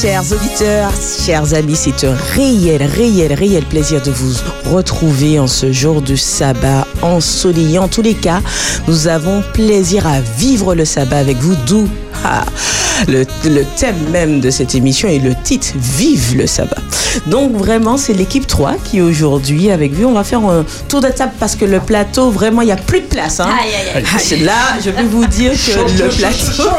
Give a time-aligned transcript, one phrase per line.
[0.00, 0.92] Chers auditeurs,
[1.26, 4.32] chers amis, c'est un réel, réel, réel plaisir de vous
[4.74, 7.78] retrouver en ce jour du sabbat ensoleillé.
[7.78, 8.40] En tous les cas,
[8.88, 11.86] nous avons plaisir à vivre le sabbat avec vous, d'où
[13.08, 16.76] le, le thème même de cette émission et le titre Vive le sabbat.
[17.26, 20.04] Donc vraiment, c'est l'équipe 3 qui aujourd'hui avec vous.
[20.06, 22.76] On va faire un tour de table parce que le plateau, vraiment, il n'y a
[22.76, 23.40] plus de place.
[23.40, 23.48] Hein.
[23.48, 24.44] Aïe, aïe, aïe.
[24.44, 26.70] Là, je peux vous dire que le plateau,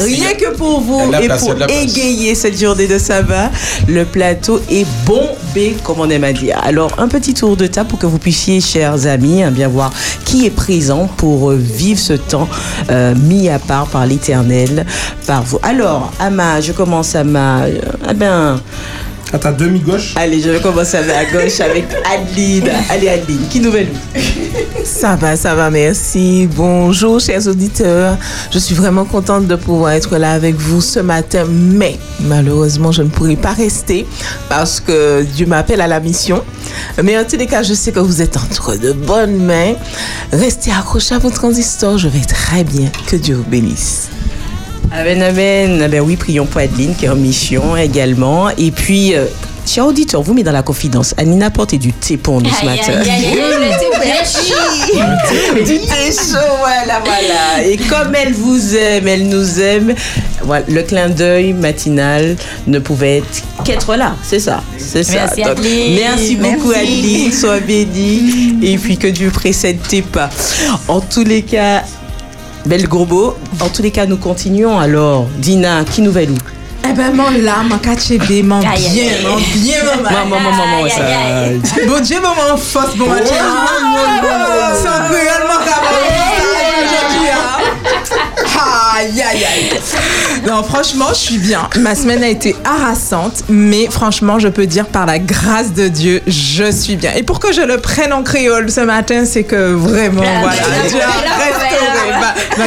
[0.04, 3.50] rien que pour vous et place, pour égayer cette journée de sabbat,
[3.88, 6.60] le plateau est bombé, comme on aime à dire.
[6.62, 9.92] Alors, un petit tour de table pour que vous puissiez, chers amis, hein, bien voir
[10.24, 12.48] qui est présent pour euh, vivre ce temps
[12.90, 14.63] euh, mis à part par l'Éternel,
[15.26, 15.58] par vous.
[15.62, 17.64] Alors, Ama, je commence Ama.
[17.64, 18.60] Euh, Ah ben,
[19.32, 20.14] À ta demi-gauche.
[20.16, 22.68] allez, je vais commencer à gauche avec Adeline.
[22.90, 23.88] Allez, Adeline, qui nouvelle?
[24.84, 26.48] Ça va, ça va, merci.
[26.54, 28.16] Bonjour, chers auditeurs.
[28.52, 33.02] Je suis vraiment contente de pouvoir être là avec vous ce matin, mais malheureusement, je
[33.02, 34.06] ne pourrai pas rester
[34.48, 36.42] parce que Dieu m'appelle à la mission.
[37.02, 39.74] Mais en tous les cas, je sais que vous êtes entre de bonnes mains.
[40.32, 42.88] Restez accrochés à vos transistors, je vais très bien.
[43.08, 44.08] Que Dieu vous bénisse.
[44.92, 45.82] Amen, amen.
[45.82, 48.50] Ah Ben oui, prions pour Adeline qui est en mission également.
[48.50, 49.24] Et puis, euh,
[49.66, 51.14] chers auditeurs, vous mettez dans la confidence.
[51.16, 53.00] Anina a apporté du thé pour nous ce matin.
[55.56, 57.66] du thé chaud, voilà, voilà.
[57.66, 59.94] Et comme elle vous aime, elle nous aime,
[60.42, 64.14] voilà, le clin d'œil matinal ne pouvait être qu'être là.
[64.22, 65.26] C'est ça, c'est ça.
[65.26, 66.80] Merci, Donc, merci beaucoup Merci.
[66.80, 68.58] Adeline, sois bénie.
[68.62, 70.30] Et puis que Dieu précède tes pas.
[70.88, 71.82] En tous les cas,
[72.66, 74.78] belle gros En tous les cas, nous continuons.
[74.78, 76.38] Alors, Dina, qui nouvelle où
[76.88, 80.10] Eh ben, mon là, mon cachébé, mon Aïe, aïe, bien, mon bien, maman.
[80.10, 81.82] Maman, maman, maman, ça.
[81.86, 83.28] Bon Dieu, maman, force, bon match.
[83.28, 85.04] Sans
[86.84, 87.54] aujourd'hui, hein.
[88.96, 89.80] Aïe, aïe, aïe.
[90.46, 91.68] Non, franchement, je suis bien.
[91.78, 96.22] Ma semaine a été harassante, mais franchement, je peux dire par la grâce de Dieu,
[96.26, 97.12] je suis bien.
[97.16, 100.98] Et pour que je le prenne en créole ce matin, c'est que vraiment, voilà, Dieu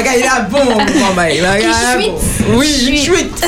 [0.01, 0.85] gars, il a bon, mon
[1.97, 2.11] chuite.
[2.53, 3.45] Oui, chuite.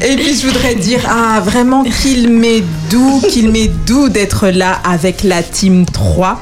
[0.02, 4.80] Et puis je voudrais dire, ah vraiment qu'il m'est doux, qu'il m'est doux d'être là
[4.84, 6.40] avec la Team 3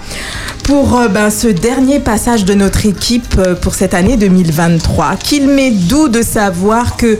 [0.70, 5.16] pour euh, ben, ce dernier passage de notre équipe euh, pour cette année 2023.
[5.16, 7.18] Qu'il m'est doux de savoir que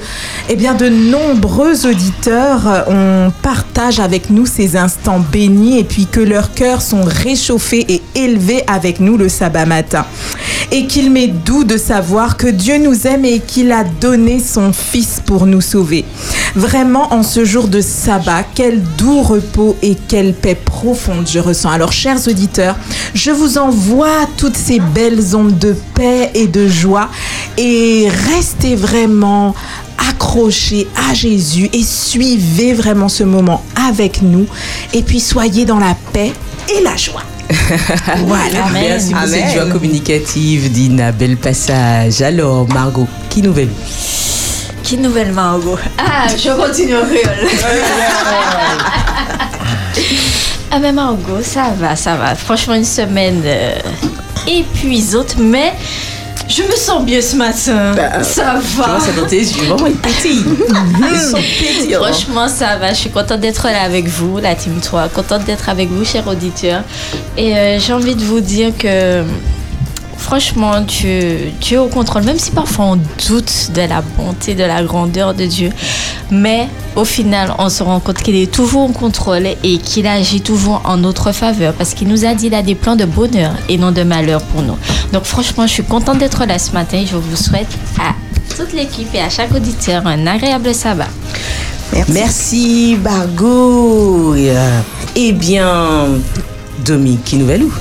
[0.49, 6.06] eh bien, de nombreux auditeurs euh, on partage avec nous ces instants bénis et puis
[6.06, 10.06] que leurs cœurs sont réchauffés et élevés avec nous le sabbat matin.
[10.71, 14.72] Et qu'il m'est doux de savoir que Dieu nous aime et qu'il a donné son
[14.72, 16.05] Fils pour nous sauver.
[16.55, 21.71] Vraiment, en ce jour de sabbat, quel doux repos et quelle paix profonde je ressens.
[21.71, 22.77] Alors, chers auditeurs,
[23.15, 27.09] je vous envoie toutes ces belles ondes de paix et de joie
[27.56, 29.55] et restez vraiment
[30.11, 34.47] accrochés à Jésus et suivez vraiment ce moment avec nous
[34.93, 36.33] et puis soyez dans la paix
[36.75, 37.23] et la joie.
[38.27, 38.67] voilà.
[38.67, 38.83] Amen.
[38.89, 39.45] Merci pour Amen.
[39.47, 41.11] cette joie communicative, Dina.
[41.12, 42.22] Bel passage.
[42.22, 43.71] Alors, Margot, qui nouvelle
[44.84, 45.78] Qui nouvelle Margot?
[45.99, 47.49] Ah, je continue en créole.
[50.70, 52.34] ah mais Margot, ça va, ça va.
[52.34, 53.75] Franchement, une semaine euh,
[54.47, 55.72] épuisante, mais
[56.48, 57.92] je me sens bien ce matin.
[57.94, 59.00] Bah, ça Je vois va.
[59.00, 59.66] ça dans tes yeux.
[59.69, 60.44] Vraiment, ils pétillent.
[61.12, 62.03] Ils sont pétillants.
[62.03, 62.91] Franchement, ça va.
[62.92, 65.09] Je suis contente d'être là avec vous, la Team 3.
[65.09, 66.82] Contente d'être avec vous, chers auditeurs.
[67.36, 69.22] Et euh, j'ai envie de vous dire que,
[70.20, 72.22] franchement, Dieu, Dieu est au contrôle.
[72.25, 72.97] Même si parfois on
[73.28, 75.70] doute de la bonté, de la grandeur de Dieu.
[76.31, 80.41] Mais au final, on se rend compte qu'il est toujours au contrôle et qu'il agit
[80.41, 81.72] toujours en notre faveur.
[81.75, 84.42] Parce qu'il nous a dit qu'il a des plans de bonheur et non de malheur
[84.42, 84.76] pour nous.
[85.12, 87.03] Donc, franchement, je suis contente d'être là ce matin.
[87.10, 88.14] Je vous souhaite à
[88.56, 91.09] toute l'équipe et à chaque auditeur un agréable sabbat.
[92.09, 92.92] Merci.
[92.92, 92.98] Et,
[94.50, 94.80] euh,
[95.16, 96.06] Eh bien,
[96.84, 97.72] Domi, qui nouvelle où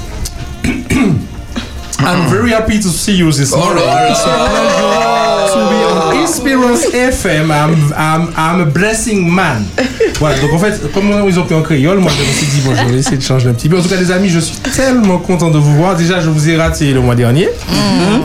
[2.02, 3.84] I'm very happy to see you this morning.
[3.86, 7.52] It's a pleasure to be on Experience FM.
[7.52, 9.64] I'm, I'm, I'm a blessing man.
[10.20, 12.60] Voilà, donc en fait, comme ils ont pris en créole, moi je me suis dit,
[12.66, 13.78] bon, je vais essayer de changer un petit peu.
[13.78, 15.96] En tout cas, les amis, je suis tellement content de vous voir.
[15.96, 17.48] Déjà, je vous ai raté le mois dernier.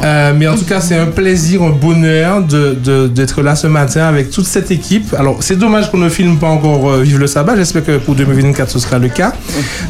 [0.03, 3.69] Euh, mais en tout cas, c'est un plaisir, un bonheur de- de- d'être là ce
[3.69, 5.15] matin avec toute cette équipe.
[5.17, 7.55] Alors, c'est dommage qu'on ne filme pas encore euh, Vive le sabbat.
[7.57, 9.33] J'espère que pour 2024, ce sera le cas.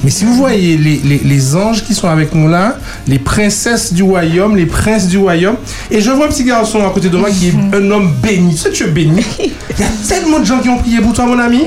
[0.02, 2.76] Mais si vous voyez les, les- les anges qui sont avec nous là,
[3.08, 5.56] les princesses du royaume, les princes du royaume,
[5.90, 8.12] et je vois un petit garçon à côté de de moi qui est un homme
[8.22, 8.54] béni.
[8.54, 9.25] Tu sais, tu es béni?
[9.38, 11.62] Il y a tellement de gens qui ont prié pour toi, mon ami.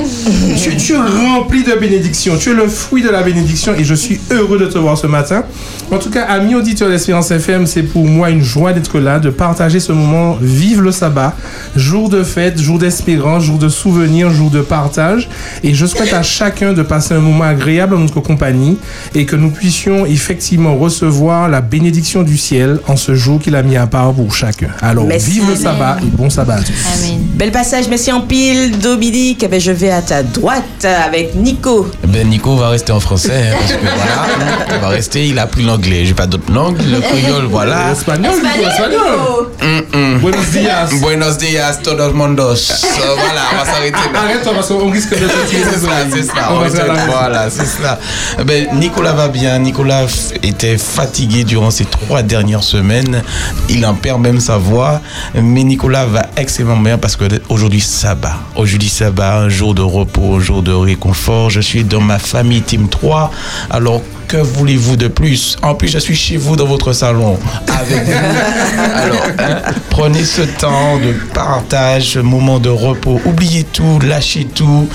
[0.58, 2.38] Tu, tu es rempli de bénédictions.
[2.38, 5.08] Tu es le fruit de la bénédiction et je suis heureux de te voir ce
[5.08, 5.44] matin.
[5.92, 9.30] En tout cas, amis auditeurs d'Espérance FM, c'est pour moi une joie d'être là, de
[9.30, 10.38] partager ce moment.
[10.40, 11.36] Vive le sabbat,
[11.76, 15.28] jour de fête, jour d'espérance, jour de souvenir, jour de partage.
[15.64, 18.78] Et je souhaite à chacun de passer un moment agréable en notre compagnie
[19.16, 23.64] et que nous puissions effectivement recevoir la bénédiction du ciel en ce jour qu'il a
[23.64, 24.70] mis à part pour chacun.
[24.82, 25.32] Alors, Merci.
[25.32, 26.74] vive le sabbat et bon sabbat à tous.
[26.98, 27.20] Amen.
[27.36, 29.44] Bel passage, merci en pile, Dominique.
[29.44, 31.88] Eh ben, je vais à ta droite avec Nico.
[32.08, 35.48] Ben Nico va rester en français hein, parce que voilà, il va rester, il a
[35.48, 37.92] pris l'anglais, j'ai pas d'autre langue, le créole, voilà.
[37.92, 39.48] Espagnol, Nico, espagnol.
[39.62, 40.20] Mm, mm.
[40.20, 40.90] Buenos dias.
[41.02, 42.72] Buenos dias, todos mondos.
[42.84, 44.20] Euh, voilà, on va s'arrêter là.
[44.22, 46.48] Arrête-toi parce qu'on risque de C'est cela, c'est cela.
[46.52, 48.00] On On va va faire la- Voilà, c'est cela.
[48.46, 49.58] Ben, Nicolas va bien.
[49.60, 50.06] Nicolas
[50.44, 53.22] était fatigué durant ces trois dernières semaines.
[53.70, 55.02] Il en perd même sa voix.
[55.36, 58.38] Mais Nicolas va extrêmement bien parce que aujourd'hui, sabbat.
[58.56, 61.50] Aujourd'hui, sabbat, un jour de repos, un jour de réconfort.
[61.50, 63.32] Je suis dans ma famille Team 3.
[63.70, 65.56] Alors, que voulez-vous de plus?
[65.62, 68.12] En plus, je suis chez vous dans votre salon avec vous.
[68.96, 73.22] Alors, hein, prenez ce temps de partage, ce moment de repos.
[73.26, 74.90] Oubliez tout, lâchez tout.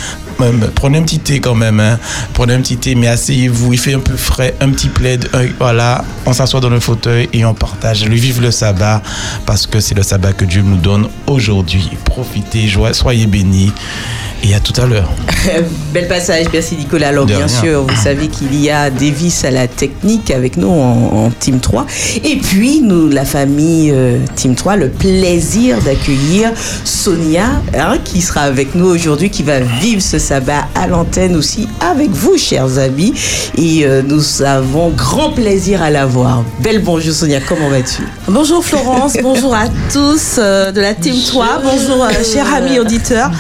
[0.75, 1.81] Prenez un petit thé quand même.
[1.81, 1.99] hein.
[2.33, 3.73] Prenez un petit thé, mais asseyez-vous.
[3.73, 5.29] Il fait un peu frais, un petit plaid.
[5.59, 8.05] voilà, on s'assoit dans le fauteuil et on partage.
[8.07, 9.03] Le vive le sabbat
[9.47, 11.91] parce que c'est le sabbat que Dieu nous donne aujourd'hui.
[12.05, 13.73] Profitez, joie, soyez bénis.
[14.45, 15.09] Et à tout à l'heure.
[15.95, 17.09] Bel passage, merci Nicolas.
[17.09, 17.61] Alors De bien rien.
[17.61, 21.61] sûr, vous savez qu'il y a Davis à la technique avec nous en, en Team
[21.61, 21.87] 3.
[22.25, 26.51] Et puis, nous, la famille euh, Team 3, le plaisir d'accueillir
[26.85, 27.45] Sonia,
[27.79, 32.11] hein, qui sera avec nous aujourd'hui, qui va vivre ce sabbat à l'antenne aussi avec
[32.11, 33.15] vous, chers amis.
[33.57, 36.43] Et euh, nous avons grand plaisir à la voir.
[36.61, 38.03] Belle bonjour Sonia, comment vas-tu?
[38.27, 43.31] Bonjour Florence, bonjour à tous euh, de la Team 3, bonjour euh, chers amis auditeurs.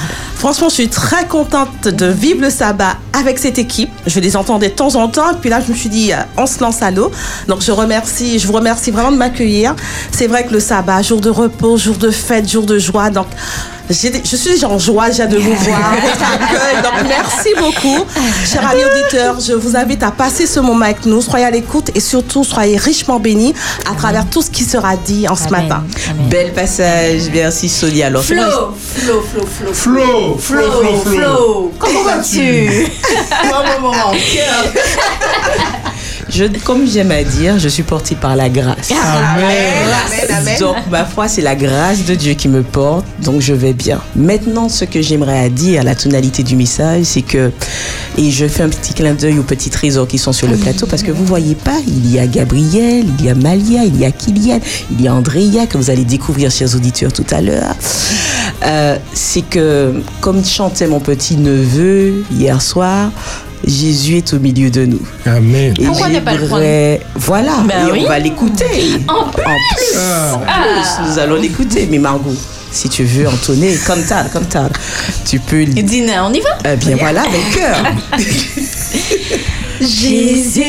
[0.43, 3.93] Franchement, je suis très contente de vivre le sabbat avec cette équipe.
[4.09, 6.17] Je les entendais de temps en temps, et puis là, je me suis dit, euh,
[6.37, 7.13] on se lance à l'eau.
[7.47, 9.77] Donc, je remercie, je vous remercie vraiment de m'accueillir.
[10.11, 13.11] C'est vrai que le sabbat, jour de repos, jour de fête, jour de joie.
[13.11, 13.29] Donc,
[13.93, 16.83] je suis déjà en joie déjà de vous voir, votre accueil.
[16.83, 18.05] Donc, merci beaucoup,
[18.47, 19.39] chers amis auditeurs.
[19.41, 21.21] Je vous invite à passer ce moment avec nous.
[21.21, 23.55] Soyez à l'écoute et surtout, soyez richement bénis
[23.91, 25.63] à travers tout ce qui sera dit en ce Amen.
[25.69, 25.85] matin.
[26.11, 26.29] Amen.
[26.29, 28.07] Bel passage, merci Sonia.
[28.07, 28.37] Alors, Flo,
[28.75, 31.73] Flo, Flo, Flo, Flo, Flo, Flo, Flo.
[31.79, 32.89] Comment vas-tu?
[36.33, 38.91] Je, comme j'aime à dire, je suis portée par la grâce.
[38.91, 40.59] Amen.
[40.59, 44.01] Donc, ma foi, c'est la grâce de Dieu qui me porte, donc je vais bien.
[44.17, 47.53] Maintenant, ce que j'aimerais à dire, la tonalité du message, c'est que,
[48.17, 50.87] et je fais un petit clin d'œil aux petits trésors qui sont sur le plateau,
[50.87, 54.07] parce que vous voyez pas, il y a Gabriel, il y a Malia, il y
[54.07, 57.75] a Kylian, il y a Andrea, que vous allez découvrir, chers auditeurs, tout à l'heure.
[58.65, 63.11] Euh, c'est que, comme chantait mon petit neveu hier soir,
[63.67, 65.01] Jésus est au milieu de nous.
[65.27, 65.75] Amen.
[65.79, 68.03] Et Pourquoi ne pas le j'aimerais- Voilà, Ben et oui.
[68.05, 69.01] on va l'écouter.
[69.09, 69.45] En plus.
[69.97, 70.35] Ah.
[70.35, 71.87] En plus, nous allons l'écouter.
[71.91, 72.35] Mais Margot,
[72.73, 74.69] si tu veux entonner, comme ça, comme ça,
[75.29, 75.61] tu peux.
[75.65, 76.51] le- Dîner, on y va?
[76.73, 77.77] Eh bien voilà, avec cœur.
[79.81, 80.63] Jésus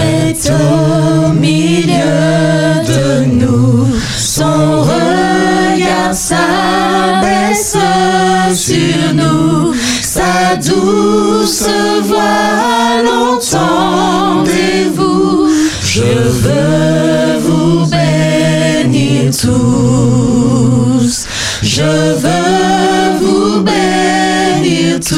[0.00, 3.86] est au milieu de nous,
[4.18, 7.76] son regard s'abaisse
[8.54, 9.72] sur nous,
[10.16, 11.68] sa douce
[12.04, 14.48] voix l'entendez-vous,
[15.84, 21.16] je veux vous bénir tous,
[21.62, 21.92] je
[22.22, 25.16] veux vous bénir tous.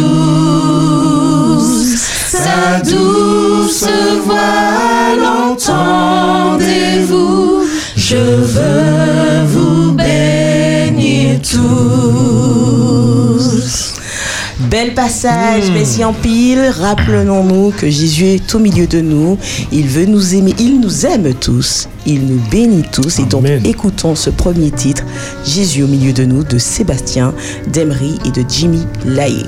[2.45, 3.87] Sa douce
[4.25, 6.79] voix l'entendez-vous
[7.97, 12.48] Je veux vous bénir tous.
[14.71, 16.71] Bel passage, Messie en pile.
[16.79, 19.39] Rappelons-nous que Jésus est au milieu de nous.
[19.73, 20.55] Il veut nous aimer.
[20.59, 21.89] Il nous aime tous.
[22.05, 23.19] Il nous bénit tous.
[23.19, 23.65] Et donc, Amen.
[23.65, 25.05] écoutons ce premier titre,
[25.47, 27.33] Jésus au milieu de nous, de Sébastien,
[27.73, 29.47] d'Emery et de Jimmy Laye.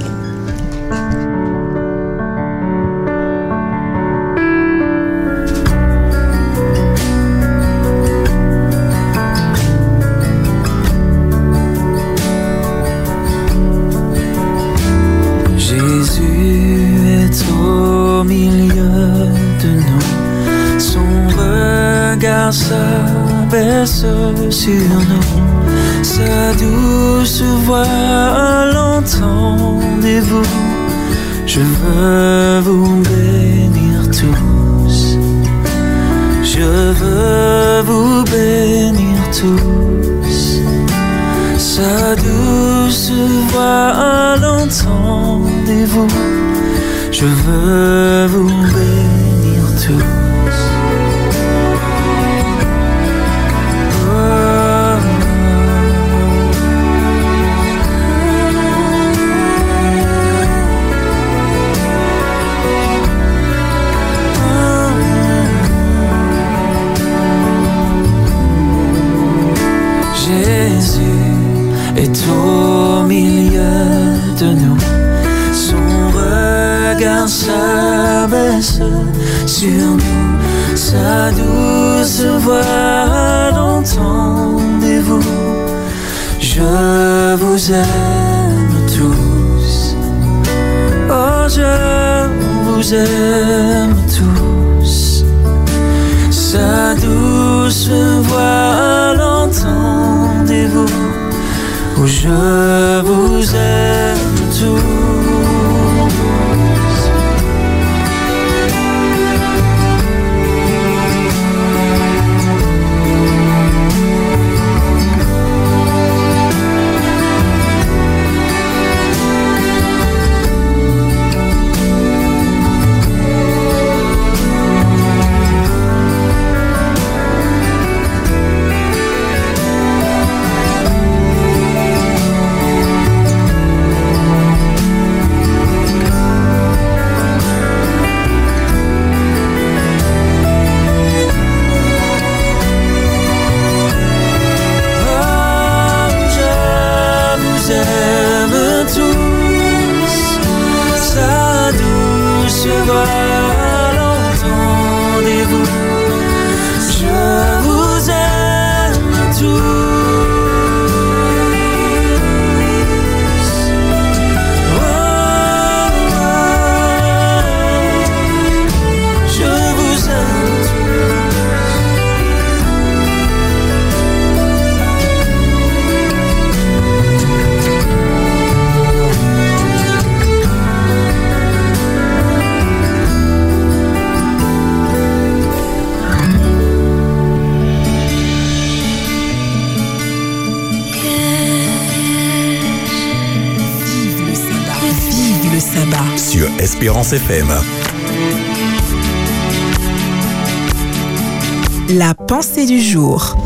[202.40, 203.36] Pensée du jour.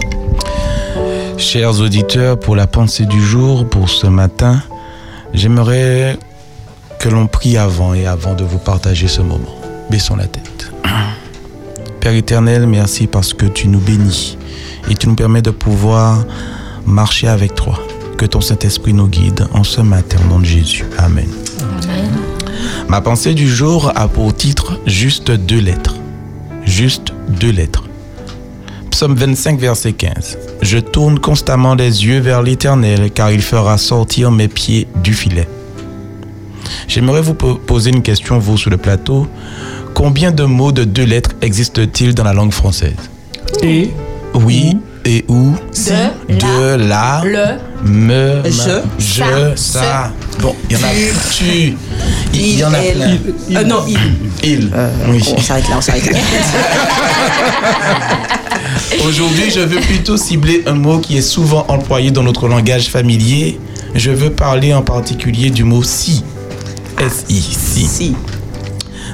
[1.37, 4.63] Chers auditeurs, pour la pensée du jour, pour ce matin,
[5.33, 6.17] j'aimerais
[7.01, 9.57] que l'on prie avant et avant de vous partager ce moment.
[9.91, 10.73] Baissons la tête.
[12.01, 14.39] Père éternel, merci parce que tu nous bénis
[14.89, 16.25] et tu nous permets de pouvoir
[16.87, 17.81] marcher avec toi.
[18.17, 20.85] Que ton Saint-Esprit nous guide en ce matin au nom de Jésus.
[20.99, 21.29] Amen.
[22.89, 25.97] Ma pensée du jour a pour titre juste deux lettres.
[26.65, 27.84] Juste deux lettres.
[29.05, 30.39] Psaume 25, verset 15.
[30.63, 35.47] Je tourne constamment les yeux vers l'Éternel, car il fera sortir mes pieds du filet.
[36.89, 39.27] J'aimerais vous po- poser une question, vous, sur le plateau.
[39.93, 42.95] Combien de mots de deux lettres existent-ils dans la langue française?
[43.63, 43.91] Et
[44.33, 45.53] Oui, et où
[46.31, 50.13] De, De, la, Le, me, ma- Je, je, ça, ça.
[50.41, 50.89] Bon, il y en a
[51.31, 51.77] tu.
[52.33, 53.19] Il y en a plein.
[53.61, 53.99] Euh, non, il.
[54.43, 54.71] Il.
[55.11, 55.23] Oui.
[55.37, 56.19] On s'arrête là, on s'arrête là.
[59.03, 63.59] Aujourd'hui, je veux plutôt cibler un mot qui est souvent employé dans notre langage familier.
[63.95, 66.23] Je veux parler en particulier du mot si.
[66.99, 67.87] S-I, si.
[67.87, 68.17] Si.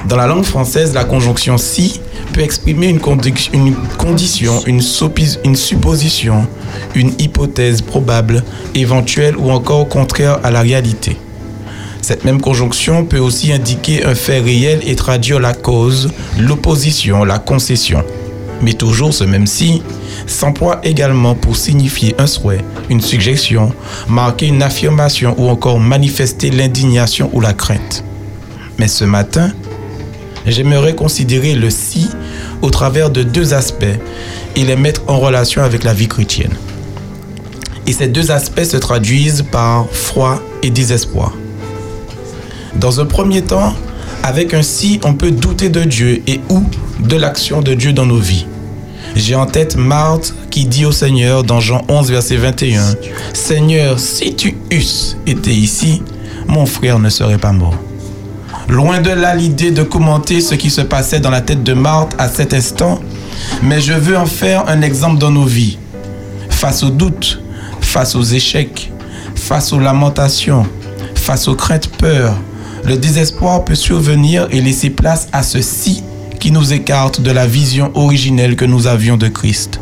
[0.08, 2.00] Dans la langue française, la conjonction si
[2.32, 6.46] peut exprimer une, condition, une supposition,
[6.94, 8.44] une hypothèse probable,
[8.75, 11.16] éventuelle ou encore contraire à la réalité.
[12.02, 17.38] Cette même conjonction peut aussi indiquer un fait réel et traduire la cause, l'opposition, la
[17.38, 18.04] concession.
[18.62, 19.82] Mais toujours ce même si
[20.26, 23.72] s'emploie également pour signifier un souhait, une suggestion,
[24.08, 28.04] marquer une affirmation ou encore manifester l'indignation ou la crainte.
[28.78, 29.52] Mais ce matin,
[30.46, 32.08] j'aimerais considérer le si
[32.62, 33.84] au travers de deux aspects
[34.56, 36.52] et les mettre en relation avec la vie chrétienne.
[37.86, 41.32] Et ces deux aspects se traduisent par foi et désespoir.
[42.76, 43.74] Dans un premier temps,
[44.22, 46.62] avec un si, on peut douter de Dieu et ou
[47.00, 48.46] de l'action de Dieu dans nos vies.
[49.16, 52.94] J'ai en tête Marthe qui dit au Seigneur dans Jean 11, verset 21,
[53.32, 56.02] Seigneur, si tu eusses été ici,
[56.46, 57.74] mon frère ne serait pas mort.
[58.68, 62.14] Loin de là l'idée de commenter ce qui se passait dans la tête de Marthe
[62.18, 63.00] à cet instant,
[63.62, 65.78] mais je veux en faire un exemple dans nos vies.
[66.48, 67.42] Face aux doutes,
[67.80, 68.92] face aux échecs,
[69.34, 70.66] face aux lamentations,
[71.14, 72.36] face aux craintes, peurs,
[72.84, 76.02] Le désespoir peut survenir et laisser place à ceci
[76.40, 79.78] qui nous écarte de la vision originelle que nous avions de Christ.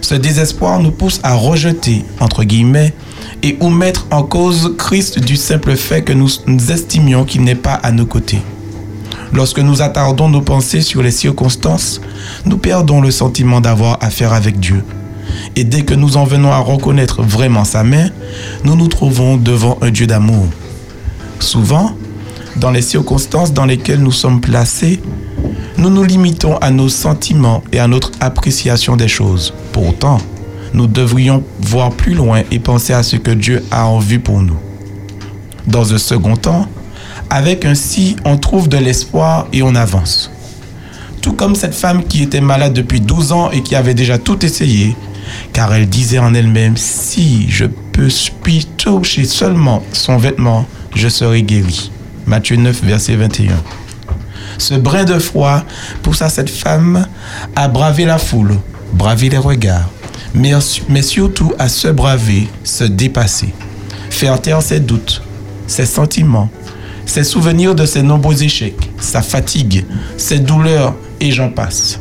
[0.00, 2.94] Ce désespoir nous pousse à rejeter, entre guillemets,
[3.42, 6.30] et ou mettre en cause Christ du simple fait que nous,
[6.70, 8.40] estimions qu'il n'est pas à nos côtés.
[9.32, 12.00] Lorsque nous attardons nos pensées sur les circonstances,
[12.46, 14.82] nous perdons le sentiment d'avoir affaire avec Dieu.
[15.56, 18.08] Et dès que nous en venons à reconnaître vraiment sa main,
[18.64, 20.46] nous nous trouvons devant un Dieu d'amour.
[21.38, 21.94] Souvent,
[22.56, 25.00] dans les circonstances dans lesquelles nous sommes placés,
[25.82, 29.52] nous nous limitons à nos sentiments et à notre appréciation des choses.
[29.72, 30.18] Pourtant,
[30.74, 34.40] nous devrions voir plus loin et penser à ce que Dieu a en vue pour
[34.42, 34.56] nous.
[35.66, 36.68] Dans un second temps,
[37.30, 40.30] avec un si, on trouve de l'espoir et on avance.
[41.20, 44.44] Tout comme cette femme qui était malade depuis 12 ans et qui avait déjà tout
[44.46, 44.94] essayé,
[45.52, 48.08] car elle disait en elle-même, si je peux
[48.76, 51.90] toucher seulement son vêtement, je serai guéri.
[52.26, 53.54] Matthieu 9, verset 21.
[54.58, 55.62] Ce brin de froid
[56.02, 57.06] poussa cette femme
[57.56, 58.56] à braver la foule,
[58.92, 59.88] braver les regards,
[60.34, 60.52] mais,
[60.88, 63.52] mais surtout à se braver, se dépasser,
[64.10, 65.22] faire taire ses doutes,
[65.66, 66.50] ses sentiments,
[67.06, 69.84] ses souvenirs de ses nombreux échecs, sa fatigue,
[70.16, 71.98] ses douleurs, et j'en passe.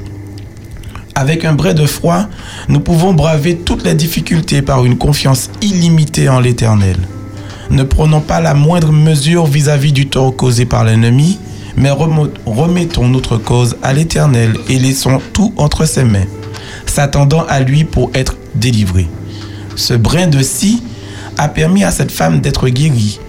[1.13, 2.27] Avec un brin de froid,
[2.69, 6.97] nous pouvons braver toutes les difficultés par une confiance illimitée en l'Éternel.
[7.69, 11.39] Ne prenons pas la moindre mesure vis-à-vis du tort causé par l'ennemi,
[11.77, 16.25] mais remettons notre cause à l'Éternel et laissons tout entre ses mains,
[16.85, 19.07] s'attendant à lui pour être délivrés.
[19.75, 20.83] Ce brin de scie
[21.37, 23.19] a permis à cette femme d'être guérie,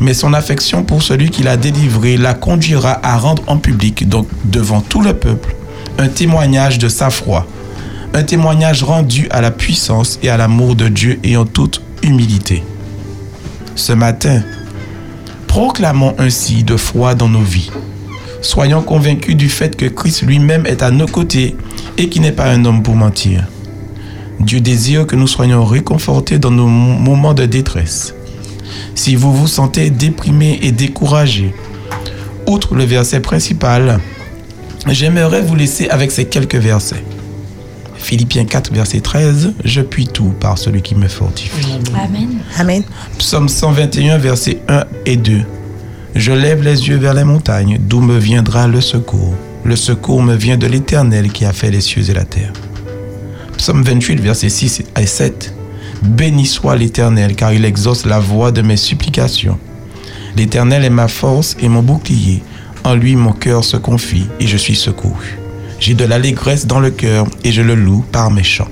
[0.00, 4.26] mais son affection pour celui qui l'a délivrée la conduira à rendre en public, donc
[4.44, 5.54] devant tout le peuple,
[5.98, 7.46] un témoignage de sa foi,
[8.14, 12.62] un témoignage rendu à la puissance et à l'amour de Dieu et en toute humilité.
[13.74, 14.42] Ce matin,
[15.52, 17.70] proclamons ainsi de foi dans nos vies.
[18.40, 21.54] Soyons convaincus du fait que Christ lui-même est à nos côtés
[21.98, 23.46] et qu'il n'est pas un homme pour mentir.
[24.40, 28.14] Dieu désire que nous soyons réconfortés dans nos mo- moments de détresse.
[28.94, 31.54] Si vous vous sentez déprimé et découragé,
[32.46, 34.00] outre le verset principal,
[34.88, 37.04] j'aimerais vous laisser avec ces quelques versets.
[38.02, 41.72] Philippiens 4, verset 13, Je puis tout par celui qui me fortifie.
[41.94, 42.40] Amen.
[42.58, 42.82] Amen.
[43.18, 45.42] Psaume 121, versets 1 et 2.
[46.14, 49.34] Je lève les yeux vers les montagnes, d'où me viendra le secours.
[49.64, 52.52] Le secours me vient de l'Éternel qui a fait les cieux et la terre.
[53.56, 55.54] Psaume 28, versets 6 et 7.
[56.02, 59.58] Béni soit l'Éternel, car il exauce la voix de mes supplications.
[60.36, 62.42] L'Éternel est ma force et mon bouclier.
[62.84, 65.41] En lui mon cœur se confie et je suis secouru.
[65.84, 68.68] J'ai de l'allégresse dans le cœur et je le loue par mes chants.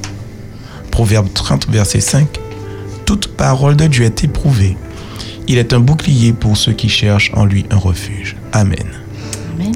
[0.93, 2.29] Proverbe 30, verset 5.
[3.05, 4.77] Toute parole de Dieu est éprouvée.
[5.49, 8.37] Il est un bouclier pour ceux qui cherchent en lui un refuge.
[8.53, 8.87] Amen.
[9.59, 9.73] Amen.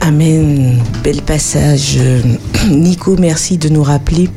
[0.00, 0.80] Amen.
[1.02, 1.96] Bel passage.
[1.98, 2.22] Euh,
[2.70, 4.30] Nico, merci de nous rappeler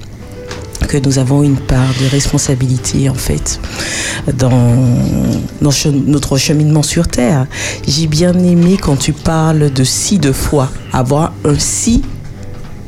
[0.87, 3.59] que nous avons une part de responsabilité en fait
[4.39, 4.75] dans,
[5.61, 7.45] dans che- notre cheminement sur terre.
[7.87, 12.01] J'ai bien aimé quand tu parles de si de foi, avoir un si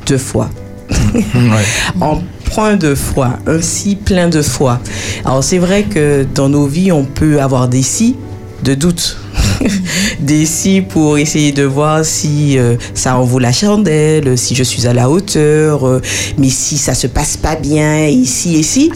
[0.06, 0.50] de foi
[2.02, 2.22] en
[2.54, 4.80] point de foi, un si plein de foi.
[5.24, 8.16] Alors c'est vrai que dans nos vies, on peut avoir des si
[8.64, 9.18] de doute.
[10.20, 14.64] des si pour essayer de voir si euh, ça en vaut la chandelle, si je
[14.64, 16.02] suis à la hauteur, euh,
[16.38, 18.92] mais si ça se passe pas bien, ici et si.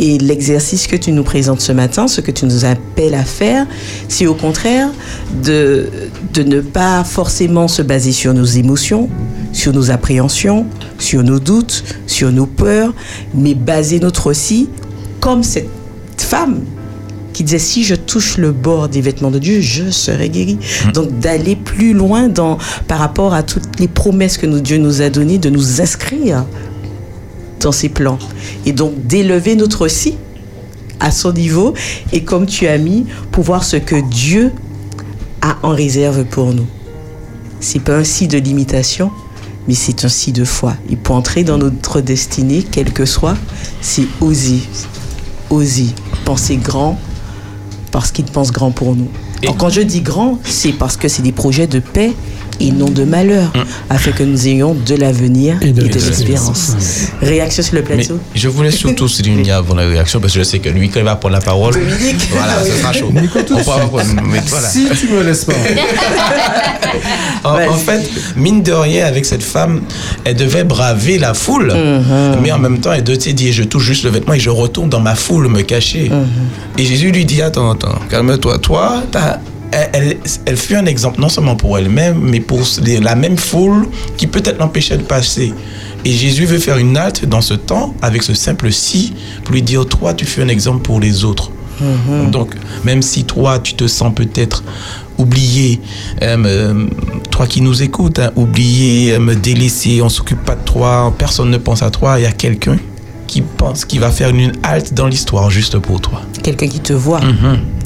[0.00, 3.66] Et l'exercice que tu nous présentes ce matin, ce que tu nous appelles à faire,
[4.08, 4.90] c'est au contraire
[5.42, 5.88] de,
[6.34, 9.08] de ne pas forcément se baser sur nos émotions,
[9.52, 10.66] sur nos appréhensions,
[10.98, 12.94] sur nos doutes, sur nos peurs,
[13.34, 14.68] mais baser notre si
[15.20, 15.68] comme cette
[16.16, 16.60] femme
[17.32, 20.58] qui disait si je touche le bord des vêtements de Dieu, je serai guéri.
[20.92, 22.58] Donc d'aller plus loin dans,
[22.88, 26.44] par rapport à toutes les promesses que nous- Dieu nous a données, de nous inscrire
[27.60, 28.18] dans ses plans.
[28.66, 30.14] Et donc d'élever notre si
[31.00, 31.74] à son niveau
[32.12, 34.50] et comme tu as mis, pour voir ce que Dieu
[35.40, 36.66] a en réserve pour nous.
[37.60, 39.12] C'est pas un si de limitation,
[39.68, 40.74] mais c'est un si de foi.
[40.90, 43.36] Et pour entrer dans notre destinée, quelle que soit,
[43.82, 44.62] c'est oser.
[45.50, 45.90] Oser.
[46.24, 46.98] Penser grand
[47.92, 49.08] parce qu'il pense grand pour nous.
[49.58, 52.12] Quand je dis grand, c'est parce que c'est des projets de paix
[52.60, 53.52] et non de malheur,
[53.88, 56.72] afin que nous ayons de l'avenir et de, l'espérance.
[57.20, 60.44] Réaction sur le Mais plateau je voulais surtout souligner avant la réaction, parce que je
[60.44, 61.74] sais que lui, quand il va prendre la parole,
[62.30, 63.10] voilà, ce sera chaud.
[63.10, 64.68] On mais voilà.
[64.68, 65.52] Si tu me laisses pas.
[67.44, 69.82] En, en fait, mine de rien, avec cette femme,
[70.24, 71.72] elle devait braver la foule,
[72.42, 74.88] mais en même temps, elle devait dire Je touche juste le vêtement et je retourne
[74.88, 76.10] dans ma foule me cacher.
[76.78, 78.58] Et Jésus lui dit Attends, attends, calme-toi.
[78.58, 79.27] Toi, t'as
[79.72, 82.62] elle, elle, elle fut un exemple non seulement pour elle-même, mais pour
[83.00, 85.52] la même foule qui peut-être l'empêchait de passer.
[86.04, 89.62] Et Jésus veut faire une halte dans ce temps avec ce simple si pour lui
[89.62, 91.50] dire toi tu fais un exemple pour les autres.
[92.32, 92.54] Donc
[92.84, 94.64] même si toi tu te sens peut-être
[95.16, 95.80] oublié,
[96.22, 96.86] euh,
[97.30, 101.56] toi qui nous écoutes, hein, oublié, euh, délaissé, on s'occupe pas de toi, personne ne
[101.56, 102.76] pense à toi, il y a quelqu'un
[103.28, 106.22] qui pense qui va faire une halte dans l'histoire juste pour toi.
[106.42, 107.20] Quelqu'un qui te voit.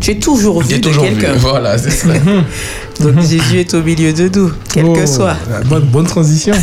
[0.01, 1.35] Tu es toujours vu de quelqu'un.
[1.37, 2.09] Voilà, c'est ça.
[3.01, 5.37] Donc Jésus est au milieu de nous, quel que Oh, soit.
[5.67, 6.55] Bonne, bonne transition.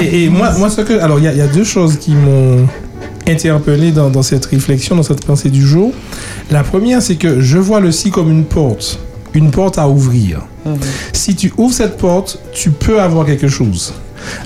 [0.00, 0.98] et, et moi, moi, ce que.
[1.00, 2.66] Alors, il y, a- il y a deux choses qui m'ont
[3.26, 5.92] interpellé dans, dans cette réflexion, dans cette pensée du jour.
[6.50, 8.98] La première, c'est que je vois le si comme une porte.
[9.34, 10.42] Une porte à ouvrir.
[11.12, 13.92] Si tu ouvres cette porte, tu peux avoir quelque chose.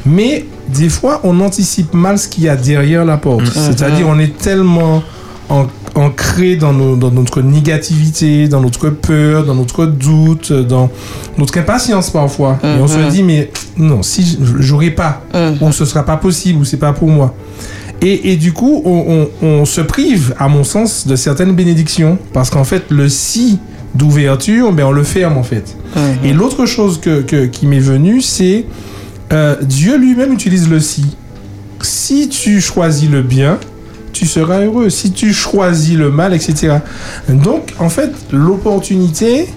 [0.07, 3.45] Mais des fois, on anticipe mal ce qu'il y a derrière la porte.
[3.47, 5.03] C'est-à-dire, on est tellement
[5.49, 10.91] en- ancré dans, nos- dans notre négativité, dans notre peur, dans notre doute, dans
[11.39, 12.59] notre impatience parfois.
[12.63, 15.23] Et on se dit, mais non, si j'aurais pas,
[15.61, 17.35] ou ce sera pas possible, ou c'est pas pour moi.
[18.01, 22.17] Et, et du coup, on, on- on se prive, à mon sens, de certaines bénédictions.
[22.33, 23.59] Parce qu'en fait, le si
[23.95, 25.77] d'ouverture, ben, on le ferme en fait.
[26.23, 28.67] Et l'autre chose que, que- qui m'est venue, c'est
[29.33, 31.17] euh, Dieu lui-même utilise le si.
[31.81, 33.59] Si tu choisis le bien,
[34.13, 34.91] tu seras heureux.
[34.91, 36.79] Si tu choisis le mal, etc.
[37.29, 39.49] Donc, en fait, l'opportunité,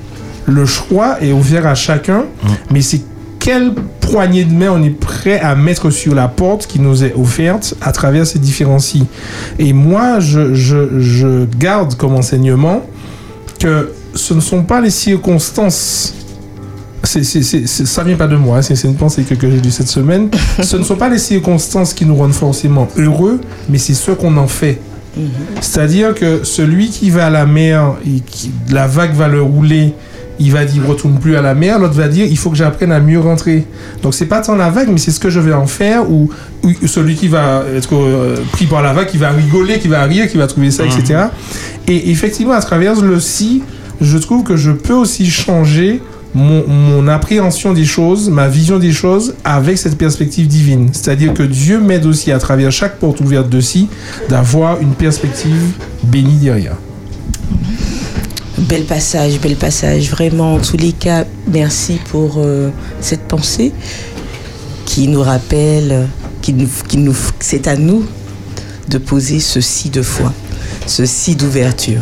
[0.45, 2.25] le choix est ouvert à chacun,
[2.69, 3.01] mais c'est
[3.39, 7.13] quelle poignée de main on est prêt à mettre sur la porte qui nous est
[7.15, 9.05] offerte à travers ces différents si.
[9.57, 12.84] Et moi, je, je, je garde comme enseignement
[13.60, 16.13] que ce ne sont pas les circonstances.
[17.04, 19.50] C'est, c'est, c'est, c'est- ça vient pas de moi, hein, c'est, une pensée que, que
[19.50, 20.30] j'ai eue cette semaine.
[20.62, 24.38] ce ne sont pas les circonstances qui nous rendent forcément heureux, mais c'est ce qu'on
[24.38, 24.80] en fait.
[25.60, 29.94] C'est-à-dire que celui qui va à la mer et qui, la vague va le rouler,
[30.40, 32.92] il va dire retourne plus à la mer, l'autre va dire il faut que j'apprenne
[32.94, 33.66] à mieux rentrer.
[34.04, 36.30] Donc c'est pas tant la vague, mais c'est ce que je vais en faire ou,
[36.64, 40.04] ou celui qui va être euh, pris par la vague, qui va rigoler, qui va
[40.04, 41.26] rire, qui va trouver ça, etc.
[41.88, 43.64] Et effectivement, à travers le si,
[44.00, 46.02] je trouve que je peux aussi changer
[46.34, 50.89] mon, mon appréhension des choses, ma vision des choses avec cette perspective divine.
[50.94, 53.89] C'est-à-dire que Dieu m'aide aussi à travers chaque porte ouverte de si
[54.30, 55.72] d'avoir une perspective
[56.04, 56.76] bénie derrière.
[58.58, 60.10] Bel passage, bel passage.
[60.10, 62.70] Vraiment, en tous les cas, merci pour euh,
[63.02, 63.74] cette pensée
[64.86, 66.08] qui nous rappelle,
[66.41, 68.06] qui nous, qui nous, c'est à nous
[68.89, 70.34] de poser ceci de foi,
[70.86, 72.02] ceci d'ouverture.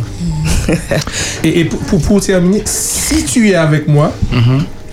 [1.44, 4.12] Et, et pour, pour, pour terminer, si tu es avec moi,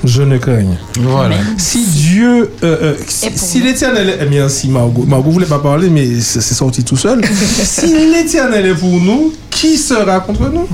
[0.03, 0.63] je ne crains.
[0.99, 1.35] Voilà.
[1.57, 5.59] Si Dieu, euh, euh, si, si l'éternel est, eh bien, si Margot, Margot voulait pas
[5.59, 7.21] parler, mais c'est sorti tout seul.
[7.63, 10.67] si l'éternel est pour nous, qui sera contre nous?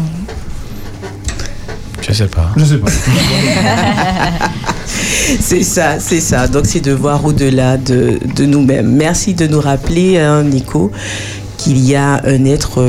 [2.08, 2.52] Je sais pas.
[2.58, 2.92] Je sais pas.
[5.40, 6.48] C'est ça, c'est ça.
[6.48, 8.92] Donc c'est de voir au-delà de, de nous-mêmes.
[8.92, 10.92] Merci de nous rappeler, hein, Nico,
[11.58, 12.84] qu'il y a un être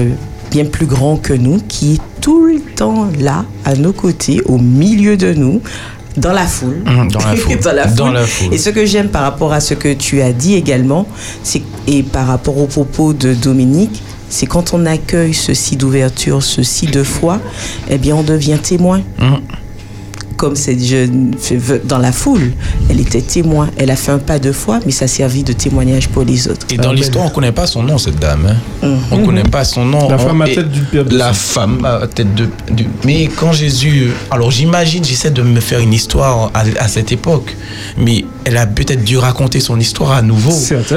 [0.54, 4.56] bien plus grand que nous qui est tout le temps là, à nos côtés, au
[4.58, 5.60] milieu de nous.
[6.16, 6.76] Dans la foule.
[6.86, 7.58] Mmh, dans la foule.
[7.58, 8.14] Dans la Dans foule.
[8.14, 8.54] la foule.
[8.54, 11.08] Et ce que j'aime par rapport à ce que tu as dit également,
[11.88, 17.02] et par rapport au propos de Dominique, c'est quand on accueille ceci d'ouverture, ceci de
[17.02, 17.40] foi,
[17.90, 19.00] eh bien on devient témoin.
[19.18, 19.34] Mmh.
[20.36, 21.32] Comme cette jeune
[21.84, 22.52] dans la foule,
[22.90, 23.70] elle était témoin.
[23.76, 26.48] Elle a fait un pas de foi, mais ça a servi de témoignage pour les
[26.48, 26.66] autres.
[26.70, 28.56] Et dans l'histoire, on connaît pas son nom, cette dame.
[28.82, 28.96] hein.
[29.10, 30.08] On connaît pas son nom.
[30.08, 32.48] La femme à tête du père de La femme à tête de.
[32.70, 34.10] du- Mais quand Jésus.
[34.30, 37.54] Alors j'imagine, j'essaie de me faire une histoire à, à cette époque.
[37.96, 40.50] Mais elle a peut-être dû raconter son histoire à nouveau.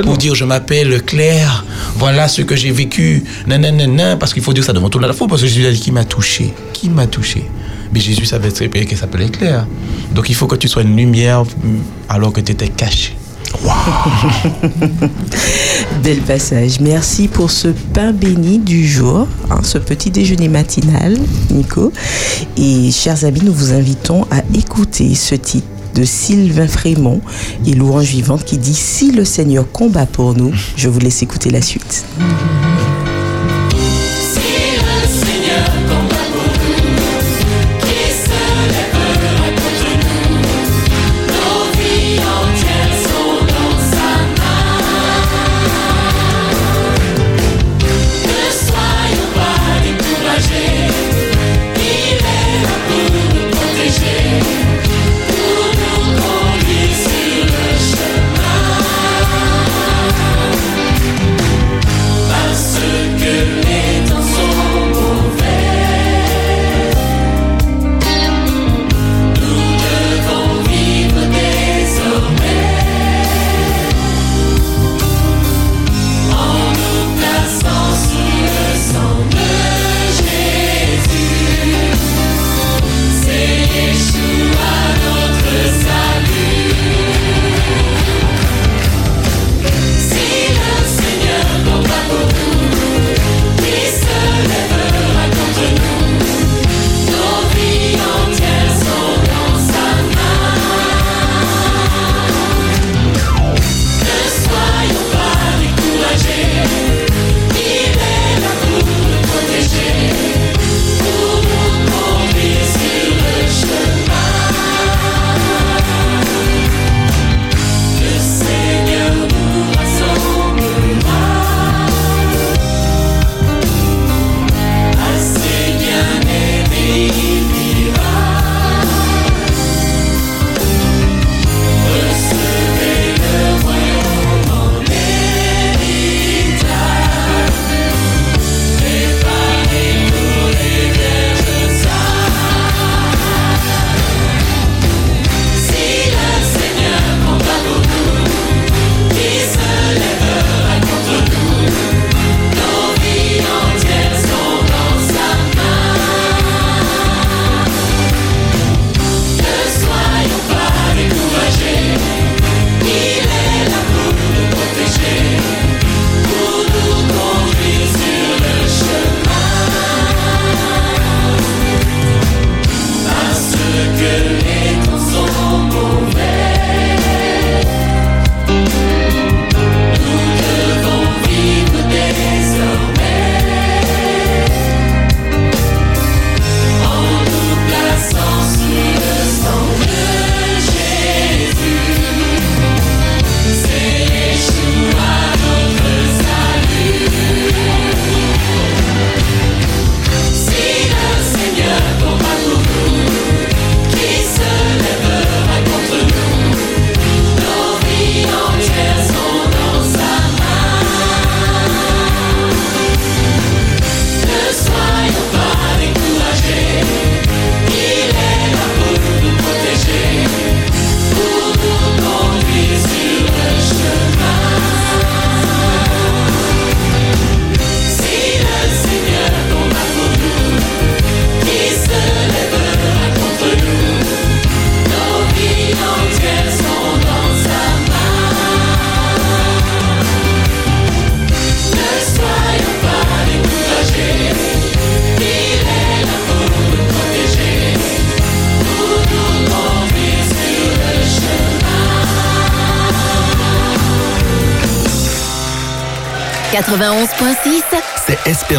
[0.03, 3.23] Pour dire je m'appelle Claire, voilà ce que j'ai vécu.
[3.47, 5.27] Nan, nan, nan, nan, parce qu'il faut dire ça devant tout la fois.
[5.27, 6.53] Parce que Jésus a dit qui m'a touché.
[6.73, 7.45] Qui m'a touché
[7.93, 9.67] Mais Jésus savait très bien qu'elle s'appelait Claire.
[10.13, 11.47] Donc il faut que tu sois une lumière mm,
[12.09, 13.15] alors que tu étais caché.
[16.03, 16.79] Bel passage.
[16.79, 21.17] Merci pour ce pain béni du jour, hein, ce petit déjeuner matinal,
[21.51, 21.91] Nico.
[22.57, 27.21] Et chers amis, nous vous invitons à écouter ce titre de Sylvain Frémont
[27.65, 31.49] et louange vivante qui dit Si le Seigneur combat pour nous, je vous laisse écouter
[31.49, 32.05] la suite.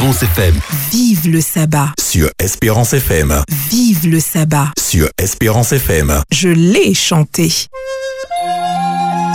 [0.08, 0.54] Espérance FM.
[0.90, 1.88] Vive le sabbat.
[2.00, 3.42] Sur Espérance FM.
[3.70, 4.68] Vive le sabbat.
[4.80, 6.22] Sur Espérance FM.
[6.32, 7.52] Je l'ai chanté.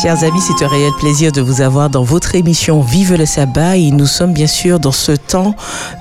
[0.01, 3.77] Chers amis, c'est un réel plaisir de vous avoir dans votre émission Vive le sabbat
[3.77, 5.55] et nous sommes bien sûr dans ce temps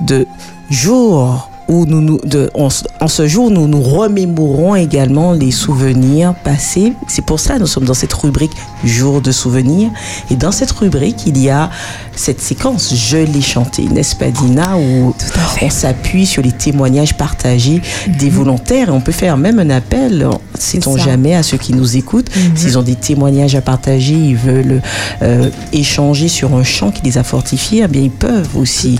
[0.06, 0.26] de
[0.70, 5.50] jour où nous, nous de, en, ce- en ce jour nous nous remémorons également les
[5.50, 6.94] souvenirs passés.
[7.08, 8.52] C'est pour ça que nous sommes dans cette rubrique
[8.85, 9.90] Jour de souvenirs
[10.31, 11.71] et dans cette rubrique il y a
[12.14, 15.14] cette séquence Je l'ai chanté, n'est-ce pas Dina où
[15.61, 17.83] on s'appuie sur les témoignages partagés
[18.18, 21.97] des volontaires et on peut faire même un appel, sait-on jamais, à ceux qui nous
[21.97, 22.31] écoutent.
[22.55, 24.83] S'ils ont des témoignages à partager, ils veulent
[25.23, 28.99] euh, échanger sur un chant qui les a fortifiés, eh bien ils peuvent aussi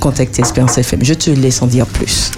[0.00, 1.00] contacter Espérance FM.
[1.02, 2.30] Je te laisse en dire plus.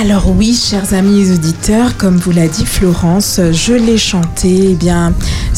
[0.00, 4.70] Alors oui, chers amis auditeurs, comme vous l'a dit Florence, je l'ai chanté.
[4.70, 5.12] Eh bien,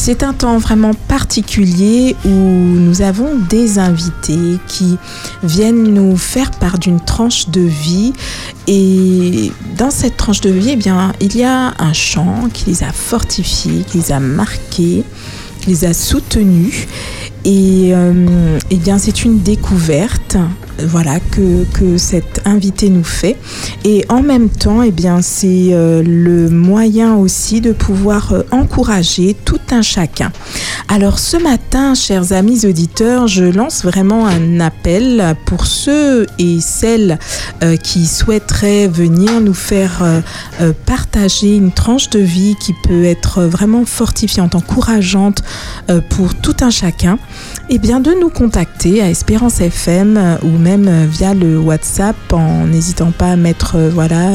[0.05, 4.99] c'est un temps vraiment particulier où nous avons des invités qui
[5.41, 8.13] viennent nous faire part d'une tranche de vie.
[8.67, 12.91] Et dans cette tranche de vie, eh il y a un chant qui les a
[12.91, 15.03] fortifiés, qui les a marqués,
[15.61, 16.85] qui les a soutenus.
[17.43, 20.37] Et euh, eh bien, c'est une découverte
[20.83, 23.37] voilà, que cet invité nous fait.
[23.87, 29.35] Et en même temps, eh bien, c'est euh, le moyen aussi de pouvoir euh, encourager
[29.45, 30.31] tout un chacun.
[30.87, 37.19] Alors ce matin, chers amis auditeurs, je lance vraiment un appel pour ceux et celles
[37.63, 40.19] euh, qui souhaiteraient venir nous faire euh,
[40.59, 45.41] euh, partager une tranche de vie qui peut être vraiment fortifiante, encourageante
[46.09, 47.17] pour tout un chacun.
[47.69, 53.11] Eh bien, de nous contacter à Espérance FM ou même via le WhatsApp en n'hésitant
[53.11, 54.31] pas à mettre voilà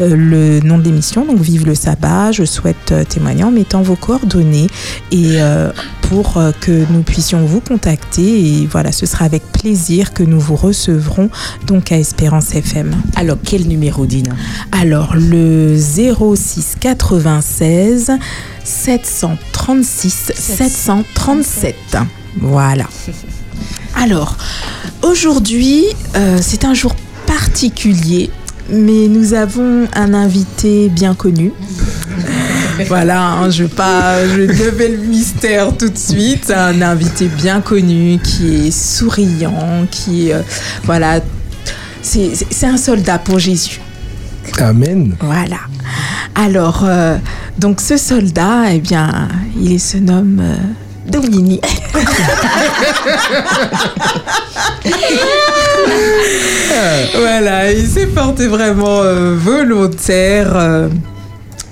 [0.00, 1.24] le nom de l'émission.
[1.24, 2.32] Donc, vive le sabbat.
[2.32, 4.68] Je souhaite témoigner en mettant vos coordonnées
[5.12, 5.38] et
[6.08, 8.62] pour euh, que nous puissions vous contacter.
[8.62, 11.30] Et voilà, ce sera avec plaisir que nous vous recevrons
[11.66, 12.94] donc à Espérance FM.
[13.16, 14.34] Alors, quel numéro, Dina?
[14.72, 18.12] Alors, le 06 96
[18.64, 21.76] 736 737.
[22.40, 22.84] Voilà.
[23.94, 24.36] Alors,
[25.02, 25.84] aujourd'hui,
[26.16, 26.94] euh, c'est un jour
[27.26, 28.30] particulier,
[28.70, 31.52] mais nous avons un invité bien connu.
[32.86, 36.50] Voilà, hein, je vais pas, je vais lever le mystère tout de suite.
[36.54, 40.42] Un invité bien connu qui est souriant, qui, euh,
[40.84, 41.20] voilà,
[42.02, 43.80] c'est un soldat pour Jésus.
[44.60, 45.14] Amen.
[45.20, 45.58] Voilà.
[46.34, 47.16] Alors, euh,
[47.58, 49.28] donc ce soldat, eh bien,
[49.60, 50.56] il se nomme euh,
[51.10, 51.64] Dominique.
[57.14, 60.88] voilà, il s'est porté vraiment euh, volontaire.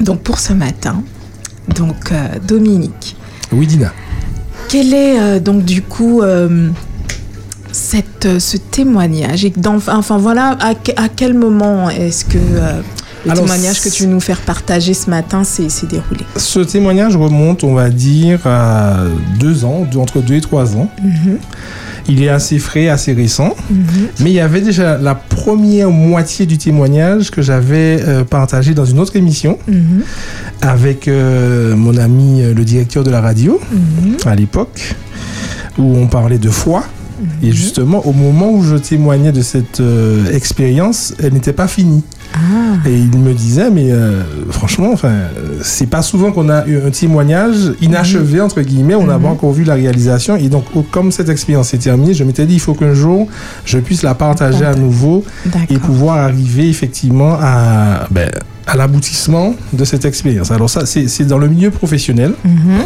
[0.01, 1.03] Donc pour ce matin,
[1.75, 3.17] donc euh, Dominique,
[3.53, 3.93] Oui, Dina.
[4.69, 6.69] quel est euh, donc du coup euh,
[7.73, 13.31] cette, ce témoignage et dans- Enfin voilà, à, que- à quel moment est-ce que le
[13.33, 16.21] Alors, témoignage que tu veux nous faire partager ce matin s'est déroulé?
[16.37, 18.99] Ce témoignage remonte, on va dire, à
[19.41, 20.91] deux ans, entre deux et trois ans.
[22.09, 23.55] Il est assez frais, assez récent.
[24.21, 28.85] Mais il y avait déjà la première moitié du témoignage que j'avais euh, partagé dans
[28.85, 30.03] une autre émission Mhm.
[30.63, 33.61] avec euh, mon ami, euh, le directeur de la radio,
[34.25, 34.95] à l'époque,
[35.79, 36.85] où on parlait de foi.
[37.43, 42.03] Et justement, au moment où je témoignais de cette euh, expérience, elle n'était pas finie.
[42.35, 45.13] Ah, Et il me disait, mais euh, franchement, enfin,
[45.63, 49.53] c'est pas souvent qu'on a eu un témoignage inachevé, entre guillemets, on n'a pas encore
[49.53, 50.37] vu la réalisation.
[50.37, 53.29] Et donc, comme cette expérience s'est terminée, je m'étais dit, il faut qu'un jour,
[53.65, 55.25] je puisse la partager à nouveau
[55.71, 58.31] et pouvoir arriver effectivement à, ben,
[58.67, 60.51] à l'aboutissement de cette expérience.
[60.51, 62.33] Alors ça, c'est dans le milieu professionnel.
[62.45, 62.83] Mhm.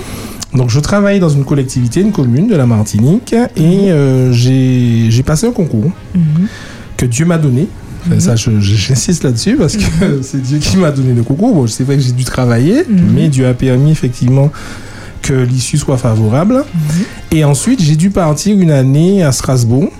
[0.59, 5.47] Donc, je travaille dans une collectivité, une commune de la Martinique, et euh, j'ai passé
[5.47, 6.49] un concours Mhm.
[6.97, 7.69] que Dieu m'a donné.
[8.07, 9.83] Enfin, Ça, j'insiste là-dessus parce que
[10.23, 11.55] c'est Dieu qui m'a donné le concours.
[11.55, 14.51] Bon, c'est vrai que j'ai dû travailler, mais Dieu a permis effectivement
[15.23, 16.65] que l'issue soit favorable.
[17.31, 19.91] Et ensuite, j'ai dû partir une année à Strasbourg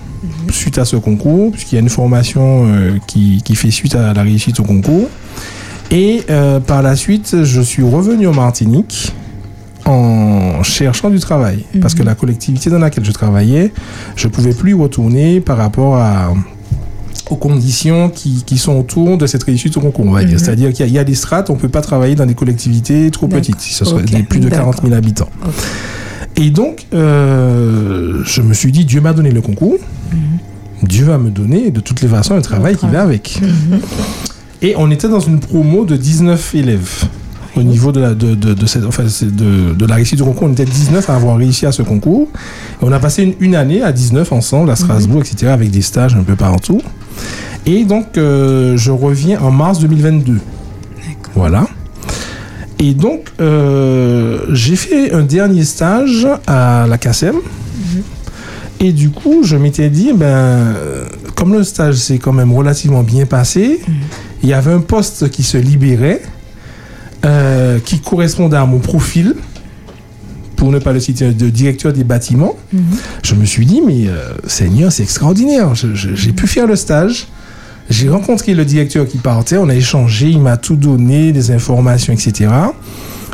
[0.51, 4.13] suite à ce concours, puisqu'il y a une formation euh, qui, qui fait suite à
[4.13, 5.07] la réussite au concours.
[5.91, 9.13] Et euh, par la suite, je suis revenu en Martinique
[9.85, 11.65] en cherchant du travail.
[11.81, 13.73] Parce que la collectivité dans laquelle je travaillais,
[14.15, 16.33] je pouvais plus y retourner par rapport à,
[17.29, 20.39] aux conditions qui, qui sont autour de cette réussite au concours, on va dire.
[20.39, 22.25] C'est-à-dire qu'il y, a- il y a des strates, on ne peut pas travailler dans
[22.25, 24.05] des collectivités trop petites, si ce Ok.
[24.05, 25.29] des plus de 40 000 habitants.
[26.37, 29.77] Et donc, euh, je me suis dit, Dieu m'a donné le concours,
[30.83, 33.39] Dieu va me donner de toutes les façons un travail qui va avec.
[34.61, 37.03] Et on était dans une promo de 19 élèves.
[37.55, 40.47] au niveau de la, de, de, de cette, enfin, de, de la réussite du concours.
[40.47, 42.27] On était 19 à avoir réussi à ce concours.
[42.81, 45.81] Et on a passé une, une année à 19 ensemble à Strasbourg, etc., avec des
[45.81, 46.81] stages un peu partout.
[47.65, 50.39] Et donc, euh, je reviens en mars 2022.
[51.35, 51.67] Voilà.
[52.79, 57.35] Et donc, euh, j'ai fait un dernier stage à la CACEM.
[58.79, 60.73] Et du coup, je m'étais dit, ben,
[61.35, 63.79] comme le stage s'est quand même relativement bien passé,
[64.43, 66.21] il y avait un poste qui se libérait,
[67.25, 69.35] euh, qui correspondait à mon profil,
[70.55, 72.55] pour ne pas le citer, de directeur des bâtiments.
[73.23, 75.73] Je me suis dit, mais euh, Seigneur, c'est extraordinaire.
[75.73, 77.27] J'ai pu faire le stage.
[77.89, 82.13] J'ai rencontré le directeur qui partait, on a échangé, il m'a tout donné, des informations,
[82.13, 82.49] etc.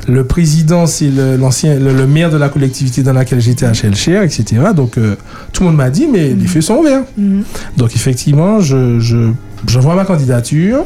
[0.07, 3.73] Le président, c'est le, l'ancien, le, le maire de la collectivité dans laquelle j'étais à
[3.73, 4.45] Shellshare, etc.
[4.75, 5.15] Donc, euh,
[5.51, 7.03] tout le monde m'a dit, mais les feux sont ouverts.
[7.75, 9.31] Donc, effectivement, je, je,
[9.67, 10.83] j'envoie ma candidature.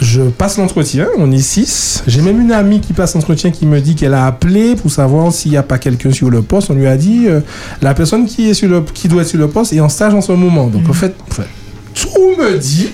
[0.00, 2.02] Je passe l'entretien, on est six.
[2.08, 5.32] J'ai même une amie qui passe l'entretien qui me dit qu'elle a appelé pour savoir
[5.32, 6.68] s'il n'y a pas quelqu'un sur le poste.
[6.70, 7.40] On lui a dit, euh,
[7.80, 10.12] la personne qui, est sur le, qui doit être sur le poste est en stage
[10.12, 10.66] en ce moment.
[10.66, 11.46] Donc, en fait, en fait,
[11.94, 12.88] tout me dit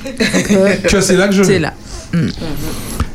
[0.91, 1.59] que c'est là que je C'est vais.
[1.61, 1.73] là.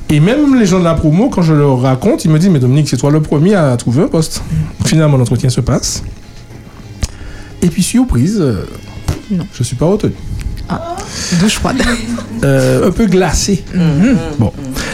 [0.10, 2.60] Et même les gens de la promo, quand je leur raconte, ils me disent Mais
[2.60, 4.42] Dominique, c'est toi le premier à trouver un poste.
[4.86, 6.04] Finalement, l'entretien se passe.
[7.62, 8.66] Et puis, surprise, euh,
[9.30, 9.46] Non.
[9.54, 10.14] je suis pas retenu.
[11.40, 11.78] Douche froide.
[12.44, 13.64] Euh, un peu glacé.
[14.38, 14.52] Bon.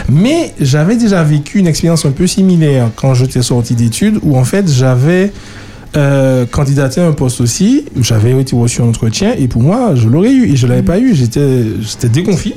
[0.08, 4.44] Mais j'avais déjà vécu une expérience un peu similaire quand j'étais sorti d'études où en
[4.44, 5.32] fait j'avais
[5.96, 10.08] euh, candidaté à un poste aussi, j'avais été reçu en entretien et pour moi je
[10.08, 12.54] l'aurais eu et je l'avais pas eu, j'étais déconfit.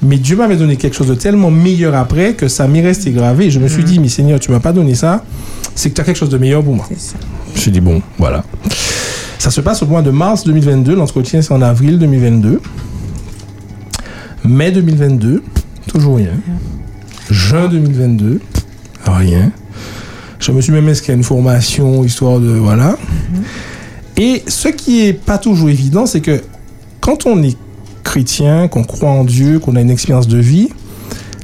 [0.00, 3.46] Mais Dieu m'avait donné quelque chose de tellement meilleur après que ça m'est resté gravé
[3.46, 5.24] et je me suis dit mais Seigneur tu m'as pas donné ça,
[5.74, 6.86] c'est que tu as quelque chose de meilleur pour moi.
[7.54, 8.44] Je me suis dit, bon, voilà.
[9.44, 10.94] Ça se passe au mois de mars 2022.
[10.94, 12.62] L'entretien, c'est en avril 2022.
[14.46, 15.42] Mai 2022,
[15.86, 16.32] toujours rien.
[17.28, 18.40] Juin 2022,
[19.04, 19.52] rien.
[20.38, 22.52] Je me suis même inscrit à une formation, histoire de.
[22.52, 22.96] Voilà.
[24.16, 26.42] Et ce qui est pas toujours évident, c'est que
[27.02, 27.58] quand on est
[28.02, 30.70] chrétien, qu'on croit en Dieu, qu'on a une expérience de vie,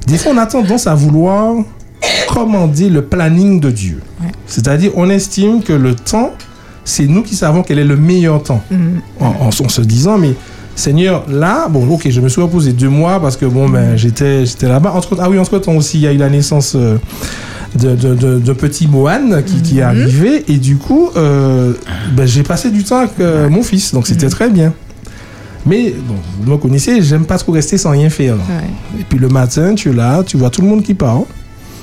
[0.07, 1.55] des fois on a tendance à vouloir
[2.31, 4.01] commander le planning de Dieu.
[4.47, 6.33] C'est-à-dire, on estime que le temps,
[6.91, 8.63] c'est nous qui savons quel est le meilleur temps.
[9.21, 10.35] En, en- en se disant, mais
[10.77, 14.47] Seigneur, là, bon, ok, je me suis reposé deux mois parce que bon, ben, j'étais,
[14.47, 14.93] j'étais là-bas.
[14.95, 16.97] Entre, ah oui, entre temps aussi, il y a eu la naissance euh,
[17.79, 21.73] de, de, de- de petit Mohan qui, qui est arrivé et du coup, euh,
[22.17, 24.73] ben, j'ai passé du temps avec euh, mon fils, donc c'était très bien.
[25.67, 28.37] Mais bon, vous me connaissez, j'aime pas trop rester sans rien faire.
[28.37, 29.01] Ouais.
[29.01, 31.21] Et puis le matin, tu es là, tu vois tout le monde qui part.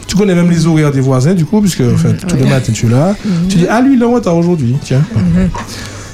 [0.08, 2.72] Tu connais même les horaires des voisins, du coup, puisque en fait, tous les matins,
[2.74, 3.16] tu es là?
[3.50, 5.02] Tu dis, ah, lui, il est en retard aujourd'hui, tiens.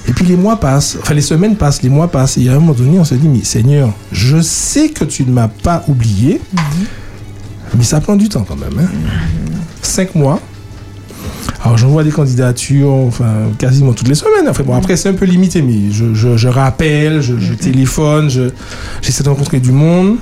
[0.08, 2.38] Et puis les mois passent, enfin les semaines passent, les mois passent.
[2.38, 5.32] Et à un moment donné, on se dit, mais Seigneur, je sais que tu ne
[5.32, 6.42] m'as pas oublié,
[7.78, 8.78] mais ça prend du temps quand même.
[8.80, 8.90] hein.
[9.82, 10.42] Cinq mois.
[11.64, 14.50] Alors j'envoie des candidatures, enfin quasiment toutes les semaines.
[14.50, 18.30] Enfin bon, après c'est un peu limité, mais je, je- je rappelle, je, je téléphone,
[18.30, 18.50] je-
[19.02, 20.18] j'essaie de rencontrer du monde.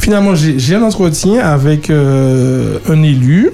[0.00, 3.50] Finalement, j'ai un entretien avec euh, un élu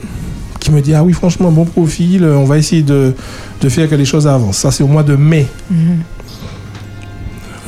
[0.61, 3.15] qui me dit ah oui franchement bon profil, euh, on va essayer de,
[3.61, 4.59] de faire que les choses avancent.
[4.59, 5.47] Ça c'est au mois de mai.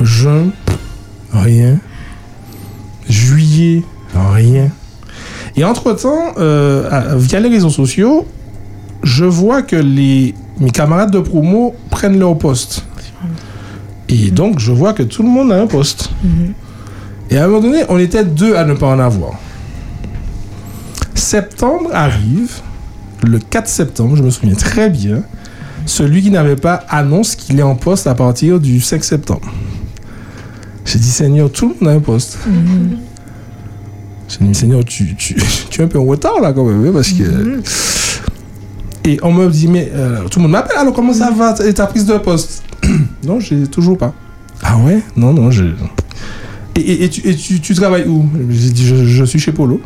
[0.01, 0.47] Juin,
[1.33, 1.77] rien.
[3.09, 3.83] Juillet,
[4.15, 4.69] rien.
[5.57, 8.25] Et entre-temps, euh, via les réseaux sociaux,
[9.03, 12.85] je vois que les, mes camarades de promo prennent leur poste.
[14.07, 16.11] Et donc, je vois que tout le monde a un poste.
[17.29, 19.33] Et à un moment donné, on était deux à ne pas en avoir.
[21.13, 22.53] Septembre arrive,
[23.23, 25.21] le 4 septembre, je me souviens très bien,
[25.85, 29.51] celui qui n'avait pas annonce qu'il est en poste à partir du 5 septembre.
[30.85, 32.39] J'ai dit, Seigneur, tout le monde a un poste.
[34.27, 35.35] J'ai dit, mais Seigneur, tu, tu,
[35.69, 37.61] tu es un peu en retard là quand même, hein, parce que...
[39.05, 41.55] Et on me dit, mais euh, tout le monde m'appelle, alors comment ça va?
[41.65, 42.63] Et ta prise de poste?
[43.23, 44.13] Non, j'ai toujours pas.
[44.63, 45.01] Ah ouais?
[45.15, 45.65] Non, non, je...
[46.79, 48.25] Et, et- et tu, et tu, tu travailles où?
[48.49, 49.81] J'ai dit, je, je suis chez Polo.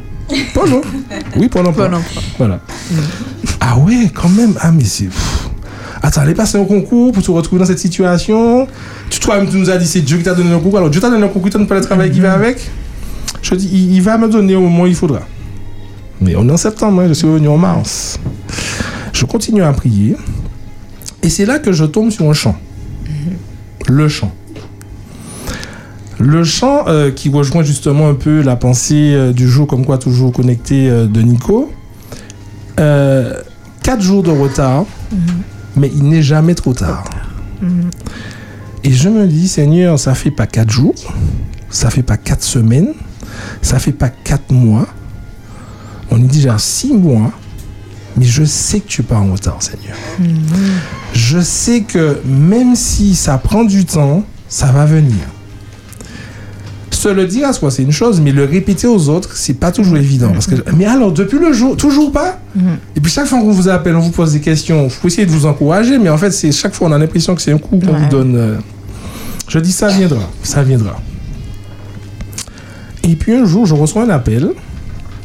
[0.53, 0.81] Polo?
[1.37, 1.85] Oui, Polo emploi.
[1.87, 2.21] Pôle emploi.
[2.37, 2.59] Voilà.
[3.59, 4.53] Ah ouais, quand même.
[4.59, 5.07] Ah, mais c'est...
[6.01, 8.67] Attends, aller passer un concours pour te retrouver dans cette situation.
[9.09, 10.77] Tu, toi-même, tu nous as dit, c'est Dieu qui t'a donné un concours.
[10.77, 12.59] Alors, Dieu t'a donné un concours, tu n'as pas le travail qui va avec.
[13.41, 15.21] Je dis, il, il va me donner au moment où il faudra.
[16.21, 18.19] Mais on est en septembre, hein, je suis revenu en mars.
[19.13, 20.15] Je continue à prier.
[21.21, 22.55] Et c'est là que je tombe sur un chant.
[23.87, 24.31] Le chant.
[26.25, 29.97] Le chant euh, qui rejoint justement un peu la pensée euh, du jour, comme quoi
[29.97, 31.69] toujours connecté euh, de Nico.
[32.79, 33.41] Euh,
[33.83, 34.85] quatre jours de retard,
[35.75, 37.03] mais il n'est jamais trop tard.
[38.85, 40.95] Et je me dis, Seigneur, ça fait pas quatre jours,
[41.69, 42.93] ça fait pas quatre semaines,
[43.61, 44.87] ça fait pas quatre mois.
[46.09, 47.31] On est déjà six mois,
[48.15, 49.97] mais je sais que tu es pas en retard, Seigneur.
[51.11, 55.19] Je sais que même si ça prend du temps, ça va venir.
[57.03, 59.73] Se le dire à soi, c'est une chose, mais le répéter aux autres, c'est pas
[59.73, 60.29] toujours évident.
[60.31, 62.39] Parce que, mais alors, depuis le jour, toujours pas?
[62.95, 65.31] Et puis chaque fois qu'on vous appelle, on vous pose des questions, faut essayer de
[65.31, 67.77] vous encourager, mais en fait, c'est chaque fois, on a l'impression que c'est un coup
[67.77, 68.35] qu'on vous donne.
[68.37, 68.55] euh,
[69.49, 70.95] Je dis, ça viendra, ça viendra.
[73.03, 74.51] Et puis un jour, je reçois un appel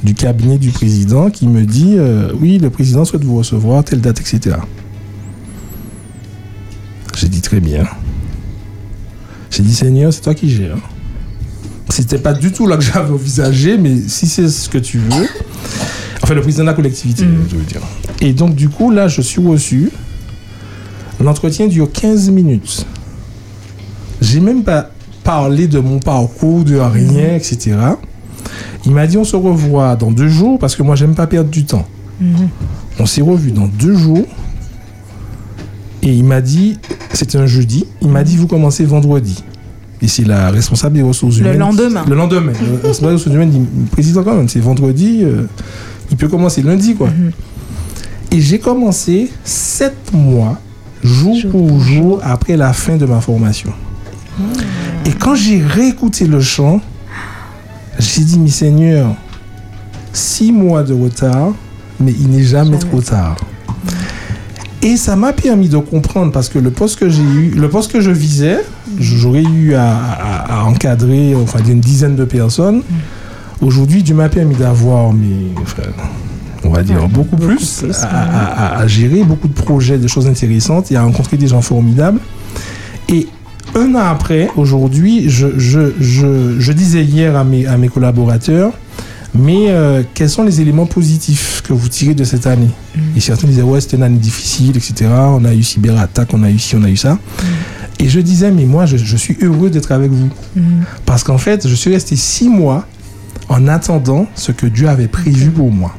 [0.02, 4.00] du cabinet du président qui me dit euh, Oui, le président souhaite vous recevoir, telle
[4.00, 4.56] date, etc.
[7.16, 7.84] J'ai dit très bien.
[9.50, 10.76] J'ai dit Seigneur, c'est toi qui gères.
[11.88, 15.28] C'était pas du tout là que j'avais envisagé, mais si c'est ce que tu veux.
[16.22, 17.80] Enfin, le président de la collectivité, je veux dire.
[18.20, 19.90] Et donc, du coup, là, je suis reçu.
[21.20, 22.86] L'entretien dure 15 minutes.
[24.20, 24.90] J'ai même pas
[25.24, 27.76] parlé de mon parcours, de rien, etc.
[28.84, 31.50] Il m'a dit on se revoit dans deux jours parce que moi j'aime pas perdre
[31.50, 31.86] du temps.
[32.98, 34.26] On s'est revu dans deux jours.
[36.02, 36.78] Et il m'a dit,
[37.12, 39.42] c'était un jeudi, il m'a dit vous commencez vendredi.
[40.00, 41.58] Et c'est la responsable des ressources Le humaines.
[41.58, 42.04] lendemain.
[42.08, 42.52] Le lendemain.
[42.60, 45.42] Le responsable des ressources humaines dit président quand même, c'est vendredi, euh,
[46.10, 47.08] il peut commencer lundi quoi.
[48.30, 50.60] Et j'ai commencé sept mois,
[51.02, 53.72] jour pour jour, après la fin de ma formation.
[55.06, 56.80] Et quand j'ai réécouté le chant,
[57.98, 59.08] j'ai dit, mais Seigneur,
[60.12, 61.52] six mois de retard,
[61.98, 63.36] mais il n'est jamais trop tard.
[64.82, 67.90] Et ça m'a permis de comprendre parce que le poste que j'ai eu, le poste
[67.90, 68.60] que je visais,
[69.00, 72.82] j'aurais eu à, à- à encadrer enfin une dizaine de personnes.
[73.60, 75.82] Aujourd'hui, Dieu m'a permis d'avoir, mais enfin,
[76.64, 80.26] on va dire beaucoup, plus, à, à- à- à gérer beaucoup de projets, de choses
[80.26, 82.20] intéressantes et à rencontrer des gens formidables.
[83.08, 83.26] Et
[83.74, 88.72] un an après, aujourd'hui, je, je, je, je disais hier à mes, à mes collaborateurs,
[89.34, 92.70] mais euh, quels sont les éléments positifs que vous tirez de cette année?
[93.16, 95.10] Et certains disaient, ouais, c'était une année difficile, etc.
[95.12, 97.18] On a eu cyberattaque, on a eu ci, on a eu ça.
[97.98, 100.28] Et je disais, mais moi, je, je suis heureux d'être avec vous.
[101.06, 102.86] Parce qu'en fait, je suis resté six mois
[103.48, 105.94] en attendant ce que Dieu avait prévu pour moi.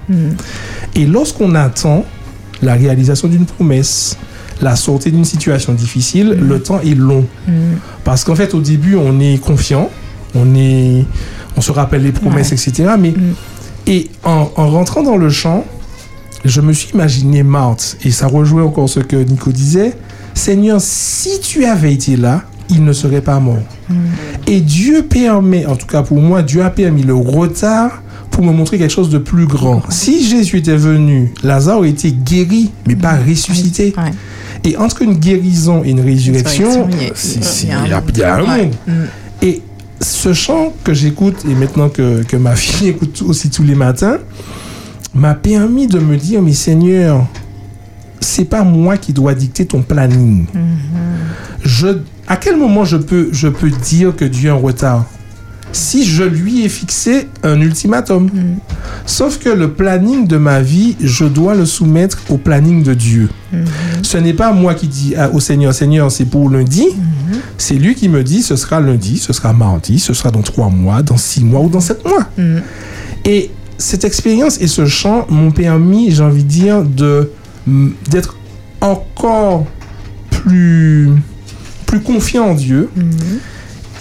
[0.96, 2.06] Et lorsqu'on attend
[2.62, 4.18] la réalisation d'une promesse,
[4.62, 7.26] la sortie d'une situation difficile, le temps est long.
[8.04, 9.90] Parce qu'en fait, au début, on est confiant,
[10.36, 11.06] on, est,
[11.58, 12.94] on se rappelle les promesses, etc.
[13.00, 13.14] Mais,
[13.88, 15.66] Et en, en rentrant dans le champ,
[16.46, 19.94] je me suis imaginé Marthe, et ça rejoint encore ce que Nico disait,
[20.40, 23.60] Seigneur, si tu avais été là, il ne serait pas mort.
[24.48, 28.52] Et Dieu permet, en tout cas pour moi, Dieu a permis le retard pour me
[28.54, 29.82] montrer quelque chose de plus grand.
[29.90, 33.92] Si Jésus était venu, Lazare aurait été guéri, mais pas ressuscité.
[34.64, 38.48] Et entre une guérison et une résurrection, il y a- un monde.
[38.48, 38.72] monde.
[39.42, 39.62] Et
[40.02, 44.18] ce chant que j'écoute, et maintenant que, que ma fille écoute aussi tous les matins,
[45.14, 47.26] m'a permis de me dire, mais Seigneur,
[48.20, 50.46] c'est pas moi qui dois dicter ton planning.
[51.64, 51.88] Je,
[52.28, 55.06] à quel moment je peux, je peux dire que Dieu est en retard?
[55.72, 58.30] Si je lui ai fixé un ultimatum.
[59.06, 63.30] Sauf que le planning de ma vie, je dois le soumettre au planning de Dieu.
[64.02, 66.88] Ce n'est pas moi qui dis au Seigneur, Seigneur, c'est pour lundi.
[67.58, 70.70] C'est lui qui me dit, ce sera lundi, ce sera mardi, ce sera dans trois
[70.70, 72.26] mois, dans six mois ou dans sept mois.
[73.26, 77.32] Et cette expérience et ce chant m'ont permis, j'ai envie de dire, de
[78.10, 78.36] d'être
[78.82, 79.66] encore
[80.30, 81.10] plus
[81.86, 82.90] plus confiant en Dieu.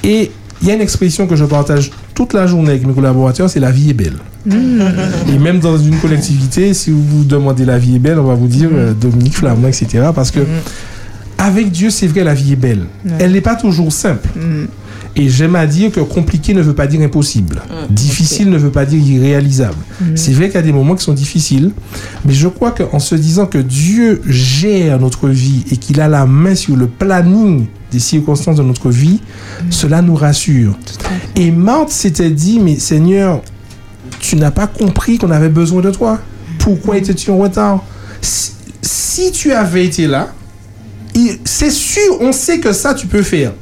[0.05, 3.49] Et il y a une expression que je partage toute la journée avec mes collaborateurs,
[3.49, 4.19] c'est la vie est belle.
[4.51, 8.35] Et même dans une collectivité, si vous vous demandez la vie est belle, on va
[8.35, 10.09] vous dire euh, Dominique Flamand, etc.
[10.15, 10.41] Parce que
[11.39, 12.87] avec Dieu, c'est vrai, la vie est belle.
[13.19, 14.29] Elle n'est pas toujours simple.
[15.21, 17.61] Et j'aime à dire que compliqué ne veut pas dire impossible.
[17.91, 19.77] Difficile ne veut pas dire irréalisable.
[20.15, 21.73] C'est vrai qu'il y a des moments qui sont difficiles,
[22.25, 26.25] mais je crois qu'en se disant que Dieu gère notre vie et qu'il a la
[26.25, 29.21] main sur le planning des circonstances de notre vie,
[29.71, 30.79] cela nous rassure.
[31.35, 33.43] Et Marthe s'était dit, mais Seigneur,
[34.21, 36.21] tu n'as pas compris qu'on avait besoin de toi.
[36.61, 37.83] Pourquoi étais-tu en retard?
[38.21, 38.53] Si,
[38.83, 40.33] si tu avais été là,
[41.45, 43.53] c'est sûr, on sait que ça, tu peux faire.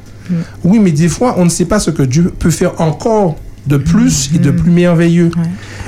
[0.63, 3.35] Oui, mais des fois, on ne sait pas ce que Dieu peut faire encore
[3.67, 5.29] de plus et de plus merveilleux.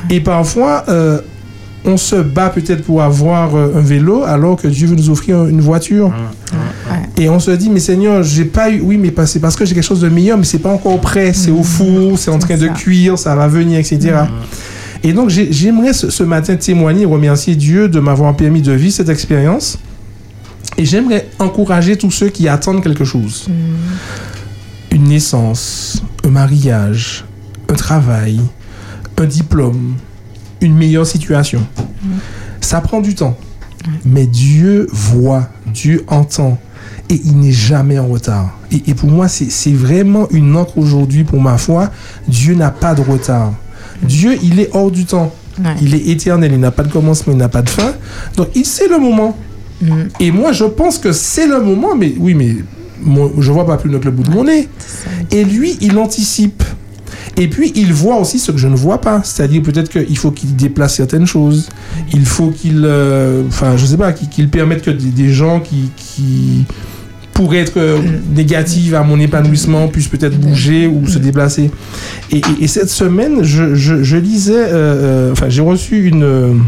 [0.10, 1.20] Et parfois, euh,
[1.86, 5.46] on se bat peut-être pour avoir euh, un vélo alors que Dieu veut nous offrir
[5.46, 6.12] une voiture.
[7.18, 8.82] Et on se dit, mais Seigneur, j'ai pas eu.
[8.82, 11.32] Oui, mais c'est parce que j'ai quelque chose de meilleur, mais c'est pas encore prêt.
[11.34, 13.98] C'est au four, c'est en train de cuire, ça va venir, etc.
[15.04, 18.74] Et donc, j'ai- j'aimerais ce, ce matin témoigner et remercier Dieu de m'avoir permis de
[18.74, 19.78] vivre cette expérience.
[20.78, 23.48] Et j'aimerais encourager tous ceux qui attendent quelque chose.
[25.00, 27.24] Une naissance, un mariage,
[27.70, 28.42] un travail,
[29.18, 29.94] un diplôme,
[30.60, 31.66] une meilleure situation.
[32.60, 33.38] Ça prend du temps.
[34.04, 36.60] Mais Dieu voit, Dieu entend.
[37.10, 38.60] Et il n'est jamais en retard.
[38.74, 41.92] Et, et pour moi, c'est vraiment une encre aujourd'hui pour ma foi.
[42.28, 43.54] Dieu n'a pas de retard.
[44.04, 45.34] Dieu, il est hors du temps.
[45.64, 45.76] Ouais.
[45.82, 46.52] Il est éternel.
[46.52, 47.94] Il n'a pas de commencement, il n'a pas de fin.
[48.36, 49.38] Donc, il sait le moment.
[50.20, 51.96] Et moi, je pense que c'est le moment.
[51.96, 52.58] Mais oui, mais
[53.02, 54.68] mon- je vois pas plus que le bout de mon nez.
[55.32, 56.64] Et lui, il anticipe.
[57.38, 59.22] Et puis, il voit aussi ce que je ne vois pas.
[59.24, 61.70] C'est-à-dire, peut-être qu'il faut qu'il déplace certaines choses.
[62.14, 62.82] Il faut qu'il.
[62.86, 65.90] euh, Enfin, je sais pas, qu'il permette que des, des gens qui.
[65.96, 66.66] qui
[67.34, 68.00] pourraient être euh,
[68.36, 71.72] négatives à mon épanouissement puissent peut-être bouger ou se déplacer.
[72.32, 74.52] Et, et- et cette semaine, je, je- je lisais.
[74.58, 76.60] euh, euh, Enfin, j'ai reçu une,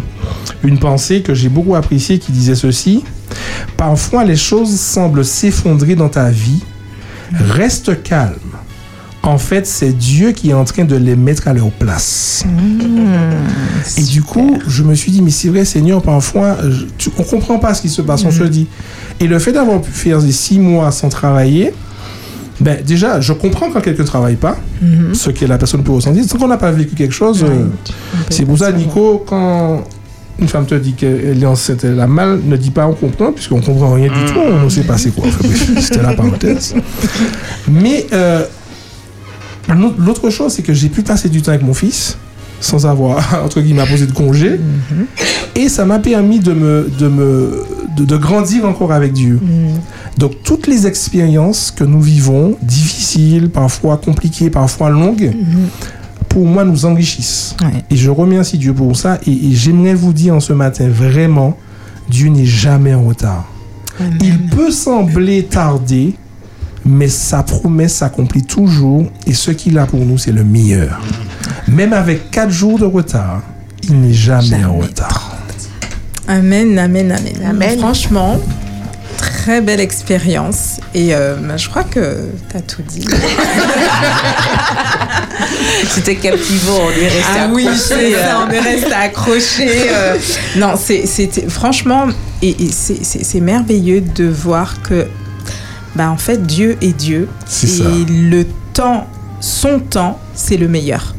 [0.64, 3.04] une pensée que j'ai beaucoup appréciée qui disait ceci.
[3.78, 6.62] Parfois, les choses semblent s'effondrer dans ta vie.
[7.34, 8.36] Reste calme.
[9.24, 12.44] En fait, c'est Dieu qui est en train de les mettre à leur place.
[13.98, 17.24] Et du coup, je me suis dit, mais c'est vrai, Seigneur, parfois, je- tu- on
[17.24, 18.68] comprend pas ce qui se passe, on se dit.
[19.20, 21.72] Et le fait d'avoir pu faire six mois sans travailler,
[22.60, 24.58] ben, déjà, je comprends quand quelqu'un ne travaille pas,
[25.14, 26.26] ce que la personne peut ressentir.
[26.28, 27.68] Tant qu'on n'a pas vécu quelque chose, euh,
[28.32, 29.84] c'est pour ça, Nico, quand
[30.40, 33.32] une femme te dit qu'elle est enceinte, elle a mal, ne dis pas on comprend,
[33.32, 35.26] puisqu'on comprend rien du tout, on ne sait pas c'est quoi.
[35.80, 36.74] C'était la parenthèse.
[37.68, 38.44] Mais euh,
[40.00, 42.18] l'autre- chose, c'est que j'ai pu passer du temps avec mon fils,
[42.60, 44.60] sans avoir, entre guillemets, posé de congé.
[45.56, 47.64] Et ça m'a permis de me, de me,
[47.98, 49.40] de, de grandir encore avec Dieu.
[50.18, 55.34] Donc toutes les expériences que nous vivons, difficiles, parfois compliquées, parfois longues,
[56.32, 57.56] pour moi nous enrichissent.
[57.62, 57.84] Ouais.
[57.90, 59.20] Et je remercie Dieu pour ça.
[59.28, 61.58] Et, et j'aimerais vous dire en ce matin, vraiment,
[62.10, 63.48] Dieu n'est jamais en retard.
[64.22, 66.16] Il peut sembler tarder,
[66.86, 69.06] mais sa promesse s'accomplit toujours.
[69.28, 71.00] Et ce qu'il a pour nous, c'est le meilleur.
[71.68, 73.42] Même avec quatre jours de retard,
[73.84, 75.38] il n'est jamais, en retard.
[76.28, 77.34] Amen, amen, amen.
[77.46, 77.80] Amen.
[77.80, 78.40] Franchement,
[79.42, 80.80] très belle expérience.
[80.94, 83.06] Et euh, bah, je crois que tu as tout dit.
[85.88, 88.24] C'était captivant, on est resté Ah oui, accroché, c'est euh.
[88.24, 89.70] ça, on est resté accroché.
[89.90, 90.18] euh.
[90.58, 92.06] non, c'est- c'était franchement,
[92.42, 95.08] et, et c'est- c'est c'est merveilleux de voir que,
[95.96, 97.28] bah, en fait, Dieu est Dieu.
[97.46, 97.84] C'est et ça.
[98.08, 99.08] le temps,
[99.40, 101.16] son temps, c'est le meilleur.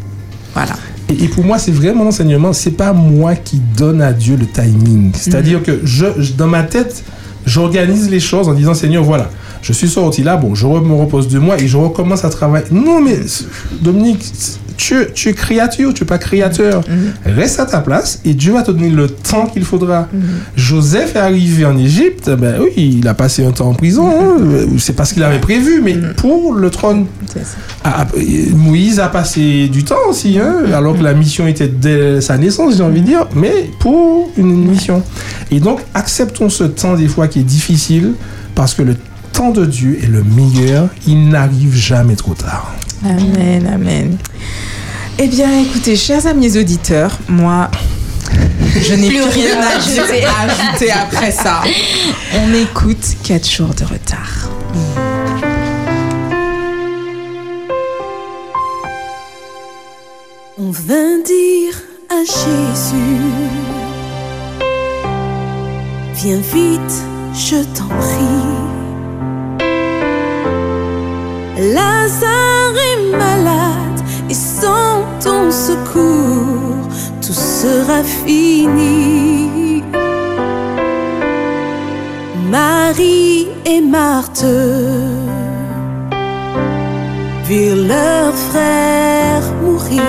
[0.55, 0.75] Voilà.
[1.09, 2.53] Et, pour moi, c'est vraiment l'enseignement.
[2.53, 5.13] C'est pas moi qui donne à Dieu le timing.
[5.15, 7.03] C'est-à-dire que je, je- dans ma tête,
[7.47, 9.31] j'organise les choses en disant Seigneur, voilà,
[9.63, 12.67] je suis sorti là, bon, je me repose deux mois et je recommence à travailler.
[12.71, 13.19] Non, mais
[13.81, 14.25] Dominique,
[14.77, 16.83] tu, tu es créature, tu es pas créateur.
[17.25, 20.09] Reste à ta place et Dieu va te donner le temps qu'il faudra.
[20.57, 24.09] Joseph est arrivé en Égypte, ben oui, il a passé un temps en prison.
[24.09, 24.37] hein.
[24.79, 27.07] C'est pas ce qu'il avait prévu, mais pour le trône.
[27.85, 28.07] Ah, ah,
[28.55, 32.77] Moïse a passé du temps aussi, hein, alors que la mission était dès sa naissance,
[32.77, 35.03] j'ai envie de dire, mais pour une mission.
[35.51, 38.13] Et donc, acceptons ce temps des fois qui est difficile,
[38.55, 38.97] parce que le
[39.43, 42.73] temps de Dieu est le meilleur, il n'arrive jamais trop tard.
[43.05, 44.17] Amen, amen.
[45.19, 47.69] Eh bien, écoutez, chers amis auditeurs, moi,
[48.81, 51.63] je n'ai plus rien à ajouter, à ajouter après ça.
[52.37, 54.49] On écoute 4 jours de retard.
[60.57, 61.75] On vint dire
[62.11, 62.95] à Jésus,
[66.15, 66.95] viens vite,
[67.35, 68.82] je t'en prie.
[71.59, 74.01] Lazare est malade
[74.31, 76.89] et sans ton secours,
[77.21, 79.83] tout sera fini.
[82.51, 84.47] Marie et Marthe
[87.45, 90.03] virent leur frère mourir.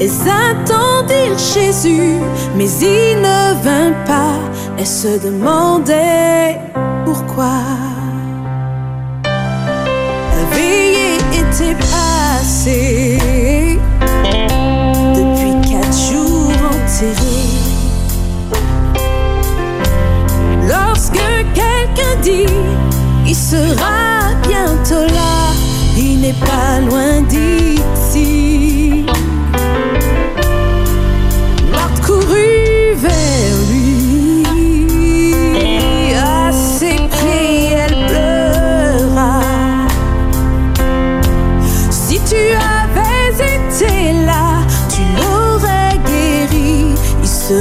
[0.00, 0.10] Elles
[0.50, 2.18] attendirent Jésus,
[2.56, 4.40] mais il ne vint pas.
[4.76, 6.58] Elles se demandaient
[7.04, 7.62] pourquoi.
[12.36, 13.18] Passée
[15.14, 17.60] depuis quatre jours enterrés.
[20.68, 22.46] Lorsque quelqu'un dit
[23.26, 25.52] il sera bientôt là,
[25.96, 27.63] il n'est pas loin d'ici.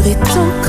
[0.02, 0.63] Serait encore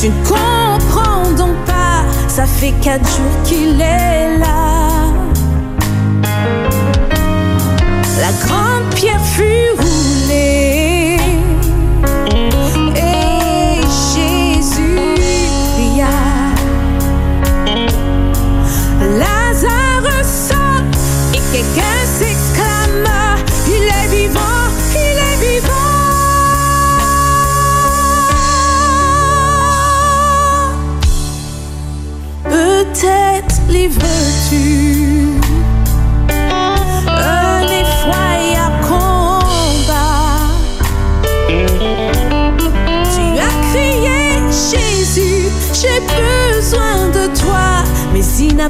[0.00, 4.90] Tu ne comprends donc pas, ça fait quatre jours qu'il est là.
[8.20, 9.76] La grande pierre fut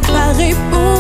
[0.07, 0.98] mais il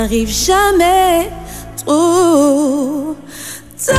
[0.00, 1.30] tu n'arrives jamais
[1.76, 3.14] trop
[3.84, 3.96] tard.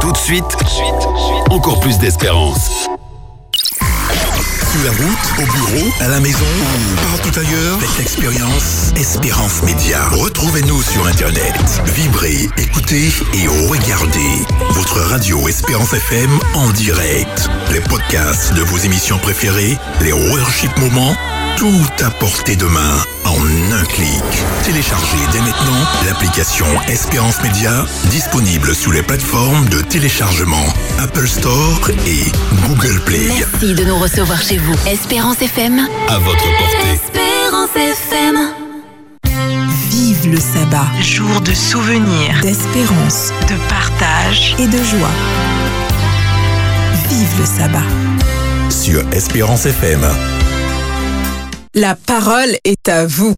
[0.00, 0.44] Tout de suite,
[1.50, 2.73] encore plus d'espérance.
[4.74, 10.08] Sous la route, au bureau, à la maison ou partout ailleurs, faites l'expérience Espérance Média.
[10.08, 11.54] Retrouvez-nous sur Internet.
[11.94, 17.48] Vibrez, écoutez et regardez votre radio Espérance FM en direct.
[17.70, 21.14] Les podcasts de vos émissions préférées, les worship moments,
[21.56, 24.22] tout à portée de main en un clic.
[24.64, 30.64] Téléchargez dès maintenant l'application Espérance Média, disponible sous les plateformes de téléchargement
[30.98, 32.24] Apple Store et
[32.66, 33.28] Google Play.
[33.28, 34.74] Merci de nous recevoir chez vous.
[34.86, 35.86] Espérance FM.
[36.08, 36.92] À votre portée.
[36.92, 38.36] Espérance FM.
[39.90, 45.10] Vive le sabbat, jour de souvenirs, d'espérance, de partage et de joie.
[47.08, 48.70] Vive le sabbat.
[48.70, 50.00] Sur Espérance FM.
[52.14, 53.34] La parole est à vous.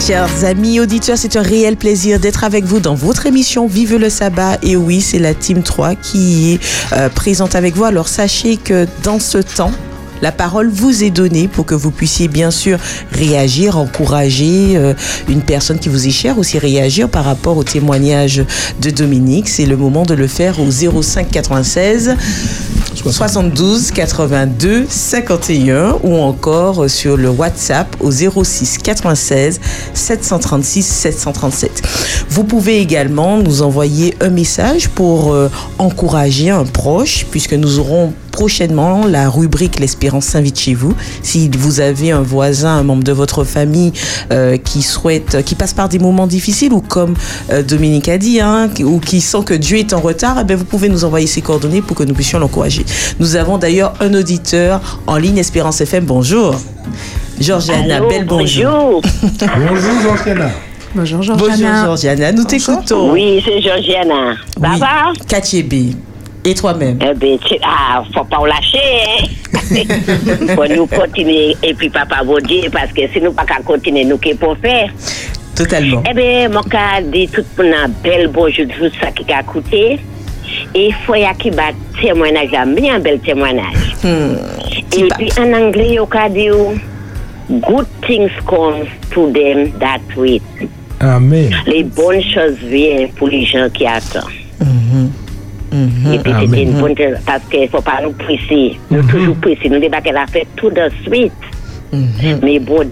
[0.00, 4.08] Chers amis auditeurs, c'est un réel plaisir d'être avec vous dans votre émission Vive le
[4.08, 4.56] sabbat.
[4.62, 6.60] Et oui, c'est la Team 3 qui est
[6.94, 7.84] euh, présente avec vous.
[7.84, 9.72] Alors sachez que dans ce temps,
[10.22, 12.78] la parole vous est donnée pour que vous puissiez bien sûr
[13.12, 14.94] réagir, encourager euh,
[15.28, 18.42] une personne qui vous est chère, aussi réagir par rapport au témoignage
[18.80, 19.50] de Dominique.
[19.50, 20.70] C'est le moment de le faire au
[21.02, 22.16] 05 96
[23.10, 29.60] 72 82 51 ou encore sur le WhatsApp au 06 96
[29.92, 31.82] 736 737.
[32.30, 38.12] Vous pouvez également nous envoyer un message pour euh, encourager un proche puisque nous aurons
[38.34, 40.92] prochainement la rubrique L'Espérance s'invite chez vous.
[41.22, 43.92] Si vous avez un voisin, un membre de votre famille
[44.32, 47.14] euh, qui souhaite, qui passe par des moments difficiles ou comme
[47.50, 50.56] euh, Dominique a dit, hein, ou qui sent que Dieu est en retard, eh bien,
[50.56, 52.84] vous pouvez nous envoyer ses coordonnées pour que nous puissions l'encourager.
[53.20, 56.04] Nous avons d'ailleurs un auditeur en ligne Espérance FM.
[56.04, 56.56] Bonjour.
[57.38, 59.00] Georgiana, Allô, belle bonjour.
[59.68, 60.50] Bonjour, Georgiana.
[60.94, 63.12] Bonjour Bonjour Georgiana, nous t'écoutons.
[63.12, 64.34] Oui, c'est Georgiana.
[64.60, 64.78] Ça Oui.
[64.80, 66.13] va?
[66.46, 66.98] Et toi-même?
[67.00, 68.78] Eh ben, tu- ah, faut pas vous lâcher,
[69.08, 69.26] hein?
[70.54, 74.04] faut nous continuer et puis papa vous dire parce que si nous pas qu'à continuer,
[74.04, 74.90] nous qu'est pour faire?
[75.56, 76.02] Totalement.
[76.10, 79.42] Eh ben, mon cas dit tout le monde un bel bonjour tout ça qui a
[79.42, 79.98] coûté.
[80.74, 83.96] Et il faut y a qui bat témoignage, bien un bel témoignage.
[84.02, 84.36] Hmm.
[84.96, 86.48] Et puis en anglais, il a dit,
[87.48, 90.42] good things come to them that wait.
[91.00, 91.50] Amen.
[91.66, 94.30] Les bonnes choses viennent pour les gens qui attendent.
[96.12, 96.94] Et puis c'était une bonne
[97.26, 98.78] parce qu'il ne faut pas nous presser.
[98.90, 99.68] Nous toujours presser.
[99.68, 101.32] Nous débat qu'elle a fait tout de suite.
[102.42, 102.82] Mais bon,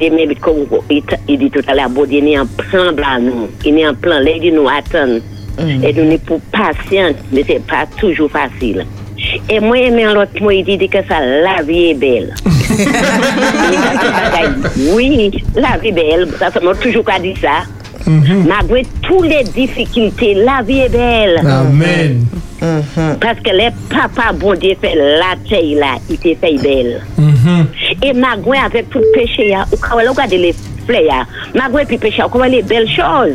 [0.41, 0.67] comme
[1.29, 3.49] il dit tout à l'heure, bon il est en plan blanc, nous.
[3.65, 5.21] Il est en plan, là, il dit nous attendre.
[5.59, 8.87] Et nous, on est pour patiente, mais c'est pas toujours facile.
[9.49, 12.35] Et moi, mais l'autre, moi, il dit que ça, la vie est belle.
[14.95, 16.29] oui, la vie est belle.
[16.39, 17.63] Ça, ça m'a toujours dire ça.
[18.07, 21.41] Malgré toutes les difficultés, la vie est belle.
[21.47, 22.25] Amen.
[22.63, 23.15] Mm -hmm.
[23.19, 27.01] Paske le papa bondye fe la tey la, ite fey bel.
[27.19, 27.67] Mm -hmm.
[28.01, 30.53] E magwe avek tout peche ya, ou kawel ou gade le
[30.87, 33.35] fle ya, magwe pi peche ya, ou kawel le bel choz.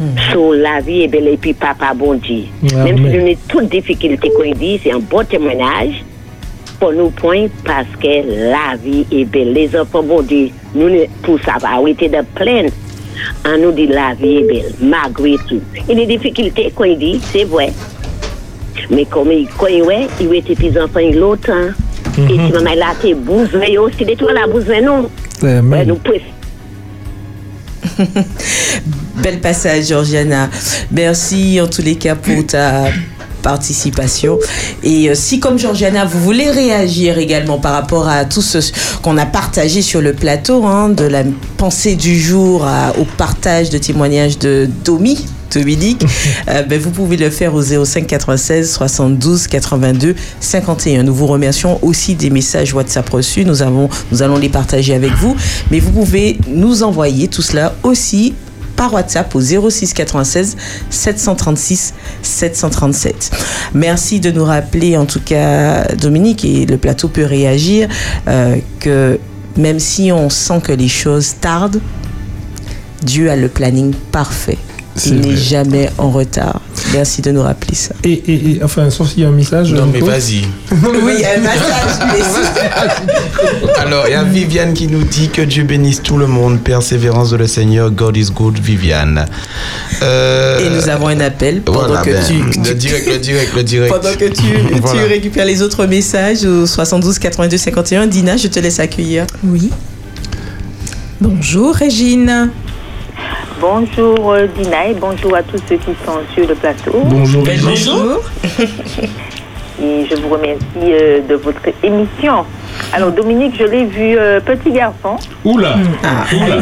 [0.00, 0.16] Mm.
[0.32, 2.48] Sou la vi e bel e pi papa bondye.
[2.62, 6.00] Yeah, Mem si jouni tout difikilite kwen di, se yon bon temenaj,
[6.80, 8.16] pou nou pon, paske
[8.50, 9.52] la vi e bel.
[9.54, 12.72] Le zon pou bondye, nou ne pou sa va wite de plen.
[13.46, 15.60] On nous dit la vie est belle, malgré tout.
[15.88, 17.72] Il y a des difficultés qu'on dit, c'est vrai.
[18.90, 21.70] Mais comme il quand il ouais, il était petits enfants il longtemps.
[22.18, 25.10] Et si maman là t'es besoin aussi de toi la besoin non.
[25.42, 25.88] Ouais, Amen.
[25.88, 26.18] nous pouvons
[29.22, 30.50] Bel passage, Georgiana.
[30.90, 32.86] Merci en tous les cas pour ta
[33.44, 34.38] participation.
[34.82, 38.58] Et euh, si, comme Georgiana, vous voulez réagir également par rapport à tout ce
[39.02, 41.22] qu'on a partagé sur le plateau, hein, de la
[41.56, 46.02] pensée du jour à- au partage de témoignages de Domi, Dominique,
[46.48, 51.04] euh, ben, vous pouvez le faire au 05 96 72 82 51.
[51.04, 53.44] Nous vous remercions aussi des messages WhatsApp reçus.
[53.44, 55.36] Nous, avons, nous allons les partager avec vous.
[55.70, 58.34] Mais vous pouvez nous envoyer tout cela aussi
[58.76, 60.56] par WhatsApp au 06 96
[60.90, 63.30] 736 737.
[63.74, 67.88] Merci de nous rappeler, en tout cas, Dominique, et le plateau peut réagir,
[68.28, 69.18] euh, que
[69.56, 71.80] même si on sent que les choses tardent,
[73.02, 74.58] Dieu a le planning parfait.
[75.06, 76.60] Il n'est jamais en retard.
[76.94, 77.92] Merci de nous rappeler ça.
[78.04, 79.72] Et, et, et, enfin, sauf s'il y a un message.
[79.72, 80.06] Non, mais Nico.
[80.10, 80.44] vas-y.
[81.04, 82.24] Oui, il y a un message.
[83.78, 86.60] Alors, il y a Viviane qui nous dit que Dieu bénisse tout le monde.
[86.60, 87.90] Persévérance de le Seigneur.
[87.90, 89.26] God is good, Viviane.
[90.02, 93.54] Euh, Et nous avons un appel pendant voilà, que ben, tu, Le direct, le direct,
[93.56, 93.92] le direct.
[93.92, 94.42] pendant que tu,
[94.80, 95.02] Voilà.
[95.02, 98.06] tu récupères les autres messages au 72 82 51.
[98.06, 99.26] Dina, je te laisse accueillir.
[99.42, 99.70] Oui.
[101.20, 102.50] Bonjour Régine.
[103.68, 106.92] Bonjour euh, Dina et bonjour à tous ceux qui sont sur le plateau.
[107.06, 108.20] Bonjour, Ben, bonjour.
[109.82, 112.44] Et je vous remercie euh, de votre émission.
[112.92, 115.16] Alors Dominique, je l'ai vu euh, petit garçon.
[115.46, 115.76] Oula.
[116.02, 116.56] Ah, Oula.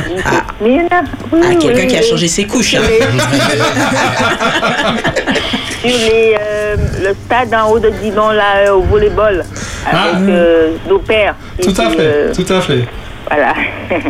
[0.60, 2.06] Mais il y en a- oui, Ah, quelqu'un oui, qui a oui.
[2.08, 2.70] changé ses couches.
[2.70, 2.84] Sur hein.
[5.80, 9.44] sur les, euh, le stade en haut de Dillon là euh, au volleyball
[9.84, 10.18] avec Ah.
[10.20, 11.34] euh, nos pères.
[11.60, 12.84] Tout à fait, euh, tout à fait.
[13.32, 13.54] Voilà.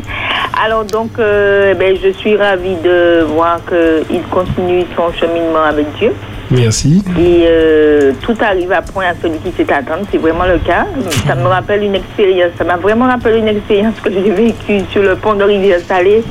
[0.64, 5.86] Alors donc, euh, eh ben, je suis ravie de voir qu'il continue son cheminement avec
[5.98, 6.12] Dieu.
[6.50, 7.02] Merci.
[7.18, 10.86] Et euh, tout arrive à point à celui qui s'est attendu, c'est vraiment le cas.
[11.26, 15.02] Ça me rappelle une expérience, ça m'a vraiment rappelé une expérience que j'ai vécue sur
[15.02, 16.24] le pont de Rivière-Salée.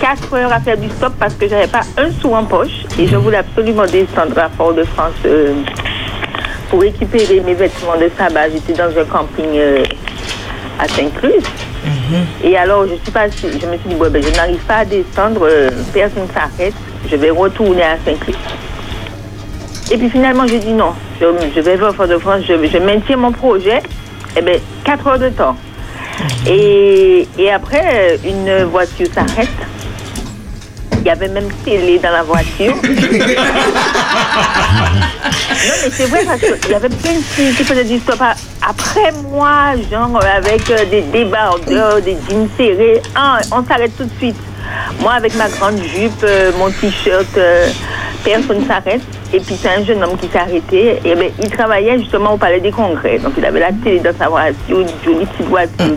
[0.00, 3.06] Quatre heures à faire du stop parce que j'avais pas un sou en poche et
[3.06, 5.54] je voulais absolument descendre à Fort-de-France euh,
[6.68, 8.50] pour récupérer mes vêtements de sabbat.
[8.50, 9.58] J'étais dans un camping
[10.82, 11.42] à Saint-Clus.
[12.42, 14.84] Et alors, je suis passée, je me suis dit, bon, ben, je n'arrive pas à
[14.84, 16.74] descendre, euh, personne ne s'arrête,
[17.10, 18.34] je vais retourner à Saint-Clus.
[19.90, 23.32] Et puis finalement, j'ai dit non, je, je vais vers Fort-de-France, je, je maintiens mon
[23.32, 23.82] projet.
[24.36, 24.54] Eh bien,
[24.84, 25.56] 4 heures de temps.
[26.46, 29.48] Et, et après, euh, une voiture s'arrête.
[31.00, 32.74] Il y avait même télé dans la voiture.
[32.82, 32.82] non,
[35.82, 38.20] mais c'est vrai parce qu'il y avait plein de filles qui faisaient du stop
[38.66, 43.02] après moi, genre avec euh, des débardeurs, des jeans serrés.
[43.14, 44.36] Ah, on s'arrête tout de suite.
[45.00, 47.68] Moi, avec ma grande jupe, euh, mon t-shirt, euh,
[48.24, 49.00] personne s'arrête.
[49.32, 51.00] Et puis, c'est un jeune homme qui s'est arrêté.
[51.04, 53.18] Et ben, il travaillait justement au Palais des Congrès.
[53.18, 55.96] Donc, il avait la télé dans sa voiture, une jolie petite voiture.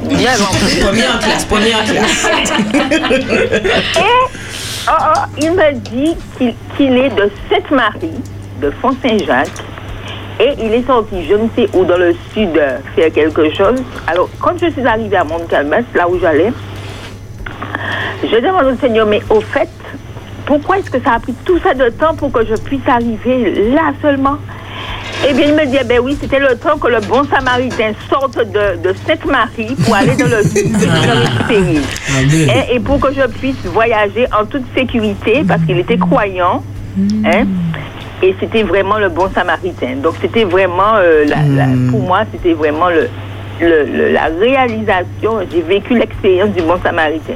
[0.81, 2.29] Première classe, première classe.
[3.97, 4.01] Et
[4.87, 8.21] oh, oh, il me dit qu'il qu'il est de Sainte-Marie,
[8.61, 9.49] de Font-Saint-Jacques.
[10.39, 13.81] Et il est sorti, je ne sais où, dans le sud, euh, faire quelque chose.
[14.05, 16.51] Alors, quand je suis arrivée à Mont-Calmas, là où j'allais,
[18.23, 19.69] je demande au Seigneur, mais au fait,
[20.45, 23.71] pourquoi est-ce que ça a pris tout ça de temps pour que je puisse arriver
[23.73, 24.37] là seulement?
[25.27, 27.93] Eh bien, il me dit, eh ben oui, c'était le temps que le bon samaritain
[28.09, 30.85] sorte de, de Sainte-Marie pour aller dans le sud de
[31.21, 31.81] récupérer.
[32.71, 36.63] Et, et pour que je puisse voyager en toute sécurité, parce qu'il était croyant,
[37.25, 37.45] hein,
[38.21, 39.95] et c'était vraiment le bon samaritain.
[40.03, 43.09] Donc c'était vraiment, euh, la- la- pour moi, c'était vraiment le,
[43.61, 47.33] le- le- la réalisation, j'ai vécu l'expérience du bon samaritain.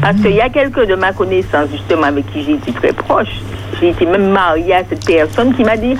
[0.00, 3.28] Parce qu'il y a quelques de ma connaissance, justement, avec qui j'ai été très proche,
[3.80, 5.94] j'ai été même mariée à cette personne qui m'a dit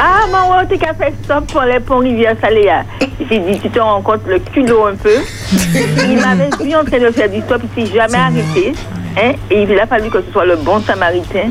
[0.00, 2.82] Ah, maman, t'es qu'à faire ça pour les ponts Rivière Saléa.
[3.30, 5.14] J'ai dit Tu te rends compte le culot un peu.
[5.52, 8.72] il m'avait vu en train de faire du stop, il s'est jamais arrêté.
[9.20, 11.50] Hein, et il a fallu que ce soit le bon samaritain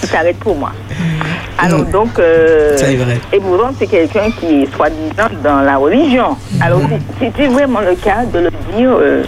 [0.00, 0.70] qui s'arrête pour moi.
[1.58, 2.76] Alors donc, euh,
[3.78, 6.36] C'est quelqu'un qui est soi-disant dans la religion.
[6.60, 8.90] Alors c'est- c'était vraiment le cas de le dire.
[8.92, 9.22] euh,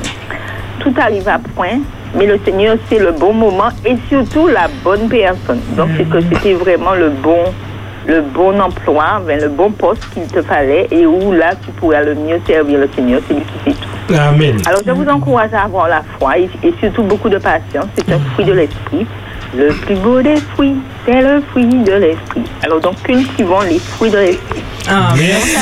[0.80, 1.78] tout arrive à point,
[2.14, 5.60] mais le Seigneur c'est le bon moment et surtout la bonne personne.
[5.76, 7.44] Donc c'est que c'était vraiment le bon,
[8.06, 12.02] le bon emploi, ben, le bon poste qu'il te fallait et où là tu pourrais
[12.02, 13.20] le mieux servir le Seigneur.
[13.28, 14.14] C'est lui qui fait tout.
[14.18, 14.56] Amen.
[14.66, 17.86] Alors je vous encourage à avoir la foi et, et surtout beaucoup de patience.
[17.96, 19.06] C'est un fruit de l'esprit.
[19.56, 22.42] Le plus beau des fruits, c'est le fruit de l'esprit.
[22.62, 24.62] Alors donc cultivons les fruits de l'esprit.
[24.88, 25.14] Ah.
[25.16, 25.56] Merci.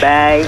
[0.00, 0.44] Bye.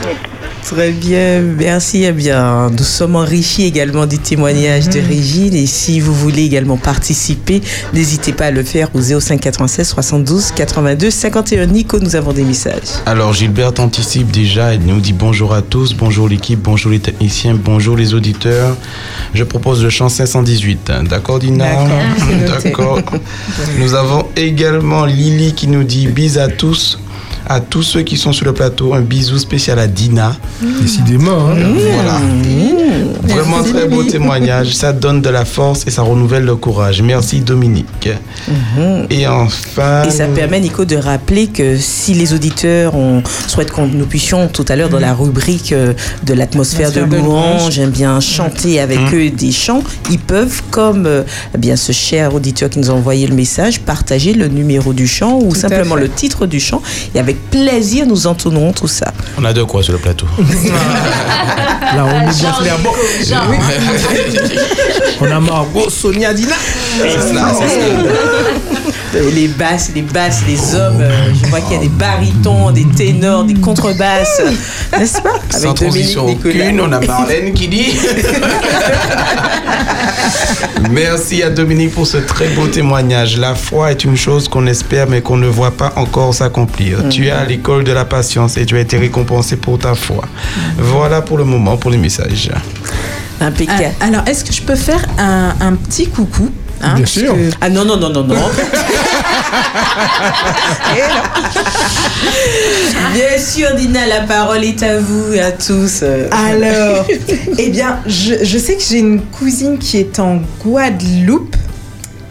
[0.65, 2.05] Très bien, merci.
[2.05, 5.55] Eh bien, nous sommes enrichis également du témoignage de Régine.
[5.55, 7.61] Et si vous voulez également participer,
[7.93, 11.67] n'hésitez pas à le faire au 05 96 72 82 51.
[11.67, 13.01] Nico, nous avons des messages.
[13.07, 17.55] Alors Gilbert anticipe déjà, il nous dit bonjour à tous, bonjour l'équipe, bonjour les techniciens,
[17.55, 18.77] bonjour les auditeurs.
[19.35, 20.93] Je propose le chant 518.
[21.09, 21.67] D'accord Dina
[22.47, 23.01] D'accord.
[23.79, 26.99] Nous avons également Lily qui nous dit bis à tous.
[27.53, 30.37] À tous ceux qui sont sur le plateau, un bisou spécial à Dina.
[30.81, 31.49] Décidément.
[31.49, 31.57] hein.
[31.95, 32.21] Voilà.
[33.25, 34.75] Vraiment très beau témoignage.
[34.77, 37.03] Ça donne de la force et ça renouvelle le courage.
[37.03, 38.09] Merci Dominique.
[39.11, 40.05] Et enfin.
[40.05, 44.47] Et ça permet, Nico, de rappeler que si les auditeurs ont, souhaitent que nous puissions
[44.47, 45.93] tout à l'heure dans la rubrique euh,
[46.25, 49.15] de l'atmosphère de louange, eh bien chanter avec Mhm.
[49.15, 51.23] eux des chants, ils peuvent, comme euh,
[51.55, 55.09] eh bien ce cher auditeur qui nous a envoyé le message, partager le numéro du
[55.09, 56.81] chant ou Tout simplement le titre du chant.
[57.15, 59.13] Et avec plaisir, nous entonnerons tout ça.
[59.39, 62.79] On a de quoi sur le plateau Là, on est bien clair.
[62.83, 62.91] Bon,
[65.21, 66.55] on a Margot, Sonia, Dina.
[66.99, 68.80] C'est cela, c'est cela.
[69.13, 72.71] Et les basses, les basses, les hommes, euh, je vois qu'il y a des barytons,
[72.71, 74.41] des ténors, des contrebasses,
[74.99, 76.55] n'est-ce pas Sans Dominique transition Nicolas.
[76.67, 77.93] aucune, on a Marlène qui dit.
[80.91, 83.37] Merci à Dominique pour ce très beau témoignage.
[83.39, 87.09] La foi est une chose qu'on espère mais qu'on ne voit pas encore s'accomplir.
[87.09, 90.25] Tu es à l'école de la patience et tu as été récompensé pour ta foi.
[90.79, 92.51] Voilà pour le moment pour les messages.
[93.41, 93.91] Impeccable.
[94.01, 96.51] Ah, Alors, est-ce que je peux faire un, un petit coucou
[96.83, 97.35] hein, Bien sûr.
[97.35, 98.35] que- Ah non, non, non, non, non.
[103.13, 106.03] Bien sûr, Dina, la parole est à vous et à tous.
[106.03, 107.07] Alors,
[107.59, 111.57] eh bien, je, je sais que j'ai une cousine qui est en Guadeloupe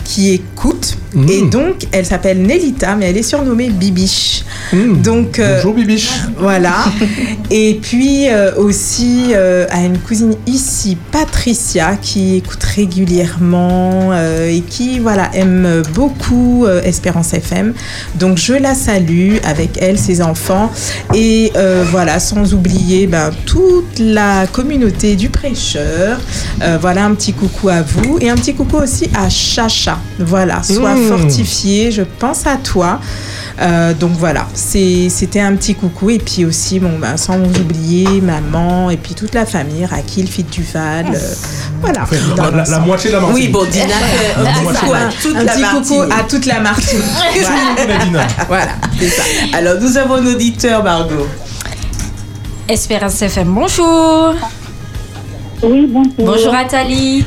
[0.10, 1.30] qui écoute Mm.
[1.30, 4.44] et donc elle s'appelle Nelita mais elle est surnommée Bibiche.
[4.72, 5.02] Mm.
[5.02, 6.10] Donc euh, Bonjour, Bibiche.
[6.38, 6.86] voilà.
[7.52, 14.14] Et puis euh, aussi euh, à une cousine ici, Patricia, qui écoute régulièrement
[14.48, 17.74] et qui voilà aime beaucoup Espérance FM.
[18.16, 20.72] Donc je la salue avec elle, ses enfants
[21.16, 21.52] et
[21.92, 26.20] voilà sans oublier ben, toute la communauté du prêcheur.
[26.82, 29.99] Voilà un petit coucou à vous et un petit coucou aussi à Chacha.
[30.20, 31.08] Voilà, sois Mmh.
[31.08, 33.00] fortifié, je pense à toi.
[33.62, 36.10] Euh, donc voilà, c'était un petit coucou.
[36.10, 40.28] Et puis aussi, bon, ben, sans vous oublier, maman et puis toute la famille, Rakil,
[40.28, 41.08] Fit Duval.
[41.14, 41.20] euh,
[41.82, 42.06] voilà.
[42.38, 43.46] La, la moitié de la Martinique.
[43.48, 43.86] Oui, bon, Dina,
[44.38, 46.14] euh, un petit coucou à toute un la petit coucou Martinique.
[46.20, 47.04] à toute la Martinique.
[47.88, 48.28] On a Dina.
[48.48, 49.24] voilà, c'est ça.
[49.54, 51.28] Alors, nous avons un auditeur, Margot.
[52.68, 54.36] Espérance FM, bonjour.
[55.64, 56.14] Oui, bonjour.
[56.20, 57.26] Bonjour Athalie.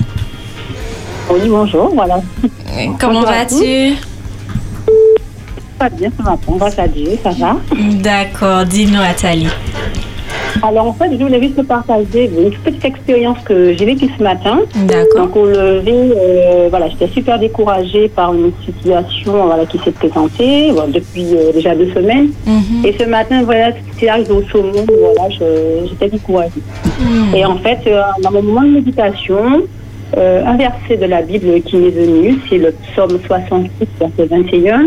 [1.32, 2.20] Oui, bonjour, voilà.
[3.00, 3.94] Comment vas-tu
[5.78, 7.56] Pas bien, ça va, on va Dieu, ça va.
[8.02, 9.48] D'accord, dis-nous Athalie.
[10.62, 14.22] Alors, en fait, je voulais juste te partager une petite expérience que j'ai vécue ce
[14.22, 14.60] matin.
[14.76, 15.26] D'accord.
[15.26, 20.70] Donc, au lever, euh, voilà, j'étais super découragée par une situation voilà, qui s'est présentée
[20.70, 22.28] voilà, depuis euh, déjà deux semaines.
[22.46, 22.84] Mhm.
[22.84, 26.50] Et ce matin, voilà, c'est arrivé au saumon, voilà, je- j'étais découragée.
[27.00, 27.34] Mhm.
[27.34, 29.62] Et en fait, euh, dans mon moment de méditation,
[30.16, 34.86] euh, un verset de la Bible qui m'est venu, c'est le psaume 66, verset 21,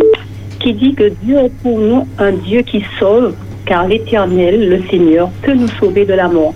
[0.60, 3.34] qui dit que Dieu est pour nous un Dieu qui sauve,
[3.66, 6.54] car l'Éternel, le Seigneur, peut nous sauver de la mort.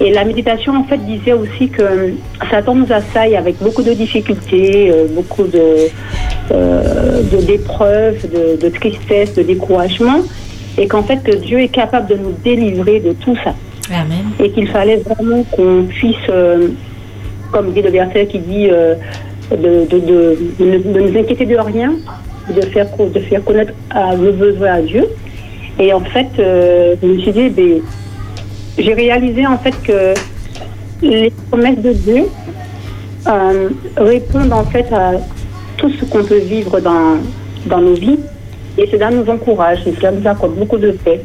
[0.00, 2.10] Et la méditation, en fait, disait aussi que euh,
[2.50, 5.88] Satan nous assaille avec beaucoup de difficultés, euh, beaucoup de,
[6.52, 10.20] euh, de- d'épreuves, de, de tristesse, de découragement,
[10.76, 13.54] et qu'en fait, que Dieu est capable de nous délivrer de tout ça
[13.92, 14.18] Amen.
[14.42, 16.14] et qu'il fallait vraiment qu'on puisse,
[17.52, 18.94] comme dit le verset qui dit, euh,
[19.50, 21.94] de, de, de, ne- nous inquiéter de rien,
[22.54, 25.06] de faire, de faire connaître à nos besoins à Dieu.
[25.78, 27.80] Et en fait, euh, je me suis dit, ben,
[28.78, 30.14] j'ai réalisé en fait que
[31.02, 32.24] les promesses de Dieu
[33.26, 35.12] euh, répondent en fait à
[35.76, 37.16] tout ce qu'on peut vivre dans,
[37.66, 38.18] dans nos vies.
[38.76, 41.20] Et cela nous encourage cela nous accorde beaucoup de paix.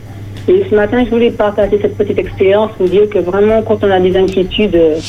[0.47, 3.91] Et ce matin, je voulais partager cette petite expérience, vous dire que vraiment, quand on
[3.91, 4.99] a des inquiétudes, euh,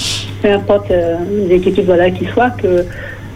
[0.42, 1.16] peu importe euh,
[1.48, 2.84] les inquiétudes voilà, qui soient, que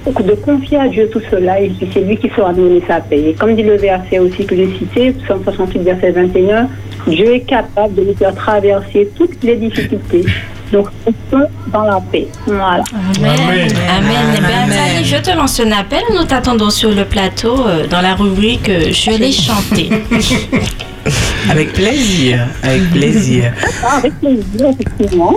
[0.06, 3.30] de confier à Dieu tout cela et puis c'est lui qui saura donner sa paix.
[3.30, 6.68] Et comme dit le verset aussi que j'ai cité, Psaume 68, verset 21,
[7.06, 10.24] Dieu est capable de nous faire traverser toutes les difficultés.
[10.72, 12.26] Donc, restons dans la paix.
[12.46, 12.84] Voilà.
[13.18, 13.68] Amen.
[13.88, 14.26] Amen.
[14.32, 16.02] Bien, Nathalie, je te lance un appel.
[16.14, 19.88] Nous t'attendons sur le plateau euh, dans la rubrique euh, Je l'ai chanté.
[21.50, 23.52] Avec plaisir, avec plaisir.
[23.84, 25.34] Ah, avec plaisir, effectivement.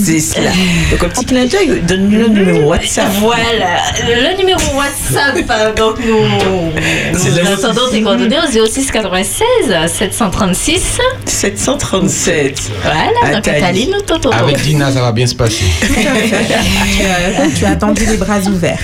[0.00, 0.50] C'est cela.
[0.90, 3.08] Donc un petit clin d'œil, donne-nous le numéro WhatsApp.
[3.20, 6.72] Voilà, le numéro WhatsApp, euh, donc nous,
[7.18, 9.44] C'est nous le- attendons tes coordonnées au 06 96
[9.88, 12.70] 736 737.
[12.82, 13.60] Voilà, donc Nathalie.
[13.60, 14.36] Nathalie, nous t'attendons.
[14.36, 15.64] Avec Dina, ça va bien se passer.
[17.56, 18.78] tu, as, attendu les bras ouverts.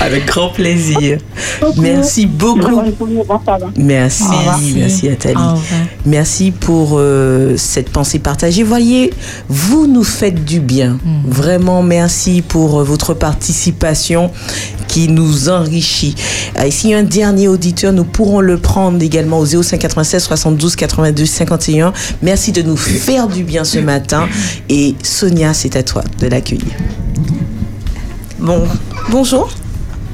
[0.00, 1.18] Avec grand plaisir.
[1.76, 2.82] Merci beaucoup.
[3.76, 4.24] Merci,
[4.74, 5.36] merci Nathalie.
[6.06, 8.62] Merci pour euh, cette pensée partagée.
[8.62, 9.12] Voyez,
[9.48, 10.98] vous nous faites du bien.
[11.26, 14.30] Vraiment, merci pour euh, votre participation
[14.86, 16.14] qui nous enrichit.
[16.64, 20.76] Et s'il y a un dernier auditeur, nous pourrons le prendre également au 0596 72
[20.76, 21.92] 82 51.
[22.22, 24.28] Merci de nous faire du bien ce matin.
[24.68, 26.74] Et Sonia, c'est à toi de l'accueillir.
[28.38, 28.66] Bon,
[29.10, 29.50] bonjour.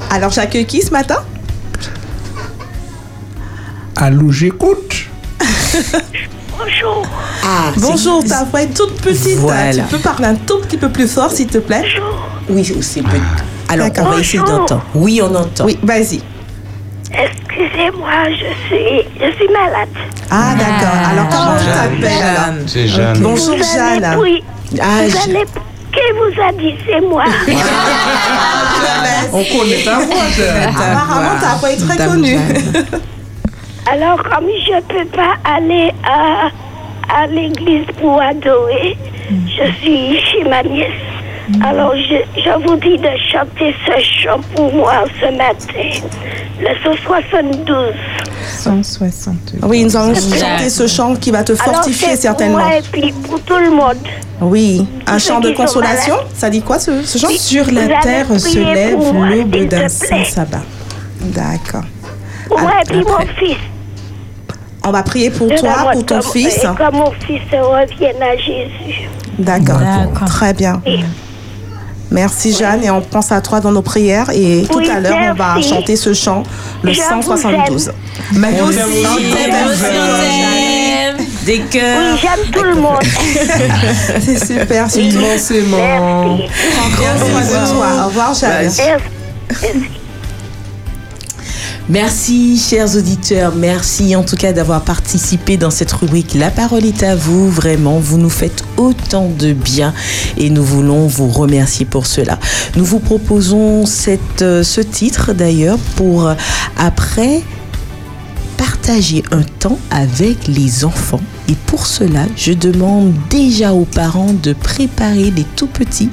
[0.09, 1.23] Alors j'accueille qui ce matin?
[3.95, 5.04] Allô, j'écoute.
[6.57, 7.05] Bonjour.
[7.43, 9.37] Ah, Bonjour, ta voix est toute petite.
[9.37, 9.83] Voilà.
[9.83, 11.83] Tu peux parler un tout petit peu plus fort, s'il te plaît?
[12.49, 13.21] Oui, c'est petit.
[13.69, 14.59] Alors, on va essayer Bonjour.
[14.59, 14.85] d'entendre.
[14.95, 15.65] Oui, on entend.
[15.65, 16.21] Oui, vas-y.
[17.11, 18.35] Excusez-moi, je
[18.67, 19.89] suis, je suis malade.
[20.29, 20.97] Ah, d'accord.
[21.11, 22.01] Alors, comment tu Jeanne.
[22.01, 23.19] t'appelles C'est Jeanne.
[23.21, 24.17] Bonjour, Vous allez- Jeanne.
[24.19, 24.43] Oui.
[24.81, 25.45] Ah, vous Je- allez,
[25.91, 27.23] qui vous a dit c'est moi?
[29.33, 30.69] On connaît ta voix, Jeanne.
[30.75, 32.39] Apparemment, ta voix est très connue.
[33.91, 36.47] Alors, comme je peux pas aller à,
[37.21, 38.97] à l'église pour adorer,
[39.29, 40.89] je suis chez ma nièce.
[41.63, 46.07] Alors, je, je vous dis de chanter ce chant pour moi ce matin.
[46.59, 47.93] Le 172.
[48.47, 49.59] 162.
[49.67, 52.57] Oui, nous allons chanter ce chant qui va te fortifier certainement.
[52.57, 53.97] Pour moi et puis pour tout le monde.
[54.41, 56.15] Oui, un chant de consolation.
[56.33, 57.27] Ça dit quoi ce, ce chant?
[57.27, 57.37] Oui.
[57.37, 60.63] Sur Vous la terre se lève l'aube d'un saint sabbat.
[61.21, 61.83] D'accord.
[62.47, 63.57] Pour moi et puis mon fils.
[64.87, 66.57] On va prier pour toi, pour ton comme- fils.
[66.57, 69.09] Et que mon fils revienne à Jésus.
[69.39, 69.79] D'accord.
[70.27, 70.81] Très bien.
[72.11, 75.17] Merci Jeanne et on pense à toi dans nos prières et tout Oui, à l'heure
[75.31, 76.43] on va chanter ce chant,
[76.83, 77.91] le Je vous 172.
[78.33, 78.77] Mais On aussi,
[81.45, 82.17] Des Oui, cœurs.
[82.21, 83.01] j'aime tout le monde.
[84.19, 85.11] C'est super, super.
[85.11, 85.77] Immensément.
[85.77, 86.43] Merci.
[86.77, 87.87] Prends bien soin de toi.
[88.03, 88.71] Au revoir Jeanne.
[89.51, 90.01] Merci.
[91.87, 92.57] Merci.
[92.57, 93.53] Chers auditeurs.
[93.55, 96.33] Merci en tout cas d'avoir participé dans cette rubrique.
[96.33, 97.47] La parole est à vous.
[97.49, 99.93] Vraiment, vous nous faites autant de bien
[100.35, 102.39] et nous voulons vous remercier pour cela.
[102.75, 106.33] Nous vous proposons cette, euh, ce titre d'ailleurs pour euh,
[106.75, 107.43] après
[108.57, 111.21] partager un temps avec les enfants.
[111.49, 116.09] Et pour cela, je demande déjà aux parents de préparer les tout petits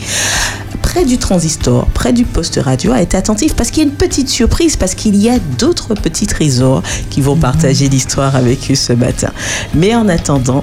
[0.93, 3.97] près du transistor, près du poste radio, à être attentifs parce qu'il y a une
[3.97, 8.75] petite surprise, parce qu'il y a d'autres petits trésors qui vont partager l'histoire avec eux
[8.75, 9.33] ce matin.
[9.75, 10.63] Mais en attendant,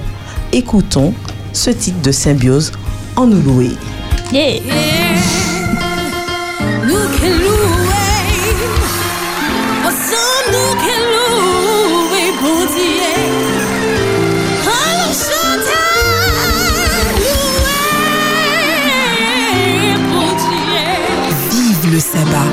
[0.52, 1.14] écoutons
[1.52, 2.70] ce titre de Symbiose
[3.16, 3.70] en nous louer.
[4.32, 5.49] Yeah.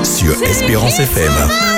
[0.04, 1.77] Sur Espérance FM.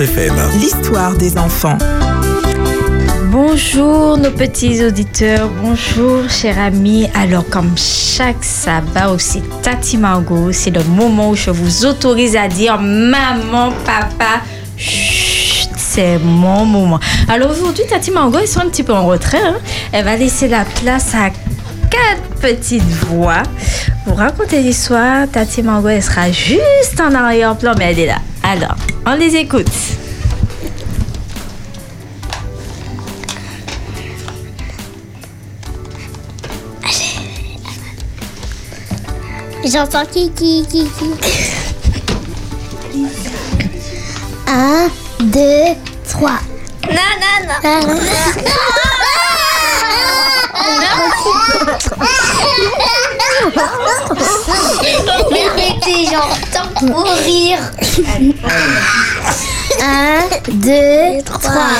[0.00, 1.76] L'histoire des enfants.
[3.32, 7.08] Bonjour nos petits auditeurs, bonjour chers amis.
[7.14, 12.46] Alors comme chaque sabbat aussi Tati Mango, c'est le moment où je vous autorise à
[12.46, 14.42] dire maman, papa,
[14.76, 17.00] chut, c'est mon moment.
[17.28, 19.42] Alors aujourd'hui Tati Mango ils sont un petit peu en retrait.
[19.42, 19.56] Hein.
[19.90, 21.30] Elle va laisser la place à
[21.90, 23.42] quatre petites voix
[24.04, 25.26] pour raconter l'histoire.
[25.26, 28.18] Tati Mango, elle sera juste en arrière-plan, mais elle est là.
[28.44, 29.68] Alors, on les écoute.
[39.70, 41.10] J'entends qui, qui, qui, qui.
[44.46, 44.88] Un,
[45.20, 45.76] deux,
[46.08, 46.40] trois.
[46.88, 47.58] Non, non, non.
[47.64, 47.98] non, non.
[57.24, 57.62] Rire.
[59.82, 61.70] Un, deux, trois.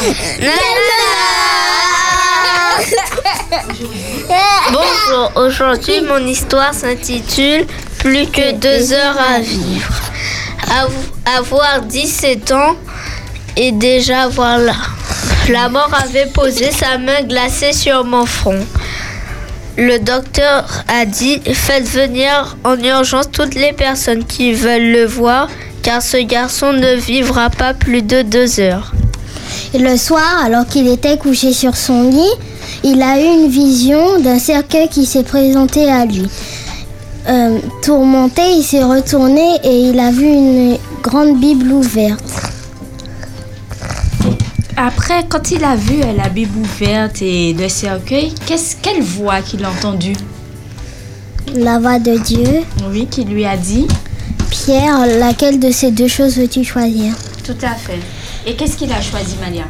[0.41, 0.98] Non, non.
[4.73, 7.67] Bonjour, aujourd'hui mon histoire s'intitule
[7.99, 9.93] Plus que deux heures à vivre.
[10.71, 12.77] Av- Avoir 17 ans
[13.57, 14.75] et déjà voilà.
[15.51, 18.65] La mort avait posé sa main glacée sur mon front.
[19.77, 25.49] Le docteur a dit Faites venir en urgence toutes les personnes qui veulent le voir,
[25.83, 28.93] car ce garçon ne vivra pas plus de deux heures.
[29.75, 32.31] Et le soir, alors qu'il était couché sur son lit,
[32.89, 36.27] il a eu une vision d'un cercueil qui s'est présenté à lui.
[37.29, 42.25] Euh, tourmenté, il s'est retourné et il a vu une grande Bible ouverte.
[44.77, 49.43] Après, quand il a vu euh, la Bible ouverte et le cercueil, qu'est-ce quelle voix
[49.43, 50.17] qu'il a entendue?
[51.55, 52.63] La voix de Dieu.
[52.91, 53.87] Oui, qui lui a dit
[54.51, 57.15] Pierre, laquelle de ces deux choses veux-tu choisir?
[57.45, 58.01] Tout à fait.
[58.47, 59.65] Et qu'est-ce qu'il a choisi, Malia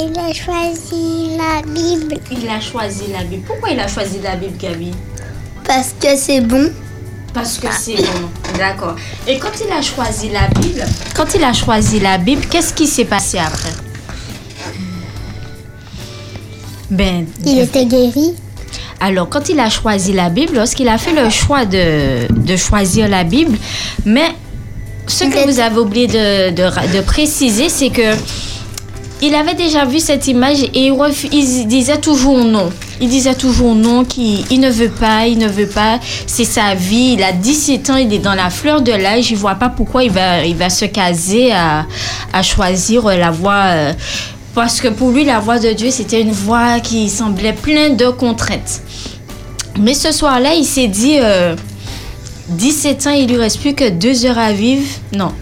[0.00, 2.18] Il a choisi la Bible.
[2.30, 3.42] Il a choisi la Bible.
[3.46, 4.92] Pourquoi il a choisi la Bible, Gabi?
[5.64, 6.70] Parce que c'est bon.
[7.34, 8.28] Parce que c'est bon.
[8.56, 8.94] D'accord.
[9.26, 10.84] Et quand il a choisi la Bible,
[11.14, 13.72] quand il a choisi la Bible, qu'est-ce qui s'est passé après?
[16.90, 18.34] Ben, Il était guéri.
[19.00, 23.08] Alors, quand il a choisi la Bible, lorsqu'il a fait le choix de, de choisir
[23.08, 23.56] la Bible,
[24.04, 24.30] mais
[25.06, 28.14] ce que vous avez oublié de, de préciser, c'est que
[29.20, 30.90] il avait déjà vu cette image et
[31.32, 32.70] il, disait toujours non.
[33.00, 35.98] Il disait toujours non, qu'il il ne veut pas, il ne veut pas.
[36.26, 37.14] C'est sa vie.
[37.14, 39.30] Il a 17 ans, il est dans la fleur de l'âge.
[39.30, 41.86] Il voit pas pourquoi il va, se caser à,
[42.42, 43.64] choisir la voie.
[43.66, 43.92] euh,
[44.54, 48.08] parce que pour lui, la voix de Dieu, c'était une voix qui semblait pleine de
[48.08, 48.82] contraintes.
[49.78, 51.54] Mais ce soir-là, il s'est dit, euh,
[52.48, 54.86] 17 ans, il lui reste plus que deux heures à vivre.
[55.12, 55.32] Non,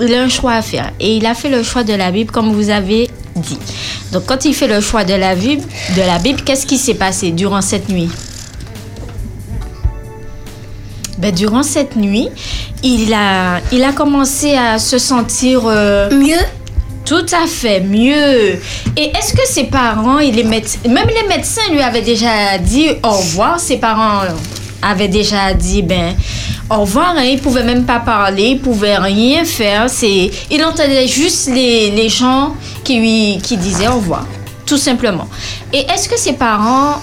[0.00, 0.92] il a un choix à faire.
[1.00, 3.58] Et il a fait le choix de la Bible, comme vous avez dit.
[4.12, 5.62] Donc, quand il fait le choix de la Bible,
[5.96, 8.10] de la Bible qu'est-ce qui s'est passé durant cette nuit?
[11.18, 12.28] Ben, Durant cette nuit,
[12.82, 15.62] il a, il a commencé à se sentir...
[15.62, 16.40] mieux?
[17.04, 18.58] Tout à fait, mieux.
[18.96, 23.10] Et est-ce que ses parents, et les même les médecins lui avaient déjà dit au
[23.10, 24.22] revoir, ses parents
[24.82, 26.14] avaient déjà dit, ben,
[26.70, 29.88] au revoir, hein, il pouvait même pas parler, il pouvait rien faire.
[29.88, 32.54] C'est, il entendait juste les, les gens
[32.84, 34.26] qui lui qui disaient au revoir,
[34.66, 35.28] tout simplement.
[35.72, 37.00] Et est-ce que ses parents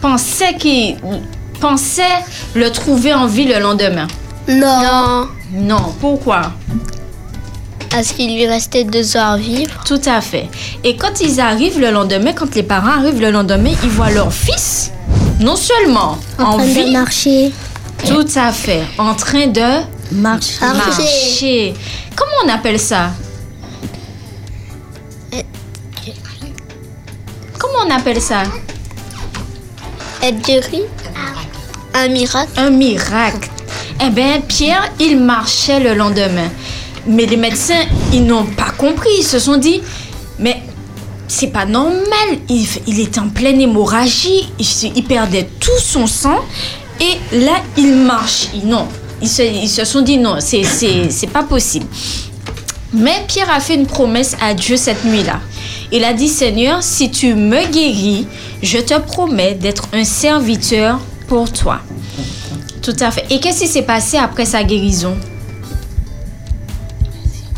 [0.00, 0.96] pensaient qu'ils
[1.60, 2.02] pensaient
[2.54, 4.06] le trouver en vie le lendemain?
[4.48, 5.28] Non.
[5.52, 6.52] Non, pourquoi?
[7.88, 9.70] Parce qu'il lui restait deux heures à vivre.
[9.86, 10.48] Tout à fait.
[10.84, 14.32] Et quand ils arrivent le lendemain, quand les parents arrivent le lendemain, ils voient leur
[14.32, 14.90] fils,
[15.40, 17.52] non seulement En en, train de vie, marcher.
[18.06, 19.82] tout à fait, en train de
[20.12, 20.60] Marcher.
[20.64, 21.74] marcher.
[22.14, 23.10] Comment on appelle ça?
[27.58, 28.42] Comment on appelle ça?
[30.22, 30.82] Être guéri
[31.94, 33.50] Un miracle Un miracle.
[34.04, 36.48] Eh bien, Pierre, il marchait le lendemain.
[37.06, 39.08] Mais les médecins, ils n'ont pas compris.
[39.18, 39.80] Ils se sont dit,
[40.38, 40.62] mais
[41.28, 42.38] c'est pas normal.
[42.48, 44.48] Il, il était en pleine hémorragie.
[44.58, 46.40] Il, perdait tout son sang.
[47.00, 48.48] Et là, il marche.
[48.64, 48.86] Non.
[49.22, 51.86] Ils se, ils se sont dit, non, c'est pas possible.
[52.92, 55.40] Mais Pierre a fait une promesse à Dieu cette nuit-là.
[55.92, 58.26] Il a dit, Seigneur, si tu me guéris,
[58.62, 61.80] je te promets d'être un serviteur pour toi.
[62.82, 63.26] Tout à fait.
[63.30, 65.16] Et qu'est-ce qui s'est passé après sa guérison?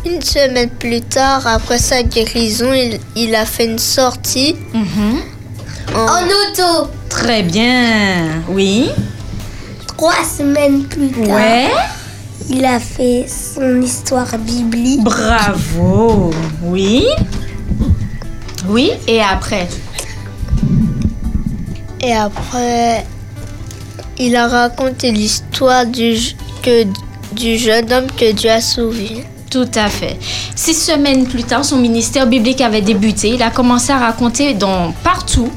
[0.05, 4.55] Une semaine plus tard, après sa guérison, il, il a fait une sortie.
[5.93, 6.89] En auto.
[7.09, 8.43] Très bien.
[8.47, 8.89] Oui.
[9.87, 11.35] Trois semaines plus tard.
[11.35, 11.67] Ouais.
[12.49, 15.03] Il a fait son histoire biblique.
[15.03, 16.31] Bravo.
[16.63, 17.05] Oui.
[18.67, 18.91] Oui.
[19.07, 19.67] Et après?
[22.01, 23.05] Et après,
[24.17, 26.85] il a raconté l'histoire du, je- que,
[27.33, 29.25] du jeune homme que Dieu a sauvé.
[29.49, 30.17] Tout à fait.
[30.55, 33.29] Six semaines plus tard, son ministère biblique avait débuté.
[33.29, 35.49] Il a commencé à raconter dans, partout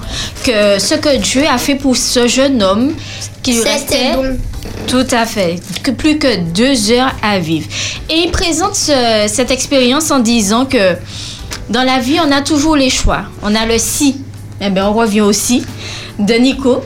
[0.44, 2.94] que ce que Dieu a fait pour ce jeune homme
[3.42, 4.38] qui restait bon.
[4.86, 7.66] tout à fait que plus que deux heures à vivre.
[8.08, 10.96] Et il présente ce- cette expérience en disant que
[11.68, 13.24] dans la vie, on a toujours les choix.
[13.42, 14.16] On a le si.
[14.60, 15.64] Eh bien, on revient aussi
[16.18, 16.80] de Nico.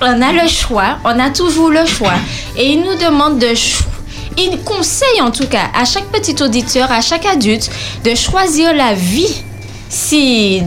[0.00, 0.98] On a le choix.
[1.04, 2.14] On a toujours le choix.
[2.56, 3.84] Et il nous demande de cho-
[4.38, 7.70] il conseille en tout cas à chaque petit auditeur, à chaque adulte,
[8.04, 9.42] de choisir la vie
[9.88, 10.62] si,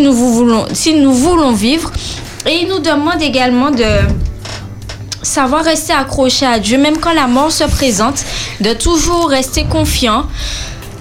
[0.00, 0.66] nous voulons,
[0.96, 1.92] nous voulons vivre.
[2.46, 3.84] Et il nous demande également de,
[5.22, 8.24] savoir rester accroché à Dieu, même quand la mort se présente,
[8.60, 10.24] de toujours rester confiant.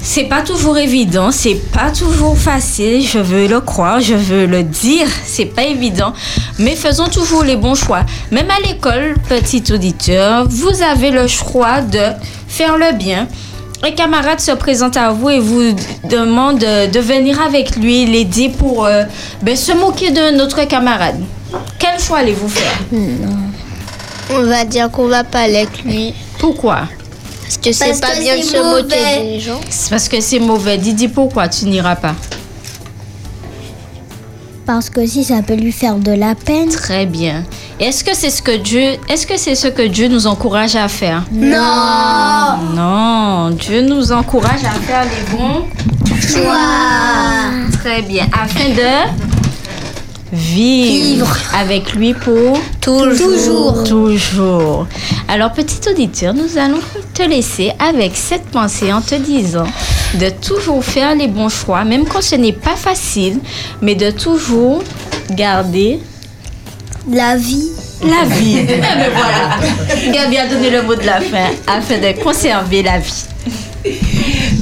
[0.10, 4.64] C'est pas toujours évident, c'est pas toujours facile, je veux le croire, je veux le
[4.64, 6.14] dire, c'est pas évident,
[6.60, 8.04] mais faisons toujours les bons choix.
[8.32, 12.00] Même à l'école, petit auditeur, vous avez le choix de
[12.48, 13.28] faire le bien.
[13.84, 15.76] Un camarade se présente à vous et vous
[16.06, 19.04] demande de, venir avec lui l'aider pour euh,
[19.42, 21.20] ben, se moquer de notre camarade.
[21.78, 22.80] Quel choix allez-vous faire?
[24.32, 26.14] On va dire qu'on va pas avec lui.
[26.40, 26.84] Pourquoi?
[27.48, 29.24] Parce que c'est pas que bien de se moquer mauvais.
[29.24, 29.61] des gens.
[29.69, 30.78] C'est parce que c'est mauvais.
[30.78, 32.14] Didi, pourquoi tu n'iras pas?
[34.65, 36.68] Parce que si ça peut lui faire de la peine.
[36.68, 37.45] Très bien.
[37.80, 40.90] Est-ce que c'est ce que Dieu, est-ce que c'est ce que Dieu nous encourage à
[40.90, 41.24] faire?
[41.32, 42.57] Non.
[42.76, 45.64] Non, Dieu nous encourage à faire les bons
[46.19, 47.78] choix.
[47.80, 48.26] Très bien.
[48.34, 49.36] Afin de
[50.32, 53.84] vivre, avec lui pour Toujours.
[53.84, 54.88] Toujours.
[55.28, 56.80] Alors, petit auditeur, nous allons
[57.14, 59.66] te laisser avec cette pensée en te disant
[60.16, 63.40] de toujours faire les bons choix, même quand ce n'est pas facile,
[63.82, 64.84] mais de toujours
[65.32, 65.99] garder
[67.10, 67.70] La vie.
[68.04, 68.58] la vie.
[68.60, 70.12] Eh ben voilà.
[70.14, 73.26] Gabi a donné le mot de la fin afin de conserver la vie.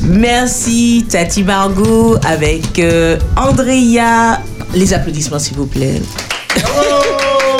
[0.04, 4.40] Merci Tati Margot avec euh, Andrea.
[4.76, 6.02] Les applaudissements s'il vous plaît.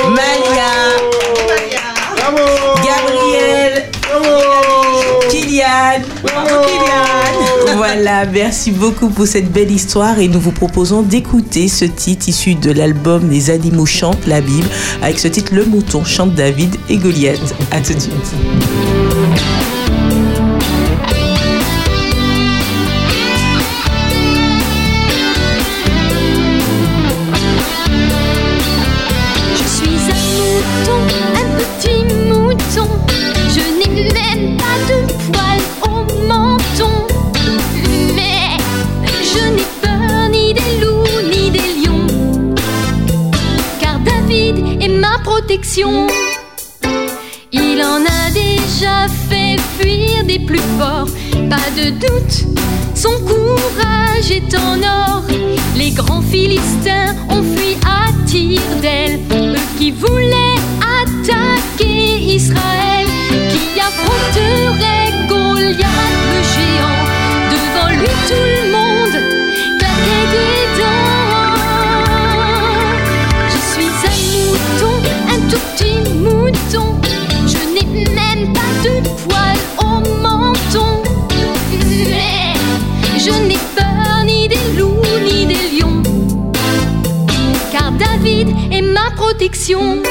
[0.10, 0.72] Malia.
[2.84, 3.86] Gabriel.
[5.30, 6.02] Kylian.
[6.26, 7.78] Kylian.
[7.78, 12.56] Voilà, merci beaucoup pour cette belle histoire et nous vous proposons d'écouter ce titre issu
[12.56, 14.68] de l'album Les animaux chantent la Bible
[15.02, 17.56] avec ce titre Le mouton chante David et Goliath.
[17.72, 18.34] À tout de suite.
[47.52, 51.08] Il en a déjà fait fuir des plus forts.
[51.50, 52.46] Pas de doute,
[52.96, 55.24] son courage est en or.
[55.76, 59.20] Les grands Philistins ont fui à tire d'aile.
[59.32, 67.04] Eux qui voulaient attaquer Israël, qui affronterait Goliath le géant.
[67.52, 68.96] Devant lui, tout le monde
[75.76, 76.96] petit mouton.
[77.48, 81.04] Je n'ai même pas de poils au menton.
[81.72, 82.54] Mais
[83.20, 86.02] je n'ai peur ni des loups ni des lions.
[87.72, 90.02] Car David est ma protection.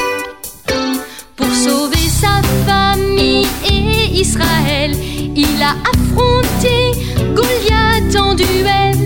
[1.35, 4.91] Pour sauver sa famille et Israël,
[5.35, 6.91] il a affronté
[7.33, 8.97] Goliath en duel.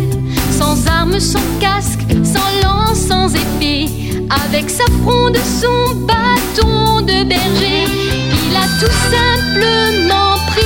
[0.57, 3.87] Sans armes, sans casque, sans lance, sans épée.
[4.29, 10.61] Avec sa fronde, son bâton de berger, il a tout simplement pris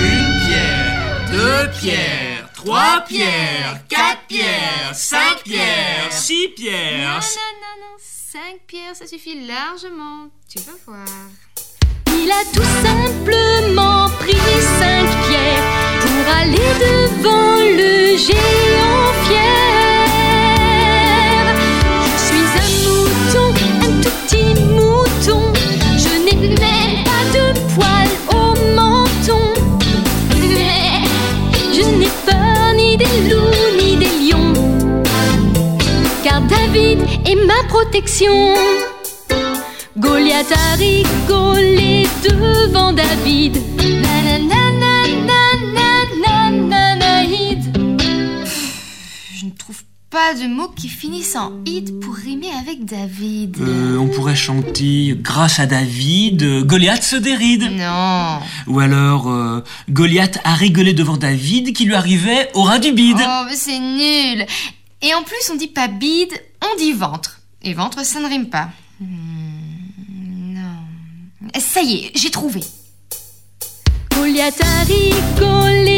[0.00, 7.20] Une pierre, deux pierres, trois pierres, quatre pierres, cinq pierres, six pierres.
[7.20, 7.94] Non, non, non, non.
[8.34, 10.28] 5 pierres, ça suffit largement.
[10.48, 11.06] Tu vas voir.
[12.08, 15.62] Il a tout simplement pris cinq pierres
[16.00, 20.03] pour aller devant le géant fier.
[24.76, 25.40] Mouton.
[25.96, 27.44] Je n'ai même pas de
[27.74, 29.44] poils au menton.
[31.72, 34.52] Je n'ai peur ni des loups ni des lions.
[36.22, 38.54] Car David est ma protection.
[39.96, 43.58] Goliath a rigolé devant David.
[50.14, 53.56] Pas de mots qui finissent en id pour rimer avec David.
[53.60, 57.64] Euh, on pourrait chanter Grâce à David, Goliath se déride.
[57.72, 58.38] Non.
[58.68, 63.18] Ou alors euh, Goliath a rigolé devant David qui lui arrivait au ras du bide.
[63.18, 64.46] Oh, mais c'est nul.
[65.02, 66.32] Et en plus, on dit pas bide,
[66.62, 67.40] on dit ventre.
[67.62, 68.68] Et ventre, ça ne rime pas.
[69.00, 71.58] Hmm, non.
[71.58, 72.60] Ça y est, j'ai trouvé.
[74.14, 75.93] Goliath a rigolé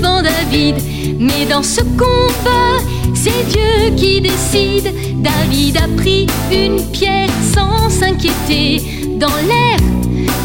[0.00, 0.76] David.
[1.18, 2.78] Mais dans ce combat,
[3.14, 4.92] c'est Dieu qui décide.
[5.22, 8.82] David a pris une pierre sans s'inquiéter.
[9.16, 9.78] Dans l'air,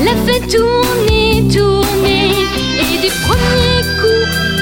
[0.03, 2.31] l'a fait tourner, tourner.
[2.79, 4.56] Et du premier coup,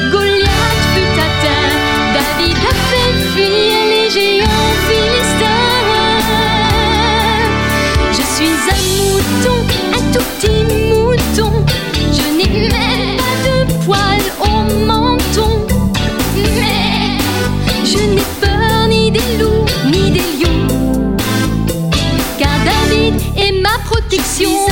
[24.37, 24.64] protection.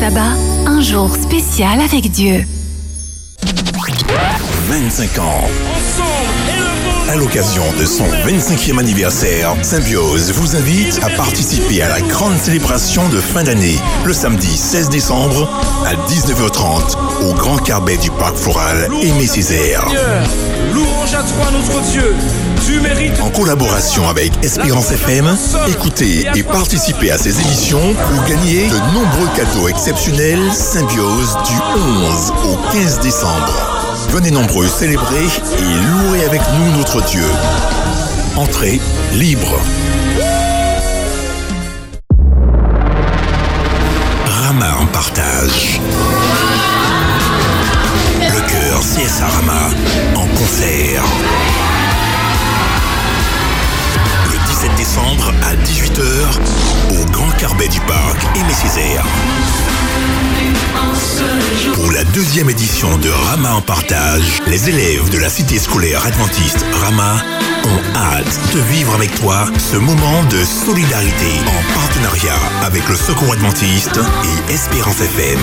[0.00, 0.32] Sabbat,
[0.64, 2.46] un jour spécial avec Dieu.
[4.66, 5.44] 25 ans.
[7.10, 13.06] À l'occasion de son 25e anniversaire, Symbiose vous invite à participer à la grande célébration
[13.10, 15.50] de fin d'année, le samedi 16 décembre
[15.84, 19.84] à 19h30 au Grand Carbet du Parc Floral Aimé Césaire.
[20.72, 22.14] Louange à toi, notre Dieu.
[23.22, 25.34] En collaboration avec Espérance FM,
[25.68, 32.32] écoutez et participez à ces émissions pour gagner de nombreux cadeaux exceptionnels Symbiose du 11
[32.44, 33.54] au 15 décembre.
[34.10, 37.24] Venez nombreux célébrer et louer avec nous notre Dieu.
[38.36, 38.78] Entrée
[39.14, 39.58] libre.
[44.26, 45.80] Rama en partage.
[48.20, 49.70] Le cœur CSA Rama
[50.16, 51.02] en concert.
[55.90, 59.04] À 18h au Grand Carbet du Parc Aimé Césaire.
[61.74, 66.64] Pour la deuxième édition de Rama en partage, les élèves de la cité scolaire adventiste
[66.72, 67.16] Rama
[67.64, 73.32] ont hâte de vivre avec toi ce moment de solidarité en partenariat avec le Secours
[73.32, 73.98] adventiste
[74.48, 75.40] et Espérance FM.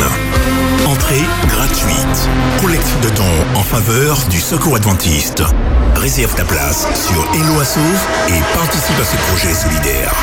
[0.87, 2.29] Entrée gratuite.
[2.61, 5.43] Collecte de dons en faveur du Secours adventiste.
[5.95, 7.79] Réserve ta place sur Hello Asso
[8.29, 10.13] et participe à ce projet solidaire.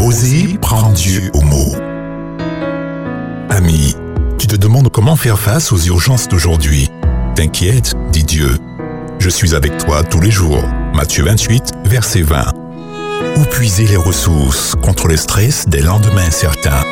[0.00, 1.74] Oser prendre Dieu au mot.
[3.50, 3.94] Ami,
[4.38, 6.89] tu te demandes comment faire face aux urgences d'aujourd'hui.
[7.34, 8.58] T'inquiète, dit Dieu.
[9.18, 10.62] Je suis avec toi tous les jours.
[10.94, 12.52] Matthieu 28, verset 20.
[13.36, 16.84] Où puiser les ressources contre le stress des lendemains incertains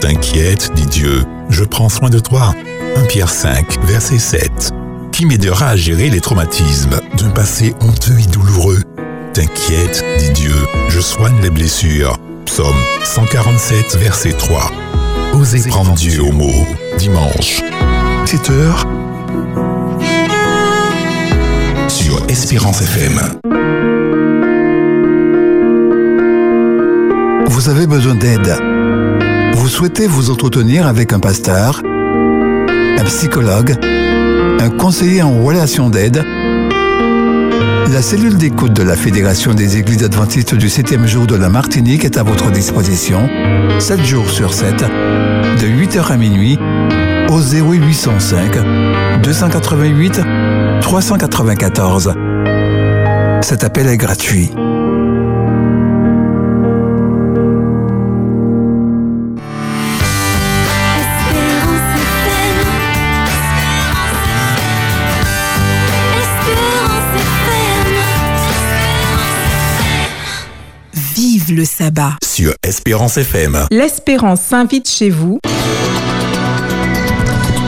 [0.00, 2.54] T'inquiète, dit Dieu, je prends soin de toi.
[2.96, 4.72] 1 Pierre 5, verset 7.
[5.12, 8.82] Qui m'aidera à gérer les traumatismes d'un passé honteux et douloureux?
[9.32, 10.54] T'inquiète, dit Dieu,
[10.88, 12.16] je soigne les blessures.
[12.46, 14.70] Psaume 147, verset 3.
[15.34, 16.66] Osez prendre Dieu au mot.
[16.98, 17.62] Dimanche,
[18.26, 18.86] 7 heures.
[22.28, 23.20] Espérance FM.
[27.46, 28.56] Vous avez besoin d'aide.
[29.54, 36.24] Vous souhaitez vous entretenir avec un pasteur, un psychologue, un conseiller en relation d'aide?
[37.92, 42.04] La cellule d'écoute de la Fédération des Églises adventistes du 7e jour de la Martinique
[42.04, 43.28] est à votre disposition,
[43.78, 46.58] 7 jours sur 7, de 8h à minuit,
[47.34, 48.58] au 0805
[49.22, 50.20] 288
[50.80, 52.14] 394.
[53.42, 54.50] Cet appel est gratuit.
[71.16, 72.12] Vive le sabbat.
[72.24, 73.66] Sur Espérance FM.
[73.72, 75.40] L'espérance s'invite chez vous.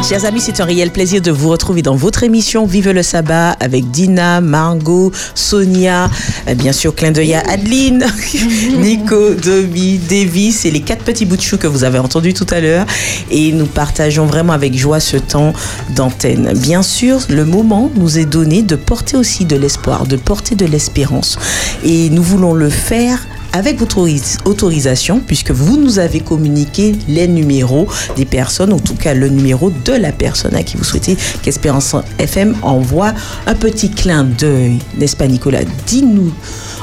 [0.08, 3.56] Chers amis, c'est un réel plaisir de vous retrouver dans votre émission Vive le sabbat
[3.58, 6.08] avec Dina, Margot, Sonia,
[6.46, 8.06] euh, bien sûr, clin d'œil à Adeline,
[8.78, 12.46] Nico, Domi, Davis et les quatre petits bouts de chou que vous avez entendus tout
[12.50, 12.86] à l'heure.
[13.32, 15.52] Et nous partageons vraiment avec joie ce temps
[15.96, 16.52] d'antenne.
[16.54, 20.66] Bien sûr, le moment nous est donné de porter aussi de l'espoir, de porter de
[20.66, 21.36] l'espérance.
[21.82, 27.26] Et nous voulons le faire avec votre autoris- autorisation, puisque vous nous avez communiqué les
[27.28, 27.86] numéros
[28.16, 31.94] des personnes, en tout cas le numéro de la personne à qui vous souhaitez qu'Espérance
[32.18, 33.12] FM envoie
[33.46, 34.78] un petit clin d'œil.
[34.98, 35.62] N'est-ce pas, Nicolas?
[35.86, 36.32] Dis-nous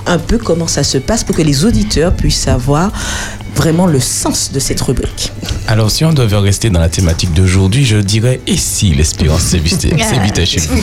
[0.05, 2.91] un peu comment ça se passe pour que les auditeurs puissent savoir
[3.55, 5.31] vraiment le sens de cette rubrique.
[5.67, 10.45] Alors, si on devait rester dans la thématique d'aujourd'hui, je dirais et si l'espérance s'invitait
[10.45, 10.81] chez vous?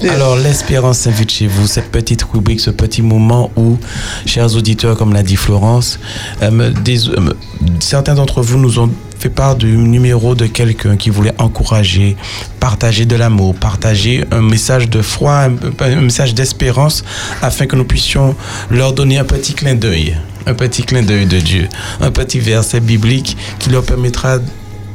[0.10, 3.78] Alors, l'espérance s'invite chez vous, cette petite rubrique, ce petit moment où,
[4.26, 5.98] chers auditeurs, comme l'a dit Florence,
[6.42, 7.32] euh, des- euh,
[7.80, 12.16] certains d'entre vous nous ont fait part du numéro de quelqu'un qui voulait encourager,
[12.60, 17.02] partager de l'amour, partager un message de foi, un, un message d'espérance,
[17.42, 18.36] afin que nous puissions
[18.70, 20.16] leur donner un petit clin d'œil,
[20.48, 21.68] un petit clin d'œil de Dieu,
[22.00, 24.38] un petit verset biblique qui leur permettra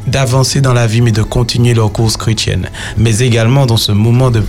[0.07, 2.69] d'avancer dans la vie, mais de continuer leur course chrétienne.
[2.97, 4.43] Mais également dans ce moment de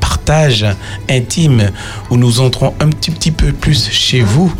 [0.00, 0.66] partage
[1.08, 1.70] intime
[2.10, 4.52] où nous entrons un petit, petit peu plus chez vous,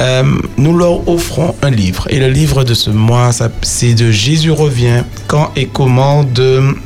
[0.00, 0.24] euh,
[0.58, 2.06] nous leur offrons un livre.
[2.10, 3.30] Et le livre de ce mois,
[3.62, 6.76] c'est de Jésus revient, quand et comment de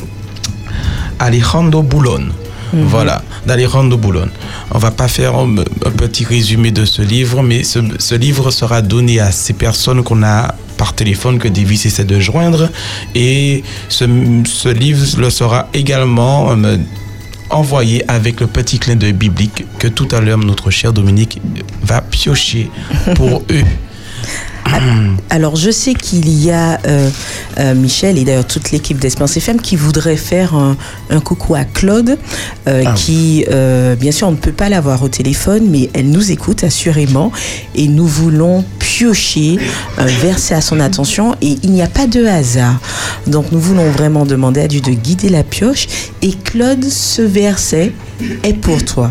[1.18, 2.28] Alejandro Boulon.
[2.72, 4.28] Voilà, d'Alejandro Boulon.
[4.70, 8.50] On va pas faire un, un petit résumé de ce livre, mais ce, ce livre
[8.50, 12.68] sera donné à ces personnes qu'on a par téléphone que Davis essaie de joindre.
[13.14, 14.04] Et ce,
[14.46, 16.76] ce livre le sera également euh,
[17.50, 21.40] envoyé avec le petit clin d'œil biblique que tout à l'heure notre cher Dominique
[21.82, 22.70] va piocher
[23.14, 23.64] pour eux.
[25.30, 27.08] Alors, je sais qu'il y a euh,
[27.58, 30.76] euh, Michel et d'ailleurs toute l'équipe d'Espérance FM qui voudrait faire un,
[31.10, 32.18] un coucou à Claude,
[32.68, 32.92] euh, Ah.
[32.96, 33.44] qui,
[34.00, 37.30] bien sûr, on ne peut pas l'avoir au téléphone, mais elle nous écoute assurément
[37.74, 39.58] et nous voulons piocher
[39.98, 42.80] un verset à son attention et il n'y a pas de hasard.
[43.26, 45.86] Donc, nous voulons vraiment demander à Dieu de guider la pioche
[46.22, 47.92] et Claude, ce verset
[48.42, 49.10] est pour toi.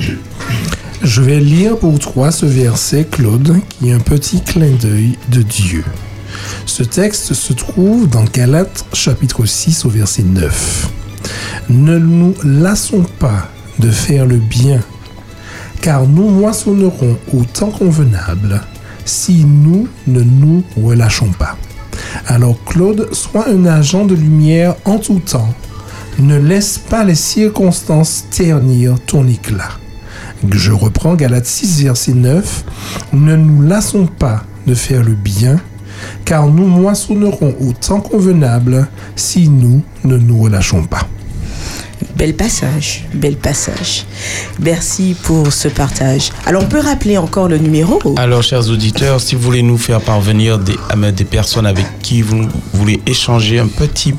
[1.01, 5.41] Je vais lire pour toi ce verset, Claude, qui est un petit clin d'œil de
[5.41, 5.85] Dieu.
[6.65, 10.89] Ce texte se trouve dans Galates chapitre 6 au verset 9.
[11.69, 13.47] Ne nous lassons pas
[13.79, 14.81] de faire le bien,
[15.79, 18.61] car nous moissonnerons au temps convenable
[19.05, 21.57] si nous ne nous relâchons pas.
[22.27, 25.53] Alors Claude, sois un agent de lumière en tout temps.
[26.19, 29.79] Ne laisse pas les circonstances ternir ton éclat.
[30.51, 32.63] Je reprends Galates 6, verset 9.
[33.13, 35.57] Ne nous lassons pas de faire le bien,
[36.25, 41.07] car nous moissonnerons au temps convenable si nous ne nous relâchons pas.
[42.15, 44.05] Bel passage, bel passage.
[44.59, 46.31] Merci pour ce partage.
[46.45, 47.99] Alors, on peut rappeler encore le numéro?
[48.17, 53.01] Alors, chers auditeurs, si vous voulez nous faire parvenir des, personnes avec qui vous voulez
[53.05, 54.15] échanger un petit,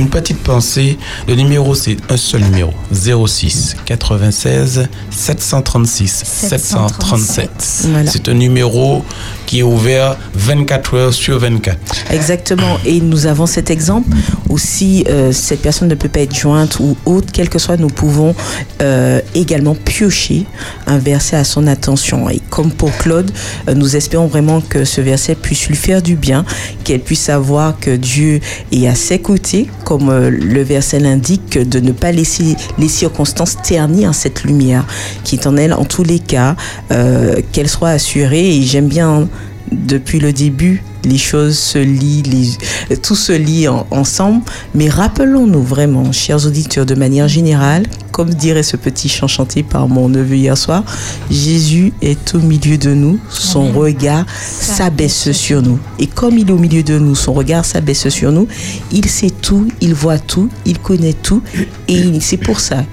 [0.00, 0.98] une petite pensée,
[1.28, 7.50] le numéro c'est un seul numéro 06 96 736 737.
[7.90, 8.10] Voilà.
[8.10, 9.04] C'est un numéro
[9.46, 11.78] qui est ouvert 24 heures sur 24.
[12.10, 12.78] Exactement.
[12.84, 14.08] Et nous avons cet exemple.
[14.48, 17.76] Ou si euh, cette personne ne peut pas être jointe ou autre, quel que soit,
[17.76, 18.34] nous pouvons
[18.82, 20.46] euh, également piocher
[20.86, 22.28] un verset à son attention.
[22.30, 23.30] Et comme pour Claude,
[23.68, 26.44] euh, nous espérons vraiment que ce verset puisse lui faire du bien,
[26.84, 28.40] qu'elle puisse savoir que Dieu
[28.72, 33.56] est à ses côtés, comme euh, le verset l'indique, de ne pas laisser les circonstances
[33.62, 34.86] ternir cette lumière
[35.24, 36.56] qui est en elle, en tous les cas,
[36.90, 38.56] euh, qu'elle soit assurée.
[38.56, 39.28] Et j'aime bien
[39.72, 44.42] depuis le début, les choses se lient, les- tout se lie en- ensemble.
[44.74, 49.88] Mais rappelons-nous vraiment, chers auditeurs, de manière générale, comme dirait ce petit chant chanté par
[49.88, 50.84] mon neveu hier soir,
[51.30, 55.78] Jésus est au milieu de nous, son regard s'abaisse sur nous.
[55.98, 58.46] Et comme il est au milieu de nous, son regard s'abaisse sur nous,
[58.92, 61.42] il sait tout, il voit tout, il connaît tout.
[61.88, 62.84] Et c'est pour ça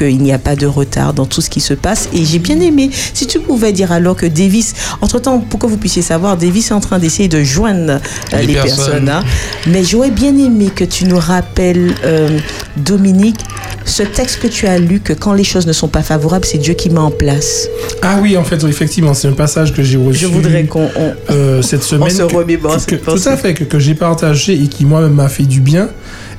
[0.00, 2.08] qu'il n'y a pas de retard dans tout ce qui se passe.
[2.14, 5.76] Et j'ai bien aimé, si tu pouvais dire alors que Davis, entre-temps, pour que vous
[5.76, 8.00] puissiez savoir, Davis est en train d'essayer de joindre
[8.32, 9.04] euh, Les les, personnes.
[9.04, 9.08] personnes.
[9.08, 9.22] hein.
[9.66, 12.38] Mais j'aurais bien aimé que tu nous rappelles, euh,
[12.76, 13.40] Dominique,
[13.84, 16.58] ce texte que tu as lu, que quand les choses ne sont pas favorables, c'est
[16.58, 17.68] Dieu qui met en place.
[18.02, 20.18] Ah oui, en fait, effectivement, c'est un passage que j'ai reçu.
[20.20, 22.10] Je voudrais qu'on on- euh, cette semaine.
[22.10, 25.12] se que- remémore que- cette Tout à fait, que, que j'ai partagé et qui moi-même
[25.14, 25.88] m'a fait du bien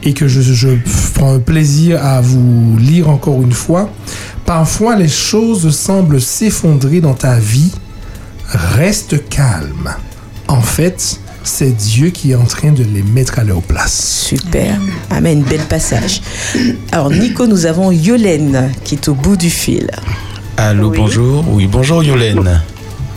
[0.04, 0.70] et que je, je
[1.14, 3.90] prends un plaisir à vous lire encore une fois.
[4.46, 7.72] Parfois, les choses semblent s'effondrer dans ta vie.
[8.48, 9.92] Reste calme.
[10.48, 14.26] En fait, c'est Dieu qui est en train de les mettre à leur place.
[14.28, 14.78] Super.
[15.10, 16.22] Amen, bel passage.
[16.92, 19.90] Alors, Nico, nous avons Yolène qui est au bout du fil.
[20.58, 21.46] Allô, bonjour.
[21.50, 22.62] Oui, bonjour Yolène.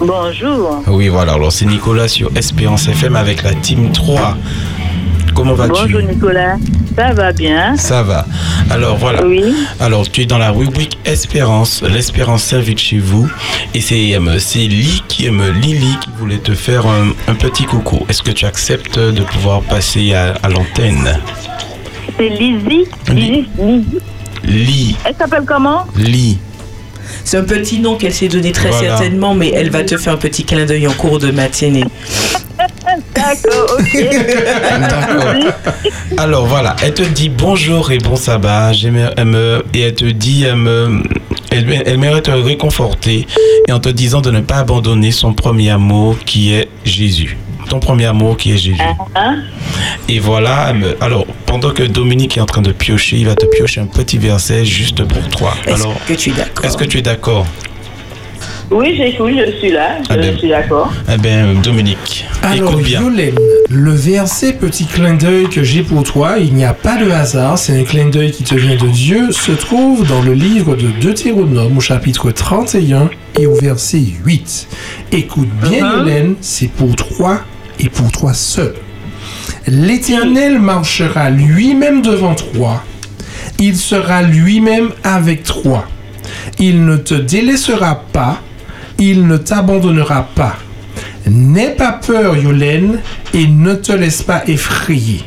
[0.01, 0.82] Bonjour.
[0.89, 4.36] Oui, voilà, alors c'est Nicolas sur Espérance FM avec la Team 3.
[5.35, 6.56] Comment vas-tu Bonjour Nicolas.
[6.97, 8.24] Ça va bien Ça va.
[8.70, 9.20] Alors voilà.
[9.81, 11.82] Alors tu es dans la rubrique Espérance.
[11.82, 13.28] L'espérance s'invite chez vous.
[13.74, 17.65] Et c'est euh, c'est Li qui aime Lily qui voulait te faire un, un petit
[17.65, 18.05] coucou.
[18.09, 21.19] Est-ce que tu acceptes de pouvoir passer à, à l'antenne?
[22.16, 22.85] C'est Lizzie.
[23.12, 23.48] Lizzie.
[23.59, 23.98] Lizzie.
[24.44, 25.86] Li, Elle s'appelle comment?
[25.97, 26.39] Li.
[27.24, 28.97] C'est un petit nom qu'elle s'est donné très Voilà.
[28.98, 31.85] certainement, mais elle va te faire un petit clin d'œil en cours de matinée.
[33.15, 34.05] D'accord, ok.
[34.81, 35.35] D'accord.
[36.19, 38.73] Alors voilà, elle te dit bonjour et bon sabbat.
[38.73, 41.03] Elle me- et elle te dit, elle, me-
[41.51, 43.27] elle, te réconforter
[43.69, 47.37] et en te disant de ne pas abandonner son premier amour qui est Jésus.
[47.69, 48.77] Ton premier amour qui est Jésus.
[49.16, 49.39] Hein?
[50.09, 53.81] Et voilà, alors pendant que Dominique est en train de piocher, il va te piocher
[53.81, 55.55] un petit verset juste pour toi.
[55.66, 56.65] Est-ce Alors, que tu es d'accord?
[56.65, 57.47] est-ce que tu es d'accord?
[58.70, 60.36] Oui, j'écoute, je suis là, je Ah ben.
[60.39, 60.91] suis d'accord.
[61.12, 63.01] Eh bien, Dominique, Alors, écoute bien.
[63.01, 63.35] Violaine,
[63.69, 67.59] le verset petit clin d'œil que j'ai pour toi, il n'y a pas de hasard,
[67.59, 70.89] c'est un clin d'œil qui te vient de Dieu, se trouve dans le livre de
[71.01, 74.69] Deutéronome au chapitre 31 et au verset 8.
[75.12, 77.41] Écoute bien, Violaine, c'est pour toi
[77.78, 78.74] et pour toi seul.
[79.66, 82.82] L'Éternel marchera lui-même devant toi.
[83.61, 85.85] Il sera lui-même avec toi.
[86.59, 88.41] Il ne te délaissera pas.
[88.99, 90.57] Il ne t'abandonnera pas.
[91.27, 93.01] N'aie pas peur, Yolène,
[93.33, 95.23] et ne te laisse pas effrayer.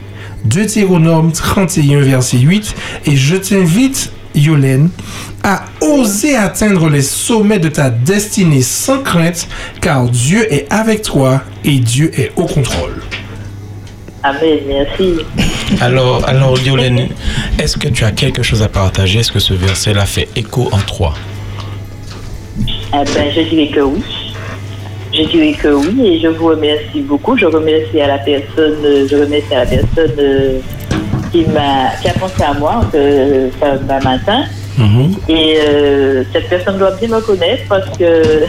[0.45, 2.75] Deutéronome 31, verset 8.
[3.05, 4.89] Et je t'invite, Yolène,
[5.43, 9.47] à oser atteindre les sommets de ta destinée sans crainte,
[9.81, 13.01] car Dieu est avec toi et Dieu est au contrôle.
[14.23, 15.19] Amen, merci.
[15.79, 17.09] Alors, alors Yolène,
[17.59, 19.19] est-ce que tu as quelque chose à partager?
[19.19, 21.13] Est-ce que ce verset-là fait écho en toi?
[22.93, 24.03] Eh ben, je dirais que oui.
[25.13, 27.37] Je dirais que oui et je vous remercie beaucoup.
[27.37, 30.59] Je remercie à la personne, euh, je remercie à la personne euh,
[31.31, 34.43] qui m'a, qui a pensé à moi euh, ce matin.
[35.27, 38.45] Et euh, cette personne doit bien me connaître parce que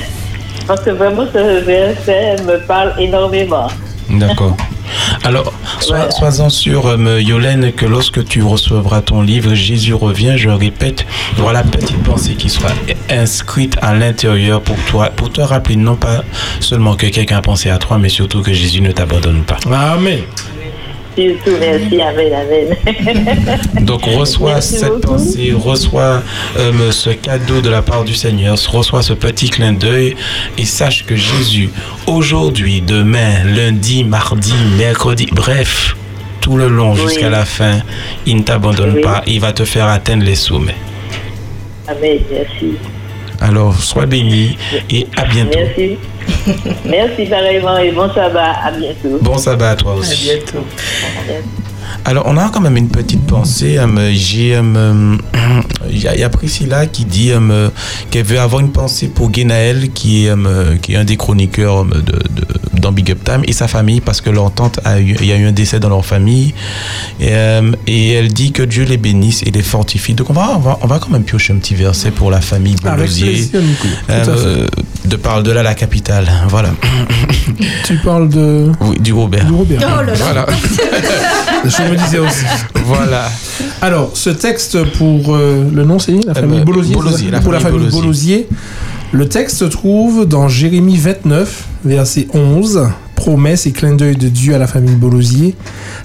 [0.66, 3.68] parce que vraiment ce verset me parle énormément.
[4.10, 4.56] D'accord.
[5.24, 10.48] Alors, sois, sois-en sûr, euh, Yolène, que lorsque tu recevras ton livre Jésus revient, je
[10.48, 11.06] répète,
[11.40, 12.68] aura la petite pensée qui sera
[13.10, 16.24] inscrite à l'intérieur pour toi, pour te rappeler non pas
[16.60, 19.58] seulement que quelqu'un a pensé à toi, mais surtout que Jésus ne t'abandonne pas.
[19.70, 20.20] Amen.
[21.16, 23.84] Surtout, merci, Amen, Amen.
[23.86, 25.00] Donc reçois Merci cette beaucoup.
[25.14, 26.22] pensée, reçois
[26.58, 30.14] euh, ce cadeau de la part du Seigneur, reçois ce petit clin d'œil
[30.58, 31.70] et sache que Jésus,
[32.06, 35.96] aujourd'hui, demain, lundi, mardi, mercredi, bref,
[36.42, 37.00] tout le long Oui.
[37.00, 37.80] jusqu'à la fin,
[38.26, 39.00] il ne t'abandonne Oui.
[39.00, 40.76] pas, il va te faire atteindre les sommets.
[41.88, 42.74] Amen, merci.
[43.40, 44.56] Alors, sois béni
[44.90, 45.58] et à bientôt.
[45.58, 45.96] Merci.
[46.84, 48.52] Merci pareillement et bon sabbat.
[48.64, 49.18] À bientôt.
[49.20, 50.30] Bon sabbat à toi aussi.
[50.30, 50.64] À bientôt.
[52.04, 53.78] Alors, on a quand même une petite pensée.
[53.78, 55.16] euh, J'ai, euh,
[55.88, 57.68] il y, a- Priscilla qui dit euh,
[58.10, 61.82] qu'elle veut avoir une pensée pour Guénaël, qui est, euh, qui est un des chroniqueurs
[61.82, 62.46] euh, de, de-
[62.80, 65.32] dans Big Up Time, et sa famille, parce que leur tante a eu, il y
[65.32, 66.54] a eu un décès dans leur famille.
[67.20, 70.14] Et, euh, et elle dit que Dieu les bénisse et les fortifie.
[70.14, 72.40] Donc, on va, on va, on va quand même piocher un petit verset pour la
[72.40, 73.50] famille Bolosier.
[74.10, 74.66] Euh,
[75.04, 76.28] de par de là la capitale.
[76.48, 76.70] Voilà.
[77.84, 78.72] Tu parles de.
[78.80, 79.46] Oui, du Robert.
[79.46, 79.80] Du Robert.
[79.82, 80.12] Oh là là.
[80.16, 80.46] Voilà.
[81.64, 82.44] Je me disais aussi.
[82.84, 83.30] Voilà.
[83.80, 86.94] Alors, ce texte pour euh, le nom, c'est la famille Euh, Bolosier.
[86.94, 88.48] Bolosier, la pour la famille famille Bolosier.
[89.12, 92.88] Le texte se trouve dans Jérémie 29, verset 11.
[93.14, 95.54] Promesse et clin d'œil de Dieu à la famille Bolosier.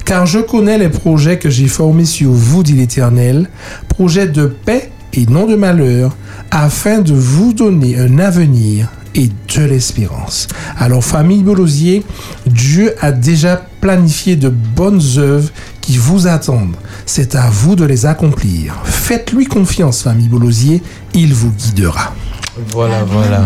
[0.06, 3.49] Car je connais les projets que j'ai formés sur vous, dit l'Éternel,
[3.88, 6.15] projets de paix et non de malheur,
[6.52, 10.48] afin de vous donner un avenir et de l'espérance.
[10.78, 12.03] Alors, famille Bolosier,
[12.45, 15.49] Dieu a déjà planifié de bonnes œuvres
[15.82, 16.76] qui vous attendent.
[17.07, 18.76] C'est à vous de les accomplir.
[18.86, 20.82] Faites-lui confiance, famille Bolosier,
[21.14, 22.14] il vous guidera.
[22.57, 23.45] Voilà, voilà.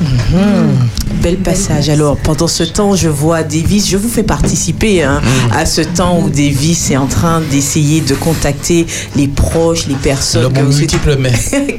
[0.00, 0.88] Mhm.
[1.22, 1.88] Bel passage.
[1.88, 5.52] Alors, pendant ce temps, je vois Davis, je vous fais participer hein, Mhm.
[5.56, 10.42] à ce temps où Davis est en train d'essayer de contacter les proches, les personnes
[10.54, 10.62] souhaitez.
[10.62, 11.30] multiples mains.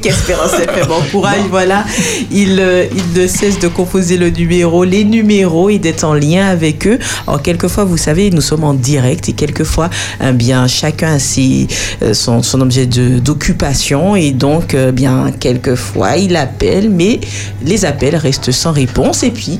[0.02, 1.84] Qu'Espérance fait bon courage, voilà.
[2.32, 6.46] Il, euh, il ne cesse de composer le numéro, les numéros et d'être en lien
[6.46, 6.98] avec eux.
[7.26, 9.90] Alors, quelquefois, vous savez, nous sommes en direct et quelquefois,
[10.24, 11.68] eh bien, chacun a ses,
[12.02, 17.20] euh, son, son objet d'occupation et donc, euh, bien, quelquefois, il appelle, mais
[17.64, 19.58] les appels restent sans réponse et puis,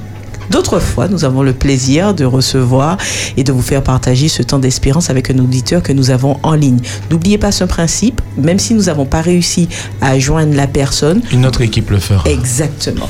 [0.48, 2.98] D'autres fois, nous avons le plaisir de recevoir
[3.36, 6.52] et de vous faire partager ce temps d'espérance avec un auditeur que nous avons en
[6.54, 6.78] ligne.
[7.10, 9.68] N'oubliez pas ce principe, même si nous n'avons pas réussi
[10.00, 11.20] à joindre la personne.
[11.32, 12.22] Une autre équipe le fera.
[12.30, 13.08] Exactement.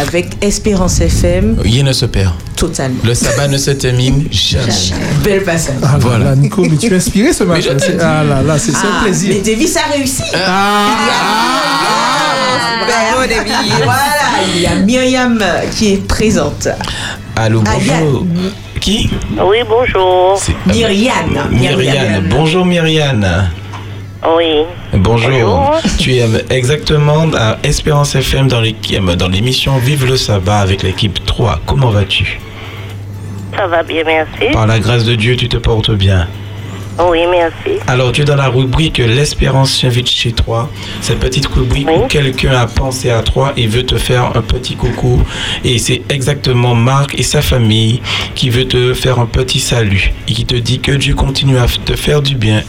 [0.00, 2.32] Avec Espérance FM, Il ne se perd.
[2.56, 2.96] totalement.
[3.04, 4.72] Le sabbat ne se termine jamais.
[5.22, 5.74] Belle passage.
[5.82, 6.24] Ah là Voilà.
[6.30, 7.76] là, Nico, mais tu es inspiré ce matin.
[8.00, 9.34] Ah là là, c'est Ah, un plaisir.
[9.34, 10.22] Mais Davis a réussi.
[10.34, 10.86] Ah.
[12.86, 13.52] Bravo, Davis.
[13.84, 14.00] Voilà,
[14.54, 15.42] il y a Myriam
[15.76, 16.68] qui est présente.
[17.36, 18.26] Allô, Ah, bonjour.
[18.80, 19.10] Qui
[19.42, 20.38] Oui, bonjour.
[20.38, 21.48] C'est- Myriane.
[21.50, 22.28] Myriane.
[22.30, 23.50] Bonjour Myriane.
[24.36, 24.64] Oui.
[24.94, 25.30] Bonjour.
[25.30, 25.80] Bonjour.
[25.98, 31.60] Tu es exactement à Espérance FM dans l'émission Vive le sabbat avec l'équipe 3.
[31.66, 32.38] Comment vas-tu?
[33.56, 34.52] Ça va bien, merci.
[34.52, 36.26] Par la grâce de Dieu, tu te portes bien.
[36.98, 37.80] Oui, merci.
[37.86, 40.70] Alors, tu es dans la rubrique L'espérance s'invite chez toi.
[41.00, 44.76] Cette petite rubrique où quelqu'un a pensé à toi et veut te faire un petit
[44.76, 45.22] coucou.
[45.64, 48.02] Et c'est exactement Marc et sa famille
[48.34, 51.66] qui veut te faire un petit salut et qui te dit que Dieu continue à
[51.66, 52.62] te faire du bien.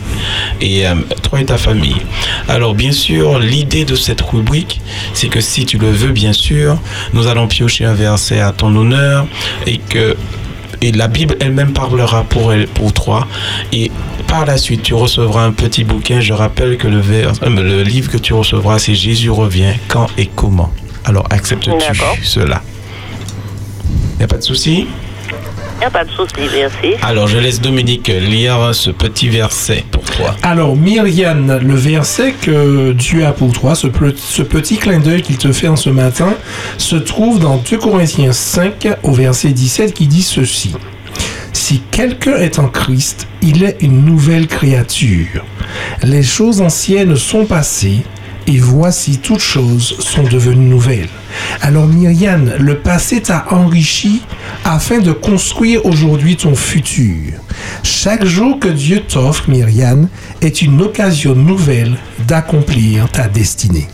[0.62, 2.02] Et euh, toi et ta famille.
[2.48, 4.82] Alors, bien sûr, l'idée de cette rubrique,
[5.14, 6.78] c'est que si tu le veux, bien sûr,
[7.14, 9.26] nous allons piocher un verset à ton honneur
[9.68, 10.16] et que
[10.82, 13.28] et la Bible elle-même parlera pour elle, pour toi.
[13.72, 13.92] Et
[14.28, 16.20] par la suite, tu recevras un petit bouquin.
[16.20, 20.08] Je rappelle que le, vers- euh, le livre que tu recevras, c'est Jésus revient, quand
[20.18, 20.72] et comment.
[21.06, 22.62] Alors acceptes-tu cela?
[24.14, 24.88] Il n'y a pas de souci?
[25.82, 26.96] N'y a pas de souci, merci.
[27.02, 30.36] Alors je laisse Dominique lire ce petit verset pour toi.
[30.44, 35.38] Alors, Myriam, le verset que Dieu a pour toi, ce, ce petit clin d'œil qu'il
[35.38, 36.36] te fait en ce matin,
[36.78, 40.76] se trouve dans 2 Corinthiens 5 au verset 17 qui dit ceci.
[41.52, 45.44] Si quelqu'un est en Christ, il est une nouvelle créature.
[46.04, 48.04] Les choses anciennes sont passées
[48.48, 51.10] et voici toutes choses sont devenues nouvelles.
[51.62, 54.22] Alors Myriam, le passé t'a enrichi
[54.64, 57.34] afin de construire aujourd'hui ton futur.
[57.84, 60.08] Chaque jour que Dieu t'offre, Myriam,
[60.42, 61.98] est une occasion nouvelle
[62.28, 63.88] d'accomplir ta destinée.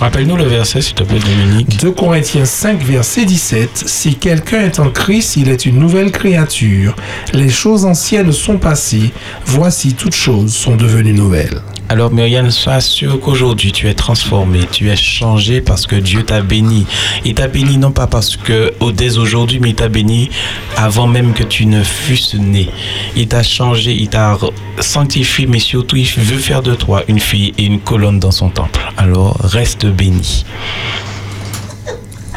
[0.00, 1.80] Rappelle-nous le verset, s'il te plaît, Dominique.
[1.80, 3.84] 2 Corinthiens 5, verset 17.
[3.86, 6.96] Si quelqu'un est en Christ, il est une nouvelle créature.
[7.32, 9.12] Les choses anciennes sont passées.
[9.46, 11.62] Voici toutes choses sont devenues nouvelles.
[11.90, 16.40] Alors Myriam, sois sûr qu'aujourd'hui tu es transformé, tu es changé parce que Dieu t'a
[16.40, 16.86] béni.
[17.24, 20.30] Il t'a béni non pas parce que au- dès aujourd'hui, mais il t'a béni
[20.76, 22.68] avant même que tu ne fusses né.
[23.16, 24.36] Il t'a changé, il t'a
[24.80, 28.48] sanctifié, mais surtout il veut faire de toi une fille et une colonne dans son
[28.48, 28.80] temple.
[28.96, 30.44] Alors reste béni.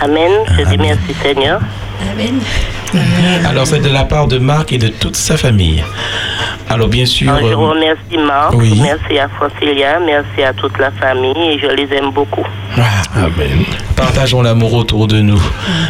[0.02, 0.32] Amen.
[0.58, 1.60] Je dis merci, Seigneur.
[2.12, 2.40] Amen.
[3.46, 5.84] Alors c'est de la part de Marc et de toute sa famille.
[6.70, 7.30] Alors bien sûr...
[7.32, 8.80] Alors, je euh, remercie Marc, Oui.
[8.82, 12.46] merci à Francilia, merci à toute la famille et je les aime beaucoup.
[13.16, 13.64] Amen.
[13.96, 15.42] Partageons l'amour autour de nous.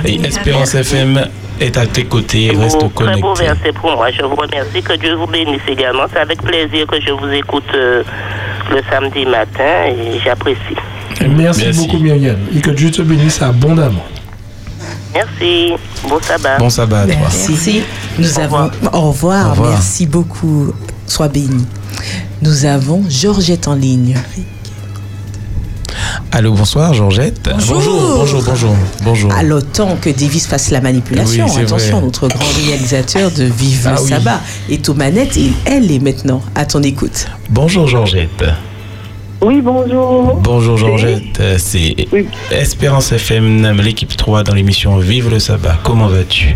[0.05, 1.27] Et Espérance FM
[1.59, 2.51] est à tes côtés.
[2.57, 3.45] Reste Beau- Très beau connecté.
[3.45, 4.09] verset pour moi.
[4.11, 4.81] Je vous remercie.
[4.83, 6.03] Que Dieu vous bénisse également.
[6.13, 8.03] C'est avec plaisir que je vous écoute euh,
[8.71, 10.77] le samedi matin et j'apprécie.
[11.25, 14.03] Merci, beaucoup Myriam et que Dieu te bénisse abondamment.
[15.13, 15.73] Merci.
[16.07, 16.57] Beau sabbat.
[16.59, 17.15] Bon sabbat à toi.
[17.21, 17.81] Merci.
[18.19, 18.69] Nous avons.
[18.93, 19.47] Au revoir.
[19.47, 19.71] Au revoir.
[19.71, 20.73] Merci beaucoup.
[21.07, 21.65] Sois béni.
[22.41, 24.15] Nous avons Georgette en ligne.
[26.31, 27.49] Allô, bonsoir Georgette.
[27.67, 28.17] Bonjour.
[28.17, 29.31] bonjour, bonjour, bonjour.
[29.33, 32.05] Alors, tant que Davis fasse la manipulation, Oui, attention, vrai.
[32.05, 34.09] notre grand réalisateur de Vive Ah le oui.
[34.09, 37.27] Sabbat est aux manettes et elle est maintenant à ton écoute.
[37.49, 38.43] Bonjour Georgette.
[39.41, 40.35] Oui, bonjour.
[40.41, 41.39] Bonjour Georgette.
[41.39, 41.95] Euh, C'est
[42.51, 45.77] Espérance FM, l'équipe 3 dans l'émission Vive le sabbat.
[45.83, 46.55] Comment vas-tu?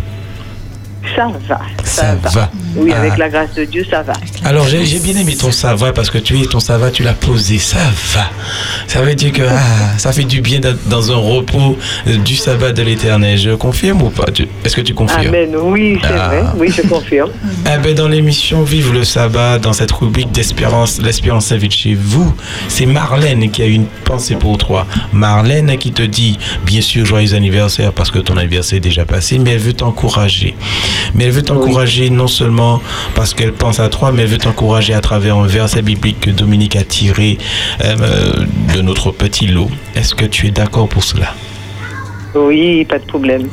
[1.16, 1.60] Ça va.
[1.84, 2.49] Ça va.
[2.76, 2.99] Oui, Ah.
[2.99, 4.14] avec la grâce de Dieu, ça va.
[4.45, 7.03] Alors j'ai bien aimé ton ça va parce que tu es ton ça va, tu
[7.03, 7.77] l'as posé, ça
[8.14, 8.30] va.
[8.88, 11.77] Ça veut dire que ah, ça fait du bien dans un repos
[12.26, 13.38] du sabbat de l'éternel.
[13.38, 14.26] Je confirme ou pas?
[14.65, 15.27] Est-ce que tu confirmes?
[15.27, 15.56] Amen.
[15.61, 16.27] Oui, c'est Ah.
[16.27, 16.43] vrai.
[16.57, 17.30] Oui, je confirme.
[17.73, 22.34] Eh ben, dans l'émission Vive le sabbat, dans cette rubrique d'espérance, l'espérance s'invite chez vous,
[22.68, 24.85] c'est Marlène qui a une pensée pour toi.
[25.14, 29.39] Marlène qui te dit, bien sûr, joyeux anniversaire parce que ton anniversaire est déjà passé,
[29.39, 30.56] mais elle veut t'encourager.
[31.15, 32.61] Mais elle veut t'encourager non seulement
[33.16, 36.32] parce qu'elle pense à toi, mais elle veut t'encourager à travers un verset biblique que
[36.32, 37.38] Dominique a tiré
[37.84, 39.70] euh, de notre petit lot.
[39.96, 41.34] Est-ce que tu es d'accord pour cela?
[42.36, 43.48] Oui, pas de problème.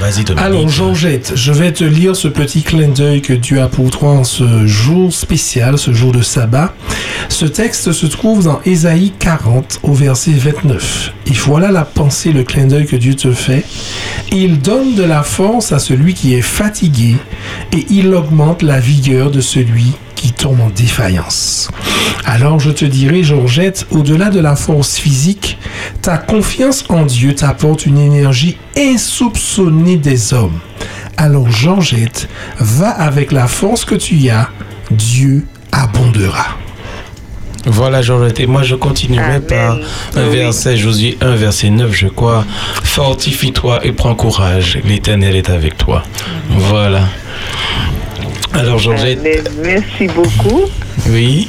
[0.00, 0.24] Vas-y.
[0.38, 4.10] Alors, Georgette, je vais te lire ce petit clin d'œil que Dieu a pour toi
[4.10, 6.74] en ce jour spécial, ce jour de sabbat.
[7.28, 11.12] Ce texte se trouve dans Ésaïe 40 au verset 29.
[11.26, 13.64] Et voilà la pensée, le clin d'œil que Dieu te fait.
[14.32, 17.16] Il donne de la force à celui qui est fatigué
[17.72, 19.92] et il augmente la vigueur de celui
[20.26, 21.68] qui tombe en défaillance.
[22.24, 25.56] Alors je te dirai, Georgette, au-delà de la force physique,
[26.02, 30.58] ta confiance en Dieu t'apporte une énergie insoupçonnée des hommes.
[31.16, 32.28] Alors Georgette,
[32.58, 34.48] va avec la force que tu as,
[34.90, 36.46] Dieu abondera.
[37.64, 38.40] Voilà, Georgette.
[38.40, 39.78] Et moi, je continuerai par
[40.16, 42.44] un verset, Josué 1, verset 9, je crois.
[42.82, 44.78] Fortifie-toi et prends courage.
[44.84, 46.02] L'Éternel est avec toi.
[46.50, 47.02] Voilà.
[48.54, 49.18] Alors, Georgette.
[49.20, 49.42] Amen.
[49.62, 50.62] Merci beaucoup.
[51.10, 51.48] Oui.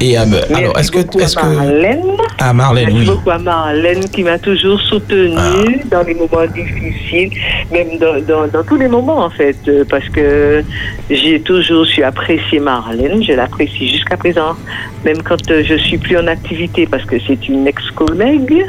[0.00, 0.24] Et euh,
[0.54, 2.02] alors, est-ce que, est-ce que Marlène.
[2.38, 3.14] ah Marlène, Merci oui, Ah.
[3.14, 7.30] beaucoup à Marlène qui m'a toujours soutenue dans les moments difficiles,
[7.70, 10.62] même dans, dans- dans tous les moments en fait, euh, parce que
[11.08, 14.54] j'ai toujours su apprécier Marlène, je l'apprécie jusqu'à présent,
[15.04, 18.64] même quand euh, je suis plus en activité, parce que c'est une ex-collègue,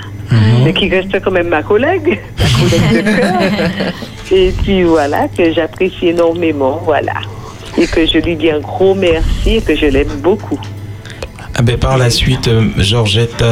[0.64, 3.94] mais qui reste quand même ma collègue, ma collègue de cœur.
[4.32, 7.14] Et puis voilà, que j'apprécie énormément, voilà.
[7.78, 10.60] Et que je lui dis un gros merci et que je l'aime beaucoup.
[11.54, 13.44] Ah ben, par la suite, euh, Georgette,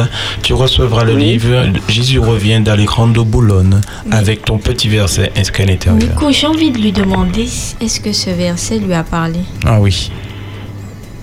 [0.42, 3.80] tu recevras le livre Jésus revient dans les grandes Boulogne
[4.10, 5.98] avec ton petit verset inscrit à l'intérieur.
[6.00, 7.46] Nico, j'ai envie de lui demander
[7.80, 9.40] est-ce que ce verset lui a parlé?
[9.66, 10.10] Ah oui.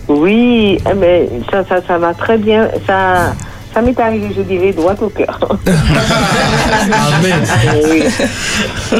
[0.08, 2.70] Oui, eh ben, ça, ça, ça va très bien.
[2.86, 3.34] Ça,
[3.78, 5.38] ça m'est arrivé, je dirais, droit au cœur.
[5.68, 7.44] Amen.
[7.88, 8.04] Oui.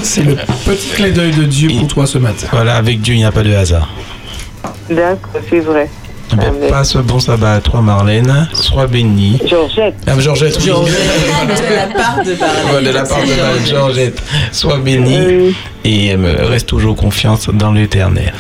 [0.04, 2.46] C'est le petit clin d'œil de Dieu pour toi ce matin.
[2.52, 3.90] Voilà, avec Dieu, il n'y a pas de hasard.
[4.88, 5.90] D'accord, c'est vrai.
[6.32, 8.48] Eh ben, passe bon sabbat à toi, Marlène.
[8.54, 9.40] Sois bénie.
[9.48, 9.96] Georgette.
[10.06, 10.66] Ah, Georgette, oui.
[10.68, 12.32] de la part de
[12.76, 14.22] Ouais, de la part de Marlène, Georgette.
[14.52, 15.56] Sois bénie
[15.86, 18.34] et euh, reste toujours confiance dans l'éternel.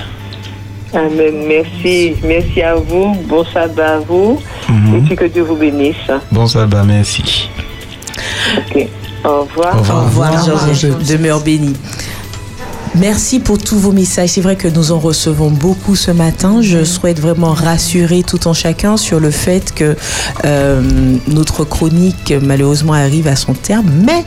[0.94, 1.46] Amen.
[1.48, 2.16] Merci.
[2.24, 3.16] Merci à vous.
[3.28, 4.40] Bon sabbat à vous.
[4.70, 4.96] Mhm.
[4.96, 5.96] Et puis que Dieu vous bénisse.
[6.32, 7.50] Bon sabbat, merci.
[8.58, 8.88] Ok.
[9.24, 9.76] Au revoir.
[9.76, 10.02] Au revoir.
[10.02, 11.08] Au revoir, Georgette.
[11.08, 11.76] Demeure bénie.
[13.00, 14.30] Merci pour tous vos messages.
[14.30, 16.62] C'est vrai que nous en recevons beaucoup ce matin.
[16.62, 19.96] Je souhaite vraiment rassurer tout en chacun sur le fait que
[20.46, 20.82] euh,
[21.28, 24.26] notre chronique malheureusement arrive à son terme, mais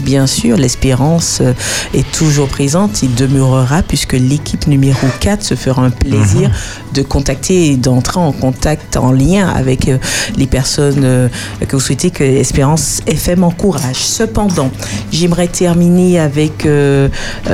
[0.00, 1.52] Bien sûr, l'espérance euh,
[1.94, 6.50] est toujours présente, il demeurera puisque l'équipe numéro 4 se fera un plaisir
[6.94, 9.98] de contacter et d'entrer en contact, en lien avec euh,
[10.36, 11.28] les personnes euh,
[11.68, 13.96] que vous souhaitez que Espérance FM encourage.
[13.96, 14.70] Cependant,
[15.12, 17.08] j'aimerais terminer avec euh,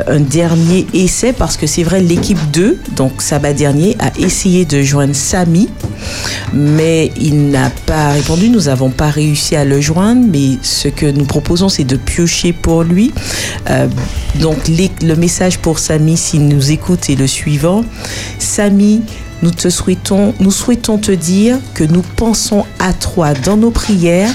[0.07, 4.83] un dernier essai parce que c'est vrai, l'équipe 2, donc Sabbat dernier, a essayé de
[4.83, 5.69] joindre Samy,
[6.53, 8.49] mais il n'a pas répondu.
[8.49, 12.32] Nous n'avons pas réussi à le joindre, mais ce que nous proposons, c'est de piocher
[12.61, 13.13] pour lui.
[13.71, 13.89] Euh,
[14.41, 17.85] donc, le message pour Samy, s'il nous écoute, est le suivant.
[18.39, 19.03] Samy,
[19.43, 24.33] nous te souhaitons, nous souhaitons te dire que nous pensons à toi dans nos prières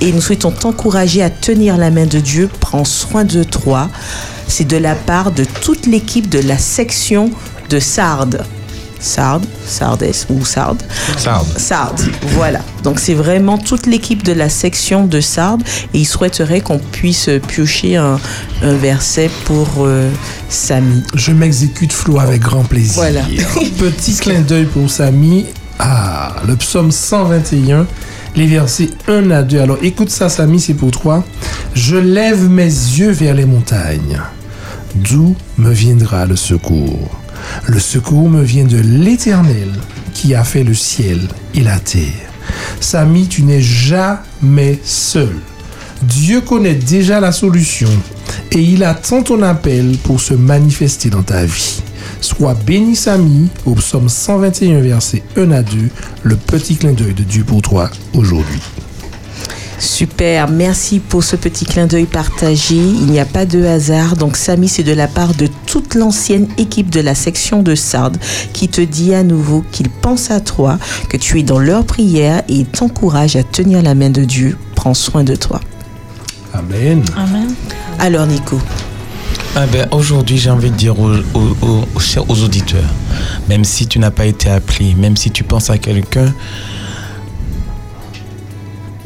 [0.00, 2.48] et nous souhaitons t'encourager à tenir la main de Dieu.
[2.60, 3.88] Prends soin de toi.
[4.46, 7.30] C'est de la part de toute l'équipe de la section
[7.70, 8.44] de Sardes.
[9.02, 10.82] Sardes, Sardes ou Sardes
[11.18, 11.46] Sardes.
[11.58, 12.00] Sardes,
[12.36, 12.60] voilà.
[12.84, 15.62] Donc c'est vraiment toute l'équipe de la section de Sardes
[15.92, 18.18] et il souhaiterait qu'on puisse piocher un,
[18.62, 20.08] un verset pour euh,
[20.48, 21.02] Samy.
[21.14, 22.94] Je m'exécute Flo avec grand plaisir.
[22.94, 23.22] Voilà.
[23.78, 25.46] Petit clin d'œil pour Samy.
[25.78, 27.86] Ah, le psaume 121,
[28.36, 29.60] les versets 1 à 2.
[29.60, 31.24] Alors écoute ça, Samy, c'est pour toi.
[31.74, 34.20] Je lève mes yeux vers les montagnes.
[34.94, 37.21] D'où me viendra le secours?
[37.66, 39.70] Le secours me vient de l'Éternel
[40.14, 41.20] qui a fait le ciel
[41.54, 42.30] et la terre.
[42.80, 45.34] Samy, tu n'es jamais seul.
[46.02, 47.90] Dieu connaît déjà la solution
[48.50, 51.82] et il attend ton appel pour se manifester dans ta vie.
[52.20, 55.76] Sois béni, Samy, au psaume 121, verset 1 à 2,
[56.22, 58.60] le petit clin d'œil de Dieu pour toi aujourd'hui.
[59.82, 62.76] Super, merci pour ce petit clin d'œil partagé.
[62.76, 64.16] Il n'y a pas de hasard.
[64.16, 68.16] Donc Samy, c'est de la part de toute l'ancienne équipe de la section de Sardes
[68.52, 70.78] qui te dit à nouveau qu'il pense à toi,
[71.08, 74.56] que tu es dans leur prière et t'encourage à tenir la main de Dieu.
[74.76, 75.60] Prends soin de toi.
[76.54, 77.02] Amen.
[77.16, 77.52] Amen.
[77.98, 78.60] Alors Nico.
[79.56, 82.88] Ah ben, Aujourd'hui, j'ai envie de dire aux, aux auditeurs,
[83.48, 86.32] même si tu n'as pas été appelé, même si tu penses à quelqu'un,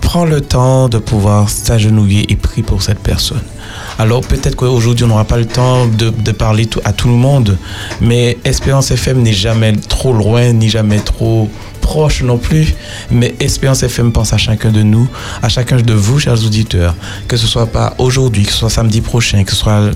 [0.06, 3.42] prends le temps de pouvoir s'agenouiller et prier pour cette personne.
[3.98, 7.58] Alors peut-être qu'aujourd'hui on n'aura pas le temps de, parler à tout le monde,
[8.00, 11.50] mais Espérance FM n'est jamais trop loin, ni jamais trop
[11.80, 12.72] proche non plus.
[13.10, 15.08] Mais Espérance FM pense à chacun de nous,
[15.42, 16.94] à chacun de vous, chers auditeurs,
[17.26, 19.90] que ce soit pas aujourd'hui, que ce soit samedi prochain, que ce soit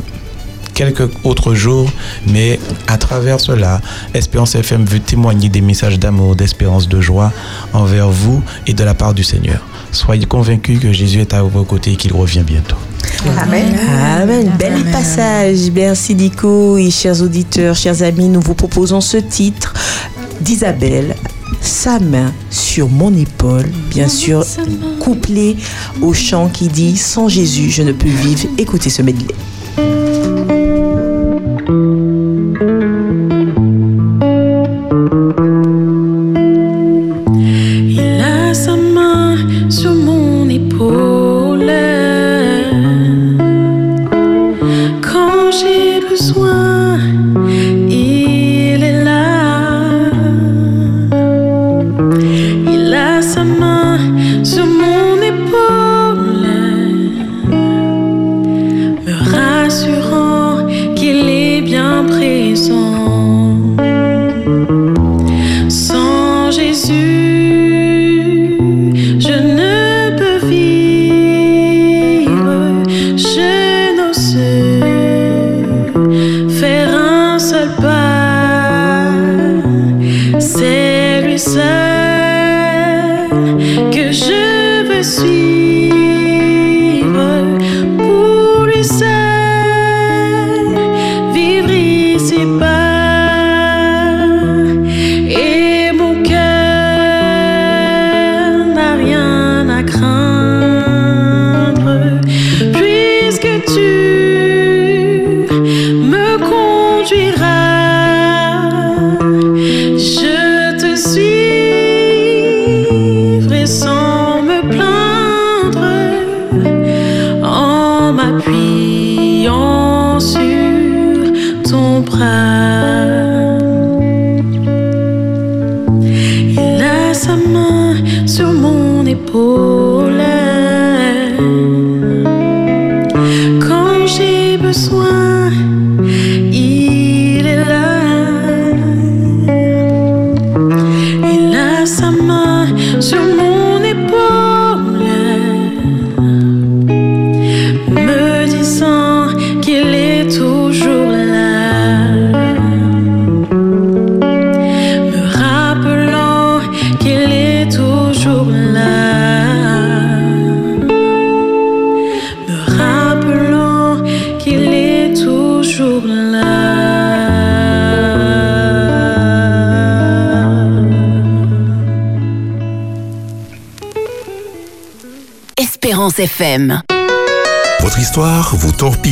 [0.80, 1.90] quelques autres jours,
[2.26, 3.82] mais à travers cela,
[4.14, 7.34] Espérance FM veut témoigner des messages d'amour, d'espérance, de joie
[7.74, 9.60] envers vous et de la part du Seigneur.
[9.92, 12.76] Soyez convaincus que Jésus est à vos côtés et qu'il revient bientôt.
[13.42, 13.76] Amen.
[14.22, 14.50] Amen.
[14.58, 15.70] Bel passage.
[15.74, 19.74] Merci Nico et chers auditeurs, chers amis, nous vous proposons ce titre
[20.40, 21.14] d'Isabelle.
[21.60, 24.46] Sa main sur mon épaule, bien sûr,
[24.98, 25.56] couplé
[26.00, 28.48] au chant qui dit Sans Jésus, je ne peux vivre.
[28.56, 29.34] Écoutez ce medley.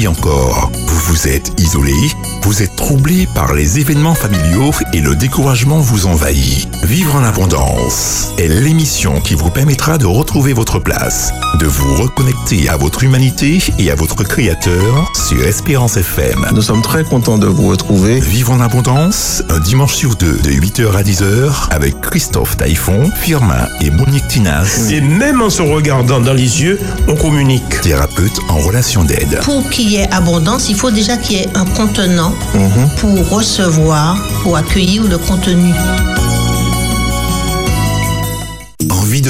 [0.06, 0.70] Encore.
[0.86, 1.94] Vous vous êtes isolé,
[2.42, 6.68] vous êtes troublé par les événements familiaux et le découragement vous envahit.
[6.88, 12.66] Vivre en abondance est l'émission qui vous permettra de retrouver votre place, de vous reconnecter
[12.70, 16.46] à votre humanité et à votre créateur sur Espérance FM.
[16.54, 18.20] Nous sommes très contents de vous retrouver.
[18.20, 23.68] Vivre en abondance, un dimanche sur deux, de 8h à 10h, avec Christophe Taïfon, Firmin
[23.82, 24.88] et Monique Tinas.
[24.90, 27.82] Et même en se regardant dans les yeux, on communique.
[27.82, 29.40] Thérapeute en relation d'aide.
[29.42, 32.88] Pour qu'il y ait abondance, il faut déjà qu'il y ait un contenant Mhm.
[32.96, 35.74] pour recevoir, pour accueillir le contenu.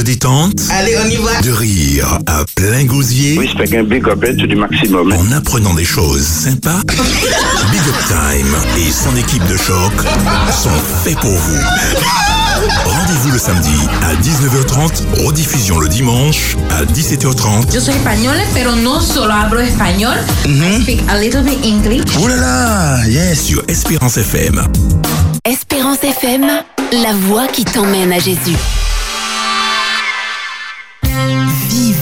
[0.09, 1.39] Détente Allez, on y va.
[1.43, 5.12] De rire à plein gosier Oui, c'est un big up du maximum.
[5.12, 9.93] En apprenant des choses sympas, Big Up Time et son équipe de choc
[10.51, 10.70] sont
[11.05, 11.59] faits pour vous.
[12.86, 17.74] Rendez-vous le samedi à 19h30, rediffusion le dimanche à 17h30.
[17.74, 20.16] Yo soy española, pero no solo hablo español.
[20.47, 22.05] I speak a little bit English.
[22.18, 24.64] Oh là là, yes, sur Espérance FM.
[25.44, 26.47] Espérance FM,
[26.93, 28.56] la voix qui t'emmène à Jésus.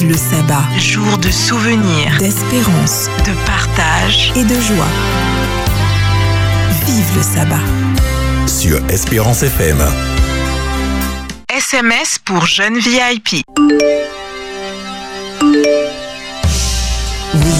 [0.08, 0.64] Le sabbat.
[0.78, 4.86] Jour de souvenirs, d'espérance, de partage et de joie.
[6.86, 8.46] Vive le sabbat.
[8.46, 9.78] Sur Espérance FM.
[11.48, 13.45] SMS pour jeunes VIP.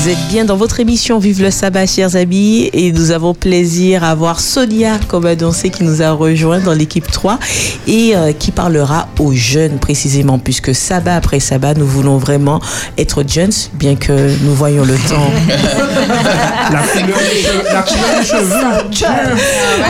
[0.07, 4.05] Vous êtes bien dans votre émission Vive le sabbat, chers amis, et nous avons plaisir
[4.05, 7.41] à voir Sonia comme annoncé qui nous a rejoint dans l'équipe 3
[7.89, 12.61] et euh, qui parlera aux jeunes précisément, puisque sabbat après sabbat, nous voulons vraiment
[12.97, 14.13] être jeunes, bien que
[14.45, 15.29] nous voyons le temps.
[16.73, 17.63] La couleur des cheveux.
[17.73, 19.09] La couleur des cheveux.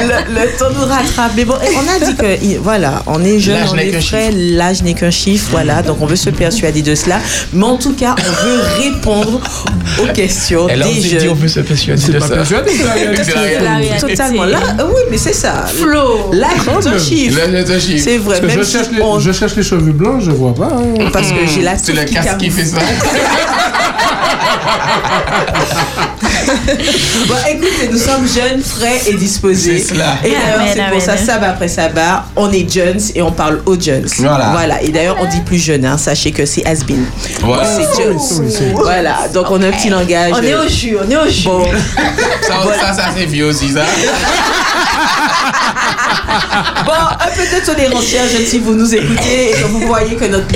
[0.09, 1.32] le, le temps nous rattrape.
[1.36, 4.82] Mais bon, on a dit que il- voilà, on est jeune, on est frais, l'âge
[4.82, 5.82] n'est qu'un chiffre, voilà.
[5.82, 7.18] Donc on veut se persuader de cela,
[7.52, 9.40] mais en tout cas, on veut répondre
[10.02, 11.18] aux questions Elle a des jeunes.
[11.20, 12.34] dire, on peut se persuader C'est de pas ça.
[12.36, 12.70] persuadé,
[13.24, 13.24] c'est.
[13.24, 14.06] C'est.
[14.08, 14.44] Totalement.
[14.44, 15.64] Là, euh, oui, mais c'est ça.
[15.66, 16.30] Flo.
[16.32, 17.38] L'âge est un chiffre.
[17.98, 18.40] C'est vrai.
[18.40, 20.68] Parce que Même je si cherche, les, je cherche les cheveux blancs, je vois pas.
[20.72, 21.08] hein.
[21.12, 22.78] Parce que j'ai la C'est le casque qui fait ça.
[27.28, 29.78] Bon, écoutez, nous sommes jeunes, frais et disposés.
[29.78, 30.16] C'est cela.
[30.24, 33.78] Et d'ailleurs, c'est pour ça, sabbat après sabbat, on est jeunes et on parle aux
[33.78, 34.06] jeunes.
[34.18, 34.82] Voilà.
[34.82, 35.98] Et d'ailleurs, on dit plus jeune, hein.
[35.98, 37.05] sachez que c'est has been.
[37.40, 37.64] Voilà.
[37.64, 38.18] C'est jeunes.
[38.74, 39.28] Voilà.
[39.32, 40.32] Donc, on a un petit langage.
[40.35, 41.44] On est au jus, on est au jus.
[41.44, 41.64] Bon.
[42.47, 43.81] Ça, ça, ça c'est vieux aussi, ça.
[46.84, 48.04] Bon, un peu de tolérance,
[48.46, 50.46] si vous nous écoutez et que vous voyez que notre,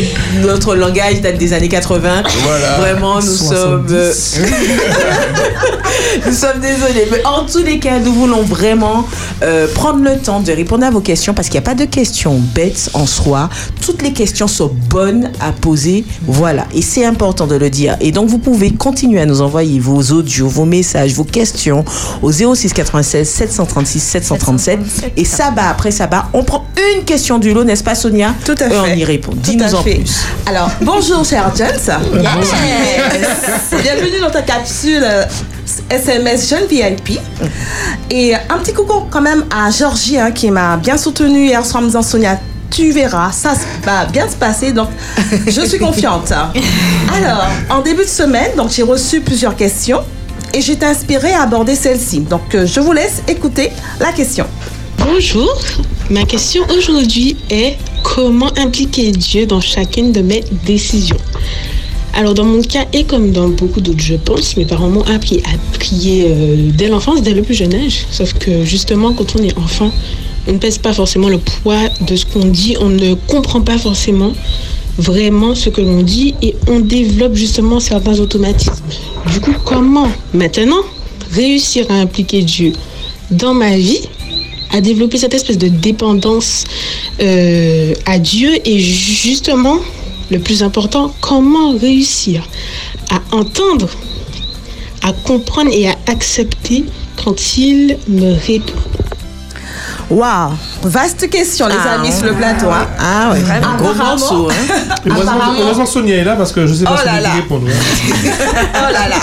[0.42, 2.22] notre langage date des années 80.
[2.42, 2.76] Voilà.
[2.78, 3.86] Vraiment, nous sommes.
[3.90, 4.12] euh,
[6.26, 7.08] nous sommes désolés.
[7.10, 9.06] Mais en tous les cas, nous voulons vraiment
[9.42, 11.84] euh, prendre le temps de répondre à vos questions parce qu'il n'y a pas de
[11.84, 13.48] questions bêtes en soi.
[13.84, 16.04] Toutes les questions sont bonnes à poser.
[16.26, 16.66] Voilà.
[16.74, 17.96] Et c'est important de le dire.
[18.00, 21.84] Et donc, vous pouvez continuer à nous envoyer vos audios, vos messages, vos questions
[22.22, 24.80] au 06 96 736 737.
[25.16, 26.28] Et ça bat après ça bat.
[26.32, 26.64] On prend
[26.96, 28.34] une question du lot, n'est-ce pas, Sonia?
[28.44, 28.98] Tout à Et on fait.
[28.98, 29.32] y répond.
[29.34, 29.96] Dis-nous en fait.
[29.96, 30.20] plus.
[30.46, 31.98] Alors, bonjour, chers Jones.
[33.82, 35.24] Bienvenue dans ta capsule euh,
[35.88, 37.18] SMS Jeune VIP.
[38.10, 41.82] Et un petit coucou quand même à Georgie hein, qui m'a bien soutenue hier soir
[41.82, 42.38] en me disant Sonia,
[42.70, 43.54] tu verras, ça
[43.84, 44.88] va bien se passer, donc
[45.46, 46.32] je suis confiante.
[47.14, 50.00] Alors, en début de semaine, donc j'ai reçu plusieurs questions
[50.54, 52.20] et j'étais inspirée à aborder celle-ci.
[52.20, 53.70] Donc, euh, je vous laisse écouter
[54.00, 54.46] la question.
[54.98, 55.48] Bonjour,
[56.10, 61.16] ma question aujourd'hui est comment impliquer Dieu dans chacune de mes décisions?
[62.14, 65.42] Alors dans mon cas et comme dans beaucoup d'autres je pense, mes parents m'ont appris
[65.44, 68.06] à prier euh, dès l'enfance, dès le plus jeune âge.
[68.10, 69.90] Sauf que justement quand on est enfant,
[70.46, 73.78] on ne pèse pas forcément le poids de ce qu'on dit, on ne comprend pas
[73.78, 74.32] forcément
[74.98, 78.84] vraiment ce que l'on dit et on développe justement certains automatismes.
[79.32, 80.82] Du coup, comment maintenant
[81.32, 82.72] réussir à impliquer Dieu
[83.30, 84.00] dans ma vie
[84.72, 86.64] à développer cette espèce de dépendance
[87.20, 89.78] euh, à Dieu et justement,
[90.30, 92.42] le plus important, comment réussir
[93.10, 93.88] à entendre,
[95.02, 96.84] à comprendre et à accepter
[97.24, 98.72] quand il me répond.
[100.10, 100.50] Waouh,
[100.82, 102.66] vaste question, les Ah, amis, sur le plateau.
[102.68, 102.86] hein.
[102.98, 104.50] Ah ouais, vraiment, gros Apparemment- morceau.
[104.50, 104.94] hein.
[105.60, 107.30] Heureusement Sonia est là parce que je sais pas Oh si là elle là.
[107.30, 107.66] répondre.
[107.68, 108.12] hein.
[108.74, 109.16] oh là là,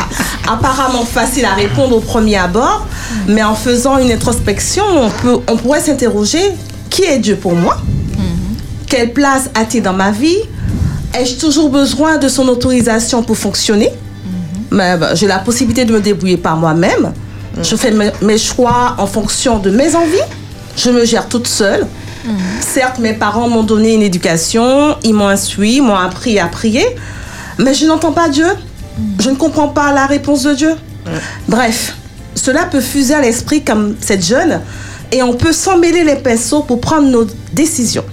[0.50, 2.86] apparemment facile à répondre au premier abord,
[3.28, 6.42] mais en faisant une introspection, on, peut, on pourrait s'interroger
[6.90, 7.78] qui est Dieu pour moi?
[8.88, 10.38] Quelle place a-t-il dans ma vie?
[11.18, 13.92] Ai-je toujours besoin de son autorisation pour fonctionner?
[14.70, 17.14] Mais, bah, J'ai la possibilité de me débrouiller par moi-même.
[17.62, 17.92] Je fais
[18.22, 20.18] mes, choix en fonction de mes envies.
[20.76, 21.88] Je me gère toute seule.
[22.60, 26.86] Certes, mes parents m'ont donné une éducation, ils m'ont instruit, m'ont appris à prier,
[27.58, 28.48] mais je n'entends pas Dieu.
[29.20, 30.76] Je ne comprends pas la réponse de Dieu.
[31.48, 31.96] Bref,
[32.36, 34.60] cela peut fuser à l'esprit comme cette jeune
[35.12, 38.04] et on peut s'emmêler les pinceaux pour prendre nos décisions.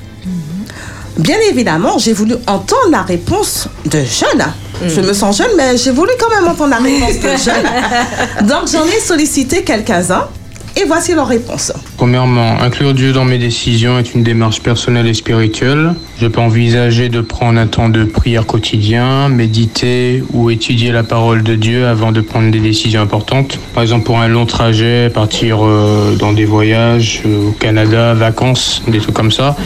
[1.16, 4.44] Bien évidemment, j'ai voulu entendre la réponse de jeune.
[4.86, 8.46] Je me sens jeune, mais j'ai voulu quand même entendre la réponse de jeune.
[8.48, 10.28] Donc j'en ai sollicité quelques-uns
[10.76, 11.72] et voici leur réponse.
[11.96, 15.94] Premièrement, inclure Dieu dans mes décisions est une démarche personnelle et spirituelle.
[16.20, 21.42] Je peux envisager de prendre un temps de prière quotidien, méditer ou étudier la parole
[21.42, 23.58] de Dieu avant de prendre des décisions importantes.
[23.74, 28.82] Par exemple, pour un long trajet, partir euh, dans des voyages euh, au Canada, vacances,
[28.88, 29.56] des trucs comme ça,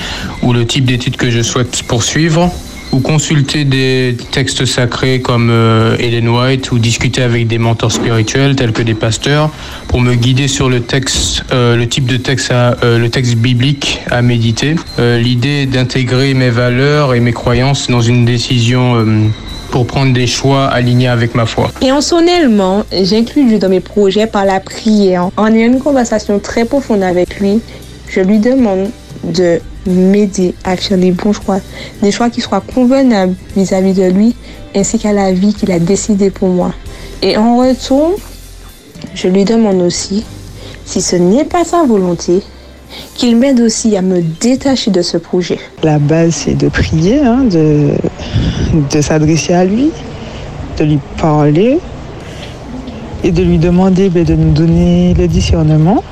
[0.42, 2.50] ou le type d'études que je souhaite poursuivre
[2.92, 8.56] ou consulter des textes sacrés comme euh, Ellen White ou discuter avec des mentors spirituels
[8.56, 9.50] tels que des pasteurs
[9.88, 13.36] pour me guider sur le texte, euh, le type de texte, à, euh, le texte
[13.36, 14.76] biblique à méditer.
[14.98, 19.06] Euh, L'idée d'intégrer mes valeurs et mes croyances dans une décision
[19.70, 21.70] pour prendre des choix alignés avec ma foi.
[21.80, 25.28] Personnellement, j'inclus Dieu dans mes projets par la prière.
[25.36, 27.60] En ayant une conversation très profonde avec lui,
[28.08, 28.90] je lui demande
[29.24, 31.60] de m'aider à faire les bons choix,
[32.02, 34.36] des choix qui soient convenables vis-à-vis de lui
[34.74, 36.72] ainsi qu'à la vie qu'il a décidée pour moi.
[37.22, 38.14] Et en retour,
[39.14, 40.24] je lui demande aussi,
[40.84, 42.42] si ce n'est pas sa volonté,
[43.14, 45.58] qu'il m'aide aussi à me détacher de ce projet.
[45.82, 49.90] La base, c'est de prier, hein, de, s'adresser à lui,
[50.78, 51.78] de lui parler
[53.24, 56.02] et de lui demander ben, de nous donner le discernement,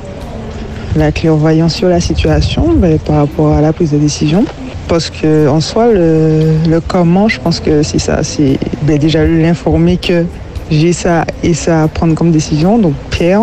[0.97, 4.44] la clairvoyance sur la situation ben, par rapport à la prise de décision.
[4.89, 9.97] Parce que en soi, le, comment, je pense que c'est ça, c'est ben, déjà l'informer
[9.97, 10.24] que
[10.70, 12.78] j'ai ça et ça à prendre comme décision.
[12.78, 13.43] Donc Pierre,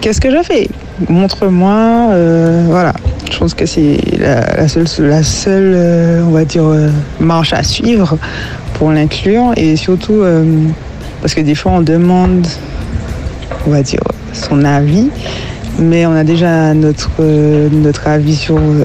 [0.00, 0.68] qu'est-ce que je fais?
[1.08, 2.92] Montre-moi, euh, voilà.
[3.30, 7.62] Je pense que c'est la, seule, la seule euh, on va dire, euh, marche à
[7.62, 8.18] suivre
[8.74, 9.52] pour l'inclure.
[9.56, 10.22] Et surtout,
[11.20, 12.46] parce que des fois, on demande,
[13.66, 14.00] on va dire,
[14.32, 15.08] son avis,
[15.82, 18.84] mais on a déjà notre, euh, notre avis sur euh,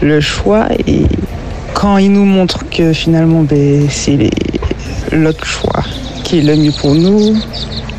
[0.00, 0.66] le choix.
[0.86, 1.02] Et
[1.74, 4.30] quand il nous montre que finalement, ben, c'est
[5.12, 5.82] l'autre choix
[6.24, 7.36] qui est le mieux pour nous,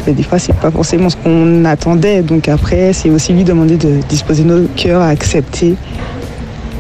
[0.06, 2.22] mais des fois, c'est pas forcément ce qu'on attendait.
[2.22, 5.76] Donc après, c'est aussi lui demander de disposer nos cœurs à accepter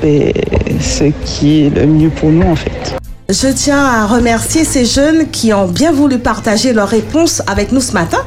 [0.01, 0.31] ben,
[0.79, 3.02] ce qui est le mieux pour nous, en fait.
[3.29, 7.79] Je tiens à remercier ces jeunes qui ont bien voulu partager leurs réponses avec nous
[7.79, 8.17] ce matin.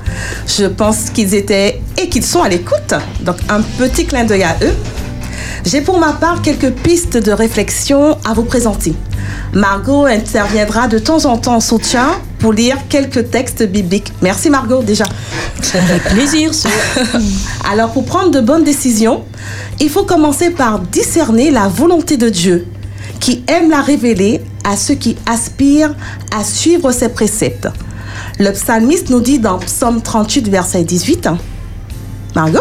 [0.47, 2.95] Je pense qu'ils étaient et qu'ils sont à l'écoute.
[3.21, 4.73] Donc un petit clin d'œil à eux.
[5.67, 8.95] J'ai pour ma part quelques pistes de réflexion à vous présenter.
[9.53, 12.09] Margot interviendra de temps en temps en soutien
[12.39, 14.15] pour lire quelques textes bibliques.
[14.23, 15.05] Merci Margot déjà.
[15.75, 16.53] Avec plaisir.
[17.71, 19.25] Alors pour prendre de bonnes décisions,
[19.79, 22.67] il faut commencer par discerner la volonté de Dieu
[23.21, 25.95] qui aime la révéler à ceux qui aspirent
[26.37, 27.69] à suivre ses préceptes.
[28.39, 31.29] Le psalmiste nous dit dans Psaume 38, verset 18.
[32.35, 32.59] Margot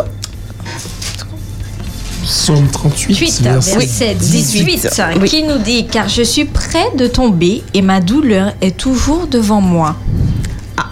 [2.23, 4.90] Psaume 38, 8, verset verset 18,
[5.22, 5.30] Oui.
[5.30, 9.61] qui nous dit Car je suis près de tomber et ma douleur est toujours devant
[9.61, 9.95] moi.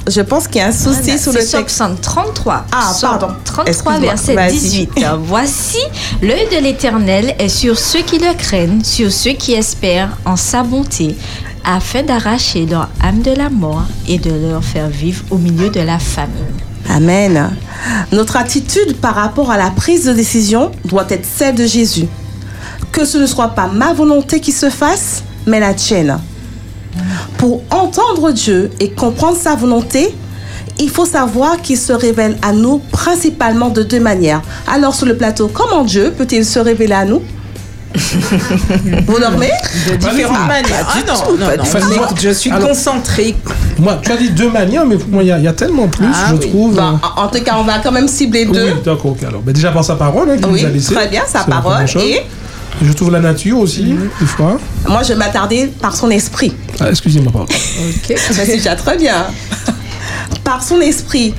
[0.06, 1.66] Ah, je pense qu'il y a un souci Voilà, sur le texte.
[1.68, 2.66] Psaume 33.
[2.72, 3.28] Ah, pardon.
[3.46, 4.00] 33, Excuse-moi.
[4.00, 4.52] verset Vas-y.
[4.54, 5.06] 18.
[5.26, 5.78] Voici,
[6.22, 10.64] l'œil de l'Éternel est sur ceux qui le craignent, sur ceux qui espèrent en sa
[10.64, 11.16] bonté,
[11.66, 15.80] afin d'arracher leur âme de la mort et de leur faire vivre au milieu de
[15.80, 16.34] la famine.
[16.90, 17.56] Amen.
[18.12, 22.08] Notre attitude par rapport à la prise de décision doit être celle de Jésus.
[22.92, 26.20] Que ce ne soit pas ma volonté qui se fasse, mais la tienne.
[27.38, 30.14] Pour entendre Dieu et comprendre sa volonté,
[30.80, 34.42] il faut savoir qu'il se révèle à nous principalement de deux manières.
[34.68, 37.22] Alors sur le plateau, comment Dieu peut-il se révéler à nous?
[39.08, 39.52] Vous dormez?
[39.88, 40.88] De différentes Ah, manières.
[40.90, 41.64] Ah non, tout, non, pas non.
[41.64, 41.94] du Enfin, tout.
[41.96, 43.36] moi- Je suis alors- concentrée.
[43.78, 45.54] Moi, tu as dit deux manières, mais pour moi, il y, a- il y a
[45.54, 46.50] tellement plus, Ah je oui.
[46.50, 46.76] trouve.
[46.76, 48.66] Bon, en tout cas, on va quand même cibler deux.
[48.66, 49.16] Oui, d'accord.
[49.28, 50.94] Alors, ben, déjà par sa parole, hein, Oui, nous a laissé.
[50.96, 51.86] très bien, sa parole.
[52.00, 52.24] Et
[52.82, 54.58] Je trouve la nature aussi, des fois.
[54.88, 56.54] moi, je vais m'attarder par son esprit.
[56.80, 57.48] Ah, excusez-moi, pardon.
[57.54, 59.28] Ok, c'est déjà très bien.
[60.44, 61.34] Par son esprit,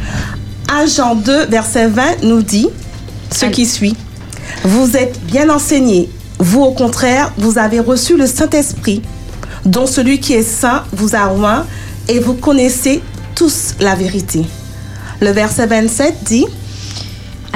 [0.68, 2.68] 1 Jean 2, verset 20 nous dit
[3.30, 3.96] ce qui suit.
[4.64, 6.08] Vous êtes bien enseignés.
[6.38, 9.02] Vous, au contraire, vous avez reçu le Saint-Esprit,
[9.66, 11.66] dont celui qui est saint vous a oint,
[12.08, 13.02] et vous connaissez
[13.34, 14.44] tous la vérité.
[15.20, 16.46] Le verset 27 dit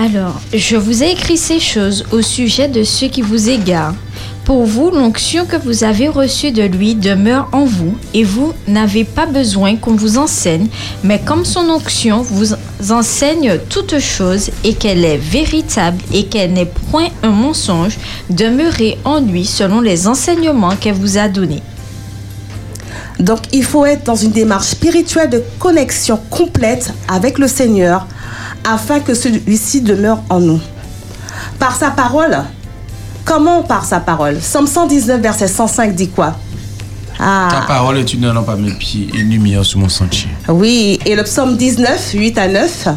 [0.01, 3.97] Alors, je vous ai écrit ces choses au sujet de ceux qui vous égarent.
[4.45, 9.03] Pour vous, l'onction que vous avez reçue de lui demeure en vous, et vous n'avez
[9.03, 10.69] pas besoin qu'on vous enseigne,
[11.03, 12.55] mais comme son onction vous
[12.93, 17.99] enseigne toutes choses, et qu'elle est véritable, et qu'elle n'est point un mensonge,
[18.31, 21.63] demeurez en lui selon les enseignements qu'elle vous a donnés.
[23.19, 28.07] Donc il faut être dans une démarche spirituelle de connexion complète avec le Seigneur
[28.65, 30.61] afin que celui-ci demeure en nous.
[31.59, 32.39] Par sa parole,
[33.25, 34.41] comment par sa parole?
[34.41, 36.37] Somme 119, verset 105 dit quoi?
[37.19, 40.29] Ta Ah parole est une lampe à mes pieds et une lumière sur mon sentier.
[40.49, 42.89] oui, et le psaume 19, 8 à 9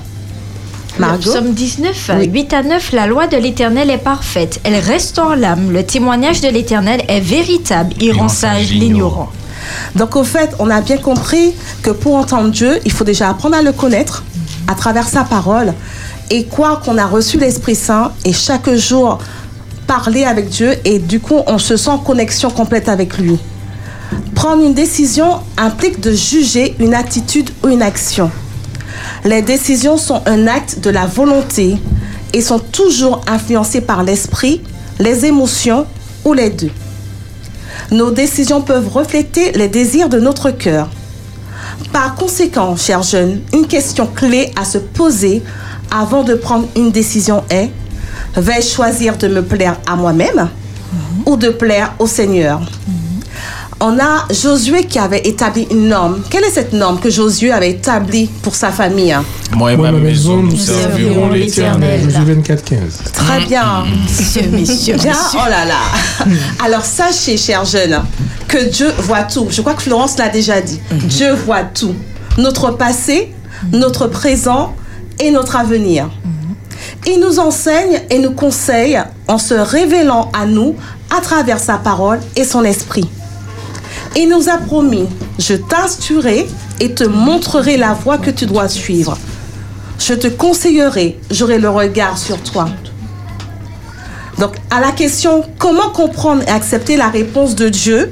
[1.00, 1.16] Margot?
[1.16, 4.60] Le psaume 19, 8 à 9, la loi de l'Éternel est parfaite.
[4.64, 5.72] Elle restaure l'âme.
[5.72, 7.94] Le témoignage de l'Éternel est véritable.
[8.00, 9.32] Il rend sage l'ignorant.
[9.96, 13.56] Donc au fait, on a bien compris que pour entendre Dieu, il faut déjà apprendre
[13.56, 14.24] à le connaître
[14.72, 15.74] à travers sa parole
[16.30, 19.20] et quoi qu'on a reçu l'Esprit Saint et chaque jour
[19.86, 23.38] parler avec Dieu et du coup on se sent en connexion complète avec lui.
[24.34, 28.32] Prendre une décision implique de juger une attitude ou une action.
[29.26, 31.78] Les décisions sont un acte de la volonté
[32.32, 34.62] et sont toujours influencées par l'esprit,
[35.00, 35.86] les émotions
[36.24, 36.72] ou les deux.
[37.92, 40.88] Nos décisions peuvent refléter les désirs de notre cœur.
[41.92, 45.44] Par conséquent, chers jeunes, une question clé à se poser
[45.92, 47.70] avant de prendre une décision est
[48.36, 50.50] vais-je choisir de me plaire à moi-même
[51.26, 52.62] ou de plaire au Seigneur?
[53.84, 56.22] On a Josué qui avait établi une norme.
[56.30, 59.16] Quelle est cette norme que Josué avait établie pour sa famille
[59.56, 62.02] Moi et ma maison, nous servirons l'Éternel.
[62.04, 62.80] Josué 24, 15.
[63.12, 63.86] Très bien.
[64.08, 65.40] Monsieur, monsieur, Bien, monsieur.
[65.44, 66.26] oh là là.
[66.64, 68.04] Alors sachez, chers jeunes,
[68.48, 69.48] que Dieu voit tout.
[69.50, 70.80] Je crois que Florence l'a déjà dit.
[70.92, 71.96] Dieu voit tout.
[72.38, 73.34] Notre passé,
[73.72, 74.76] notre présent
[75.20, 76.08] et notre avenir.
[77.08, 80.76] Il nous enseigne et nous conseille en se révélant à nous
[81.18, 83.10] à travers sa parole et son esprit.
[84.16, 85.08] Il nous a promis,
[85.40, 86.48] je t'instruirai
[86.80, 89.18] et te montrerai la voie que tu dois suivre.
[90.00, 92.68] Je te conseillerai, j'aurai le regard sur toi.
[94.40, 98.12] Donc, à la question comment comprendre et accepter la réponse de Dieu,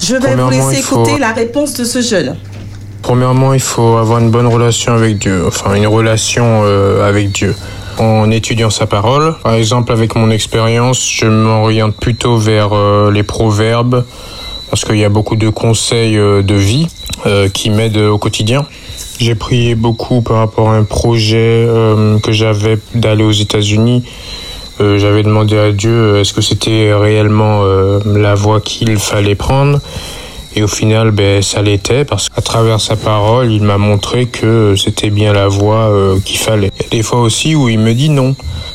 [0.00, 2.36] je vais vous laisser faut- écouter la réponse de ce jeune.
[3.02, 7.54] Premièrement, il faut avoir une bonne relation avec Dieu, enfin une relation euh, avec Dieu.
[7.98, 13.22] En étudiant sa parole, par exemple avec mon expérience, je m'oriente plutôt vers euh, les
[13.22, 14.04] proverbes,
[14.70, 16.86] parce qu'il y a beaucoup de conseils euh, de vie
[17.26, 18.64] euh, qui m'aident au quotidien.
[19.18, 24.04] J'ai prié beaucoup par rapport à un projet euh, que j'avais d'aller aux États-Unis.
[24.78, 27.64] J'avais demandé à Dieu est-ce que c'était réellement
[28.06, 29.78] la voie qu'il fallait prendre.
[30.56, 34.76] Et au final, ben, ça l'était parce qu'à travers sa parole, il m'a montré que
[34.76, 35.92] c'était bien la voie
[36.24, 36.70] qu'il fallait.
[36.82, 38.34] A des fois aussi où il me dit non.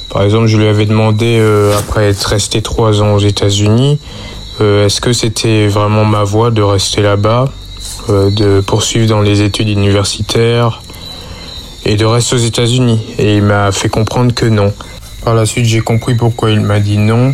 [0.09, 1.43] Par exemple, je lui avais demandé,
[1.75, 3.97] après être resté trois ans aux États-Unis,
[4.61, 7.51] euh, est-ce que c'était vraiment ma voie de rester là-bas,
[8.09, 10.81] euh, de poursuivre dans les études universitaires
[11.83, 13.15] et de rester aux États-Unis?
[13.17, 14.73] Et il m'a fait comprendre que non.
[15.25, 17.33] Par la suite, j'ai compris pourquoi il m'a dit non.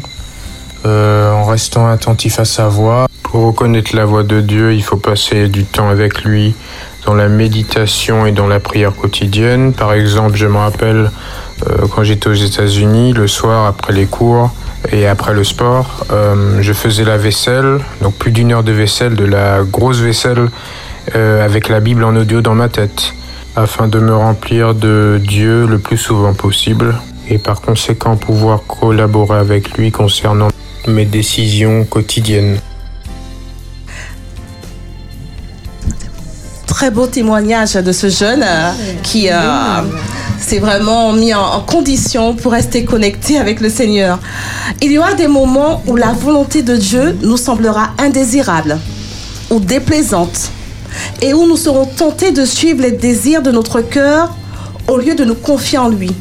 [0.84, 3.06] Euh, en restant attentif à sa voix.
[3.22, 6.56] Pour reconnaître la voix de Dieu, il faut passer du temps avec lui
[7.06, 9.74] dans la méditation et dans la prière quotidienne.
[9.74, 11.12] Par exemple, je me rappelle
[11.92, 14.50] quand j'étais aux États-Unis, le soir après les cours
[14.90, 19.16] et après le sport, euh, je faisais la vaisselle, donc plus d'une heure de vaisselle,
[19.16, 20.50] de la grosse vaisselle
[21.16, 23.14] euh, avec la Bible en audio dans ma tête,
[23.56, 26.96] afin de me remplir de Dieu le plus souvent possible
[27.30, 30.50] et par conséquent pouvoir collaborer avec lui concernant
[30.88, 32.58] mes décisions quotidiennes.
[36.68, 38.72] Très beau témoignage de ce jeune euh,
[39.04, 39.36] qui euh,
[40.42, 44.20] s'est vraiment mis en, en condition pour rester connecté avec le Seigneur.
[44.82, 48.78] Il y aura des moments où la volonté de Dieu nous semblera indésirable
[49.50, 50.52] ou déplaisante
[51.22, 54.36] et où nous serons tentés de suivre les désirs de notre cœur
[54.88, 56.12] au lieu de nous confier en lui.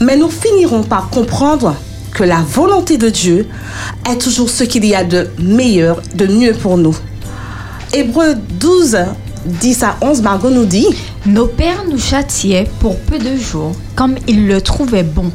[0.00, 1.74] Mais nous finirons par comprendre
[2.14, 3.46] que la volonté de Dieu
[4.10, 6.96] est toujours ce qu'il y a de meilleur, de mieux pour nous.
[7.92, 8.98] Hébreu 12,
[9.46, 10.86] 10 à 11, Margot nous dit
[11.26, 15.30] Nos pères nous châtiaient pour peu de jours, comme ils le trouvaient bon.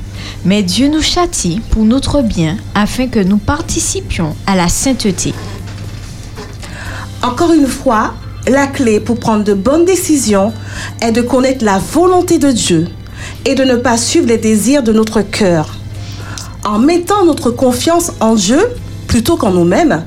[0.46, 5.34] Mais Dieu nous châtie pour notre bien, afin que nous participions à la sainteté.
[7.24, 8.14] Encore une fois,
[8.48, 10.54] la clé pour prendre de bonnes décisions
[11.02, 12.88] est de connaître la volonté de Dieu
[13.46, 15.76] et de ne pas suivre les désirs de notre cœur.
[16.64, 18.60] En mettant notre confiance en Dieu
[19.08, 20.04] plutôt qu'en nous-mêmes,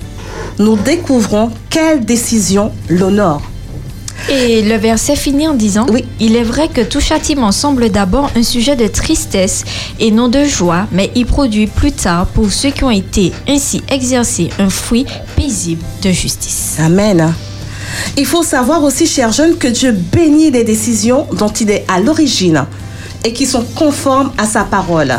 [0.61, 3.43] nous découvrons quelle décision l'honore.
[4.31, 5.87] Et le verset finit en disant
[6.21, 9.65] Il est vrai que tout châtiment semble d'abord un sujet de tristesse
[10.01, 13.83] et non de joie, mais il produit plus tard pour ceux qui ont été ainsi
[13.89, 16.77] exercés un fruit paisible de justice.
[16.79, 17.33] Amen.
[18.19, 21.99] Il faut savoir aussi, chers jeunes, que Dieu bénit les décisions dont il est à
[21.99, 22.67] l'origine
[23.25, 25.19] et qui sont conformes à sa parole.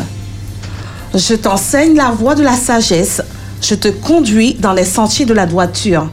[1.14, 3.22] Je t'enseigne la voie de la sagesse,
[3.60, 6.08] je te conduis dans les sentiers de la droiture.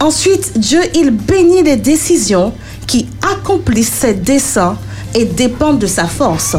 [0.00, 2.52] Ensuite, Dieu, il bénit les décisions
[2.86, 4.76] qui accomplissent ses desseins
[5.14, 6.56] et dépendent de sa force.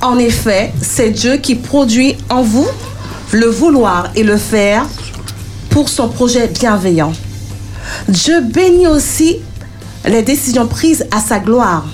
[0.00, 2.68] En effet, c'est Dieu qui produit en vous
[3.32, 4.86] le vouloir et le faire
[5.70, 7.12] pour son projet bienveillant.
[8.08, 9.38] Dieu bénit aussi
[10.06, 11.86] les décisions prises à sa gloire,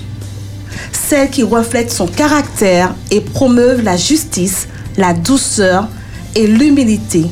[0.92, 5.88] celles qui reflètent son caractère et promeuvent la justice, la douceur
[6.34, 7.26] et l'humilité.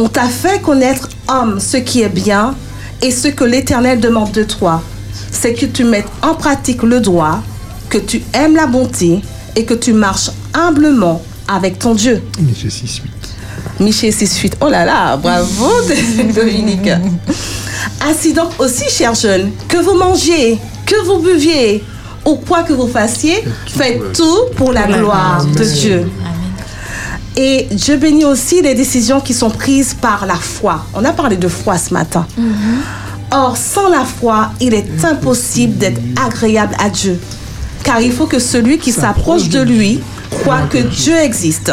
[0.00, 2.54] On t'a fait connaître, homme, ce qui est bien
[3.02, 4.80] et ce que l'Éternel demande de toi.
[5.32, 7.42] C'est que tu mettes en pratique le droit,
[7.90, 9.20] que tu aimes la bonté
[9.56, 12.22] et que tu marches humblement avec ton Dieu.
[12.38, 13.02] Michée 6,
[13.80, 13.84] 8.
[13.84, 14.56] Michée 6, 8.
[14.60, 15.68] Oh là là, bravo
[16.32, 16.90] Dominique.
[18.00, 21.82] Ainsi donc aussi, chers jeunes, que vous mangiez, que vous buviez,
[22.24, 26.08] ou quoi que vous fassiez, faites tout pour la gloire de Dieu.
[27.40, 30.84] Et Dieu bénit aussi les décisions qui sont prises par la foi.
[30.92, 32.26] On a parlé de foi ce matin.
[33.30, 37.20] Or, sans la foi, il est impossible d'être agréable à Dieu.
[37.84, 40.00] Car il faut que celui qui s'approche de lui
[40.30, 41.70] croit que Dieu existe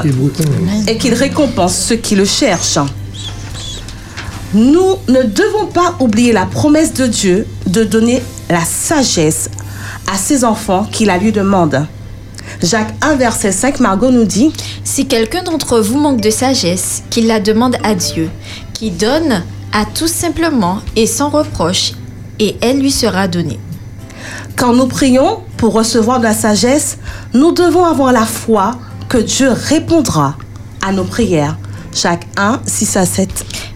[0.88, 2.78] et qu'il récompense ceux qui le cherchent.
[4.54, 8.22] Nous ne devons pas oublier la promesse de Dieu de donner
[8.52, 9.50] la sagesse
[10.14, 11.88] à ses enfants qui la lui demandent.
[12.61, 14.51] Jacques 1, verset 5, Margot nous dit
[14.84, 18.30] Si quelqu'un d'entre vous manque de sagesse, qu'il la demande à Dieu,
[18.73, 21.93] qui donne à tout simplement et sans reproche,
[22.39, 23.59] et elle lui sera donnée.
[24.55, 26.97] Quand nous prions pour recevoir de la sagesse,
[27.34, 28.77] nous devons avoir la foi
[29.09, 30.38] que Dieu répondra
[30.81, 31.57] à nos prières.
[31.95, 33.30] Jacques 1, 6 à 7.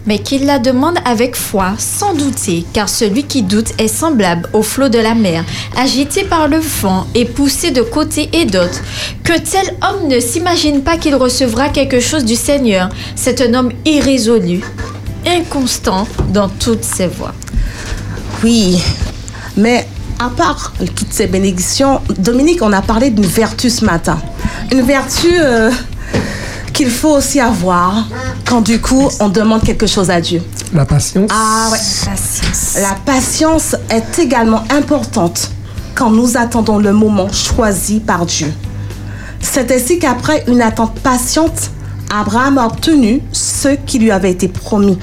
[0.06, 4.62] Mais qu'il la demande avec foi, sans douter, car celui qui doute est semblable au
[4.62, 5.46] flot de la mer,
[5.78, 8.82] agité par le vent et poussé de côté et d'autre.
[9.24, 12.90] Que tel homme ne s'imagine pas qu'il recevra quelque chose du Seigneur.
[13.16, 14.62] C'est un homme irrésolu,
[15.26, 17.34] inconstant dans toutes ses voies.
[18.44, 18.82] Oui,
[19.56, 19.88] mais
[20.20, 24.20] à part toutes ces bénédictions, Dominique, on a parlé d'une vertu ce matin.
[24.72, 25.72] Une vertu euh,
[26.80, 28.08] qu'il faut aussi avoir
[28.48, 30.42] quand du coup on demande quelque chose à Dieu.
[30.74, 31.30] La patience.
[31.30, 32.82] Ah ouais.
[32.82, 35.52] La patience est également importante
[35.94, 38.54] quand nous attendons le moment choisi par Dieu.
[39.42, 41.72] C'est ainsi qu'après une attente patiente,
[42.18, 44.98] Abraham a obtenu ce qui lui avait été promis.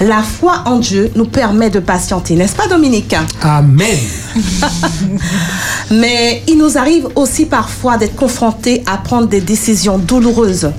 [0.00, 3.14] La foi en Dieu nous permet de patienter, n'est-ce pas Dominique?
[3.42, 3.98] Amen.
[5.90, 10.70] Mais il nous arrive aussi parfois d'être confrontés à prendre des décisions douloureuses.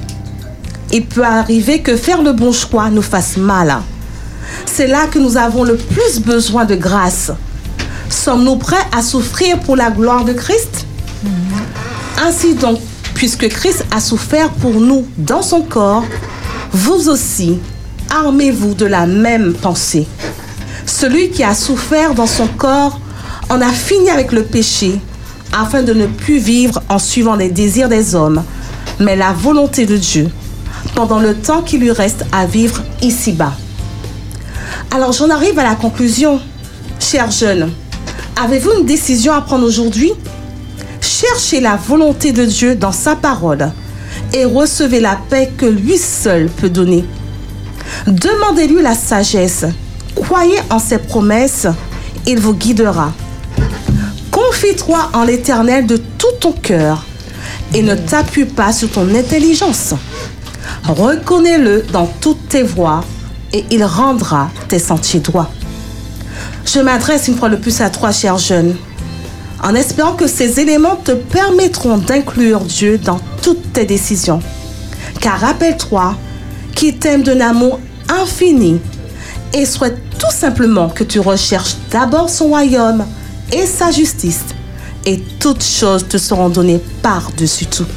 [0.92, 3.78] Il peut arriver que faire le bon choix nous fasse mal.
[4.66, 7.32] C'est là que nous avons le plus besoin de grâce.
[8.10, 10.86] Sommes-nous prêts à souffrir pour la gloire de Christ?
[12.24, 12.80] Ainsi donc,
[13.14, 16.06] puisque Christ a souffert pour nous dans son corps,
[16.72, 17.60] vous aussi,
[18.10, 20.08] armez-vous de la même pensée.
[20.86, 23.00] Celui qui a souffert dans son corps
[23.50, 25.00] en a fini avec le péché,
[25.54, 28.44] afin de ne plus vivre en suivant les désirs des hommes,
[29.00, 30.30] mais la volonté de Dieu,
[30.96, 33.54] pendant le temps qui lui reste à vivre ici-bas.
[34.92, 36.40] Alors j'en arrive à la conclusion.
[37.00, 37.72] Chers jeunes,
[38.42, 40.12] avez-vous une décision à prendre aujourd'hui?
[41.02, 43.72] Cherchez la volonté de Dieu dans sa parole
[44.34, 47.06] et recevez la paix que lui seul peut donner.
[48.08, 49.66] Demandez-lui la sagesse.
[50.16, 51.68] Croyez en ses promesses,
[52.26, 53.12] il vous guidera.
[54.32, 57.06] Confie-toi en l'Éternel de tout ton cœur
[57.74, 59.94] et ne t'appuie pas sur ton intelligence.
[60.84, 63.04] Reconnais-le dans toutes tes voies
[63.54, 65.50] et il rendra tes sentiers droits.
[66.66, 68.76] Je m'adresse une fois de plus à toi, chers jeunes,
[69.64, 74.42] en espérant que ces éléments te permettront d'inclure Dieu dans toutes tes décisions.
[75.22, 76.16] Car rappelle-toi
[76.78, 78.80] qu'il t'aime d'un amour infini
[79.52, 83.04] et souhaite tout simplement que tu recherches d'abord son royaume
[83.52, 84.46] et sa justice.
[85.06, 87.88] Et toutes choses te seront données par-dessus tout.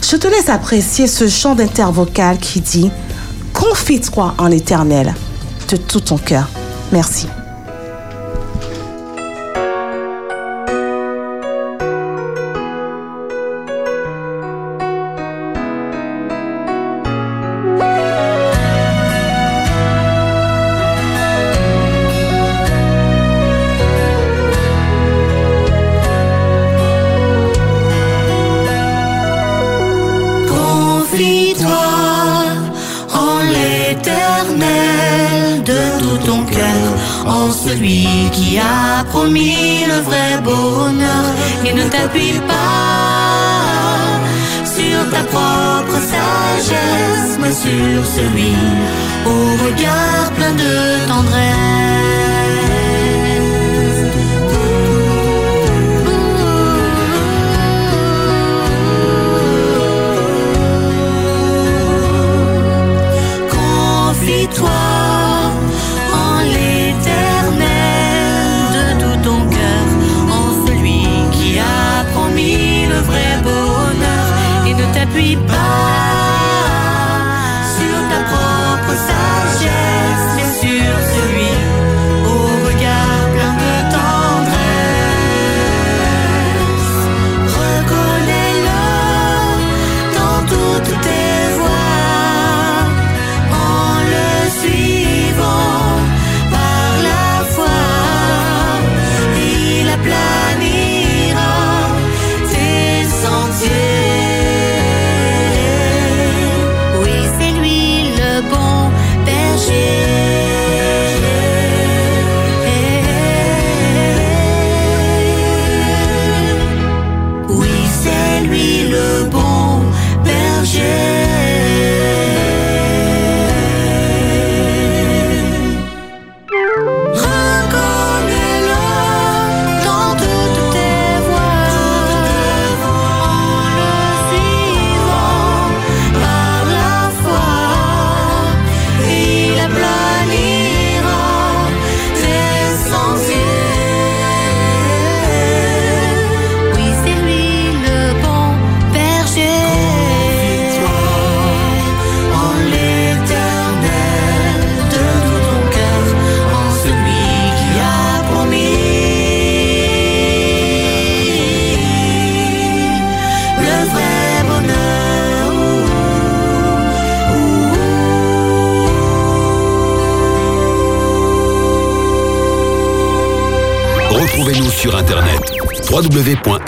[0.00, 2.90] Je te laisse apprécier ce chant d'intervocal qui dit
[3.52, 5.14] Confie-toi en l'éternel
[5.70, 6.48] de tout ton cœur.
[6.90, 7.26] Merci.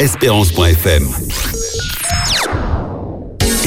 [0.06, 1.08] www.espérance.fm.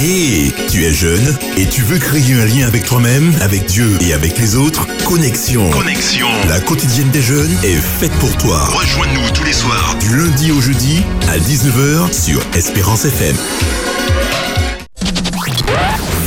[0.01, 4.13] Et tu es jeune et tu veux créer un lien avec toi-même, avec Dieu et
[4.13, 4.87] avec les autres?
[5.03, 5.69] Connexion.
[5.71, 6.27] Connexion.
[6.47, 8.63] La quotidienne des jeunes est faite pour toi.
[8.65, 9.95] Rejoins-nous tous les soirs.
[9.99, 13.35] Du lundi au jeudi à 19h sur Espérance FM.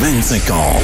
[0.01, 0.81] 25 ans.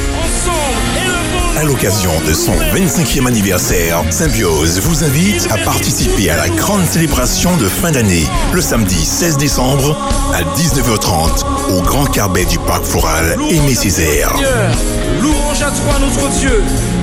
[1.59, 7.57] À l'occasion de son 25e anniversaire, Symbiose vous invite à participer à la grande célébration
[7.57, 8.23] de fin d'année,
[8.53, 9.99] le samedi 16 décembre
[10.33, 14.33] à 19h30 au Grand Carbet du Parc Floral Aimé Césaire.
[15.21, 16.63] Louange à toi notre Dieu.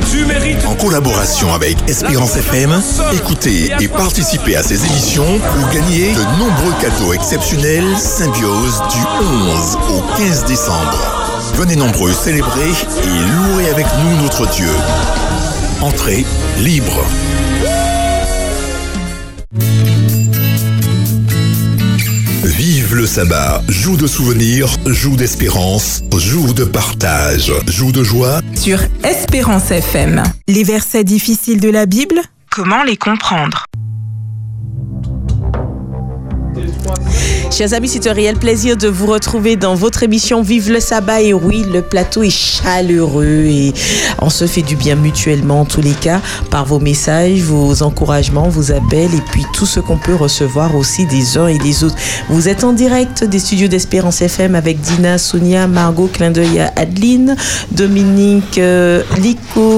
[0.09, 0.65] Tu mérites.
[0.65, 6.73] En collaboration avec Espérance FM, écoutez et participez à ces émissions pour gagner de nombreux
[6.79, 11.24] cadeaux exceptionnels Symbiose du 11 au 15 décembre.
[11.55, 14.67] Venez nombreux célébrer et louer avec nous notre Dieu.
[15.81, 16.25] Entrée
[16.59, 17.01] libre.
[22.43, 28.79] Vive le sabbat, jour de souvenirs, jour d'espérance, jour de partage, jour de joie, Sur
[29.05, 30.23] Espérance FM.
[30.49, 32.19] Les versets difficiles de la Bible,
[32.51, 33.64] comment les comprendre?
[37.57, 41.21] Chers amis, c'est un réel plaisir de vous retrouver dans votre émission Vive le sabbat.
[41.21, 43.73] Et oui, le plateau est chaleureux et
[44.21, 46.19] on se fait du bien mutuellement en tous les cas
[46.51, 51.05] par vos messages, vos encouragements, vos appels et puis tout ce qu'on peut recevoir aussi
[51.05, 51.95] des uns et des autres.
[52.27, 57.37] Vous êtes en direct des studios d'Espérance FM avec Dina, Sonia, Margot, clin d'œil Adeline,
[57.71, 59.74] Dominique, euh, Lico,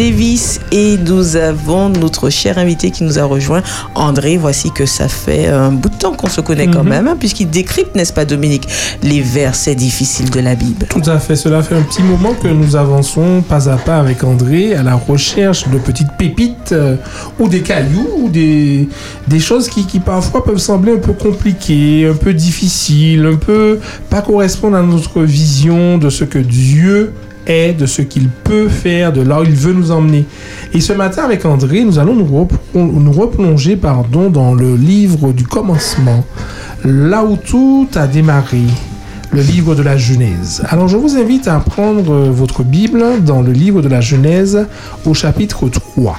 [0.00, 3.62] Davis et nous avons notre cher invité qui nous a rejoint,
[3.94, 4.38] André.
[4.38, 6.88] Voici que ça fait un bout de temps qu'on se connaît quand Mhm.
[6.88, 7.04] même.
[7.04, 8.66] main puisqu'il décrypte, n'est-ce pas Dominique,
[9.02, 10.86] les versets difficiles de la Bible.
[10.88, 11.36] Tout à fait.
[11.36, 14.94] Cela fait un petit moment que nous avançons pas à pas avec André à la
[14.94, 16.96] recherche de petites pépites euh,
[17.38, 18.88] ou des cailloux ou des,
[19.28, 23.78] des choses qui, qui parfois peuvent sembler un peu compliquées, un peu difficiles, un peu
[24.08, 27.12] pas correspondre à notre vision de ce que Dieu
[27.50, 30.24] de ce qu'il peut faire, de là où il veut nous emmener.
[30.72, 35.32] Et ce matin avec André, nous allons nous, replon- nous replonger pardon, dans le livre
[35.32, 36.24] du commencement,
[36.84, 38.62] là où tout a démarré,
[39.32, 40.62] le livre de la Genèse.
[40.68, 44.66] Alors je vous invite à prendre votre Bible dans le livre de la Genèse
[45.04, 46.16] au chapitre 3.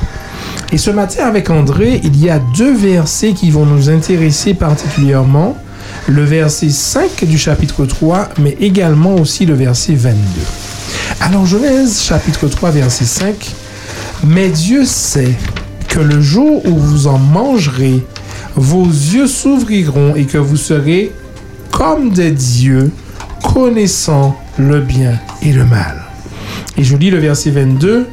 [0.74, 5.58] Et ce matin avec André, il y a deux versets qui vont nous intéresser particulièrement.
[6.08, 10.18] Le verset 5 du chapitre 3, mais également aussi le verset 22.
[11.24, 13.36] Alors Genèse chapitre 3 verset 5.
[14.26, 15.36] Mais Dieu sait
[15.88, 18.04] que le jour où vous en mangerez,
[18.56, 21.12] vos yeux s'ouvriront et que vous serez
[21.72, 22.92] comme des dieux,
[23.54, 26.02] connaissant le bien et le mal.
[26.76, 28.08] Et je lis le verset 22.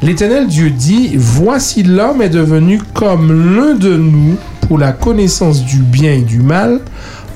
[0.00, 5.78] L'Éternel Dieu dit, Voici l'homme est devenu comme l'un de nous pour la connaissance du
[5.80, 6.80] bien et du mal.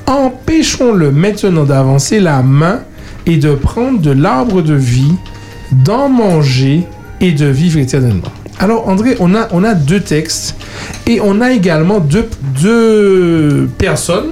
[0.07, 2.81] Empêchons-le maintenant d'avancer la main
[3.29, 5.15] et de prendre de l'arbre de vie,
[5.71, 6.85] d'en manger
[7.21, 8.33] et de vivre éternellement.
[8.59, 10.57] Alors André, on a, on a deux textes
[11.07, 12.29] et on a également deux,
[12.61, 14.31] deux personnes,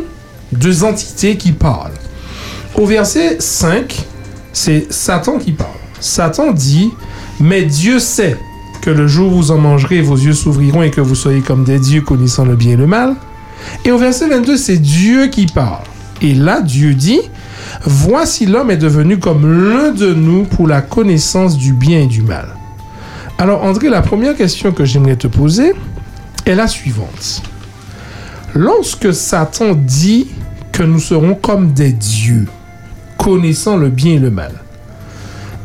[0.51, 1.93] deux entités qui parlent.
[2.74, 3.94] Au verset 5,
[4.52, 5.70] c'est Satan qui parle.
[6.01, 6.90] Satan dit,
[7.39, 8.36] mais Dieu sait
[8.81, 11.64] que le jour où vous en mangerez, vos yeux s'ouvriront et que vous soyez comme
[11.64, 13.14] des dieux connaissant le bien et le mal.
[13.85, 15.85] Et au verset 22, c'est Dieu qui parle.
[16.23, 17.20] Et là, Dieu dit,
[17.88, 22.20] Voici l'homme est devenu comme l'un de nous pour la connaissance du bien et du
[22.20, 22.48] mal.
[23.38, 25.72] Alors André, la première question que j'aimerais te poser
[26.44, 27.42] est la suivante.
[28.54, 30.26] Lorsque Satan dit
[30.72, 32.46] que nous serons comme des dieux,
[33.18, 34.52] connaissant le bien et le mal,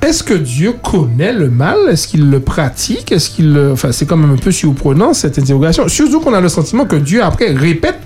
[0.03, 1.77] est-ce que Dieu connaît le mal?
[1.89, 3.11] Est-ce qu'il le pratique?
[3.11, 3.71] Est-ce qu'il le...
[3.71, 5.87] Enfin, c'est quand même un peu surprenant cette interrogation.
[5.87, 7.99] Surtout qu'on a le sentiment que Dieu après répète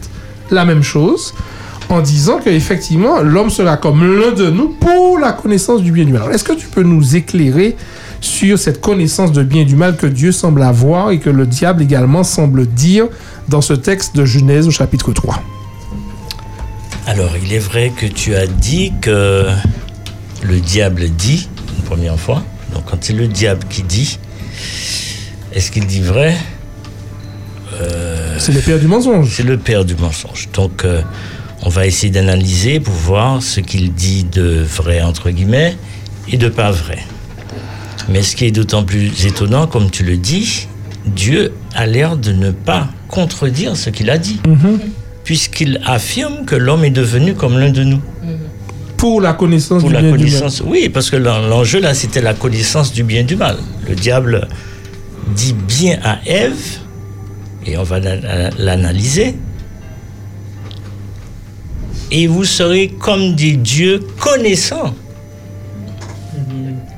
[0.52, 1.34] la même chose
[1.90, 6.06] en disant qu'effectivement l'homme sera comme l'un de nous pour la connaissance du bien et
[6.06, 6.24] du mal.
[6.24, 7.76] Alors, Est-ce que tu peux nous éclairer
[8.22, 11.46] sur cette connaissance de bien et du mal que Dieu semble avoir et que le
[11.46, 13.08] diable également semble dire
[13.50, 15.42] dans ce texte de Genèse au chapitre 3
[17.08, 19.46] Alors, il est vrai que tu as dit que
[20.44, 22.42] le diable dit, une première fois.
[22.74, 24.18] Donc, quand c'est le diable qui dit,
[25.54, 26.36] est-ce qu'il dit vrai?
[27.80, 29.30] Euh, C'est le père du mensonge.
[29.36, 30.50] C'est le père du mensonge.
[30.54, 31.02] Donc, euh,
[31.66, 35.76] on va essayer d'analyser pour voir ce qu'il dit de vrai, entre guillemets,
[36.32, 37.00] et de pas vrai.
[38.10, 40.68] Mais ce qui est d'autant plus étonnant, comme tu le dis,
[41.08, 44.40] Dieu a l'air de ne pas contredire ce qu'il a dit,
[45.24, 48.02] puisqu'il affirme que l'homme est devenu comme l'un de nous.
[48.98, 50.50] Pour la connaissance Pour du la bien du mal.
[50.66, 53.58] oui, parce que l'en- l'enjeu là, c'était la connaissance du bien et du mal.
[53.88, 54.48] Le diable
[55.36, 56.80] dit bien à Ève,
[57.66, 59.36] et on va la- l'analyser.
[62.12, 64.94] Et vous serez comme des dieux connaissant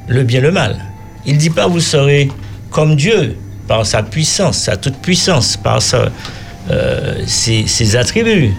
[0.08, 0.78] le bien et le mal.
[1.26, 2.30] Il dit pas vous serez
[2.70, 3.38] comme Dieu
[3.68, 6.10] par sa puissance, sa toute puissance, par sa,
[6.72, 8.54] euh, ses, ses attributs.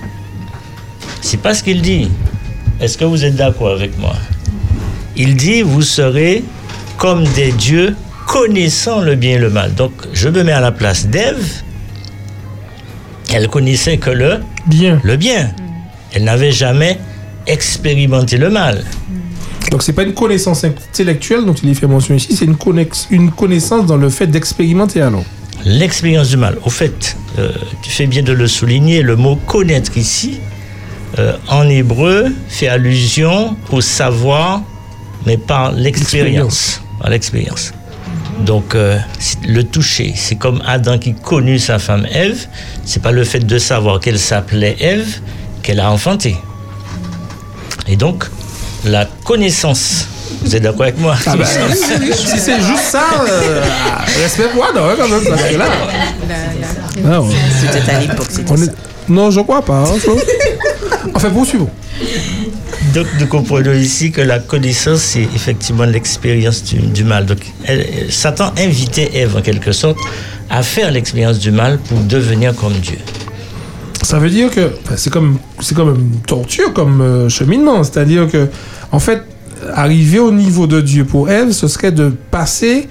[1.20, 2.10] C'est pas ce qu'il dit.
[2.80, 4.14] Est-ce que vous êtes d'accord avec moi?
[5.16, 6.44] Il dit vous serez
[6.96, 7.96] comme des dieux
[8.26, 9.74] connaissant le bien et le mal.
[9.74, 11.62] Donc je me mets à la place d'Ève.
[13.32, 15.00] Elle connaissait que le bien.
[15.02, 15.54] Le bien.
[16.12, 16.98] Elle n'avait jamais
[17.46, 18.84] expérimenté le mal.
[19.70, 23.86] Donc c'est pas une connaissance intellectuelle dont il y fait mention ici, c'est une, connaissance
[23.86, 25.24] dans le fait d'expérimenter alors.
[25.64, 26.56] L'expérience du mal.
[26.64, 27.50] Au fait, euh,
[27.82, 30.38] tu fais bien de le souligner, le mot connaître ici,
[31.18, 34.62] euh, en hébreu, fait allusion au savoir,
[35.26, 36.80] mais par l'expérience.
[37.00, 37.72] Par l'expérience.
[38.46, 38.98] Donc, euh,
[39.46, 42.46] le toucher, c'est comme Adam qui connut sa femme Ève,
[42.84, 45.20] c'est pas le fait de savoir qu'elle s'appelait Ève
[45.68, 46.34] qu'elle a enfanté.
[47.86, 48.24] Et donc,
[48.86, 50.06] la connaissance,
[50.42, 52.12] vous êtes d'accord avec moi Ah bah, oui, oui, oui.
[52.16, 53.60] si c'est juste ça, euh,
[54.22, 55.66] respect-moi, non, quand même, parce que là.
[57.06, 57.34] Ah ouais.
[57.60, 58.64] C'était à l'époque, c'était On ça.
[58.64, 58.74] est-
[59.10, 59.74] Non, je crois pas.
[59.80, 59.94] hein,
[61.14, 61.68] enfin, poursuivons.
[62.94, 67.26] Donc, nous comprenons ici que la connaissance, c'est effectivement l'expérience du, du mal.
[67.26, 69.98] Donc, elle- Satan invitait Ève, en quelque sorte,
[70.48, 72.96] à faire l'expérience du mal pour devenir comme Dieu.
[74.02, 78.48] Ça veut dire que c'est comme c'est comme une torture comme euh, cheminement, c'est-à-dire que
[78.92, 79.22] en fait
[79.74, 82.88] arriver au niveau de Dieu pour Ève, ce serait de passer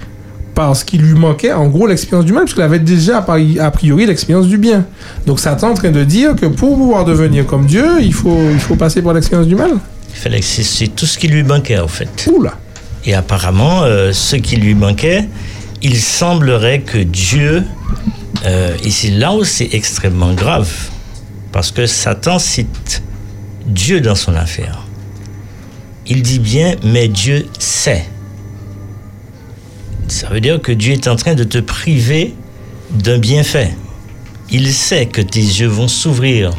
[0.54, 4.06] par ce qui lui manquait, en gros, l'expérience du mal, puisqu'il avait déjà, a priori,
[4.06, 4.84] l'expérience du bien.
[5.24, 8.36] Donc Satan est en train de dire que pour pouvoir devenir comme Dieu, il faut,
[8.52, 9.70] il faut passer par l'expérience du mal.
[10.10, 12.08] Il fallait que c'est- c'est tout ce qui lui manquait en fait.
[12.30, 12.54] Oula.
[13.06, 15.28] Et apparemment, euh, ce qui lui manquait,
[15.80, 17.62] il semblerait que Dieu,
[18.44, 20.68] euh, et c'est là où c'est extrêmement grave,
[21.58, 23.02] parce que Satan cite
[23.66, 24.86] Dieu dans son affaire.
[26.06, 28.06] Il dit bien, mais Dieu sait.
[30.06, 32.36] Ça veut dire que Dieu est en train de te priver
[32.92, 33.74] d'un bienfait.
[34.52, 36.52] Il sait que tes yeux vont s'ouvrir.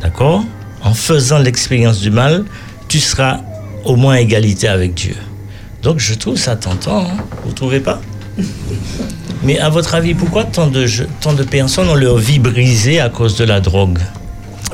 [0.00, 0.44] D'accord?
[0.82, 2.44] En faisant l'expérience du mal,
[2.88, 3.42] tu seras
[3.84, 5.14] au moins égalité avec Dieu.
[5.84, 8.02] Donc je trouve ça tentant, hein vous trouvez pas?
[9.44, 10.86] Mais à votre avis, pourquoi tant de,
[11.20, 13.98] tant de personnes ont leur vie brisée à cause de la drogue?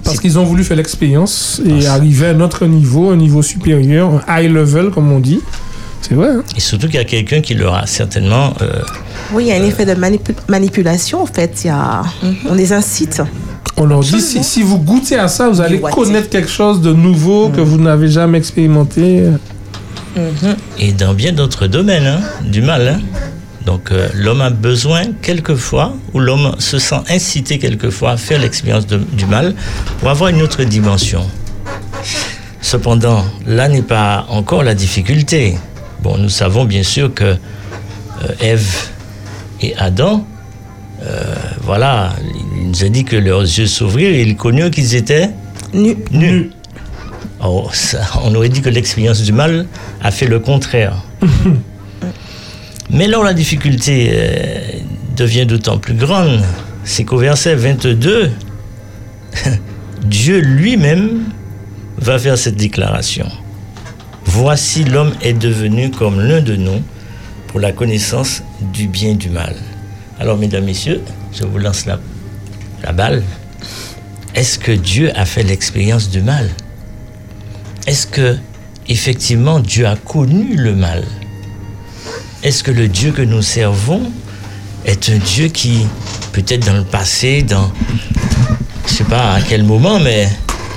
[0.04, 4.40] Parce qu'ils ont voulu faire l'expérience et arriver à notre niveau, un niveau supérieur, un
[4.42, 5.40] high level, comme on dit.
[6.00, 6.28] C'est vrai.
[6.28, 6.42] hein.
[6.56, 8.54] Et surtout qu'il y a quelqu'un qui leur a certainement...
[8.62, 8.80] euh,
[9.32, 11.62] Oui, il y a un effet de manipu- manipulation en fait.
[11.64, 12.02] Il y a...
[12.48, 13.20] On les incite.
[13.76, 16.92] On leur dit, si, si vous goûtez à ça, vous allez connaître quelque chose de
[16.92, 19.24] nouveau que vous n'avez jamais expérimenté.
[20.78, 22.88] et dans bien d'autres domaines hein, du mal.
[22.88, 23.00] hein.
[23.68, 28.86] Donc euh, l'homme a besoin quelquefois, ou l'homme se sent incité quelquefois à faire l'expérience
[28.86, 29.54] du mal
[30.00, 31.28] pour avoir une autre dimension.
[32.62, 35.58] Cependant, là n'est pas encore la difficulté.
[36.02, 37.36] Bon, nous savons bien sûr que euh,
[38.40, 38.88] Ève
[39.60, 40.24] et Adam,
[41.02, 42.14] euh, voilà,
[42.56, 45.28] il nous a dit que leurs yeux s'ouvrirent et ils connurent qu'ils étaient
[45.74, 45.98] nus.
[46.10, 46.52] nus.
[47.44, 49.66] Oh, ça, on aurait dit que l'expérience du mal
[50.00, 50.94] a fait le contraire.
[52.90, 54.60] Mais là la difficulté euh,
[55.16, 56.42] devient d'autant plus grande,
[56.84, 58.30] c'est qu'au verset 22,
[60.04, 61.24] Dieu lui-même
[61.98, 63.28] va faire cette déclaration.
[64.24, 66.82] Voici l'homme est devenu comme l'un de nous
[67.48, 68.42] pour la connaissance
[68.72, 69.54] du bien et du mal.
[70.20, 71.00] Alors, mesdames, messieurs,
[71.32, 71.98] je vous lance la,
[72.82, 73.22] la balle.
[74.34, 76.48] Est-ce que Dieu a fait l'expérience du mal?
[77.86, 78.36] Est-ce que,
[78.88, 81.04] effectivement, Dieu a connu le mal?
[82.42, 84.02] Est-ce que le Dieu que nous servons
[84.84, 85.86] est un Dieu qui,
[86.32, 87.70] peut-être dans le passé, dans,
[88.86, 90.28] je sais pas à quel moment, mais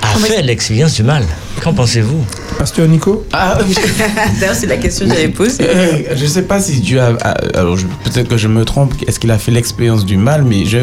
[0.02, 1.24] a fait l'expérience du mal?
[1.62, 2.24] Qu'en pensez-vous?
[2.58, 3.24] Pasteur Nico?
[3.32, 3.58] Ah,
[4.40, 5.58] D'ailleurs, c'est la question que j'avais posée.
[5.62, 7.10] Euh, je sais pas si Dieu a.
[7.20, 8.94] a- alors, peut-être que je me trompe.
[9.06, 10.42] Est-ce qu'il a fait l'expérience du mal?
[10.42, 10.78] Mais je,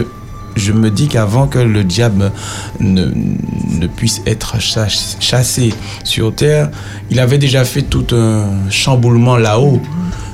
[0.59, 2.31] je me dis qu'avant que le diable
[2.79, 5.73] ne, ne puisse être chass- chassé
[6.03, 6.69] sur terre,
[7.09, 9.81] il avait déjà fait tout un chamboulement là-haut.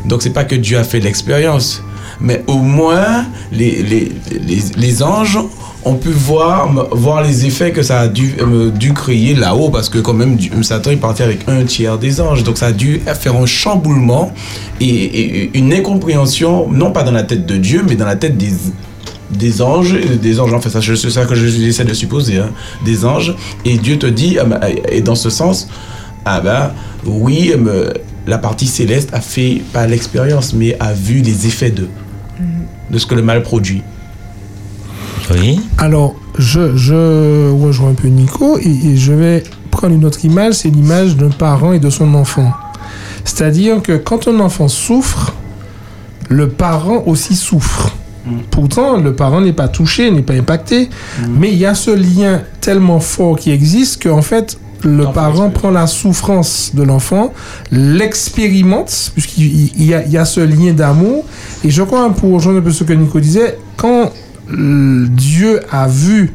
[0.05, 1.81] Donc, c'est pas que Dieu a fait l'expérience.
[2.21, 5.37] Mais au moins, les, les, les, les anges
[5.83, 9.89] ont pu voir, voir les effets que ça a dû, euh, dû créer là-haut, parce
[9.89, 12.43] que quand même, Satan est parti avec un tiers des anges.
[12.43, 14.31] Donc ça a dû faire un chamboulement
[14.79, 18.53] et une incompréhension, non pas dans la tête de Dieu, mais dans la tête des,
[19.31, 22.49] des anges, des anges, enfin c'est ça que je- j'essaie de supposer, hein,
[22.85, 23.35] des anges.
[23.65, 24.59] Et Dieu te dit, ah ben,
[24.91, 25.67] et dans ce sens,
[26.25, 26.71] ah ben
[27.05, 27.53] oui,
[28.27, 31.87] la partie céleste a fait pas l'expérience, mais a vu les effets de,
[32.91, 33.81] de ce que le mal produit.
[35.31, 35.59] Oui.
[35.79, 40.53] Alors, je, je rejoins un peu Nico et, et je vais prendre une autre image,
[40.55, 42.53] c'est l'image d'un parent et de son enfant.
[43.23, 45.33] C'est-à-dire que quand un enfant souffre,
[46.29, 47.95] le parent aussi souffre.
[48.51, 50.89] Pourtant, le parent n'est pas touché, n'est pas impacté,
[51.29, 55.71] mais il y a ce lien tellement fort qui existe qu'en fait, le parent prend
[55.71, 57.33] la souffrance de l'enfant,
[57.71, 61.23] l'expérimente, puisqu'il il- il y a, il y a ce lien d'amour.
[61.63, 64.11] Et je crois, pour rejoindre un peu ce que Nico disait, quand
[64.49, 66.31] Dieu a vu,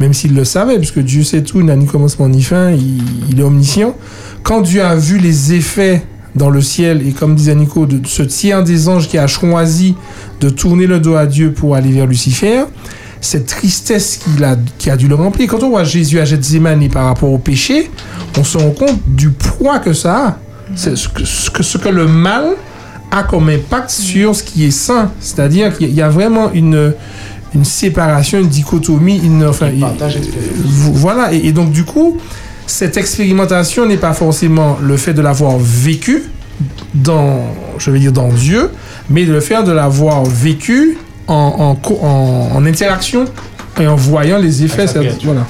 [0.00, 3.02] même s'il le savait, puisque Dieu sait tout, il n'a ni commencement ni fin, il,
[3.30, 3.94] il est omniscient,
[4.42, 6.02] quand Dieu a vu les effets
[6.34, 9.94] dans le ciel, et comme disait Nico, de ce tiers des anges qui a choisi
[10.40, 12.64] de tourner le dos à Dieu pour aller vers Lucifer,
[13.20, 15.48] cette tristesse qu'il a, qui a dû le remplir.
[15.48, 17.90] Quand on voit Jésus à Gethsemane par rapport au péché,
[18.38, 20.38] on se rend compte du poids que ça a.
[20.74, 22.44] C'est ce que, ce que, ce que le mal
[23.10, 25.12] a comme impact sur ce qui est saint.
[25.20, 26.92] C'est-à-dire qu'il y a vraiment une,
[27.54, 29.84] une séparation, une dichotomie, une, enfin, il-
[30.92, 31.32] voilà.
[31.32, 32.18] Et, et donc, du coup,
[32.66, 36.24] cette expérimentation n'est pas forcément le fait de l'avoir vécu
[36.94, 37.40] dans,
[37.78, 38.70] je vais dire, dans Dieu,
[39.10, 43.24] mais de le faire de l'avoir vécu en, en, co- en, en interaction
[43.80, 44.86] et en voyant les effets.
[44.86, 45.46] Ça- voilà.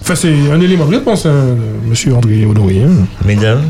[0.00, 1.56] Enfin, c'est un élément de réponse, hein,
[1.88, 2.82] monsieur André Honoré.
[2.82, 3.06] hein?
[3.24, 3.62] Mesdames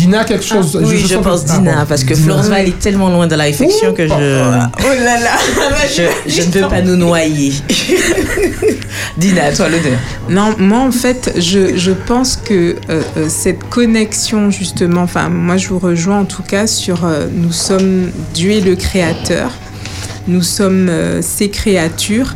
[0.00, 0.78] Dina, quelque chose.
[0.82, 1.86] Ah, oui, je, pense que- ah, Dina, bon.
[1.86, 2.24] parce que Dina.
[2.24, 4.12] Florence Val est tellement loin de la réflexion que je.
[4.12, 5.36] Oh là là
[5.96, 7.52] Je, je ne veux pas nous noyer.
[9.18, 9.98] Dina, à toi l'honneur.
[10.28, 15.56] Non, moi en fait, je, je pense que euh, euh, cette connexion justement, enfin moi
[15.56, 19.50] je vous rejoins en tout cas sur euh, nous sommes Dieu est le créateur,
[20.28, 22.34] nous sommes euh, ses créatures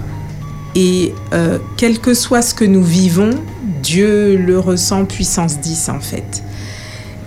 [0.74, 3.30] et euh, quel que soit ce que nous vivons,
[3.82, 6.42] Dieu le ressent puissance 10 en fait.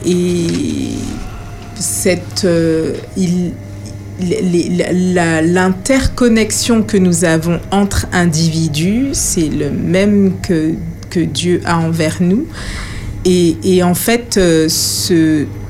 [0.06, 0.92] Et
[1.80, 2.94] cette, euh,
[4.20, 10.74] l'interconnexion que nous avons entre individus, c'est le même que,
[11.10, 12.46] que Dieu a envers nous.
[13.26, 14.70] Et, en fait, euh,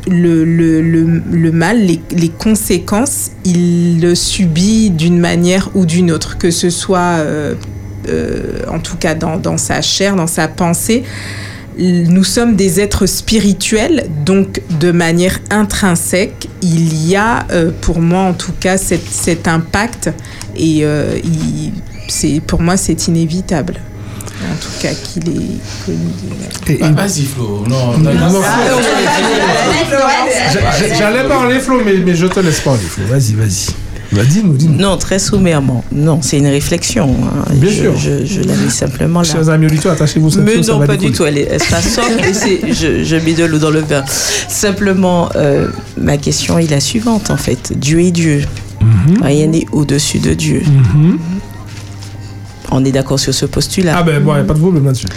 [0.08, 7.18] le, mal, les, conséquences, il le subit d'une manière ou d'une autre, que ce soit,
[7.18, 7.56] euh,
[8.68, 11.04] en tout cas dans sa chair, dans sa pensée.
[11.80, 18.22] Nous sommes des êtres spirituels, donc de manière intrinsèque, il y a, euh, pour moi
[18.22, 20.10] en tout cas, cet, cet impact
[20.56, 21.74] et euh, il-
[22.08, 23.76] c'est, pour moi c'est inévitable.
[24.40, 26.80] En tout cas qu'il est connu.
[26.80, 27.64] Bah, Vas-y, Flo.
[27.68, 28.42] Non, Non, non, non,
[30.54, 33.06] J'a- j'a- J'allais parler, Flo, mais, mais je te laisse parler, Flo.
[33.08, 33.68] Vas-y, vas-y.
[34.14, 34.78] Bah, dis-nous, dis-nous.
[34.78, 35.84] Non, très sommairement.
[35.92, 37.10] Non, c'est une réflexion.
[37.24, 37.52] hein.
[37.54, 37.98] Bien je, sûr.
[37.98, 39.26] Je, je la mets simplement là.
[39.28, 41.26] Chers amis auditeurs, attachez-vous cette Mais non, pas du tout.
[41.26, 44.04] Elle, est- ça sort et c'est- je, je mets de l'eau dans le vin.
[44.48, 47.74] Simplement, euh, ma question est la suivante en fait.
[47.78, 48.42] Dieu est Dieu.
[49.22, 50.62] Rien n'est au-dessus de Dieu.
[50.66, 51.18] Mhm.
[52.72, 53.96] On est d'accord sur ce postulat.
[53.98, 55.08] Ah ben, bon, a pas de problème là-dessus.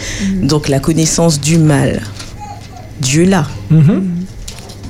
[0.42, 2.00] Donc la connaissance du mal,
[3.00, 3.46] Dieu l'a.
[3.70, 4.02] Mhm.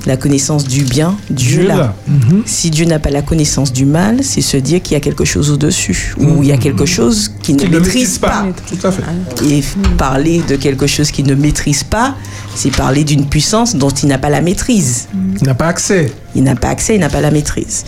[0.07, 1.73] La connaissance du bien, Dieu, Dieu.
[2.07, 2.41] Mhm.
[2.45, 5.25] Si Dieu n'a pas la connaissance du mal, c'est se dire qu'il y a quelque
[5.25, 8.47] chose au-dessus, ou il y a quelque chose qu'il ne Qui ne maîtrise pas.
[8.67, 9.03] Tout à fait.
[9.47, 9.63] Et
[9.97, 12.15] parler de quelque chose qu'il ne maîtrise pas,
[12.55, 15.07] c'est parler d'une puissance dont il n'a pas la maîtrise.
[15.39, 16.11] Il n'a pas accès.
[16.33, 17.85] Il n'a pas accès, il n'a pas la maîtrise.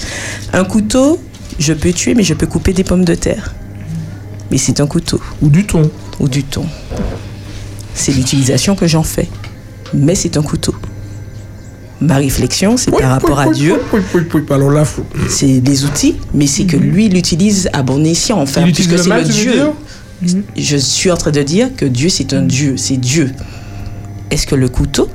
[0.54, 1.20] Un couteau,
[1.58, 3.56] je peux tuer, mais je peux couper des pommes de terre.
[4.52, 5.20] Mais c'est un couteau.
[5.42, 5.90] Ou du thon.
[6.20, 6.66] Ou du thon.
[7.96, 9.28] C'est l'utilisation que j'en fais.
[9.94, 10.76] Mais c'est un couteau.
[12.02, 13.76] Ma réflexion, c'est par rapport à Dieu.
[15.30, 18.40] C'est des outils, mais c'est que lui, il l'utilise à bon escient.
[18.40, 19.54] Enfin, Il puisque c'est le Dieu.
[20.58, 22.76] Je suis en train de dire que Dieu, c'est un Dieu.
[22.78, 23.32] C'est Dieu.
[24.32, 25.08] Est-ce que le couteau,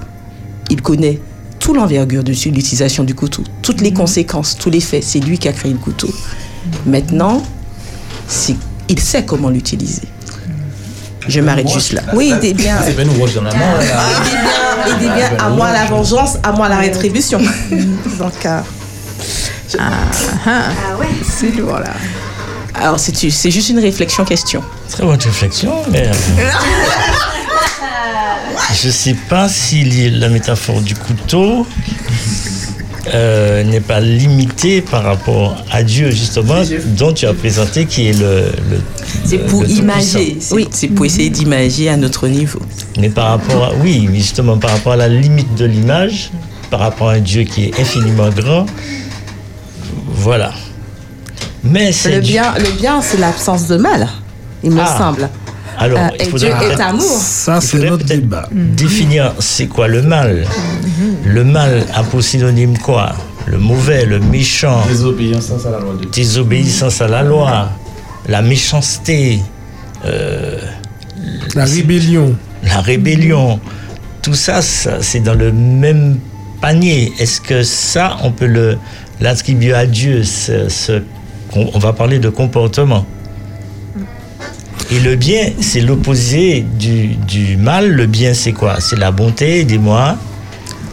[0.71, 1.21] il connaît
[1.59, 5.03] tout l'envergure de l'utilisation du couteau, toutes les conséquences, tous les faits.
[5.03, 6.09] C'est lui qui a créé le couteau.
[6.87, 7.43] Maintenant,
[8.89, 10.09] il sait comment l'utiliser.
[11.29, 12.03] Je m'arrête juste là.
[12.15, 12.79] Oui, il dit bien.
[12.83, 13.59] C'est Roche dans la main.
[13.59, 13.85] là.
[14.17, 17.39] Il dit bien, il dit bien à moi la vengeance, à moi la rétribution.
[18.19, 18.61] Donc, euh,
[19.79, 21.07] Ah, ouais.
[21.23, 21.93] C'est lourd là.
[22.75, 24.63] Alors, c'est c'est juste une réflexion-question.
[24.91, 26.13] Très bonne réflexion, mais euh,
[28.81, 31.67] je ne sais pas si la métaphore du couteau
[33.15, 36.63] euh, n'est pas limitée par rapport à Dieu, justement,
[36.97, 38.53] dont tu as présenté qui est le.
[38.71, 38.81] le-
[39.25, 40.39] C'est pour le imager.
[40.51, 42.61] Oui, c'est pour essayer d'imager à notre niveau.
[42.99, 46.31] Mais par rapport à, oui, mais justement par rapport à la limite de l'image,
[46.71, 48.67] par rapport à un Dieu qui est infiniment grand,
[50.15, 50.53] voilà.
[51.65, 54.09] Mais c'est le Dieu- bien, le bien c'est l'absence de mal,
[54.63, 54.97] il me Ah.
[54.99, 55.29] semble.
[55.79, 57.03] Alors, Euh, il et faudrait Dieu est peut-être- amour.
[57.21, 58.49] Ça, c'est notre débat.
[58.53, 60.45] Définir c'est quoi le mal.
[61.25, 63.13] Le mal a pour synonyme quoi?
[63.47, 64.83] Le mauvais, le méchant.
[64.89, 66.11] Désobéissance à la loi de Dieu.
[66.13, 67.71] Désobéissance à la loi,
[68.29, 69.41] la méchanceté,
[70.05, 70.59] euh,
[71.55, 72.35] La rébellion.
[72.65, 73.59] la rébellion.
[74.23, 76.19] Tout ça, ça, c'est dans le même
[76.61, 77.13] panier.
[77.19, 78.77] Est-ce que ça, on peut le
[79.21, 81.03] l'attribuer à Dieu ce- ce-
[81.55, 83.05] on, on va parler de comportement.
[84.91, 87.91] Et le bien, c'est l'opposé du, du mal.
[87.93, 88.77] Le bien, c'est quoi?
[88.81, 90.17] C'est la bonté, dis-moi.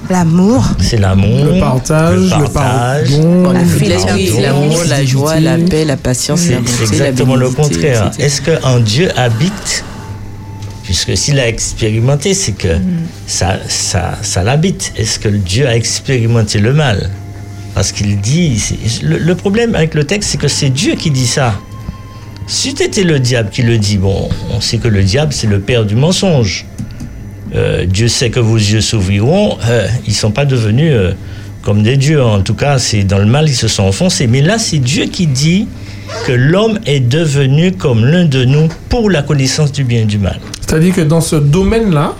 [0.09, 0.65] L'amour.
[0.79, 1.45] C'est l'amour.
[1.45, 5.97] Le partage, le partage, pardon, La le fidélité, pardon, l'amour, la joie, la paix, la
[5.97, 8.11] patience, la C'est la exactement le contraire.
[8.19, 9.83] Est-ce qu'un Dieu habite?
[10.83, 12.77] Puisque s'il a expérimenté, c'est que
[13.25, 14.93] ça, ça, ça l'habite.
[14.97, 17.09] Est-ce que Dieu a expérimenté le mal?
[17.73, 18.61] Parce qu'il dit.
[19.01, 21.55] le problème avec le texte, c'est que c'est Dieu qui dit ça.
[22.47, 25.59] Si c'était le diable qui le dit, bon, on sait que le diable, c'est le
[25.59, 26.65] père du mensonge.
[27.55, 29.57] Euh, Dieu sait que vos yeux s'ouvriront.
[29.67, 31.11] euh, ils ne sont pas devenus euh,
[31.63, 32.21] comme des dieux.
[32.21, 34.27] En tout cas, c'est dans le mal qu'ils se sont enfoncés.
[34.27, 35.67] Mais là, c'est Dieu qui dit
[36.27, 40.19] que l'homme est devenu comme l'un de nous pour la connaissance du bien et du
[40.19, 40.39] mal.
[40.61, 42.13] C'est-à-dire que dans ce domaine-là,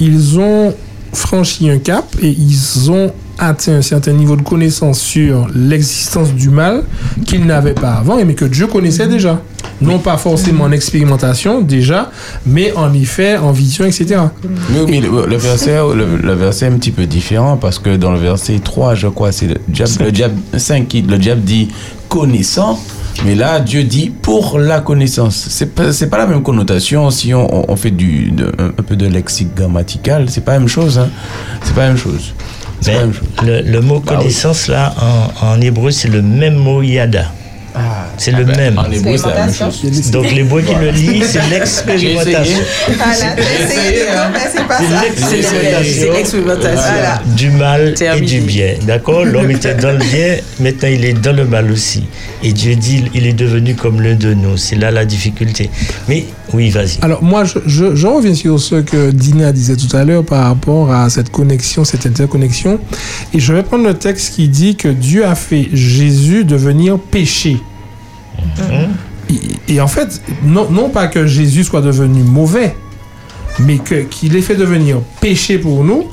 [0.00, 0.74] ils ont
[1.12, 6.48] franchi un cap et ils ont atteint un certain niveau de connaissance sur l'existence du
[6.50, 6.84] mal
[7.26, 9.40] qu'ils n'avaient pas avant, mais que Dieu connaissait déjà.
[9.80, 12.10] Non pas forcément en expérimentation déjà,
[12.44, 14.16] mais en effet, en vision, etc.
[14.70, 17.96] Mais, mais le, le verset, le, le verset est un petit peu différent parce que
[17.96, 21.42] dans le verset 3, je crois, c'est le diable, le diable 5 qui, le diable
[21.42, 21.68] dit
[22.08, 22.78] connaissant.
[23.24, 25.46] Mais là, Dieu dit pour la connaissance.
[25.50, 28.82] C'est pas, c'est pas la même connotation si on, on fait du, de- un, un
[28.82, 30.26] peu de lexique grammatical.
[30.28, 30.98] C'est pas la même chose.
[30.98, 31.08] Hein.
[31.64, 32.32] C'est pas la même chose.
[32.80, 33.28] C'est pas la même chose.
[33.44, 34.18] Le, le mot Bah oui.
[34.18, 34.94] connaissance, là,
[35.42, 37.32] en, en hébreu, c'est le même mot yada.
[38.16, 38.78] C'est le ben, même.
[38.78, 40.10] en hébreu, c'est la même chose.
[40.10, 42.58] Donc l'hébreu qui le lit, c'est l'expérimentation.
[42.86, 44.40] Voilà, hein, mais
[45.16, 46.82] c'est l'expérimentation.
[46.82, 47.22] Voilà.
[47.36, 48.74] Du mal et du bien.
[48.86, 49.24] D'accord?
[49.24, 52.04] L'homme était dans le bien, maintenant il est dans le mal aussi.
[52.42, 54.56] Et Dieu dit, il est devenu comme l'un de nous.
[54.56, 55.70] C'est là la difficulté.
[56.08, 56.98] Mais oui, vas-y.
[57.02, 60.44] Alors moi, je, je, je reviens sur ce que Dina disait tout à l'heure par
[60.44, 62.78] rapport à cette connexion, cette interconnexion.
[63.34, 67.58] Et je vais prendre le texte qui dit que Dieu a fait Jésus devenir péché.
[69.30, 72.74] Et, et en fait, non, non pas que Jésus soit devenu mauvais,
[73.60, 76.04] mais que- qu'il ait fait devenir péché pour nous.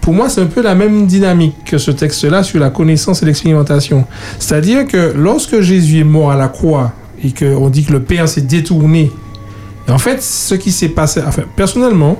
[0.00, 3.26] Pour moi, c'est un peu la même dynamique que ce texte-là sur la connaissance et
[3.26, 4.04] l'expérimentation.
[4.38, 6.92] C'est-à-dire que lorsque Jésus est mort à la croix
[7.24, 9.10] et qu'on dit que le Père s'est détourné
[9.88, 12.18] en fait, ce qui s'est passé, enfin, personnellement,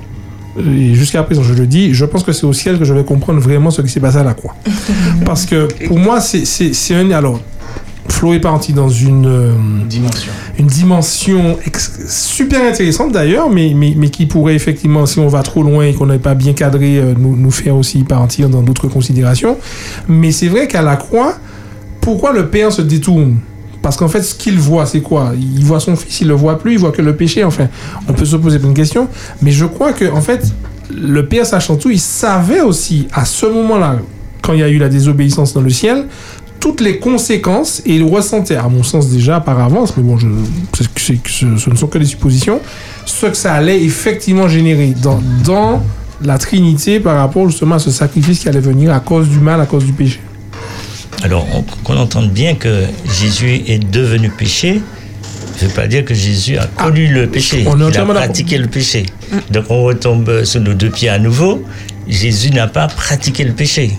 [0.56, 3.02] et jusqu'à présent, je le dis, je pense que c'est au ciel que je vais
[3.04, 4.54] comprendre vraiment ce qui s'est passé à la croix.
[5.24, 7.10] Parce que pour moi, c'est un.
[7.10, 7.40] Alors,
[8.08, 9.26] Flo est parti dans une.
[9.26, 9.52] euh,
[9.88, 10.32] Dimension.
[10.58, 11.58] Une dimension
[12.08, 15.92] super intéressante d'ailleurs, mais, mais, mais qui pourrait effectivement, si on va trop loin et
[15.92, 19.58] qu'on n'est pas bien cadré, euh, nous, nous faire aussi partir dans d'autres considérations.
[20.08, 21.34] Mais c'est vrai qu'à la croix,
[22.00, 23.36] pourquoi le Père se détourne?
[23.82, 25.32] Parce qu'en fait, ce qu'il voit, c'est quoi?
[25.38, 27.44] Il voit son fils, il le voit plus, il voit que le péché.
[27.44, 27.68] Enfin,
[28.08, 29.08] on peut se poser plein de questions.
[29.42, 30.52] Mais je crois que, en fait,
[30.90, 33.98] le Père, sachant tout, il savait aussi, à ce moment-là,
[34.42, 36.06] quand il y a eu la désobéissance dans le ciel,
[36.60, 40.26] toutes les conséquences, et il ressentait, à mon sens déjà par avance, mais bon, je,
[40.98, 42.60] ce, ce ne sont que des suppositions,
[43.04, 45.82] ce que ça allait effectivement générer dans, dans
[46.22, 49.60] la Trinité par rapport justement à ce sacrifice qui allait venir à cause du mal,
[49.60, 50.20] à cause du péché.
[51.22, 52.84] Alors, on- qu'on entende bien que
[53.20, 54.80] Jésus est devenu péché,
[55.62, 57.64] ne veut pas dire que Jésus a connu le péché.
[57.66, 59.06] on est il a pratiqué le péché.
[59.50, 61.62] Donc, on retombe sur nos deux pieds à nouveau.
[62.08, 63.92] Jésus n'a pas pratiqué le péché.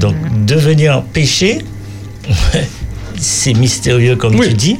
[0.00, 0.14] Donc,
[0.46, 1.58] devenir péché,
[3.18, 4.76] c'est mystérieux comme tu dis.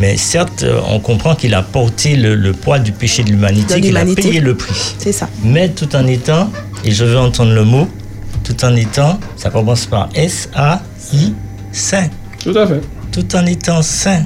[0.00, 3.80] Mais certes, euh, on comprend qu'il a porté le, le poids du péché de l'humanité,
[3.80, 4.74] qu'il a payé le prix.
[4.98, 5.28] C'est ça.
[5.44, 6.50] Mais tout en étant,
[6.84, 7.88] et je veux entendre le mot,
[8.42, 11.34] tout en étant, ça commence par S-A-I,
[11.70, 12.08] saint.
[12.42, 12.80] Tout à fait.
[13.12, 14.24] Tout en étant saint.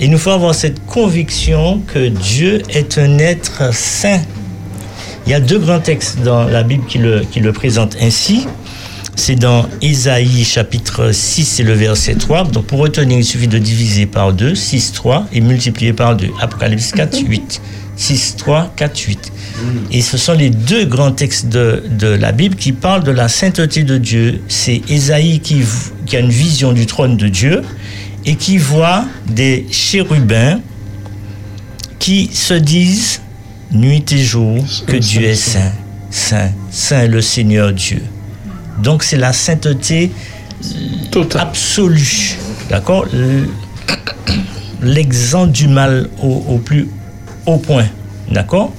[0.00, 4.20] Il nous faut avoir cette conviction que Dieu est un être saint.
[5.26, 8.46] Il y a deux grands textes dans la Bible qui le, qui le présentent ainsi.
[9.18, 12.44] C'est dans Ésaïe chapitre 6 et le verset 3.
[12.44, 16.28] Donc pour retenir, il suffit de diviser par 2, 6, 3 et multiplier par 2.
[16.40, 17.60] Apocalypse 4, 8.
[17.96, 19.32] 6, 3, 4, 8.
[19.90, 23.26] Et ce sont les deux grands textes de, de la Bible qui parlent de la
[23.26, 24.40] sainteté de Dieu.
[24.46, 25.62] C'est Ésaïe qui,
[26.06, 27.62] qui a une vision du trône de Dieu
[28.24, 30.60] et qui voit des chérubins
[31.98, 33.20] qui se disent
[33.72, 35.72] nuit et jour que Dieu est saint,
[36.08, 38.00] saint, saint le Seigneur Dieu.
[38.82, 40.10] Donc c'est la sainteté
[41.16, 42.36] euh, absolue,
[42.70, 43.48] d'accord L-
[44.80, 46.88] L'exempt du mal au, au plus
[47.46, 47.86] haut point,
[48.30, 48.72] d'accord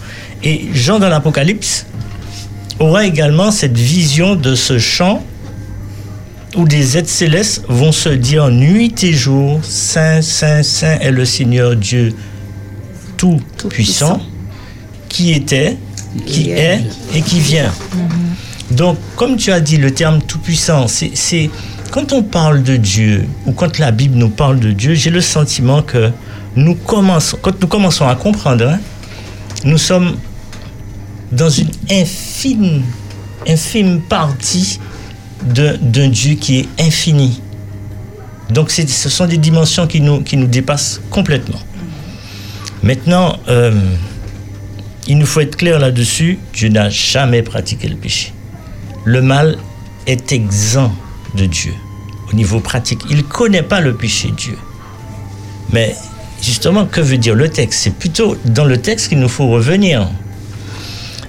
[0.43, 1.85] Et Jean dans l'Apocalypse
[2.79, 5.21] aura également cette vision de ce chant
[6.55, 11.25] où des êtres célestes vont se dire nuit et jour, Saint, Saint, Saint est le
[11.25, 12.13] Seigneur Dieu
[13.17, 14.21] tout-puissant,
[15.09, 15.75] qui était,
[16.25, 16.79] qui est.
[17.13, 17.71] et qui vient.
[18.71, 21.49] Donc, comme tu as dit, le terme tout-puissant, c'est,
[21.91, 25.21] quand on parle de Dieu, ou quand la Bible nous parle de Dieu, j'ai le
[25.21, 26.11] sentiment que
[26.55, 28.79] nous commençons, quand nous commençons à comprendre, hein,
[29.63, 30.15] nous sommes
[31.31, 32.83] dans une infime,
[34.07, 34.79] partie
[35.41, 37.41] d'un Dieu qui est infini.
[38.51, 41.59] Donc, ce sont des dimensions qui nous, qui nous dépassent complètement.
[42.83, 43.71] Maintenant, euh,
[45.07, 46.39] il nous faut être clair là-dessus.
[46.53, 48.33] Dieu n'a jamais pratiqué le péché.
[49.09, 49.57] Le mal
[50.05, 50.93] est exempt
[51.33, 51.73] de Dieu
[52.31, 53.01] au niveau pratique.
[53.09, 54.55] Il ne connaît pas le péché, Dieu.
[55.73, 55.95] Mais
[56.43, 57.79] justement, que veut dire le texte?
[57.81, 60.07] C'est plutôt dans le texte qu'il nous faut revenir.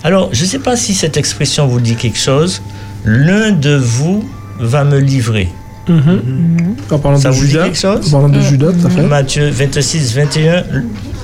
[0.05, 2.61] Alors, je ne sais pas si cette expression vous dit quelque chose.
[3.07, 4.29] L'un de vous
[4.59, 5.49] va me livrer.
[5.89, 8.09] En parlant Ça de vous dit Judas, quelque chose?
[8.09, 9.03] en parlant de Judas, à fait.
[9.07, 10.65] Matthieu 26, 21,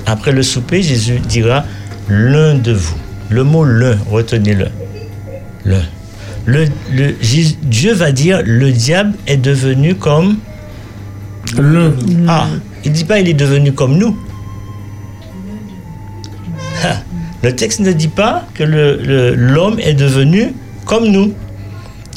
[0.07, 1.65] après le souper, Jésus dira
[2.09, 2.97] l'un de vous.
[3.29, 4.69] Le mot l'un, retenez-le.
[5.67, 5.83] L'un.
[6.47, 7.15] Le, le-
[7.63, 10.37] Dieu va dire le diable est devenu comme
[11.59, 11.93] L'un.
[12.29, 12.47] Ah,
[12.85, 14.17] il dit pas il est devenu comme nous.
[16.85, 16.99] Ah,
[17.43, 20.53] Le texte ne dit pas que le- le- l'homme est devenu
[20.85, 21.33] comme nous.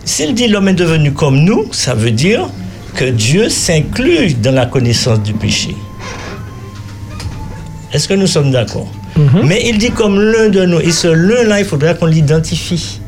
[0.06, 2.50] S'il dit l'homme est devenu comme nous, ça veut dire
[2.96, 5.76] que Dieu s'inclut dans la connaissance du péché.
[7.94, 8.92] Est-ce que nous sommes d'accord?
[9.44, 10.80] Mais il dit comme l'un de nous.
[10.80, 12.99] Et ce l'un-là, il faudrait qu'on l'identifie.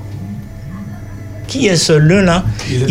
[1.51, 2.87] Qui est ce l'un-là Il-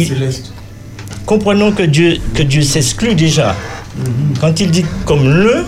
[1.25, 3.57] Comprenons que Dieu, que Dieu s'exclut déjà.
[4.41, 5.65] Quand il dit comme l'un,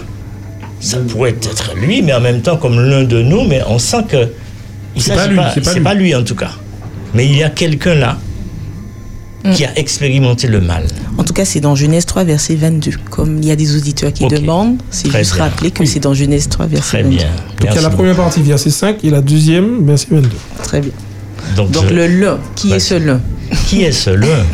[0.80, 4.04] ça pourrait être lui, mais en même temps comme l'un de nous, mais on sent
[4.08, 4.28] que
[4.94, 5.84] il C'est pas lui, c'est pas c'est lui.
[5.84, 6.50] pas lui en tout cas.
[7.14, 8.18] Mais il y a quelqu'un là
[9.54, 10.84] qui a expérimenté le mal.
[11.18, 12.92] En tout cas, c'est dans Genèse 3, verset 22.
[13.10, 14.34] Comme il y a des auditeurs qui Ok.
[14.34, 15.44] demandent, c'est Très juste bien.
[15.44, 17.16] rappeler que c'est dans Genèse 3, verset Très 22.
[17.16, 17.26] bien.
[17.60, 20.28] Donc il y a la première partie, verset 5, et la deuxième, verset 22.
[20.62, 20.92] Très bien.
[21.56, 23.18] Donc, Donc je- le le, qui est ce le
[23.68, 24.44] Qui est ce l'un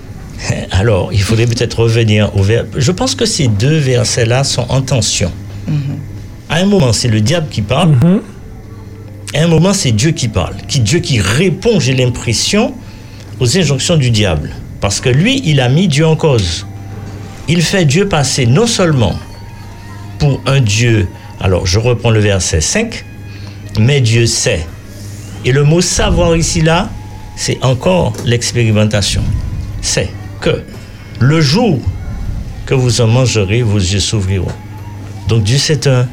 [0.70, 2.68] Alors, il faudrait peut-être revenir au verbe.
[2.76, 5.32] Je pense que ces deux versets-là sont en tension.
[6.48, 7.94] À un moment, c'est le diable qui parle.
[9.34, 10.54] À un moment, c'est Dieu qui parle.
[10.68, 12.72] Qui, Dieu qui répond, j'ai l'impression,
[13.40, 14.50] aux injonctions du diable.
[14.80, 16.66] Parce que lui, il a mis Dieu en cause.
[17.48, 19.18] Il fait Dieu passer non seulement
[20.18, 21.08] pour un Dieu,
[21.40, 23.04] alors je reprends le verset 5,
[23.78, 24.66] mais Dieu sait.
[25.46, 26.90] Et le mot savoir ici, là,
[27.36, 29.22] c'est encore l'expérimentation.
[29.80, 30.10] C'est
[30.40, 30.64] que
[31.20, 31.78] le jour
[32.66, 34.50] que vous en mangerez, vos yeux s'ouvriront.
[35.28, 36.08] Donc Dieu, c'est un,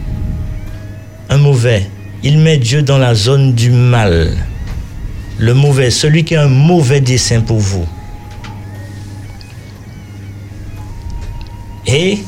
[1.29, 1.89] un mauvais.
[2.21, 4.37] Il met Dieu dans la zone du mal.
[5.39, 7.87] Le mauvais, celui qui a un mauvais dessein pour vous.
[11.87, 12.19] Et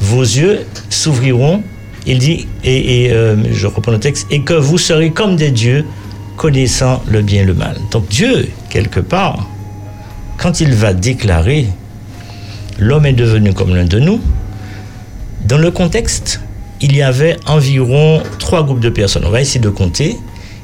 [0.00, 1.62] vos yeux s'ouvriront,
[2.06, 5.84] il dit, et, euh, je reprends le texte, et que vous serez comme des dieux,
[6.40, 7.76] connaissant le bien et le mal.
[7.90, 9.46] Donc Dieu, quelque part,
[10.38, 11.66] quand il va déclarer
[12.78, 14.18] l'homme est devenu comme l'un de nous,
[15.44, 16.40] dans le contexte,
[16.80, 19.24] il y avait environ trois groupes de personnes.
[19.26, 20.16] On va essayer de compter.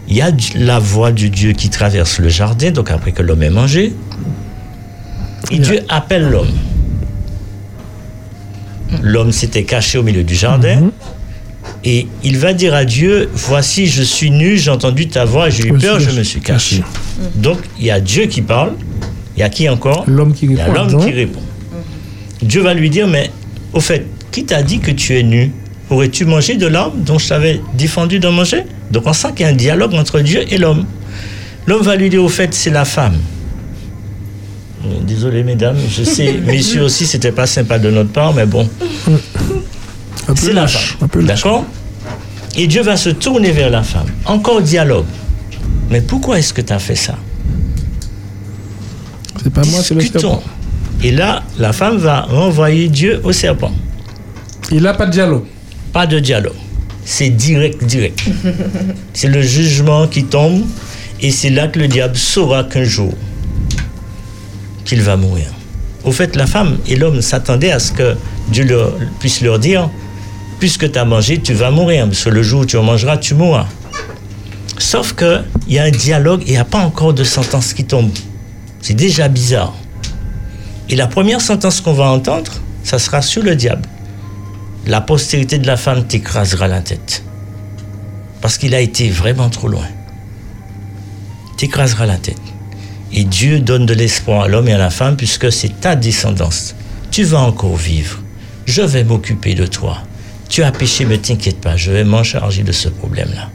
[0.09, 3.43] Il y a la voix du Dieu qui traverse le jardin, donc après que l'homme
[3.43, 3.93] est mangé.
[5.51, 6.57] Et Dieu appelle l'homme.
[9.03, 10.91] L'homme s'était caché au milieu du jardin.
[11.89, 15.69] Et il va dire à Dieu, voici, je suis nu, j'ai entendu ta voix, j'ai
[15.69, 16.83] eu Je peur, suis je me suis caché.
[17.37, 18.73] Donc, il y a Dieu qui parle.
[19.37, 20.03] Il y a qui encore?
[20.09, 20.75] L'homme qui Il y a répond.
[20.75, 21.41] l'homme qui répond.
[22.43, 23.31] Dieu va lui dire, mais
[23.73, 25.53] au fait, qui t'a dit que tu es nu?
[25.89, 28.65] Aurais-tu mangé de l'arbre dont je t'avais défendu de manger?
[28.91, 30.85] Donc on sent qu'il y a un dialogue entre Dieu et l'homme.
[31.69, 33.17] L'homme va lui dire, au fait, c'est la femme.
[34.85, 38.69] Euh, Désolé, mesdames, je sais, messieurs aussi, c'était pas sympa de notre part, mais bon.
[40.35, 41.25] C'est la femme.
[41.25, 41.65] D'accord
[42.57, 44.07] Et Dieu va se tourner vers la femme.
[44.25, 45.07] Encore dialogue.
[45.91, 47.17] Mais pourquoi est-ce que tu as fait ça
[49.43, 50.43] C'est pas moi, c'est le serpent.
[51.03, 53.73] Et là, la femme va renvoyer Dieu au serpent.
[54.71, 55.45] Il n'a pas de dialogue.
[55.93, 56.55] Pas de dialogue.
[57.05, 58.21] C'est direct, direct.
[59.13, 60.65] C'est le jugement qui tombe
[61.21, 63.15] et c'est là que le diable saura qu'un jour
[64.85, 65.47] qu'il va mourir.
[66.05, 68.15] Au fait, la femme et l'homme s'attendaient à ce que
[68.49, 69.91] Dieu leur, puisse leur dire,
[70.59, 73.19] puisque tu as mangé, tu vas mourir, parce que le jour où tu en mangeras,
[73.19, 73.67] tu mourras.
[74.79, 77.85] Sauf qu'il y a un dialogue et il n'y a pas encore de sentence qui
[77.85, 78.11] tombe.
[78.81, 79.75] C'est déjà bizarre.
[80.89, 82.53] Et la première sentence qu'on va entendre,
[82.85, 83.89] ça sera sur le diable.
[84.87, 87.25] La postérité de la femme t'écrasera la tête.
[88.41, 89.89] Parce qu'il a été vraiment trop loin.
[91.57, 92.37] T'écrasera la tête.
[93.13, 96.75] Et Dieu donne de l'espoir à l'homme et à la femme puisque c'est ta descendance.
[97.11, 98.21] Tu vas encore vivre.
[98.67, 100.03] Je vais m'occuper de toi.
[100.49, 103.51] Tu as péché, mais t'inquiète pas, je vais m'en charger de ce problème-là.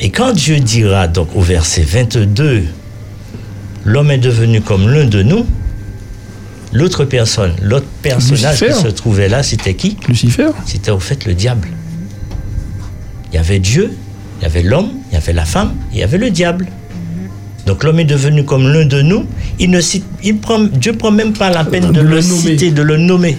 [0.00, 2.64] Et quand Dieu dira donc au verset 22,
[3.84, 5.44] l'homme est devenu comme l'un de nous,
[6.72, 8.72] l'autre personne, l'autre personnage Lucifer.
[8.76, 9.96] qui se trouvait là, c'était qui?
[10.08, 10.50] Lucifer.
[10.66, 11.68] C'était au fait le diable.
[13.32, 13.92] Il y avait Dieu,
[14.40, 16.68] il y avait l'homme, il y avait la femme, il y avait le diable.
[17.66, 19.26] Donc l'homme est devenu comme l'un de nous.
[19.58, 22.70] Il ne cite, il prend, Dieu prend même pas la peine de, De le, citer,
[22.70, 23.36] de le nommer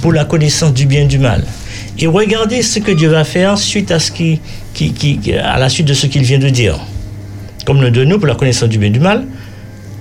[0.00, 1.44] pour la connaissance du bien et du mal.
[1.98, 4.40] Et regardez ce que Dieu va faire suite à ce qui,
[5.42, 6.78] à la suite de ce qu'il vient de dire.
[7.66, 9.26] Comme l'un de nous pour la connaissance du bien et du mal.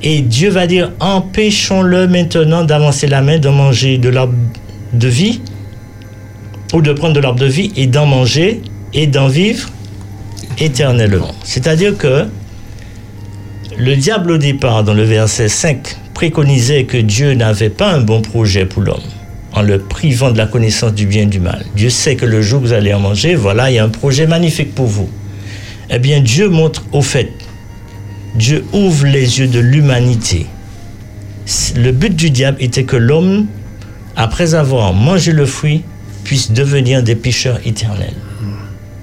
[0.01, 4.33] Et Dieu va dire empêchons-le maintenant d'avancer la main, de manger de l'arbre
[4.93, 5.41] de vie,
[6.73, 8.61] ou de prendre de l'arbre de vie et d'en manger
[8.93, 9.69] et d'en vivre
[10.57, 11.31] éternellement.
[11.43, 12.27] C'est-à-dire que
[13.77, 18.21] le diable au départ, dans le verset 5, préconisait que Dieu n'avait pas un bon
[18.21, 18.99] projet pour l'homme
[19.53, 21.65] en le privant de la connaissance du bien et du mal.
[21.75, 23.89] Dieu sait que le jour où vous allez en manger, voilà, il y a un
[23.89, 25.09] projet magnifique pour vous.
[25.89, 27.31] Eh bien, Dieu montre au fait,
[28.35, 30.45] Dieu ouvre les yeux de l'humanité.
[31.75, 33.47] le but du diable était que l'homme,
[34.15, 35.83] après avoir mangé le fruit,
[36.23, 38.13] puisse devenir des pécheurs éternels.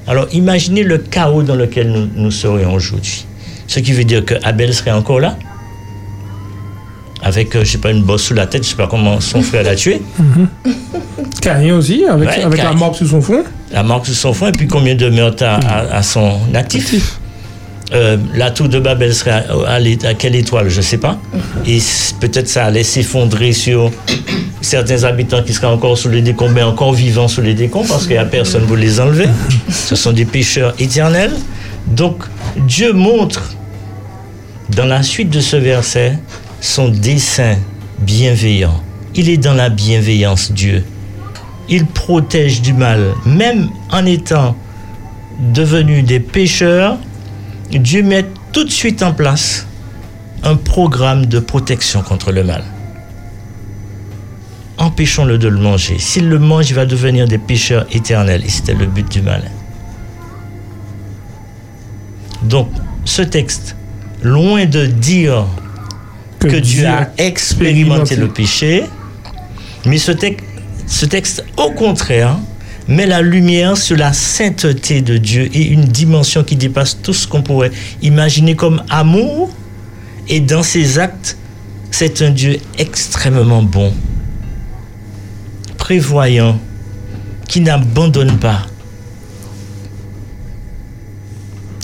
[0.06, 3.26] Alors imaginez le chaos dans lequel nous, nous serions aujourd'hui.
[3.66, 5.36] Ce qui veut dire que Abel serait encore là,
[7.26, 9.42] avec, euh, je sais pas, une bosse sous la tête, je sais pas comment son
[9.42, 10.00] frère l'a tué.
[11.42, 13.42] Caïn aussi, avec, Ouais, avec la marque sur son front.
[13.72, 17.18] La marque sur son front, et puis combien de meurtres à, à- à son actif
[17.92, 19.74] Euh, La tour de Babel serait à,
[20.08, 21.18] à quelle étoile, je ne sais pas.
[21.66, 21.78] Et
[22.20, 23.92] peut-être ça allait s'effondrer sur
[24.60, 28.02] certains habitants qui seraient encore sous les décombres, mais encore vivants sous les décombres, parce
[28.06, 29.28] qu'il n'y a personne pour les enlever.
[29.70, 31.32] Ce sont des pécheurs éternels.
[31.86, 32.24] Donc,
[32.56, 33.42] Dieu montre
[34.70, 36.18] dans la suite de ce verset
[36.60, 37.56] son dessein
[38.00, 38.82] bienveillant.
[39.14, 40.84] Il est dans la bienveillance, Dieu.
[41.68, 44.56] Il protège du mal, même en étant
[45.52, 46.98] devenus des pécheurs.
[47.70, 49.66] Dieu met tout de suite en place
[50.42, 52.62] un programme de protection contre le mal.
[54.78, 55.98] Empêchons-le de le manger.
[55.98, 58.44] S'il le mange, il va devenir des pécheurs éternels.
[58.44, 59.50] Et c'était le but du mal.
[62.42, 62.68] Donc,
[63.04, 63.74] ce texte,
[64.22, 65.46] loin de dire
[66.48, 68.84] que, Dieu a expérimenté le péché,
[69.84, 70.12] mais ce,
[70.86, 72.38] ce texte, au contraire,
[72.88, 77.26] met la lumière sur la sainteté de Dieu et une dimension qui dépasse tout ce
[77.26, 79.50] qu'on pourrait imaginer comme amour.
[80.28, 81.36] Et dans ses actes,
[81.90, 83.92] c'est un Dieu extrêmement bon,
[85.78, 86.58] prévoyant,
[87.48, 88.66] qui n'abandonne pas.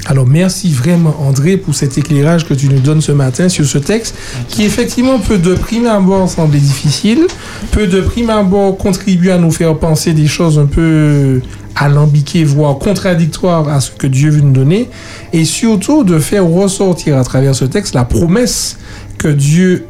[0.07, 3.79] Alors merci vraiment André pour cet éclairage que tu nous donnes ce matin sur ce
[3.79, 4.17] texte
[4.49, 7.27] qui effectivement peut de prime abord sembler difficile,
[7.71, 11.41] peut de prime abord contribuer à nous faire penser des choses un peu
[11.77, 14.91] alambiquées, voire contradictoires à ce que Dieu veut nous donner,
[15.33, 18.79] et surtout de faire ressortir à travers ce texte la promesse
[19.19, 19.87] que Dieu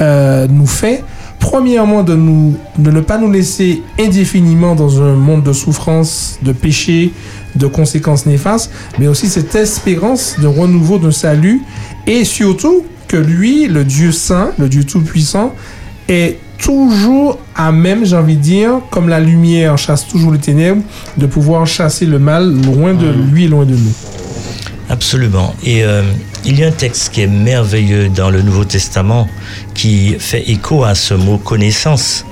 [0.00, 1.02] euh, nous fait.
[1.44, 6.52] Premièrement, de, nous, de ne pas nous laisser indéfiniment dans un monde de souffrance, de
[6.52, 7.12] péché,
[7.54, 11.60] de conséquences néfastes, mais aussi cette espérance de renouveau, de salut,
[12.06, 15.54] et surtout que lui, le Dieu saint, le Dieu tout-puissant,
[16.08, 20.82] est toujours à même, j'ai envie de dire, comme la lumière chasse toujours les ténèbres,
[21.18, 23.92] de pouvoir chasser le mal loin de lui et loin de nous.
[24.88, 25.54] Absolument.
[25.62, 26.02] Et euh,
[26.44, 29.28] il y a un texte qui est merveilleux dans le Nouveau Testament
[29.74, 32.26] qui fait écho à ce mot connaissance.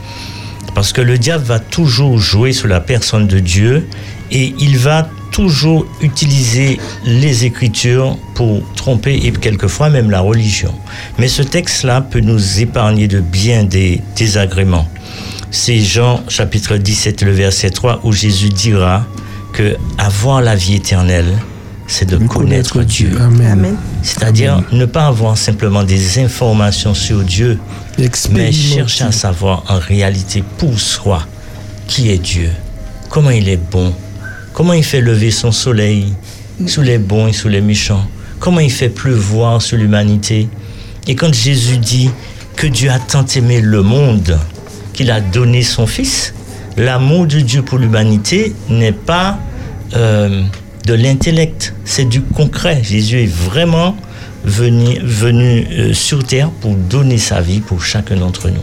[0.75, 3.89] Parce que le diable va toujours jouer sur la personne de Dieu
[4.31, 10.75] et il va toujours utiliser les Écritures pour tromper et quelquefois même la religion.
[11.19, 14.89] Mais ce texte-là peut nous épargner de bien des désagréments.
[15.51, 19.07] C'est Jean chapitre 17, le verset 3, où Jésus dira
[19.53, 21.33] que avoir la vie éternelle,
[21.93, 23.13] c'est de connaître, Dieu.
[23.21, 23.77] Amen.
[24.03, 27.59] C'est-à-dire ne pas avoir simplement des informations sur Dieu,
[28.31, 31.27] mais chercher à savoir en réalité pour soi
[31.87, 32.51] qui est Dieu,
[33.11, 33.93] comment il est bon,
[34.55, 36.15] comment il fait lever son soleil
[36.67, 38.07] sous les bons et sous les méchants,
[38.41, 40.49] comment il fait pleuvoir sur l'humanité.
[41.07, 42.11] Et quand Jésus dit
[42.57, 44.39] que Dieu a tant aimé le monde
[44.95, 46.33] qu'il a donné son Fils,
[46.79, 49.39] l'amour de Dieu pour l'humanité n'est pas
[49.95, 50.43] euh,
[50.87, 52.81] de l'intellect, c'est du concret.
[52.83, 53.97] Jésus est vraiment
[54.45, 58.63] venu, venu euh, sur terre pour donner sa vie pour chacun d'entre nous.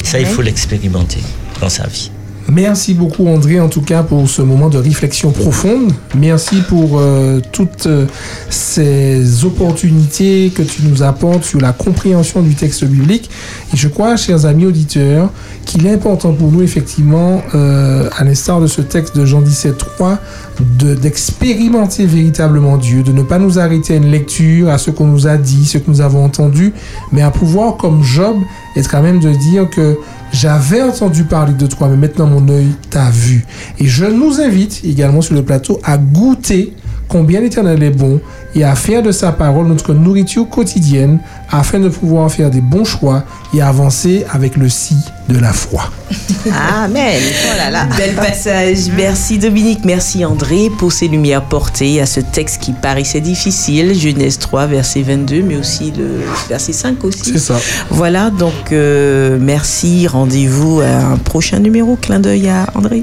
[0.00, 1.20] Et ça, il faut l'expérimenter
[1.60, 2.10] dans sa vie.
[2.48, 5.92] Merci beaucoup André en tout cas pour ce moment de réflexion profonde.
[6.16, 8.06] Merci pour euh, toutes euh,
[8.50, 13.30] ces opportunités que tu nous apportes sur la compréhension du texte biblique.
[13.72, 15.30] Et je crois, chers amis auditeurs,
[15.64, 19.78] qu'il est important pour nous effectivement, euh, à l'instar de ce texte de Jean 17,
[19.78, 20.18] 3,
[20.60, 25.06] de- d'expérimenter véritablement Dieu, de ne pas nous arrêter à une lecture, à ce qu'on
[25.06, 26.72] nous a dit, ce que nous avons entendu,
[27.12, 28.36] mais à pouvoir, comme Job,
[28.76, 29.98] être quand même de dire que
[30.32, 33.44] j'avais entendu parler de toi, mais maintenant mon œil t'a vu.
[33.78, 36.72] Et je nous invite également sur le plateau à goûter
[37.08, 38.20] combien l'Éternel est bon
[38.54, 41.18] et à faire de sa parole notre nourriture quotidienne
[41.52, 43.24] afin de pouvoir faire des bons choix
[43.54, 44.96] et avancer avec le si
[45.28, 45.90] de la foi.
[46.50, 47.20] Amen.
[47.44, 47.86] Oh là là.
[47.96, 48.90] Bel passage.
[48.96, 54.38] Merci Dominique, merci André pour ces lumières portées à ce texte qui paraissait difficile, Genèse
[54.38, 57.32] 3, verset 22, mais aussi le verset 5 aussi.
[57.32, 57.60] C'est ça.
[57.90, 60.06] Voilà, donc euh, merci.
[60.06, 61.96] Rendez-vous à un prochain numéro.
[61.96, 63.02] Clin d'œil à André.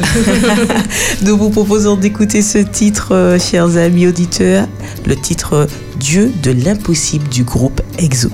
[1.22, 4.66] Nous vous proposons d'écouter ce titre, euh, chers amis auditeurs,
[5.06, 5.66] le titre euh,
[6.00, 8.30] Dieu de l'impossible du groupe EXO.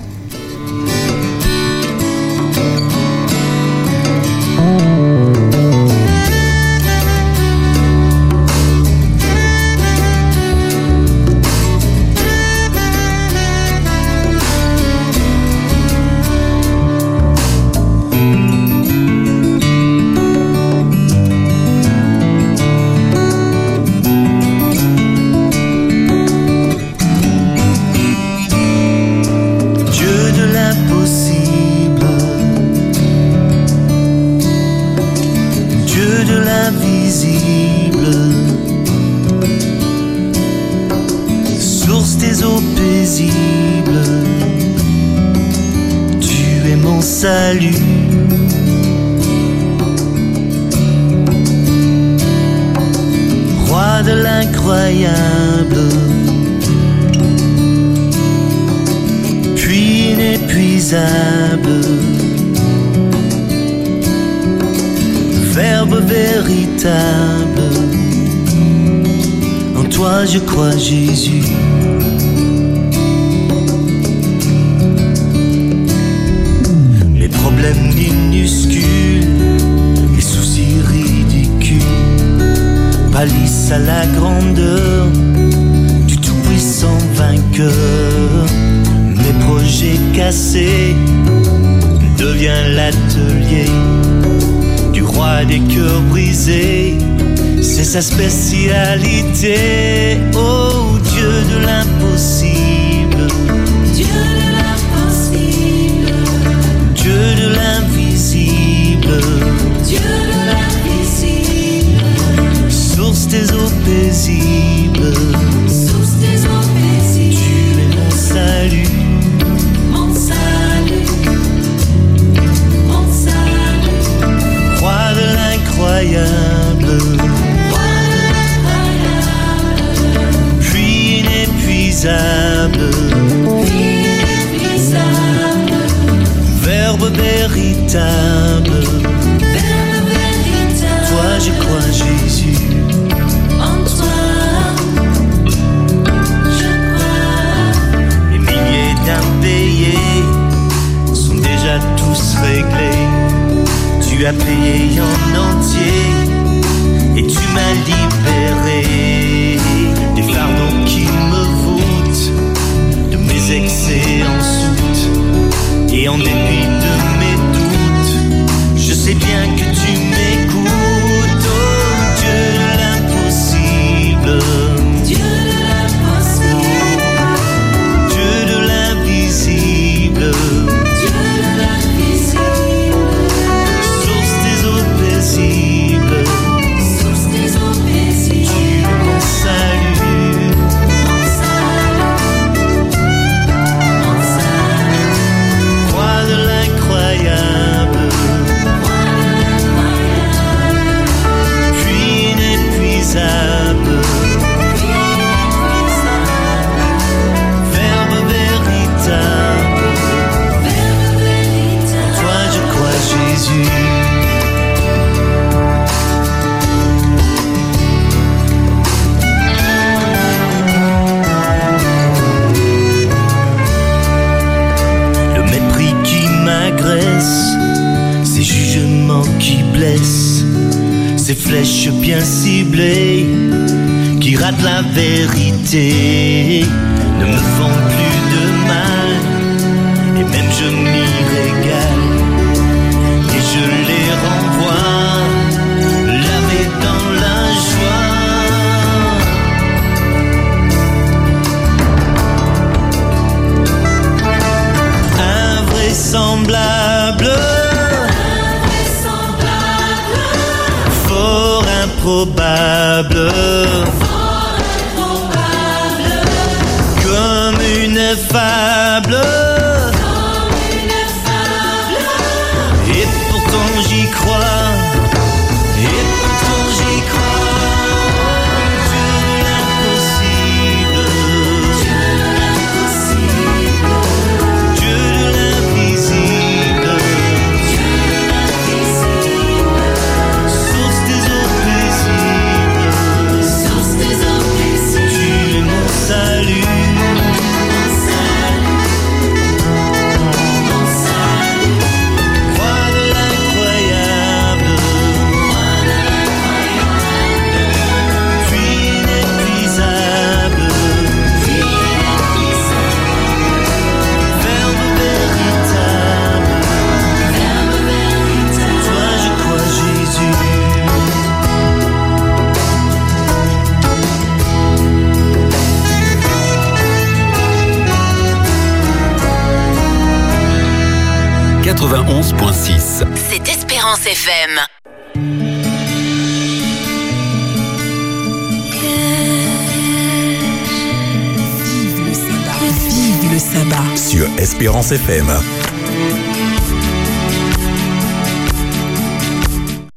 [344.87, 345.27] Espérance FM.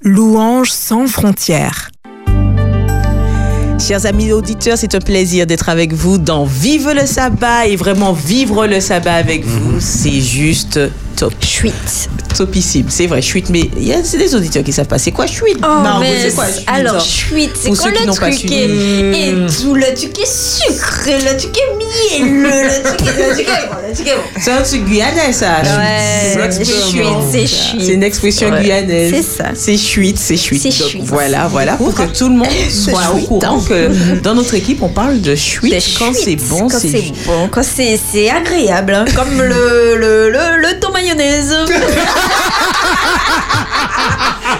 [0.01, 1.89] Louange sans frontières.
[3.79, 8.13] Chers amis auditeurs, c'est un plaisir d'être avec vous dans Vive le sabbat et vraiment
[8.13, 10.79] vivre le sabbat avec vous, c'est juste
[11.15, 11.33] top.
[11.43, 12.09] Chouette.
[12.35, 14.97] Topissime, c'est vrai, chouette, mais il y a c'est des auditeurs qui savent pas.
[14.97, 18.51] C'est quoi chouette Oh, Margot, mais c'est quoi alors ça chouette, c'est quoi le truc?
[18.51, 23.33] est, et tout le truc est sucré, le truc est mielleux, le truc est, le
[23.33, 23.78] truc est
[24.39, 25.61] C'est un truc guyanais, ça.
[25.61, 26.35] Ouais, c'est
[27.93, 29.13] une expression Ouais, guyanaise.
[29.13, 29.49] c'est ça.
[29.55, 30.61] C'est chouette, c'est chouette.
[30.61, 31.03] C'est Donc, chouette.
[31.05, 33.89] Voilà, voilà, pour que tout le monde soit au courant que
[34.21, 36.67] dans notre équipe, on parle de chouette quand c'est bon.
[36.69, 41.55] quand c'est bon, quand c'est c'est agréable, hein, comme le, le, le, le thon mayonnaise.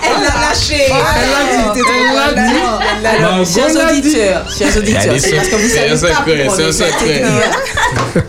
[0.02, 0.86] Elle l'a lâché.
[0.86, 0.90] Elle
[1.32, 2.60] l'a dit, Elle l'a dit.
[2.94, 3.54] Elle l'a dit.
[3.54, 7.24] Chers auditeurs, chers auditeurs, c'est parce que vous c'est un savez pas c'est un secret.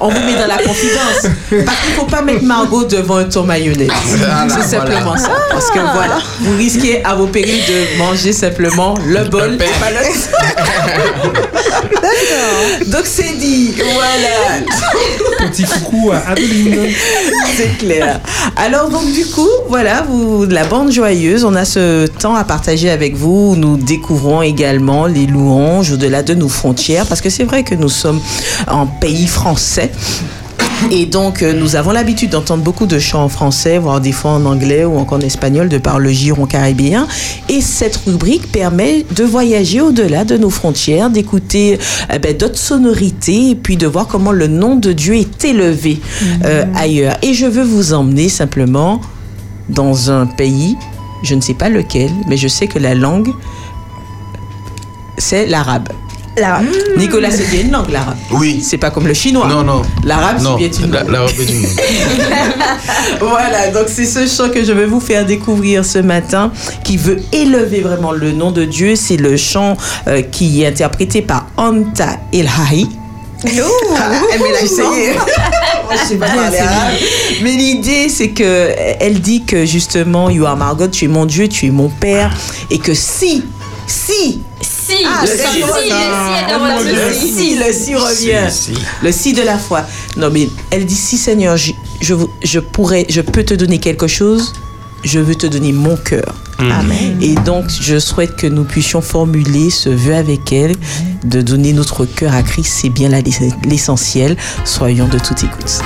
[0.01, 1.23] On vous met dans la confidence.
[1.65, 3.91] Parce qu'il ne faut pas mettre Margot devant un ton mayonnaise.
[4.07, 5.23] Voilà, C'est simplement voilà.
[5.23, 5.31] ça.
[5.51, 9.91] Parce que voilà, vous risquez à vos périls de manger simplement le bol et pas
[9.91, 10.01] le
[12.91, 13.75] Donc c'est dit.
[13.95, 14.61] Voilà.
[15.51, 16.89] Petit coucou à Adeline.
[17.57, 18.21] C'est clair.
[18.57, 22.91] Alors donc du coup, voilà, vous, la bande joyeuse, on a ce temps à partager
[22.91, 23.57] avec vous.
[23.57, 27.89] Nous découvrons également les louanges au-delà de nos frontières, parce que c'est vrai que nous
[27.89, 28.21] sommes
[28.69, 29.91] en pays français.
[30.91, 34.33] Et donc, euh, nous avons l'habitude d'entendre beaucoup de chants en français, voire des fois
[34.33, 37.07] en anglais ou encore en espagnol, de par le giron caribéen.
[37.49, 41.79] Et cette rubrique permet de voyager au-delà de nos frontières, d'écouter
[42.13, 46.01] eh ben, d'autres sonorités et puis de voir comment le nom de Dieu est élevé
[46.45, 47.17] euh, ailleurs.
[47.23, 49.01] Et je veux vous emmener simplement
[49.69, 50.77] dans un pays,
[51.23, 53.31] je ne sais pas lequel, mais je sais que la langue,
[55.19, 55.89] c'est l'arabe.
[56.41, 56.65] L'arabe.
[56.97, 58.17] Nicolas, c'est bien une langue, l'arabe.
[58.33, 58.63] Oui.
[58.67, 59.47] C'est pas comme le chinois.
[59.47, 59.83] Non, non.
[60.05, 61.11] L'arabe, c'est bien une la- langue.
[61.13, 61.71] l'arabe est une langue.
[63.21, 66.51] voilà, donc c'est ce chant que je vais vous faire découvrir ce matin
[66.85, 68.97] qui veut élever vraiment le nom de Dieu.
[68.97, 69.77] C'est le chant
[70.09, 72.89] euh, qui est interprété par Anta Elhahi.
[73.43, 73.49] Ah,
[74.35, 75.13] elle l'a essayé.
[75.15, 76.93] Moi, je sais pas parler arabe.
[77.43, 78.71] Mais l'idée, c'est que
[79.01, 82.37] elle dit que justement, You are Margot, tu es mon Dieu, tu es mon Père,
[82.71, 83.43] et que si,
[83.87, 84.43] si,
[84.91, 85.39] Si, ah, le le
[87.13, 88.51] si, le le revient.
[88.51, 88.81] Si, si.
[89.03, 89.85] Le si de la foi.
[90.17, 94.07] Non, mais elle dit si Seigneur, je, je, je pourrais, je peux te donner quelque
[94.07, 94.53] chose.
[95.03, 96.35] Je veux te donner mon cœur.
[96.59, 97.17] Amen.
[97.23, 100.75] Et donc, je souhaite que nous puissions formuler ce vœu avec elle,
[101.25, 102.73] de donner notre cœur à Christ.
[102.83, 103.09] C'est bien
[103.65, 104.37] l'essentiel.
[104.65, 105.81] Soyons de toute écoute.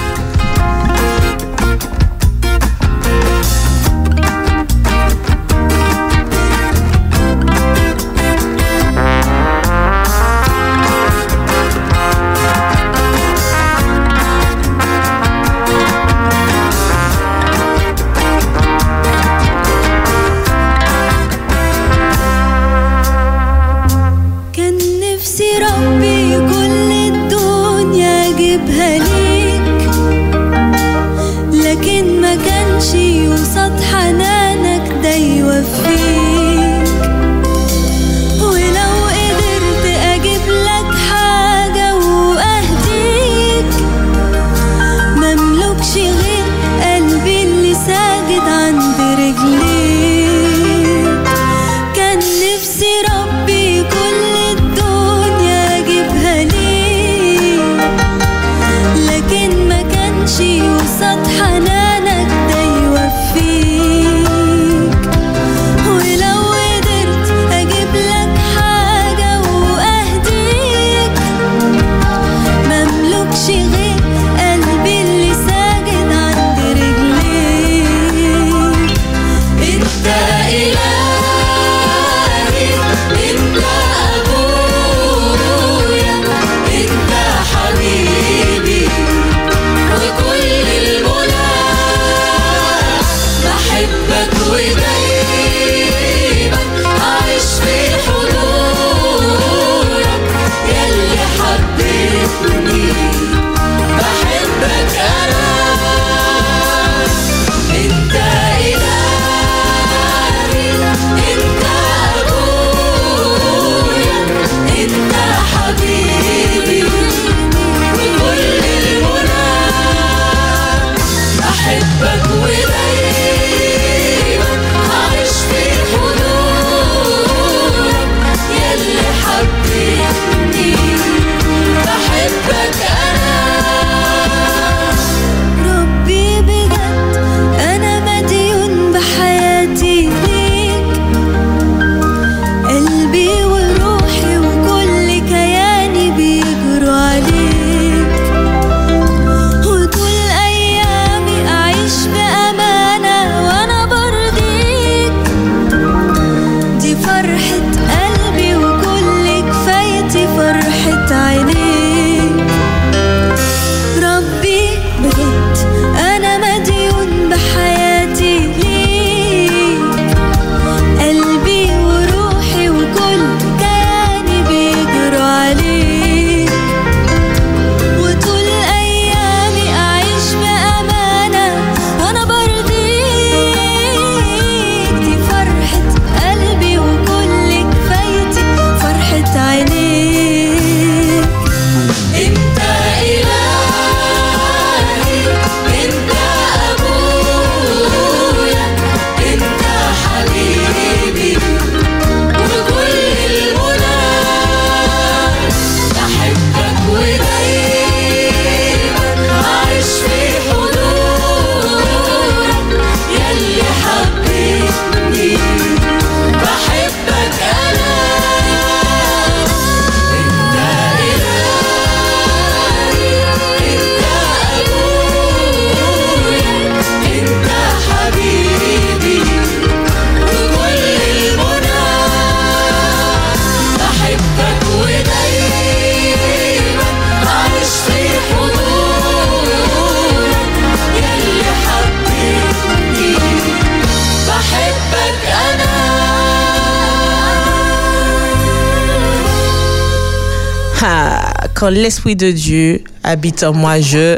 [251.84, 254.16] l'Esprit de Dieu habite en moi, je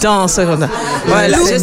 [0.00, 0.38] danse.
[1.08, 1.56] Voilà, je,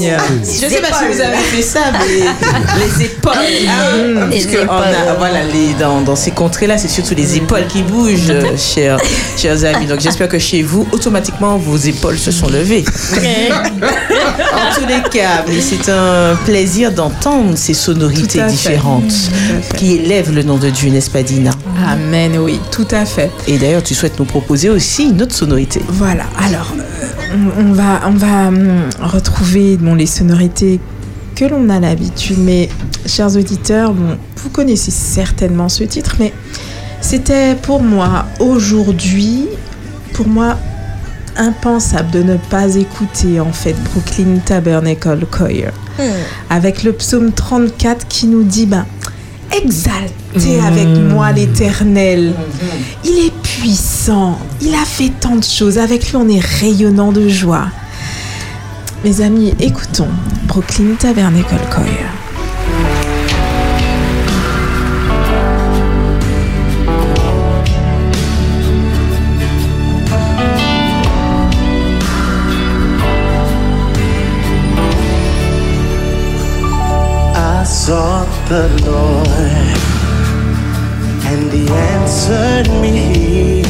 [0.43, 2.25] je sais pas si vous avez fait ça, mais
[2.99, 3.31] les épaules.
[3.69, 3.95] Ah,
[4.29, 4.95] Les parce que on épaules.
[5.09, 8.97] a- voilà, les, dans, dans ces contrées-là, c'est surtout les épaules qui bougent, chers,
[9.37, 9.85] chers amis.
[9.87, 12.83] Donc j'espère que chez vous, automatiquement, vos épaules se sont levées.
[13.15, 19.13] en tous les cas, mais c'est un plaisir d'entendre ces sonorités différentes
[19.77, 21.51] qui élèvent le nom de Dieu, n'est-ce pas, Dina?
[21.89, 23.31] Amen, oui, tout à fait.
[23.47, 25.81] Et d'ailleurs, tu souhaites nous proposer aussi une autre sonorité.
[25.87, 30.79] Voilà, alors euh, on, va, on va hum, retrouver bon, les sonorités
[31.35, 32.69] que l'on a l'habitude, mais
[33.07, 36.31] chers auditeurs, bon, vous connaissez certainement ce titre, mais
[37.01, 39.47] c'était pour moi aujourd'hui,
[40.13, 40.57] pour moi
[41.37, 45.71] impensable de ne pas écouter en fait Brooklyn Tabernacle Choir
[46.49, 48.85] avec le psaume 34 qui nous dit ben
[49.63, 52.33] exaltez avec moi l'éternel.
[53.03, 54.37] Il est puissant.
[54.61, 55.77] Il a fait tant de choses.
[55.77, 57.67] Avec lui on est rayonnant de joie.
[59.03, 60.09] Mes amis écoutons
[60.47, 62.18] Brooklyn Tabernacle Choir
[78.49, 79.27] the Lord,
[81.29, 83.61] and He answered me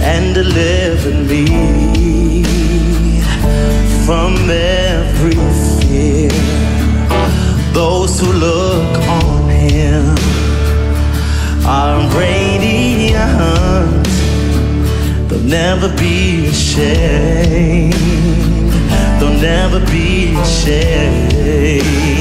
[0.00, 2.44] and delivered me
[4.06, 5.34] from every
[5.80, 6.30] fear.
[7.72, 10.14] Those who look on Him
[11.66, 14.06] are radiant,
[15.28, 17.92] they'll never be ashamed.
[19.18, 22.11] They'll never be ashamed.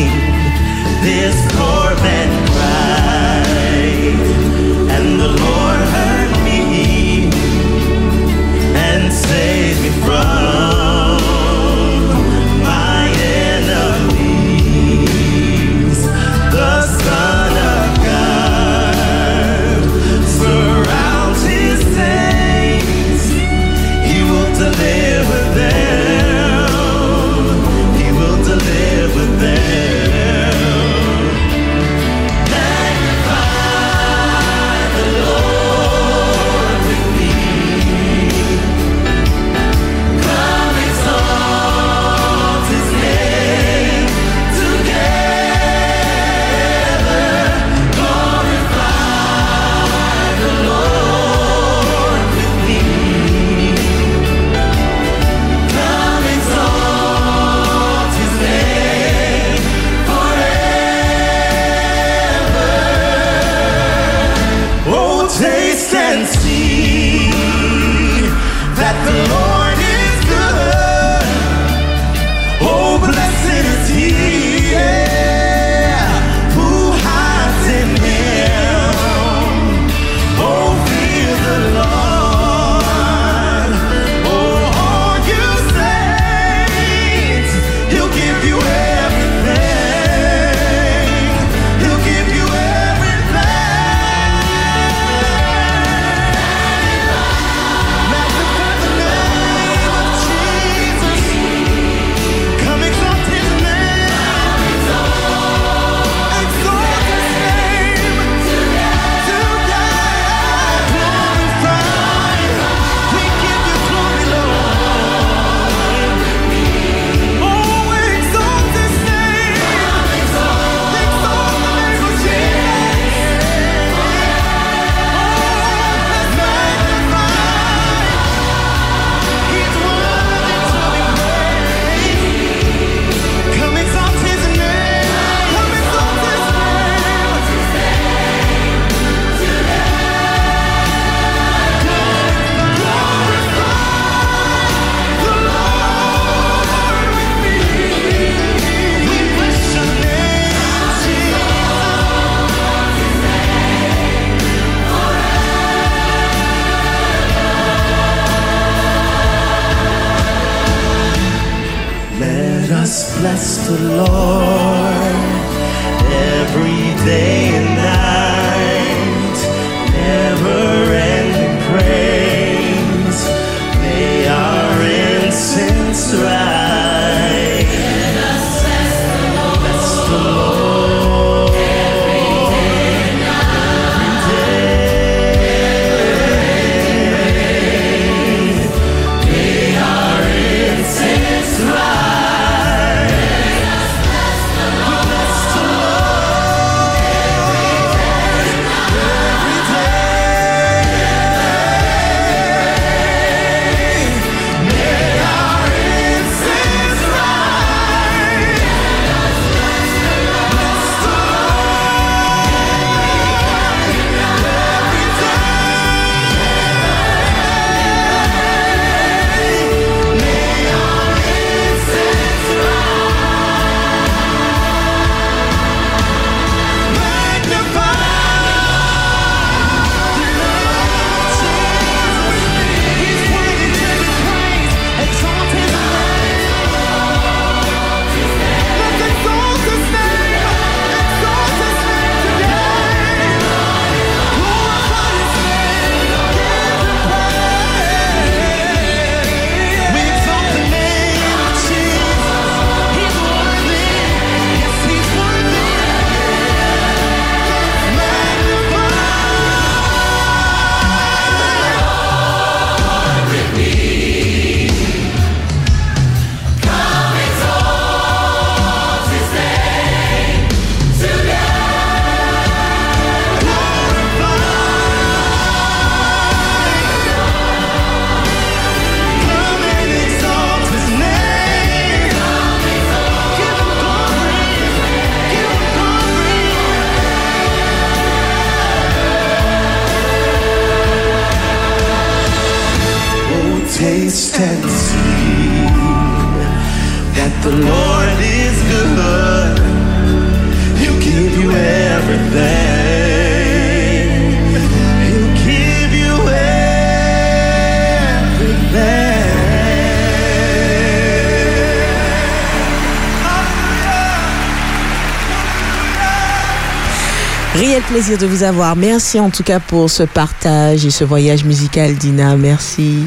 [318.09, 318.75] De vous avoir.
[318.75, 322.35] Merci en tout cas pour ce partage et ce voyage musical, Dina.
[322.35, 323.03] Merci.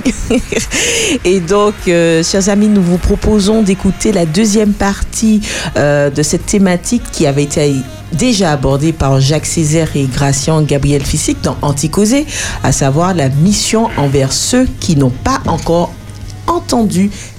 [1.24, 5.40] et donc, euh, chers amis, nous vous proposons d'écouter la deuxième partie
[5.76, 7.74] euh, de cette thématique qui avait été
[8.12, 12.26] déjà abordée par Jacques Césaire et Gracian Gabriel Fissic dans Anticosé,
[12.62, 15.92] à savoir la mission envers ceux qui n'ont pas encore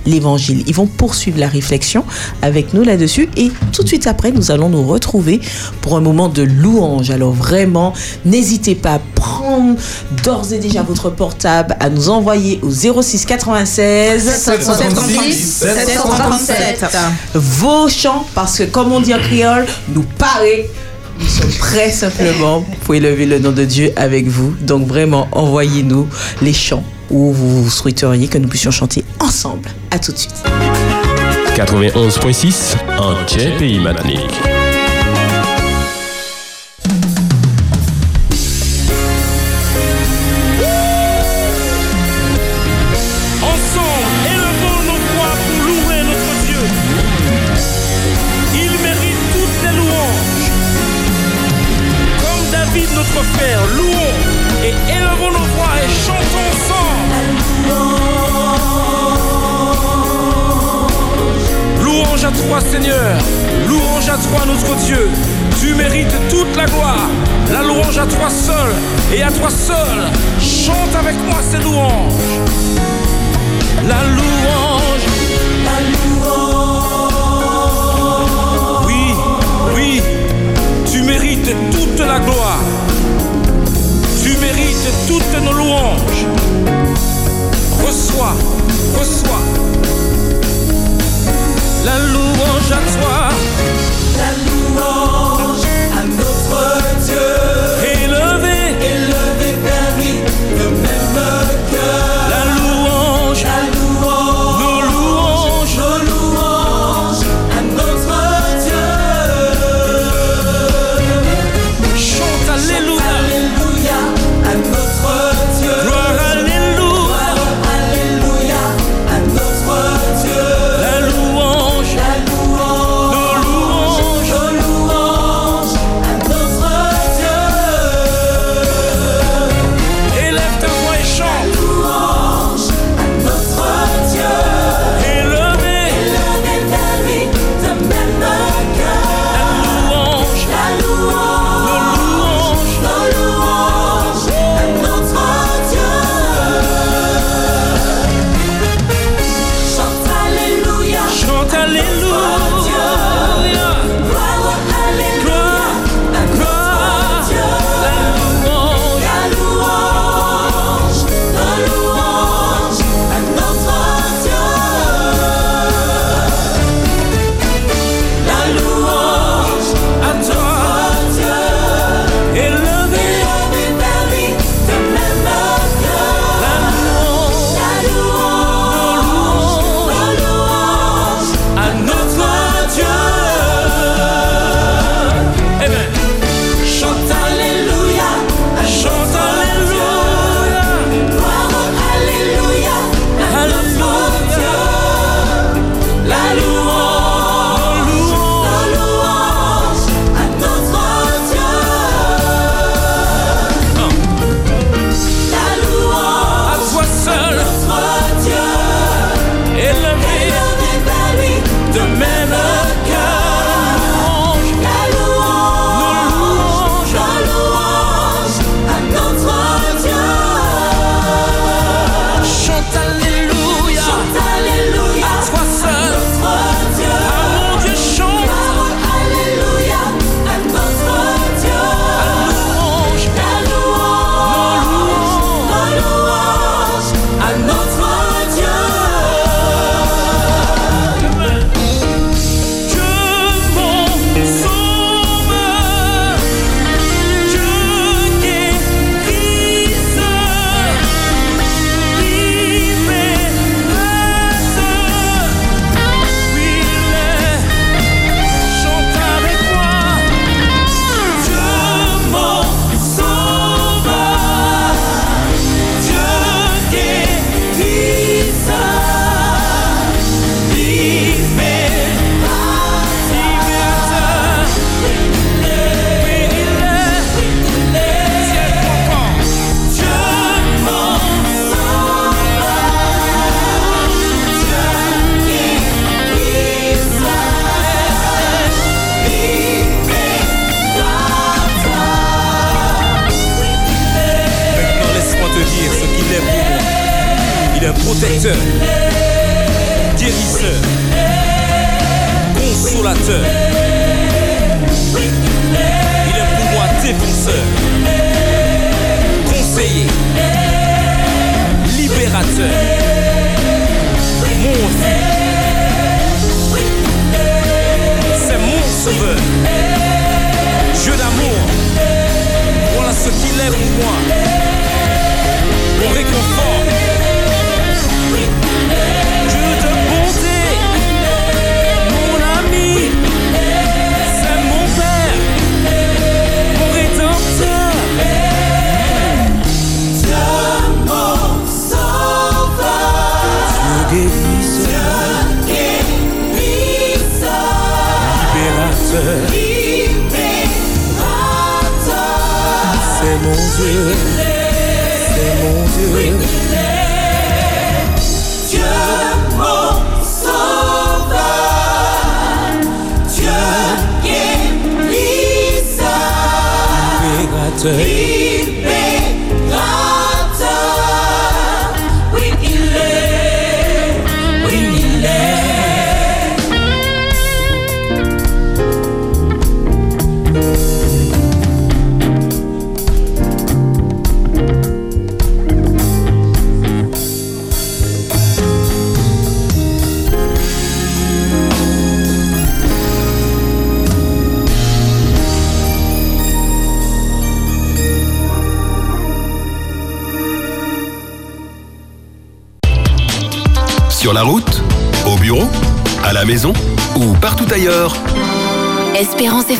[0.05, 0.63] l'évangile.
[0.67, 2.03] Ils vont poursuivre la réflexion
[2.41, 5.41] avec nous là-dessus et tout de suite après, nous allons nous retrouver
[5.81, 7.09] pour un moment de louange.
[7.09, 9.75] Alors vraiment, n'hésitez pas à prendre
[10.23, 16.85] d'ores et déjà votre portable, à nous envoyer au 06 96 736 737.
[17.33, 20.69] vos chants parce que comme on dit en créole, nous paraît
[21.17, 24.53] nous sommes prêts simplement pour élever le nom de Dieu avec vous.
[24.61, 26.07] Donc vraiment, envoyez-nous
[26.41, 29.69] les chants où vous souhaiteriez que nous puissions chanter ensemble.
[29.91, 30.35] À tout de suite.
[31.55, 33.15] 91.6 en
[33.57, 34.54] Pays Matnik.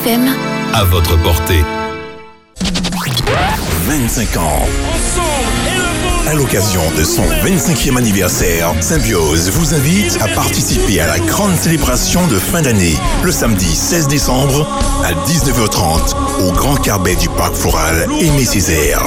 [0.05, 0.29] FM.
[0.73, 1.63] à votre portée.
[3.87, 4.65] 25 ans.
[6.27, 12.27] À l'occasion de son 25e anniversaire, Symbiose vous invite à participer à la grande célébration
[12.27, 14.67] de fin d'année, le samedi 16 décembre
[15.03, 16.15] à 19h30
[16.47, 19.03] au Grand Carbet du Parc Floral Aimé Césaire.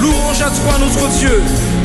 [0.00, 1.42] Louange à toi notre Dieu,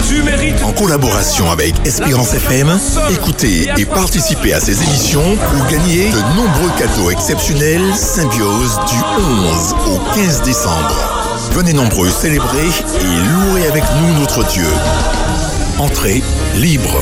[0.10, 2.80] tu mérites En collaboration avec Espérance FM,
[3.12, 9.76] écoutez et participez à ces émissions pour gagner de nombreux cadeaux exceptionnels Symbiose du 11
[9.88, 10.96] au 15 décembre.
[11.52, 14.68] Venez nombreux célébrer et louer avec nous notre Dieu.
[15.78, 16.24] Entrée
[16.56, 17.00] libre.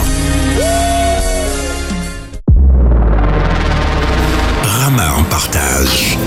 [4.63, 6.17] Rama en partage.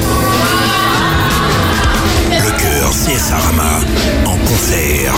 [2.31, 3.81] Le cœur CSA Rama
[4.27, 5.15] en concert.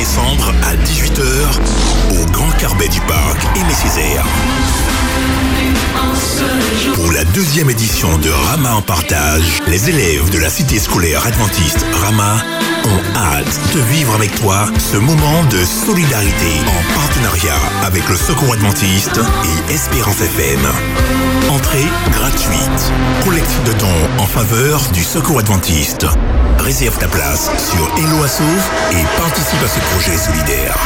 [0.00, 4.24] Décembre à 18h au Grand Carbet du Parc Aimé Césaire.
[6.94, 11.84] Pour la deuxième édition de Rama en partage, les élèves de la cité scolaire adventiste
[11.92, 12.38] Rama
[12.84, 18.52] ont hâte de vivre avec toi ce moment de solidarité en partenariat avec le Secours
[18.52, 19.20] adventiste
[19.68, 20.60] et Espérance FM.
[21.50, 22.92] Entrée gratuite.
[23.24, 26.06] Collecte de dons en faveur du Secours adventiste.
[26.58, 30.78] Réserve ta place sur Hello Assauve et participe à ce projet solidaire.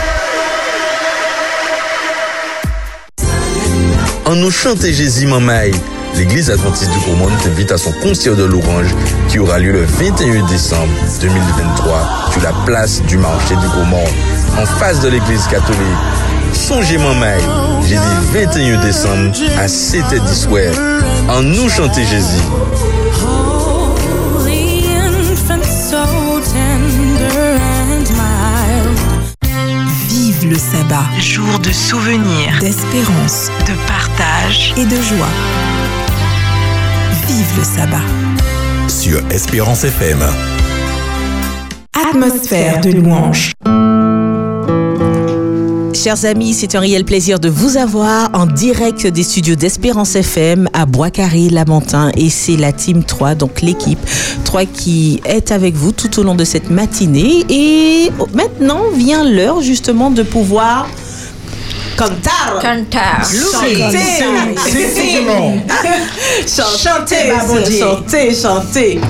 [4.27, 5.73] En nous chanter Jésus Mamaï,
[6.17, 8.95] l'église adventiste du Gros Monde t'invite à son concert de l'Orange
[9.29, 14.09] qui aura lieu le 21 décembre 2023 sur la place du marché du Gros Monde,
[14.59, 15.81] en face de l'église catholique.
[16.53, 17.41] Songez Mamaï,
[17.83, 18.01] jeudi
[18.33, 20.73] 21 décembre à 7h10 soir.
[21.29, 22.43] En nous chanter Jésus.
[30.09, 35.74] Vive le sabbat, jour de souvenir, d'espérance, de partage et de joie.
[37.27, 38.03] Vive le sabbat.
[38.87, 40.19] Sur Espérance FM.
[42.11, 43.53] Atmosphère de louange.
[45.95, 50.69] Chers amis, c'est un réel plaisir de vous avoir en direct des studios d'Espérance FM
[50.75, 52.11] à Bois-Carré, Lamentin.
[52.15, 54.01] Et c'est la Team 3, donc l'équipe
[54.45, 57.45] 3 qui est avec vous tout au long de cette matinée.
[57.49, 60.89] Et maintenant vient l'heure justement de pouvoir
[61.97, 62.44] cantar.
[62.61, 63.25] Cantar.
[63.25, 63.77] Chanter.
[66.47, 69.01] Chanter, chanter, chanter, chanter.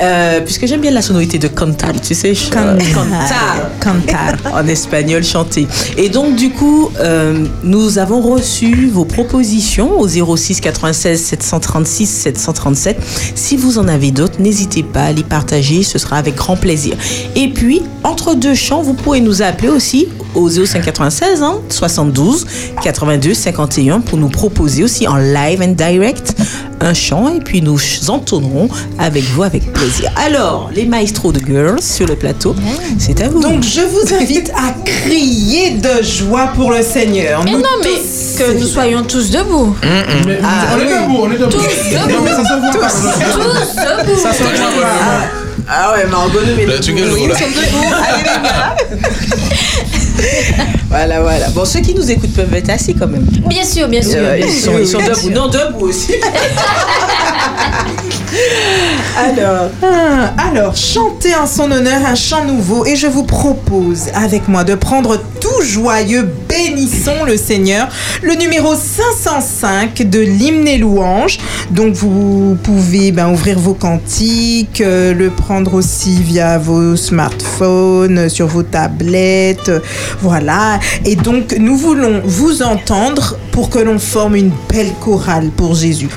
[0.00, 2.34] Euh, puisque j'aime bien la sonorité de cantar, tu sais.
[2.34, 2.50] ch-.
[2.50, 3.70] Cantar.
[3.80, 4.34] Cantar.
[4.54, 5.66] En espagnol, chanter.
[5.96, 12.96] Et donc, du coup, euh, nous avons reçu vos propositions au 06 96 736 737.
[13.34, 16.96] Si vous en avez d'autres, n'hésitez pas à les partager, ce sera avec grand plaisir.
[17.36, 22.46] Et puis, entre deux chants, vous pouvez nous appeler aussi au 05 96 hein, 72
[22.82, 26.34] 82 51 pour nous proposer aussi en live and direct
[26.80, 27.78] un chant et puis nous
[28.08, 30.10] entonnerons avec vous avec plaisir.
[30.16, 32.56] Alors, les maestros de girls sur le plateau,
[32.98, 33.40] c'est à vous.
[33.40, 37.44] Donc je vous invite à crier de joie pour le Seigneur.
[37.44, 38.00] Mais Nous non, mais
[38.36, 39.76] que nous soyons tous debout.
[40.26, 40.88] Mais- Ah, on est oui.
[41.02, 41.50] debout, on est debout.
[41.52, 42.88] Tous Non, mais ça se voit pas.
[42.88, 44.20] Tous debout.
[44.20, 45.28] Ça se voit pas.
[45.68, 47.34] Ah ouais, Margot, nous Là, tu gueules, Oui, voilà.
[47.34, 47.94] nous sommes debout.
[47.94, 48.76] Allez, les gars.
[50.88, 51.48] Voilà, voilà.
[51.50, 53.24] Bon, ceux qui nous écoutent peuvent être assis quand même.
[53.46, 54.18] Bien sûr, bien sûr.
[54.18, 55.30] Euh, ils, sont, ils sont debout.
[55.30, 56.12] Non, debout aussi.
[59.16, 64.48] Alors, ah, alors, chantez en son honneur un chant nouveau et je vous propose avec
[64.48, 65.18] moi de prendre
[65.52, 67.88] tout joyeux Bénissons le Seigneur,
[68.22, 71.38] le numéro 505 de l'hymne et louange.
[71.70, 78.28] Donc vous pouvez ben, ouvrir vos cantiques, euh, le prendre aussi via vos smartphones, euh,
[78.28, 79.80] sur vos tablettes, euh,
[80.20, 80.78] voilà.
[81.06, 86.08] Et donc nous voulons vous entendre pour que l'on forme une belle chorale pour Jésus.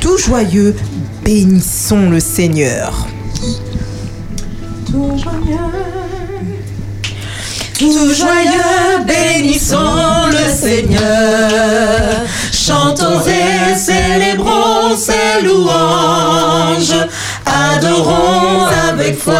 [0.00, 0.76] Tout joyeux,
[1.24, 3.08] bénissons le Seigneur.
[4.86, 6.17] Tout joyeux.
[7.78, 11.48] Tout joyeux, bénissons le Seigneur.
[12.50, 17.06] Chantons et célébrons ses louanges.
[17.46, 19.34] Adorons avec foi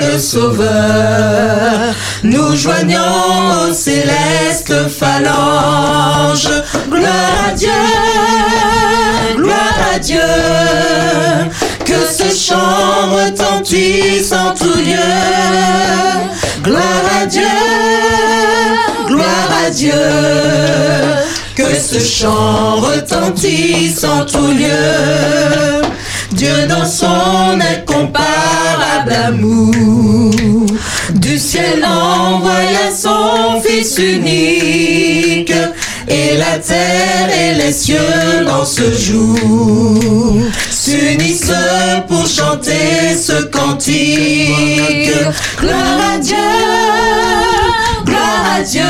[0.00, 1.92] le Sauveur.
[2.22, 6.48] Nous joignons aux célestes phalanges.
[6.88, 7.70] Gloire à Dieu,
[9.36, 10.20] gloire à Dieu.
[11.90, 14.94] Que ce chant retentisse en tout lieu.
[16.62, 17.42] Gloire à Dieu,
[19.08, 19.90] gloire à Dieu.
[21.56, 25.82] Que ce chant retentisse en tout lieu.
[26.30, 30.66] Dieu dans son incomparable amour,
[31.14, 35.52] du ciel envoya son Fils unique,
[36.06, 41.39] et la terre et les cieux dans ce jour s'unissent
[42.08, 45.12] pour chanter ce cantique.
[45.58, 46.36] Gloire à Dieu,
[48.04, 48.82] gloire à Dieu,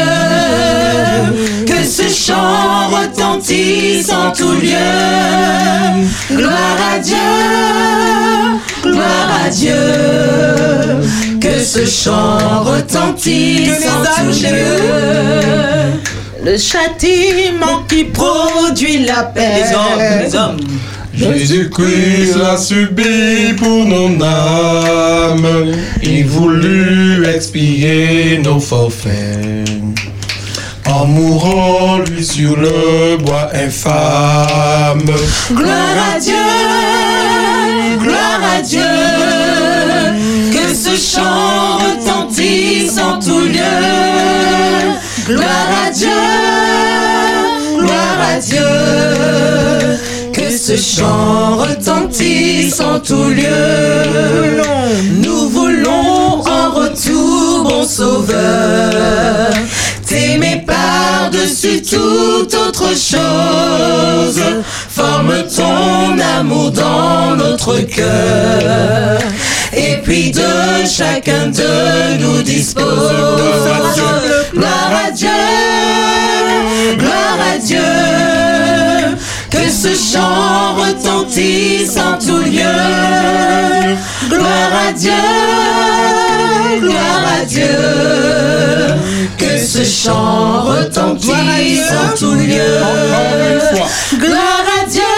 [1.66, 4.76] que ce chant retentisse en tout lieu.
[6.30, 7.16] Gloire à Dieu,
[8.84, 9.74] gloire à Dieu,
[11.40, 15.20] que ce chant retentisse en tout lieu.
[16.42, 19.62] Le châtiment qui produit la paix.
[19.62, 20.56] Les hommes, les hommes.
[21.14, 25.74] Jésus-Christ l'a subi pour nos âmes.
[26.02, 29.68] Il voulut expier nos forfaits.
[30.86, 35.04] En mourant, lui, sur le bois infâme.
[35.52, 36.34] Gloire à Dieu,
[38.02, 38.80] gloire à Dieu,
[40.52, 43.60] que ce chant retentisse en tout lieu.
[45.26, 46.08] Gloire à Dieu,
[47.78, 48.58] gloire à Dieu,
[50.58, 54.62] ce chant retentisse en tout lieu.
[55.22, 59.50] Nous voulons en retour, bon sauveur,
[60.06, 64.42] t'aimer par-dessus toute autre chose.
[64.88, 69.20] Forme ton amour dans notre cœur.
[69.72, 72.84] Et puis de chacun de nous dispose.
[74.52, 75.28] Gloire à Dieu,
[76.98, 78.39] gloire à Dieu.
[79.82, 82.60] Ce chant retentisse en tout lieu.
[84.28, 85.10] Gloire à Dieu,
[86.80, 87.64] gloire à Dieu.
[89.38, 92.76] Que ce chant retentisse en tout lieu.
[94.18, 95.09] Gloire à Dieu,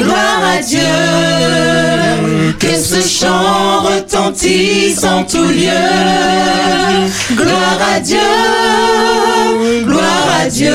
[0.00, 0.80] gloire à Dieu.
[2.58, 5.70] Que ce chant retentisse en tout lieu.
[7.32, 8.18] Gloire à Dieu,
[9.84, 10.72] gloire à Dieu.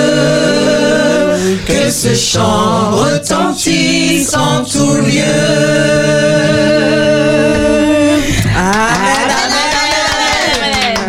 [1.65, 6.37] Que ce chant retentisse en tout lieu.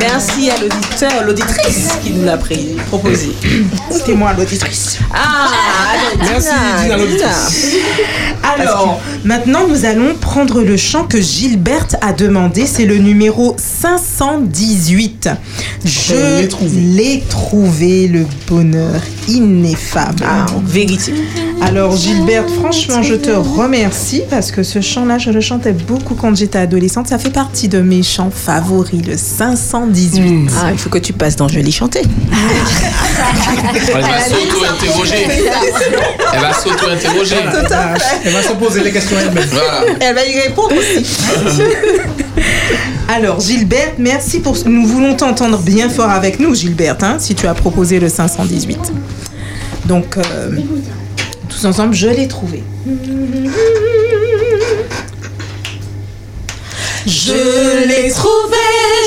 [0.00, 2.38] Merci à l'auditeur, l'auditrice qui nous l'a
[2.88, 3.32] proposé.
[3.90, 4.98] C'était moi l'auditrice.
[5.14, 5.48] Ah,
[6.20, 6.48] Merci,
[6.82, 7.76] Dina, l'auditrice.
[8.58, 12.66] Alors, maintenant nous allons prendre le chant que Gilberte a demandé.
[12.66, 15.30] C'est le numéro 518.
[15.84, 16.14] Je
[16.96, 18.08] l'ai trouvé.
[18.08, 20.24] le bonheur ineffable.
[20.26, 21.12] Ah, vérité.
[21.60, 26.34] Alors Gilberte, franchement, je te remercie parce que ce chant-là, je le chantais beaucoup quand
[26.34, 27.08] j'étais adolescente.
[27.08, 30.50] Ça fait partie de mes chants favoris, le 518.
[30.56, 32.02] Ah, il faut que tu passes dans Je l'ai chanté.
[33.94, 35.26] Elle va s'auto-interroger.
[36.32, 37.36] Elle va s'auto-interroger.
[38.24, 39.48] Elle va se poser les questions elle-même.
[39.50, 39.84] Voilà.
[40.00, 41.06] Elle va y répondre aussi.
[43.08, 44.68] Alors, Gilberte, merci pour ce...
[44.68, 48.78] Nous voulons t'entendre bien fort avec nous, Gilberte, hein, si tu as proposé le 518.
[49.86, 50.50] Donc, euh,
[51.48, 52.62] tous ensemble, je l'ai trouvé.
[57.08, 58.58] Je l'ai trouvé,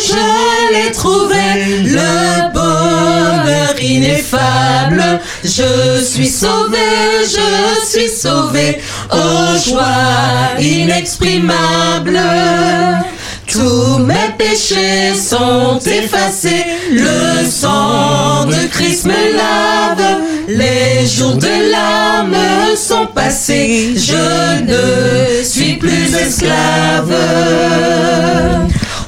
[0.07, 1.37] je l'ai trouvé,
[1.83, 5.19] le bonheur ineffable.
[5.43, 6.79] Je suis sauvé,
[7.23, 8.81] je suis sauvé,
[9.11, 12.19] au joie inexprimable.
[13.51, 22.33] Tous mes péchés sont effacés, le sang de Christ me lave, les jours de l'âme
[22.77, 27.13] sont passés, je ne suis plus esclave.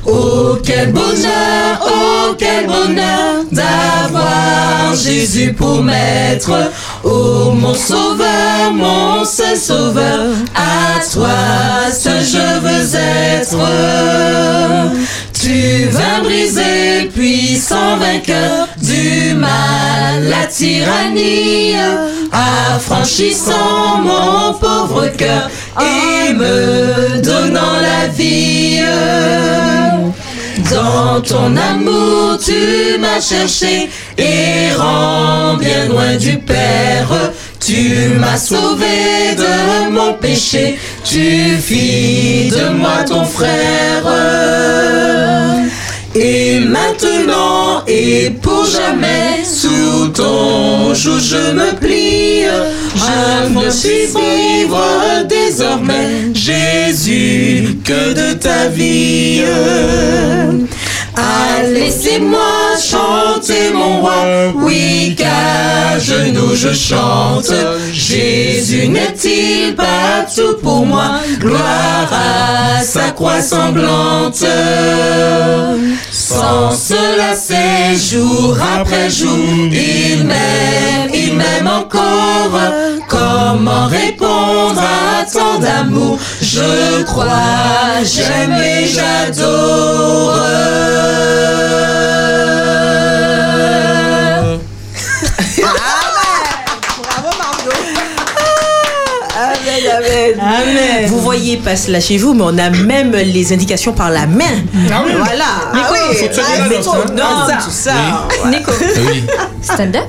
[0.06, 6.52] Oh quel bonheur, oh quel bonheur d'avoir Jésus pour maître.
[7.06, 13.58] Oh mon sauveur, mon seul sauveur, à toi seul je veux être.
[15.44, 21.74] Tu vas briser, puissant vainqueur du mal, la tyrannie,
[22.32, 25.50] affranchissant mon pauvre cœur
[25.82, 28.80] et me donnant la vie.
[30.72, 37.34] Dans ton amour, tu m'as cherché, errant bien loin du Père.
[37.60, 40.78] Tu m'as sauvé de mon péché,
[41.14, 44.04] tu fis de moi ton frère.
[46.16, 52.46] Et maintenant et pour jamais, sous ton joug je me plie.
[52.96, 59.44] Je me suis vivre désormais, Jésus, que de ta vie.
[61.16, 62.40] Ah, laissez-moi
[62.82, 67.54] chanter mon roi, oui, qu'à genoux je chante.
[67.92, 71.20] Jésus n'est-il pas tout pour moi?
[71.40, 74.44] Gloire à sa croix sanglante.
[76.34, 79.38] Sans se lasser, jour après jour,
[79.72, 82.60] il m'aime, il m'aime encore.
[83.08, 86.18] Comment répondre à tant d'amour?
[86.42, 90.40] Je crois, j'aime et j'adore.
[99.36, 100.40] Amen, amen.
[100.40, 101.06] Amen.
[101.08, 104.44] Vous voyez pas cela chez vous, mais on a même les indications par la main.
[104.92, 105.04] Ah.
[105.18, 105.46] Voilà.
[105.74, 105.93] Nico, ah oui.
[106.14, 107.94] Faut Ah, non, Ah, ça.
[108.50, 108.72] Nico.
[109.08, 109.24] Oui.
[109.62, 110.04] Stand-up?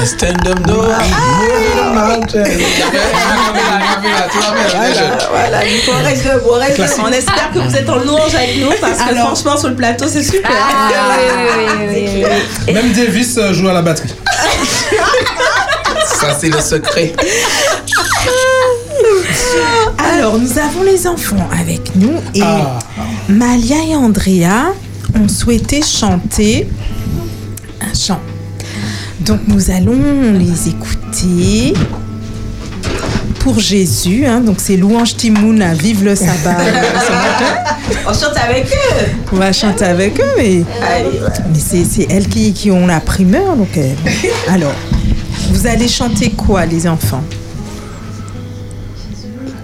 [0.00, 0.82] Un Stand-up no.
[5.30, 7.02] Voilà, Nico, on reste debout, reste debout.
[7.06, 10.06] On espère que vous êtes en louange avec nous parce que franchement, sur le plateau,
[10.08, 10.50] c'est super.
[10.52, 12.24] Ah, oui, oui, oui, oui,
[12.66, 12.72] oui.
[12.74, 14.12] Même Davis euh, joue à la batterie.
[16.20, 17.12] Ça, c'est le secret.
[20.14, 22.78] Alors, nous avons les enfants avec nous et Ah.
[23.28, 24.72] Malia et Andrea
[25.20, 26.68] ont souhaité chanter
[27.80, 28.20] un chant.
[29.20, 29.98] Donc, nous allons
[30.38, 31.74] les écouter
[33.40, 34.24] pour Jésus.
[34.26, 34.40] hein.
[34.40, 36.56] donc, c'est Louange Timoun à Vive le sabbat.
[38.06, 39.06] On chante avec eux.
[39.32, 40.62] On va chanter avec eux, mais,
[41.52, 43.56] mais c'est, c'est elles qui, qui ont la primeur.
[43.56, 43.92] Donc, euh,
[44.48, 44.74] alors,
[45.50, 47.22] vous allez chanter quoi, les enfants?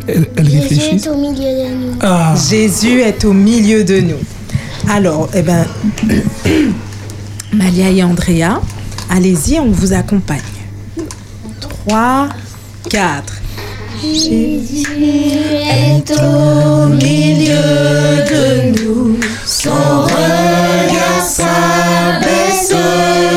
[0.06, 1.92] Elle, Jésus est au milieu de nous.
[2.00, 2.34] Ah.
[2.48, 4.16] Jésus est au milieu de nous.
[4.90, 5.66] Alors, eh ben,
[7.52, 8.62] Malia et Andrea,
[9.10, 10.40] allez-y, on vous accompagne.
[11.60, 12.30] 3,
[12.88, 13.34] 4.
[14.02, 19.18] Jésus est au milieu de nous.
[19.44, 22.72] Son regard s'abaisse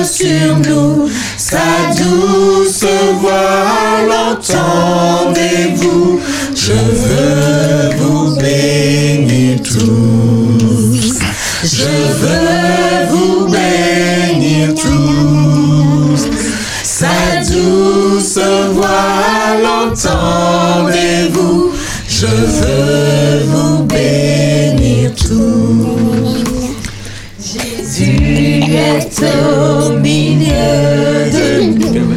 [0.09, 1.09] sur nous.
[1.37, 1.57] Sa
[1.97, 2.85] douce
[3.19, 6.21] voix l'entendez-vous.
[6.55, 10.40] Je veux vous bénir tous.
[11.63, 11.85] Je
[12.21, 16.25] veux vous bénir tous.
[16.83, 17.13] Sa
[17.45, 18.39] douce
[18.73, 21.71] voix l'entendez-vous.
[22.09, 26.43] Je veux vous bénir tous.
[27.39, 32.15] Jésus est au milieu de nous.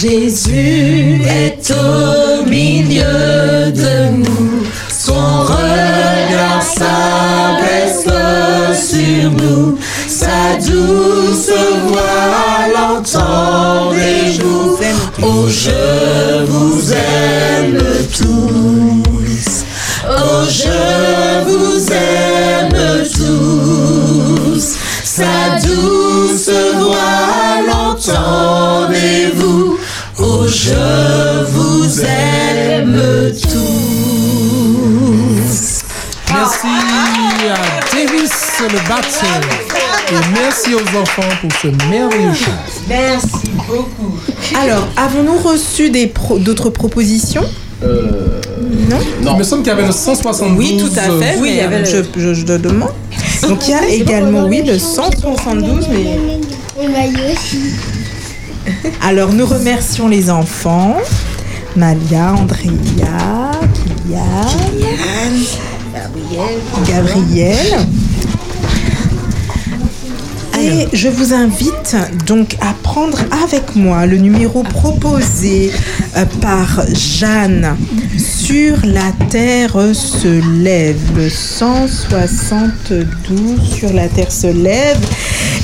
[0.00, 4.62] Jésus est au milieu de nous.
[4.88, 8.06] Son regard s'abaisse
[8.78, 9.76] sur nous.
[10.06, 11.50] Sa douce
[11.88, 14.78] voix l'entendez-vous.
[15.20, 17.57] Oh, je vous aime
[38.88, 39.40] le.
[40.10, 42.50] Et merci aux enfants pour ce merveilleux chant.
[42.88, 44.16] Merci beaucoup.
[44.58, 47.44] Alors, avons-nous reçu des pro- d'autres propositions?
[47.82, 48.98] Non?
[49.32, 50.56] Il me semble qu'il y avait le 172.
[50.58, 51.10] Oui, tout à fait.
[51.36, 52.90] euh, Oui, il y avait je, je, je demande.
[53.46, 56.18] Donc, il y a également, oui, le 172, mais...
[59.02, 60.96] Alors, nous remercions les enfants.
[61.76, 64.20] Malia, Andrea, Kylian,
[66.86, 67.86] Gabriel.
[70.60, 71.96] Et je vous invite
[72.26, 75.70] donc à prendre avec moi le numéro proposé
[76.16, 77.76] euh, par Jeanne.
[78.18, 80.98] Sur la terre se lève.
[81.16, 84.98] Le 172 sur la terre se lève.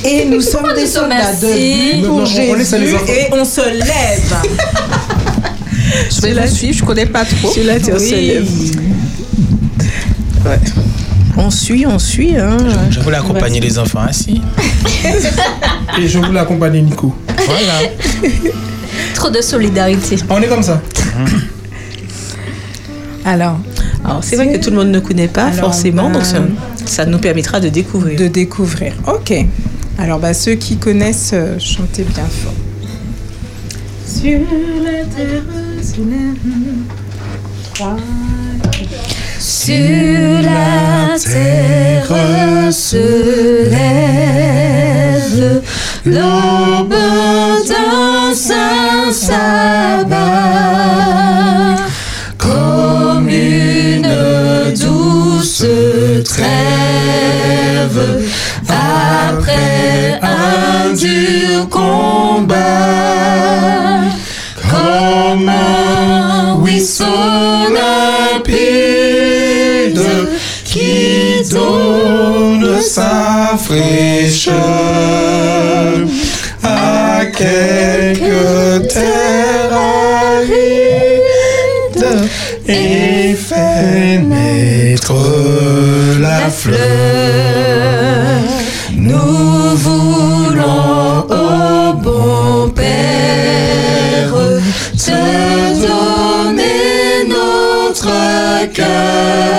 [0.04, 4.36] Et nous sommes des soldats de pour Jésus et on se lève.
[6.10, 7.50] Je vais la suivre, je connais pas trop.
[7.50, 8.46] Sur la terre se lève.
[10.44, 10.60] Ouais.
[11.36, 12.36] On suit, on suit.
[12.36, 12.56] Hein.
[12.90, 14.40] Je voulais accompagner les enfants assis.
[16.00, 17.14] Et je voulais accompagner Nico.
[17.46, 17.90] Voilà.
[19.14, 20.16] Trop de solidarité.
[20.28, 20.80] On est comme ça.
[23.24, 23.58] Alors,
[24.04, 26.38] Alors, c'est vrai que tout le monde ne connaît pas Alors, forcément, ben, donc ça,
[26.84, 28.18] ça nous permettra de découvrir.
[28.18, 28.92] de découvrir.
[29.06, 29.32] Ok.
[29.98, 32.52] Alors, bah, ceux qui connaissent, euh, chantez bien fort.
[34.06, 34.40] Sur
[34.82, 35.42] la terre.
[39.46, 45.60] Sur la terre se lève
[46.06, 46.94] l'aube
[47.68, 50.16] d'un saint sabbat.
[52.38, 54.08] Comme une
[54.80, 55.66] douce
[56.24, 58.00] trêve
[58.66, 62.33] après un dur combat
[73.64, 74.56] sa fraîcheur
[76.62, 79.72] à quelques terres
[80.42, 80.84] arides
[82.68, 85.14] et fait naître
[86.20, 86.78] la fleur.
[88.96, 94.34] Nous voulons, ô bon Père,
[94.96, 95.22] te
[95.86, 98.10] donner notre
[98.72, 99.53] cœur,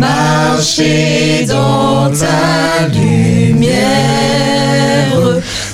[0.00, 3.84] marcher dans ta lumière,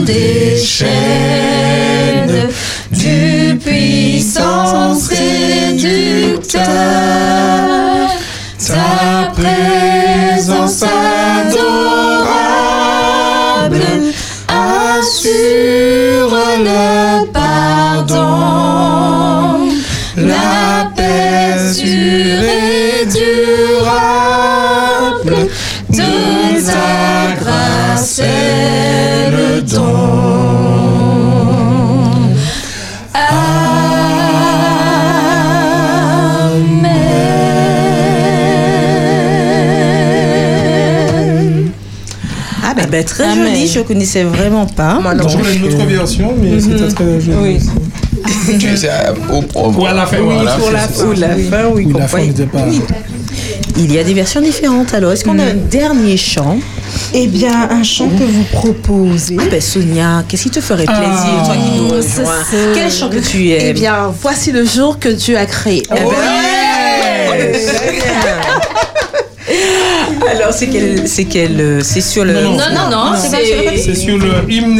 [0.01, 2.49] des chaînes,
[2.91, 6.63] du puissant séducteur.
[8.67, 9.31] Ta
[15.27, 18.17] assure le pardon,
[20.15, 23.87] la paix sûre et durable
[25.89, 30.06] de ta grâce est le don.
[42.87, 43.53] Ben, ben, très Amen.
[43.53, 44.99] joli, je connaissais vraiment pas.
[44.99, 47.37] Moi, non, j'aurais une autre version, mais c'était très joli.
[47.41, 47.59] Oui.
[48.59, 48.89] Tu sais,
[49.31, 50.99] au, au- Ou à la fin, oui, à la pour fin, la c'est fin.
[50.99, 51.05] ça.
[51.07, 51.85] Ou la fin, oui.
[51.93, 52.17] Ou la fin
[52.51, 52.65] pas.
[53.77, 54.93] Il y a des versions différentes.
[54.93, 56.57] Alors, est-ce qu'on a un dernier chant
[57.13, 59.37] Eh bien, un chant que vous proposez.
[59.39, 62.57] Ah ben Sonia, qu'est-ce qui te ferait plaisir, toi qui nous c'est rejoins ça.
[62.73, 65.83] Quel chant que tu aimes Eh bien, voici le jour que Dieu a créé.
[65.91, 65.99] Eh ben,
[70.29, 71.07] Alors, c'est quel.
[71.07, 71.83] C'est quel.
[71.83, 72.33] C'est sur le.
[72.33, 73.77] Non, non, non, c'est pas sur le.
[73.77, 74.79] C'est sur le hymne.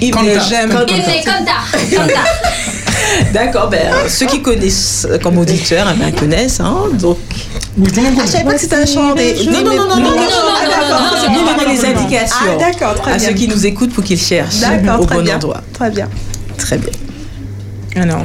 [0.00, 0.38] Hymne
[1.24, 1.78] Kanta.
[1.90, 2.12] Hymne
[3.32, 7.18] D'accord, ben, ceux qui connaissent comme auditeurs, ben, connaissent, hein, donc.
[7.76, 9.34] Oui, je savais pas que c'était un chant des.
[9.46, 10.24] Non, non, non, non, non, non, non,
[11.20, 12.36] c'est bien donner les indications.
[12.54, 13.14] Ah, d'accord, très bien.
[13.14, 14.62] À ceux qui nous écoutent pour qu'ils cherchent
[14.98, 15.62] au bon endroit.
[15.72, 16.08] Très bien.
[16.56, 16.92] Très bien.
[17.96, 18.24] Alors.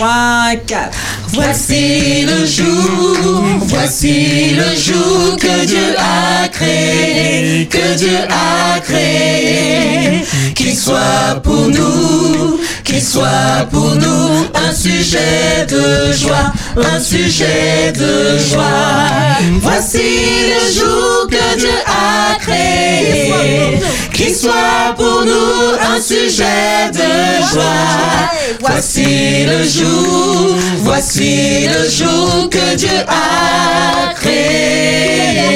[0.00, 0.98] 3, 4.
[1.28, 10.74] Voici le jour, voici le jour que Dieu a créé, que Dieu a créé, qu'il
[10.74, 12.58] soit pour nous,
[12.90, 14.30] qu'il soit pour nous
[14.66, 19.38] un sujet de joie, un sujet de joie.
[19.60, 20.08] Voici
[20.54, 23.80] le jour que Dieu a créé,
[24.12, 27.10] qu'il soit pour nous un sujet de
[27.52, 28.28] joie.
[28.60, 35.50] Voici le jour, voici le jour que Dieu a créé.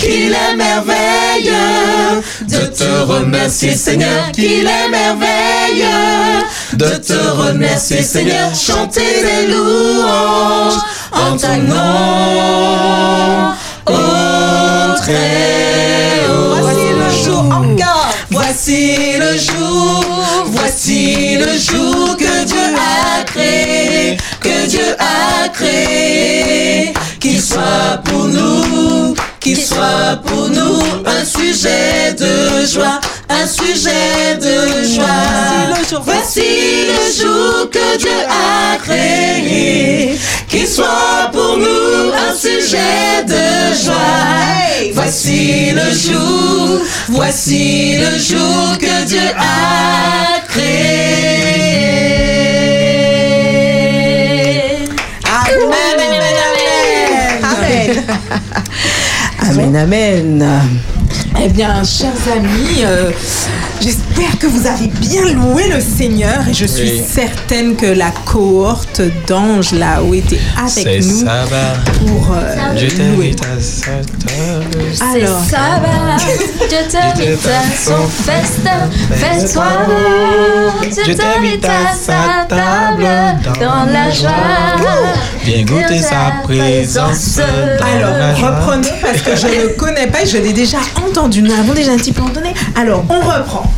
[0.00, 9.22] Qu'il est merveilleux de te remercier Seigneur, qu'il est merveilleux de te remercier Seigneur, chanter
[9.22, 10.80] des louanges
[11.12, 13.52] en ton nom.
[13.86, 16.56] Oh, très haut.
[16.62, 18.14] Voici le jour encore.
[18.30, 20.04] Voici le jour,
[20.46, 29.14] voici le jour que Dieu a créé, que Dieu a créé, qu'il soit pour nous,
[29.40, 36.00] qu'il soit pour nous un sujet de joie, un sujet de joie.
[36.04, 44.94] Voici le jour que Dieu a créé, qu'il soit pour nous un sujet de joie.
[44.94, 51.30] Voici le jour, voici le jour que Dieu a créé.
[55.24, 56.30] Amen, amen,
[57.42, 58.04] Amen,
[59.76, 60.44] amen.
[61.42, 63.10] Eh bien, chers amis, euh,
[63.80, 67.02] j'espère que vous avez bien loué le Seigneur et je suis Oui.
[67.10, 71.74] certaine que la cohorte d'anges là-haut était avec nous ça va.
[71.98, 73.34] pour euh, Je louer.
[73.34, 74.78] t'invite à sa table.
[75.00, 75.40] Alors.
[75.50, 79.64] Va, je t'invite à son festin, fais-toi.
[81.06, 83.06] Je t'invite à sa table
[83.60, 84.30] dans la joie.
[85.44, 87.38] Viens goûter sa présence.
[87.38, 91.42] Alors, reprenons parce que je ne connais pas et je l'ai déjà entendu.
[91.42, 92.48] Nous l'avons déjà un petit peu entendu.
[92.76, 93.69] Alors, on reprend.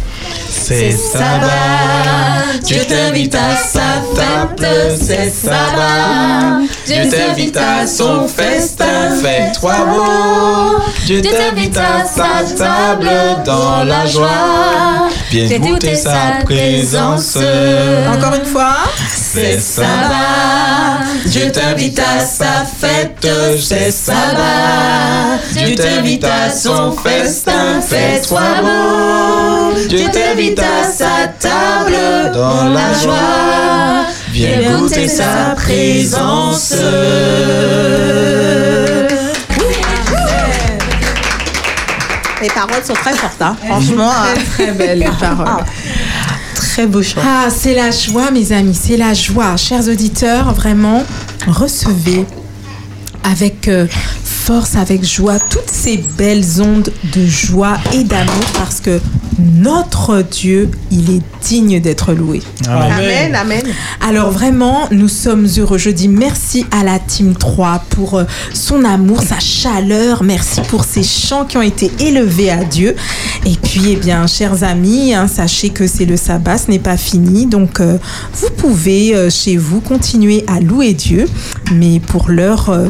[0.62, 2.58] C'est ça va.
[2.62, 6.60] Dieu t'invite à sa fête, c'est sabbat.
[6.86, 10.78] Dieu t'invite à son festin, fais-toi beau.
[11.04, 13.10] Dieu t'invite à sa table
[13.44, 15.08] dans la joie.
[15.30, 17.36] Viens goûter sa présence.
[17.36, 18.76] Encore une fois.
[19.34, 21.06] C'est sabbat.
[21.24, 23.26] Dieu t'invite à sa fête,
[23.58, 25.38] c'est sabbat.
[25.52, 29.88] Dieu t'invite à son festin, fais-toi beau.
[29.88, 34.04] Dieu t'invite à sa table dans la joie.
[34.32, 36.74] Viens goûter sa présence.
[42.42, 43.56] Les paroles sont très fortes, hein.
[43.64, 44.10] franchement.
[44.34, 45.64] Très, très belles les paroles.
[46.80, 47.20] Beau chant.
[47.22, 49.56] Ah, c'est la joie, mes amis, c'est la joie.
[49.58, 51.04] Chers auditeurs, vraiment,
[51.46, 52.24] recevez
[53.24, 53.86] avec euh,
[54.42, 59.00] force, avec joie, toutes ces belles ondes de joie et d'amour parce que
[59.38, 62.42] notre Dieu, il est digne d'être loué.
[62.68, 63.62] Amen, amen.
[64.00, 65.78] Alors vraiment, nous sommes heureux.
[65.78, 70.24] Je dis merci à la Team 3 pour euh, son amour, sa chaleur.
[70.24, 72.96] Merci pour ces chants qui ont été élevés à Dieu.
[73.46, 76.96] Et puis, eh bien, chers amis, hein, sachez que c'est le sabbat, ce n'est pas
[76.96, 77.46] fini.
[77.46, 77.96] Donc, euh,
[78.34, 81.26] vous pouvez euh, chez vous continuer à louer Dieu.
[81.72, 82.70] Mais pour l'heure...
[82.70, 82.88] euh,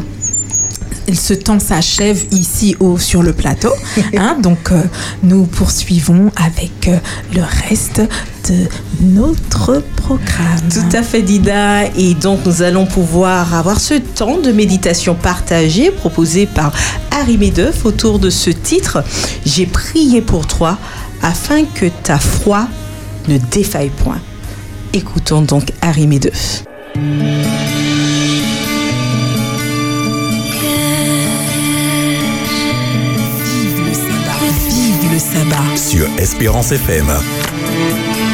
[1.12, 3.72] ce temps s'achève ici au, sur le plateau.
[4.16, 4.36] hein.
[4.40, 4.82] donc, euh,
[5.22, 6.98] nous poursuivons avec euh,
[7.34, 8.02] le reste
[8.48, 8.66] de
[9.00, 10.68] notre programme.
[10.72, 11.86] Tout à fait, Dida.
[11.96, 16.72] Et donc, nous allons pouvoir avoir ce temps de méditation partagée proposé par
[17.10, 19.04] Harry Medeuf autour de ce titre
[19.46, 20.78] J'ai prié pour toi
[21.22, 22.66] afin que ta foi
[23.28, 24.20] ne défaille point.
[24.92, 26.64] Écoutons donc Harry Medeuf.
[35.76, 38.31] Sur Espérance FM.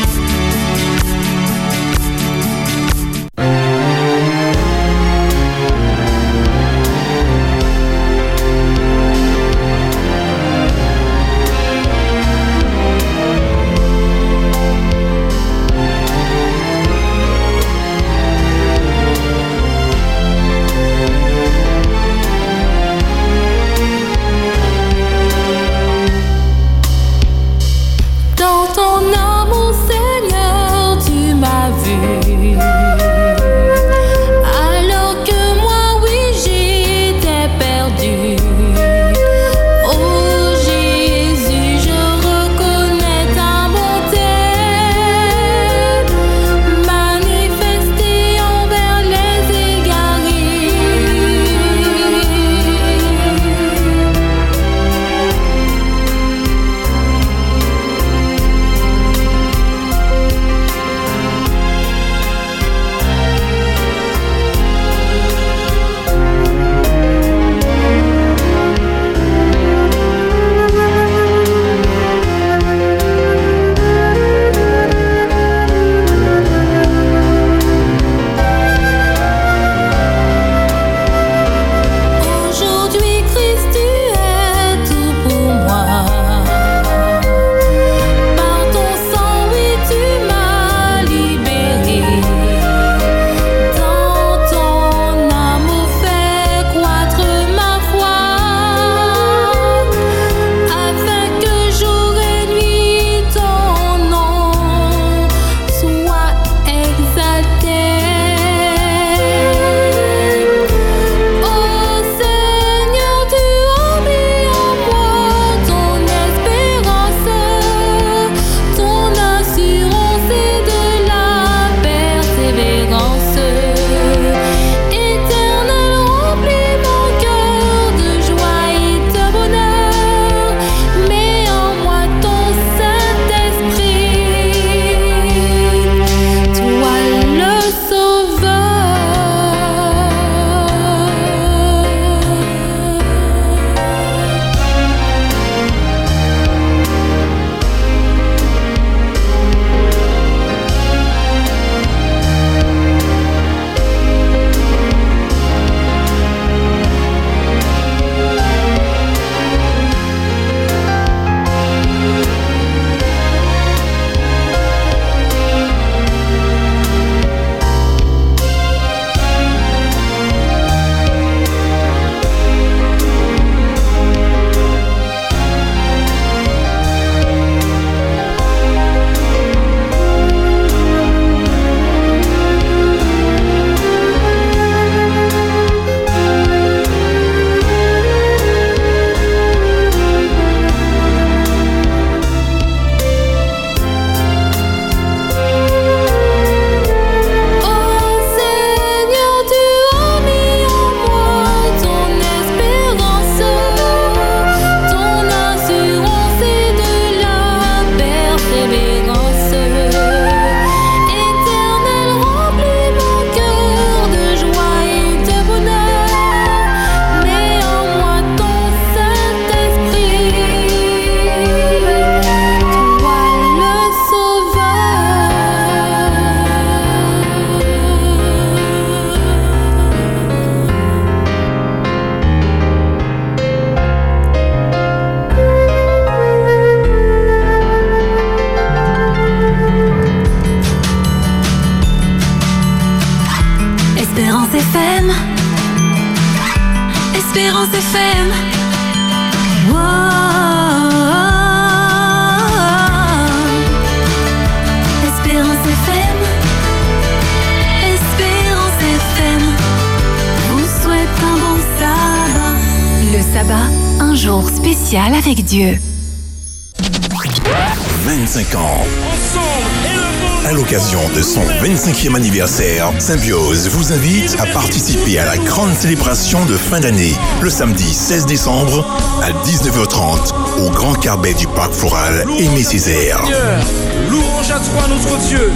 [272.19, 277.95] Anniversaire, Symbiose vous invite à participer à la grande célébration de fin d'année, le samedi
[277.95, 278.85] 16 décembre
[279.23, 283.21] à 19h30 au Grand Carbet du Parc Floral Aimé Césaire.
[283.21, 283.65] Seigneur,
[284.11, 285.53] louange à toi notre Dieu.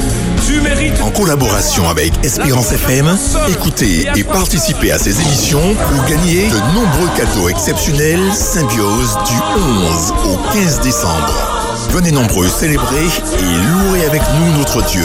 [0.46, 3.08] Tu mérites En collaboration avec Espérance FM,
[3.48, 10.12] écoutez et participez à ces émissions pour gagner de nombreux cadeaux exceptionnels Symbiose du 11
[10.32, 11.88] au 15 décembre.
[11.90, 15.04] Venez nombreux célébrer et louer avec nous notre Dieu.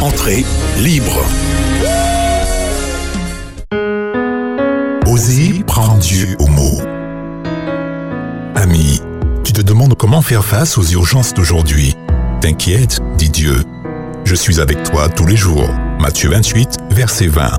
[0.00, 0.44] Entrée
[0.78, 1.24] libre.
[5.06, 6.80] Osez prendre Dieu au mot.
[8.54, 9.00] Ami,
[9.42, 11.94] tu te demandes comment faire face aux urgences d'aujourd'hui.
[12.40, 13.62] T'inquiète, dit Dieu.
[14.24, 15.70] Je suis avec toi tous les jours.
[15.98, 17.58] Matthieu 28, verset 20.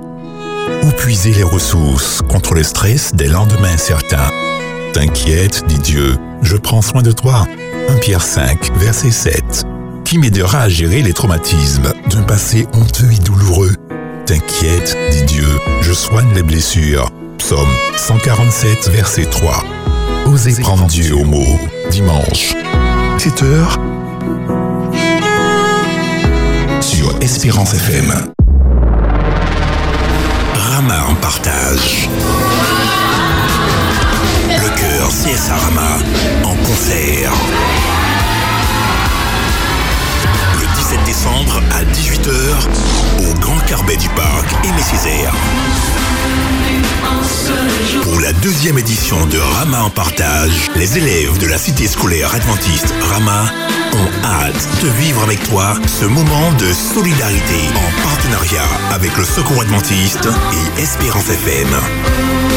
[0.83, 4.31] Où puiser les ressources contre le stress des lendemains incertains
[4.93, 7.47] T'inquiète, dit Dieu, je prends soin de toi.
[7.89, 9.65] 1 Pierre 5, verset 7.
[10.05, 11.91] Qui m'aidera à gérer les traumatismes?
[12.09, 13.71] D'un passé honteux et douloureux
[14.25, 15.47] T'inquiète, dit Dieu,
[15.81, 17.09] je soigne les blessures.
[17.37, 19.63] Psaume 147, verset 3.
[20.25, 21.57] Osez prendre Dieu au mot.
[21.89, 22.53] Dimanche,
[23.17, 23.79] 7 heures,
[26.81, 28.33] sur Espérance FM.
[48.03, 52.93] Pour la deuxième édition de Rama en partage, les élèves de la cité scolaire adventiste
[53.01, 53.45] Rama
[53.93, 59.61] ont hâte de vivre avec toi ce moment de solidarité en partenariat avec le Secours
[59.61, 60.29] adventiste
[60.77, 61.67] et Espérance FM.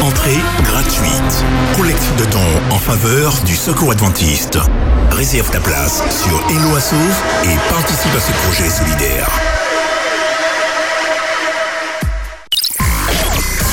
[0.01, 1.45] Entrée gratuite.
[1.75, 4.57] Collecte de dons en faveur du Secours adventiste.
[5.11, 6.95] Réserve ta place sur Hello Asso
[7.43, 9.29] et participe à ce projet solidaire.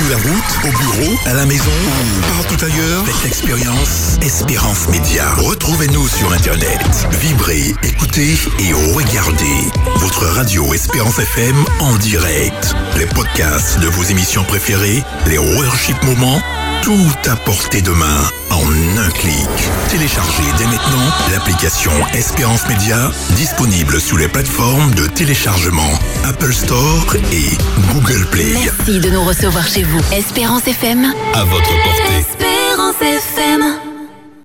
[0.09, 5.35] La route, au bureau, à la maison ou partout ailleurs, faites l'expérience Espérance Média.
[5.35, 6.81] Retrouvez-nous sur Internet.
[7.21, 12.75] Vibrez, écoutez et regardez votre radio Espérance FM en direct.
[12.97, 16.41] Les podcasts de vos émissions préférées, les worship moments,
[16.83, 19.49] tout à portée de main en un clic.
[19.91, 25.91] Téléchargez dès maintenant l'application Espérance Média disponible sous les plateformes de téléchargement
[26.25, 27.57] Apple Store et
[27.93, 28.53] Google Play.
[28.55, 30.01] Merci de nous recevoir chez vous.
[30.13, 31.13] Espérance FM.
[31.35, 32.19] À votre portée.
[32.19, 33.65] Espérance FM.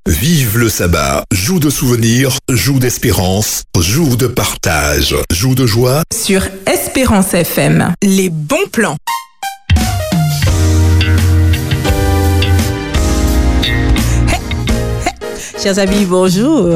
[0.08, 6.04] Vive le sabbat, jour de souvenirs, jour d'espérance, jour de partage, jour de joie.
[6.14, 8.98] Sur Espérance FM, les bons plans.
[15.64, 16.76] Chers amis, bonjour.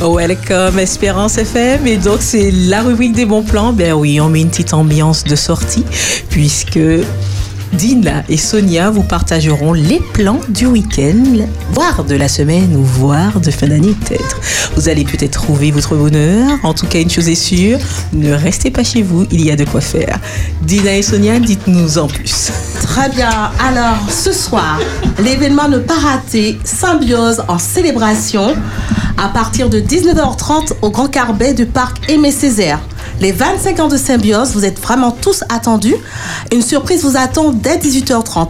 [0.00, 1.86] Welcome Espérance FM.
[1.86, 3.72] Et donc, c'est la rubrique des bons plans.
[3.72, 5.84] Ben oui, on met une petite ambiance de sortie
[6.30, 6.80] puisque
[7.72, 13.40] Dina et Sonia vous partageront les plans du week-end, voire de la semaine ou voire
[13.40, 14.40] de fin d'année peut-être.
[14.76, 16.58] Vous allez peut-être trouver votre bonheur.
[16.62, 17.78] En tout cas, une chose est sûre,
[18.12, 20.18] ne restez pas chez vous, il y a de quoi faire.
[20.62, 22.50] Dina et Sonia, dites-nous en plus.
[22.82, 23.30] Très bien.
[23.60, 24.80] Alors, ce soir,
[25.18, 28.54] l'événement ne pas rater, Symbiose en célébration,
[29.16, 32.80] à partir de 19h30 au Grand Carbet du Parc Aimé Césaire.
[33.20, 35.96] Les 25 ans de Symbiose, vous êtes vraiment tous attendus.
[36.52, 38.48] Une surprise vous attend dès 18h30.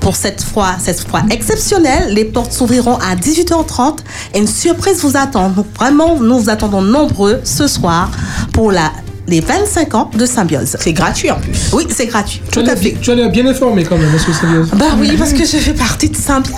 [0.00, 3.98] Pour cette fois, cette fois exceptionnelle, les portes s'ouvriront à 18h30
[4.34, 5.50] et une surprise vous attend.
[5.50, 8.10] Donc vraiment, nous vous attendons nombreux ce soir
[8.54, 8.90] pour la,
[9.28, 10.78] les 25 ans de Symbiose.
[10.80, 11.52] C'est gratuit en plus.
[11.74, 12.40] Oui, c'est gratuit.
[12.50, 14.70] Tu Tout as bien- tu as bien informé quand même, monsieur Symbiose.
[14.76, 16.54] Bah oui, parce que je fais partie de Symbiose.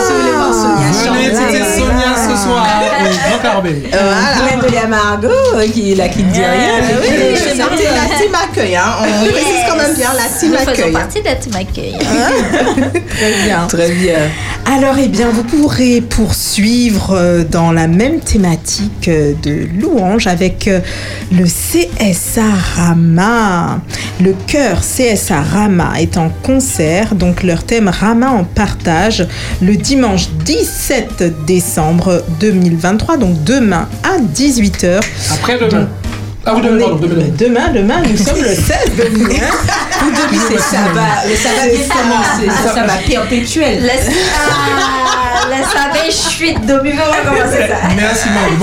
[0.00, 1.36] Absolument, Sonia Venez, Chante.
[1.52, 2.66] c'était Sonia ce soir
[3.10, 3.82] Grand Carbet.
[3.90, 4.68] Voilà.
[4.68, 6.78] de la Margot euh, qui est là qui ne dit rien.
[6.82, 8.76] Euh, oui, je de la team accueil.
[8.76, 8.92] Hein.
[9.02, 10.92] On précise quand même bien la team Nous faisons accueil.
[10.92, 11.98] partie de la team accueil.
[13.16, 13.66] Très bien.
[13.66, 14.18] Très bien.
[14.66, 20.66] Alors, eh bien, vous pourrez poursuivre euh, dans la même thématique euh, de louange avec
[20.68, 20.80] euh,
[21.30, 22.42] le CSA
[22.74, 23.80] Rama.
[24.22, 29.26] Le chœur CSA Rama est en concert, donc leur thème Rama en partage,
[29.60, 32.24] le dimanche 17 décembre
[32.94, 35.00] 2023, donc demain à 18h.
[35.32, 35.88] Après-demain.
[36.46, 37.24] Ah, vous demain, est- pardon, demain.
[37.38, 38.66] demain, demain, nous sommes le 16
[38.98, 39.28] demain.
[39.98, 41.24] Pour demi, c'est sabbat.
[41.26, 42.58] Le sabbat vient de commencer.
[42.62, 43.82] C'est un sabbat perpétuel.
[45.58, 45.90] De ça.
[47.96, 48.56] Merci, Marie.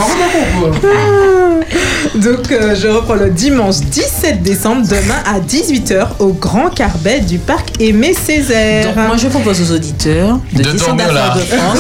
[2.16, 7.38] Donc, euh, je reprends le dimanche 17 décembre, demain à 18h, au Grand Carbet du
[7.38, 8.86] parc Aimé Césaire.
[8.86, 11.22] Donc, moi, je propose aux auditeurs de, De descendre dormir à là.
[11.34, 11.78] Fort-de-France.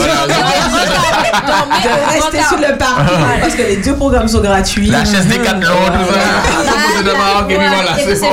[1.84, 3.10] de rester sur le parc
[3.42, 4.88] parce que les deux programmes sont gratuits.
[4.90, 8.28] La chaise des quatre l'autre, de Maroc, et puis voilà, c'est bon.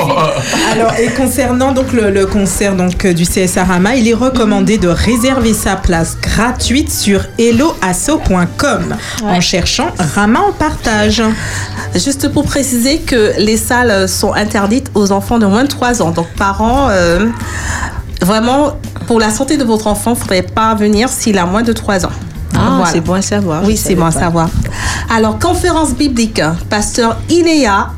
[0.71, 4.77] Alors, et concernant donc le, le concert donc euh, du CSA Rama, il est recommandé
[4.77, 11.23] de réserver sa place gratuite sur helloasso.com en cherchant Rama en partage.
[11.95, 16.11] Juste pour préciser que les salles sont interdites aux enfants de moins de 3 ans.
[16.11, 17.25] Donc, parents, euh,
[18.21, 21.63] vraiment, pour la santé de votre enfant, il ne faudrait pas venir s'il a moins
[21.63, 22.11] de 3 ans.
[22.55, 23.63] Ah, c'est bon à savoir.
[23.63, 24.49] Oui, c'est bon à savoir.
[25.09, 27.89] Alors, conférence biblique, pasteur Iléa,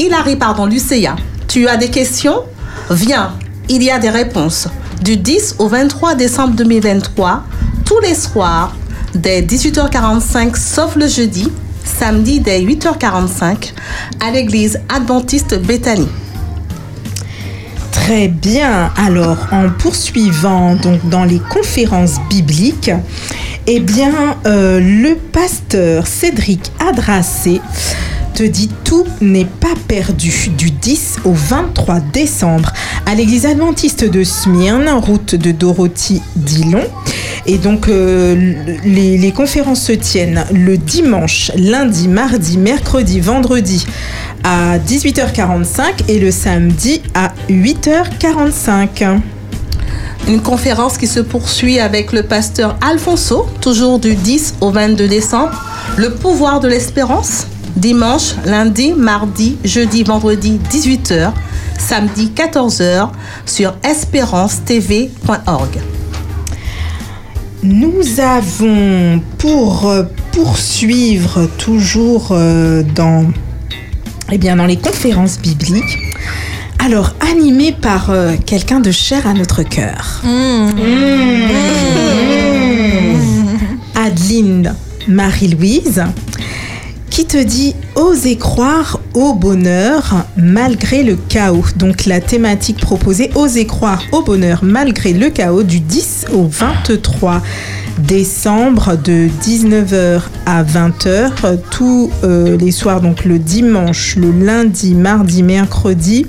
[0.00, 1.14] Hilary, pardon, Lucéa.
[1.46, 2.42] Tu as des questions?
[2.90, 3.34] Viens,
[3.68, 4.66] il y a des réponses.
[5.00, 7.44] Du 10 au 23 décembre 2023,
[7.90, 8.76] tous les soirs,
[9.16, 11.50] dès 18h45, sauf le jeudi,
[11.82, 13.72] samedi dès 8h45,
[14.24, 16.06] à l'église adventiste Bethany.
[17.90, 18.92] Très bien.
[18.96, 22.92] Alors, en poursuivant donc dans les conférences bibliques,
[23.66, 27.60] eh bien, euh, le pasteur Cédric Adrassé
[28.34, 32.72] te dit tout n'est pas perdu du 10 au 23 décembre
[33.06, 36.84] à l'église adventiste de Smyrne, route de Dorothy Dillon.
[37.46, 43.86] Et donc, euh, les, les conférences se tiennent le dimanche, lundi, mardi, mercredi, vendredi
[44.44, 49.20] à 18h45 et le samedi à 8h45.
[50.28, 55.52] Une conférence qui se poursuit avec le pasteur Alfonso, toujours du 10 au 22 décembre.
[55.96, 61.32] Le pouvoir de l'espérance, dimanche, lundi, mardi, jeudi, vendredi, 18h,
[61.78, 63.10] samedi, 14h,
[63.46, 65.80] sur espérance-tv.org.
[67.62, 73.26] Nous avons pour euh, poursuivre toujours euh, dans,
[74.32, 75.98] eh bien, dans les conférences bibliques,
[76.78, 80.22] alors animé par euh, quelqu'un de cher à notre cœur.
[83.94, 84.74] Adeline
[85.06, 86.04] Marie-Louise,
[87.20, 91.66] qui te dit Osez croire au bonheur malgré le chaos.
[91.76, 97.42] Donc la thématique proposée Osez croire au bonheur malgré le chaos du 10 au 23
[97.98, 105.42] décembre de 19h à 20h tous euh, les soirs donc le dimanche, le lundi, mardi,
[105.42, 106.26] mercredi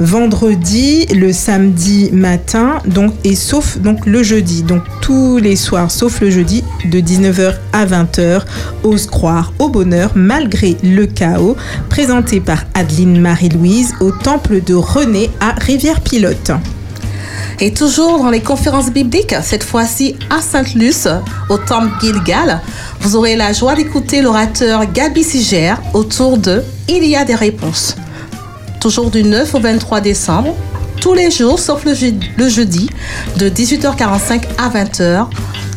[0.00, 4.62] vendredi, le samedi matin, donc et sauf donc le jeudi.
[4.62, 8.42] Donc tous les soirs sauf le jeudi de 19h à 20h,
[8.82, 11.56] ose croire au bonheur malgré le chaos,
[11.88, 16.52] présenté par Adeline Marie-Louise au temple de René à Rivière-Pilote.
[17.60, 21.08] Et toujours dans les conférences bibliques, cette fois-ci à Sainte-Luce,
[21.48, 22.60] au temple Gilgal,
[23.00, 27.96] vous aurez la joie d'écouter l'orateur Gabi Sigère autour de Il y a des réponses.
[28.84, 30.54] Toujours du 9 au 23 décembre,
[31.00, 32.90] tous les jours sauf le, je- le jeudi,
[33.38, 35.26] de 18h45 à 20h,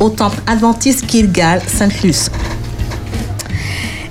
[0.02, 2.30] au temple adventiste Gilgal, Sainte-Luce.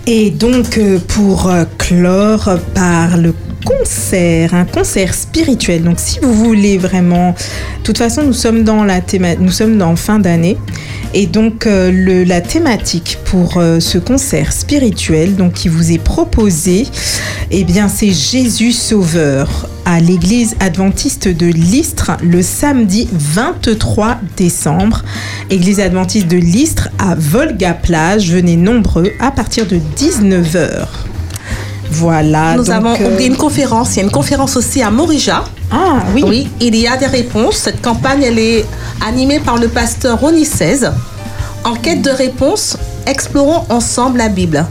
[0.06, 3.34] Et donc euh, pour euh, clore par le
[3.66, 5.82] concert, un concert spirituel.
[5.82, 9.76] Donc si vous voulez vraiment, de toute façon nous sommes dans la théma- nous sommes
[9.76, 10.56] dans fin d'année
[11.14, 15.98] et donc euh, le- la thématique pour euh, ce concert spirituel donc qui vous est
[16.02, 16.86] proposé,
[17.50, 25.02] eh bien c'est Jésus Sauveur à l'église adventiste de Listre le samedi 23 décembre.
[25.50, 28.30] Église adventiste de Listre à Volga Plage.
[28.30, 30.86] Venez nombreux à partir de 19h.
[31.90, 32.56] Voilà.
[32.56, 33.94] Nous donc, avons euh, oublié une conférence.
[33.94, 35.44] Il y a une conférence aussi à Morija.
[35.70, 36.24] Ah oui.
[36.26, 37.56] Oui, il y a des réponses.
[37.56, 38.64] Cette campagne, elle est
[39.06, 40.92] animée par le pasteur Ronnie 16.
[41.64, 44.64] En quête de réponses, explorons ensemble la Bible.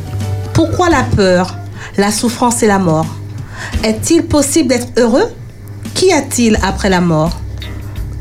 [0.53, 1.57] Pourquoi la peur,
[1.97, 3.07] la souffrance et la mort?
[3.83, 5.29] Est-il possible d'être heureux?
[5.93, 7.39] Qu'y a-t-il après la mort?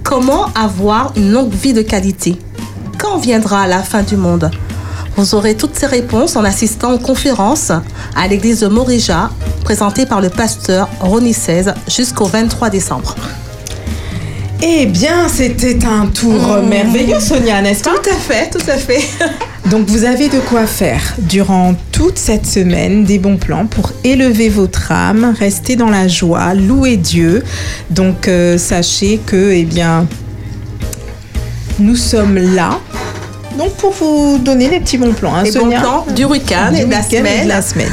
[0.02, 2.36] Comment avoir une longue vie de qualité?
[2.98, 4.50] Quand viendra la fin du monde?
[5.16, 7.70] Vous aurez toutes ces réponses en assistant aux conférences
[8.16, 9.30] à l'église de Morija,
[9.62, 13.14] présentée par le pasteur Ronnie 16 jusqu'au 23 décembre.
[14.60, 17.90] Eh bien, c'était un tour merveilleux, Sonia, n'est-ce pas?
[18.02, 19.02] Tout à fait, tout à fait.
[19.70, 24.48] Donc, vous avez de quoi faire durant toute cette semaine des bons plans pour élever
[24.48, 27.42] votre âme, rester dans la joie, louer Dieu.
[27.90, 30.06] Donc, euh, sachez que, eh bien,
[31.78, 32.80] nous sommes là.
[33.58, 36.04] Donc pour vous donner les petits bons plans, hein, les Sonia.
[36.14, 37.92] du week-end, du et, de la week-end la semaine.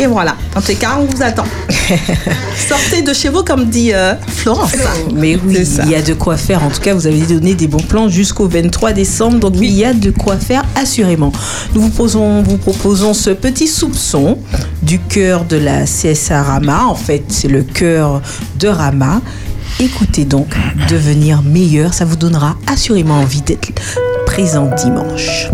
[0.00, 1.44] Et voilà, en tout cas, on vous attend.
[2.68, 4.72] Sortez de chez vous, comme dit euh, Florence.
[5.14, 6.64] Mais oui, il y a de quoi faire.
[6.64, 9.38] En tout cas, vous avez donné des bons plans jusqu'au 23 décembre.
[9.38, 11.32] Donc, il y a de quoi faire, assurément.
[11.74, 14.38] Nous vous, posons, vous proposons ce petit soupçon
[14.82, 16.86] du cœur de la CSA Rama.
[16.86, 18.22] En fait, c'est le cœur
[18.58, 19.20] de Rama.
[19.80, 20.48] Écoutez donc,
[20.88, 23.68] devenir meilleur, ça vous donnera assurément envie d'être
[24.30, 25.50] présent dimanche.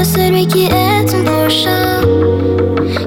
[0.00, 2.00] à celui qui est ton prochain,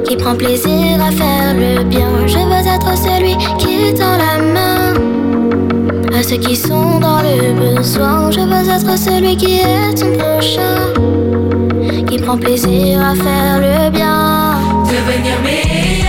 [0.06, 2.28] qui prend plaisir à faire le bien.
[2.28, 4.94] Je veux être celui qui est dans la main,
[6.16, 8.30] à ceux qui sont dans le besoin.
[8.30, 10.94] Je veux être celui qui est ton prochain,
[12.08, 14.58] qui prend plaisir à faire le bien.
[14.86, 16.03] Devenir meilleur.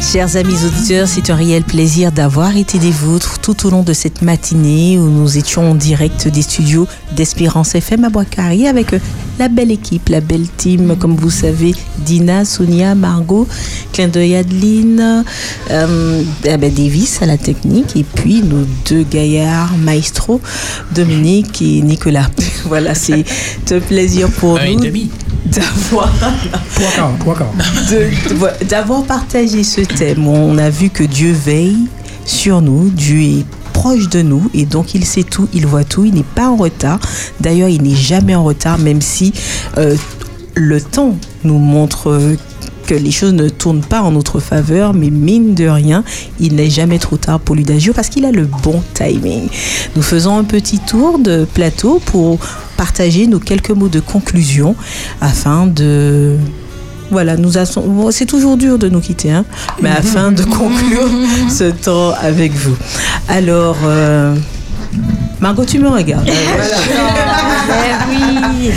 [0.00, 3.92] Chers amis auditeurs, c'est un réel plaisir d'avoir été des vôtres tout au long de
[3.92, 8.98] cette matinée où nous étions en direct des studios d'Espérance FM à Boiscarry avec euh,
[9.38, 13.46] la belle équipe, la belle team, comme vous savez, Dina, Sonia, Margot,
[13.92, 15.22] clin d'œil Adeline,
[15.70, 20.40] euh, Davis à la technique, et puis nos deux gaillards maestros,
[20.94, 22.30] Dominique et Nicolas.
[22.68, 23.24] Voilà, c'est
[23.70, 24.80] un plaisir pour nous
[28.68, 30.26] d'avoir partagé ce thème.
[30.26, 31.86] On a vu que Dieu veille
[32.24, 36.04] sur nous, Dieu est proche de nous et donc il sait tout, il voit tout,
[36.04, 36.98] il n'est pas en retard.
[37.40, 39.32] D'ailleurs, il n'est jamais en retard, même si
[39.78, 39.96] euh,
[40.54, 41.14] le temps
[41.44, 42.36] nous montre euh,
[42.86, 46.04] que les choses ne tournent pas en notre faveur, mais mine de rien,
[46.40, 49.48] il n'est jamais trop tard pour lui d'agir parce qu'il a le bon timing.
[49.96, 52.38] Nous faisons un petit tour de plateau pour
[52.76, 54.76] partager nos quelques mots de conclusion
[55.20, 56.36] afin de
[57.10, 57.52] voilà, nous
[57.84, 59.44] bon, c'est toujours dur de nous quitter, hein,
[59.80, 61.08] mais afin de conclure
[61.48, 62.76] ce temps avec vous.
[63.28, 64.34] Alors, euh,
[65.40, 66.26] Margot, tu me regardes.
[66.26, 66.34] Ben
[68.10, 68.70] oui.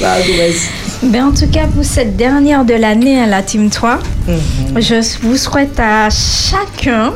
[0.00, 0.85] Margot.
[1.02, 3.98] Ben en tout cas, pour cette dernière de l'année à la Team 3,
[4.76, 7.12] je vous souhaite à chacun.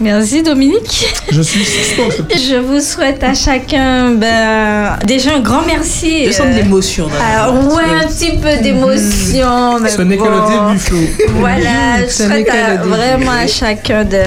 [0.00, 1.12] Merci Dominique.
[1.32, 1.64] Je suis.
[2.36, 6.26] Je vous souhaite à chacun ben, déjà un grand merci.
[6.26, 9.80] Je sens de euh, l'émotion la ah, ouais, un petit peu d'émotion.
[9.80, 10.28] mais Ce n'est que bon.
[10.30, 10.98] le début, Flo.
[11.40, 14.22] Voilà, je Ce n'est souhaite que à- vraiment à chacun de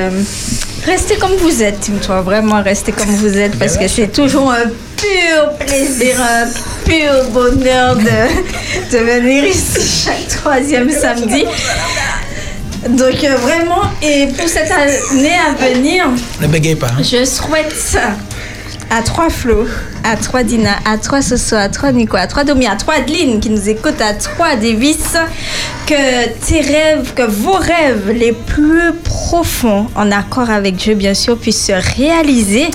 [0.86, 2.22] rester comme vous êtes, Team Toi.
[2.22, 4.66] Vraiment, rester comme vous êtes parce que c'est toujours un
[4.98, 6.48] pur plaisir, un
[6.92, 11.46] pur bonheur de, de venir ici chaque troisième samedi.
[12.90, 16.06] Donc euh, vraiment, et pour cette année à venir,
[16.42, 16.88] Ne bégaye pas.
[16.88, 17.02] hein.
[17.02, 17.98] je souhaite
[18.90, 19.68] à trois Flo,
[20.04, 23.40] à trois Dina, à trois Soso, à trois Nico, à trois Domi, à trois Adeline
[23.40, 25.14] qui nous écoutent, à trois Davis,
[25.88, 28.92] que tes rêves, que vos rêves les plus
[29.96, 32.68] en accord avec Dieu bien sûr, puissent se réaliser.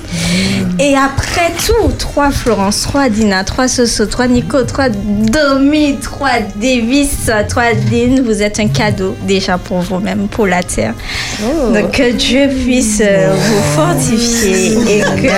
[0.78, 7.30] Et après tout, trois Florence, trois Dina, trois Soso, trois Nico, trois Domi, trois Davis,
[7.48, 10.94] trois Adeline, vous êtes un cadeau déjà pour vous-même, pour la terre.
[11.40, 15.28] Donc que Dieu puisse euh, vous fortifier et que...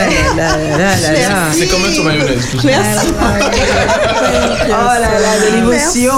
[1.52, 2.47] C'est comme un sur mayonnaise.
[2.51, 2.67] tout ça.
[2.68, 3.07] Merci.
[4.67, 6.12] Oh là là, de l'émotion.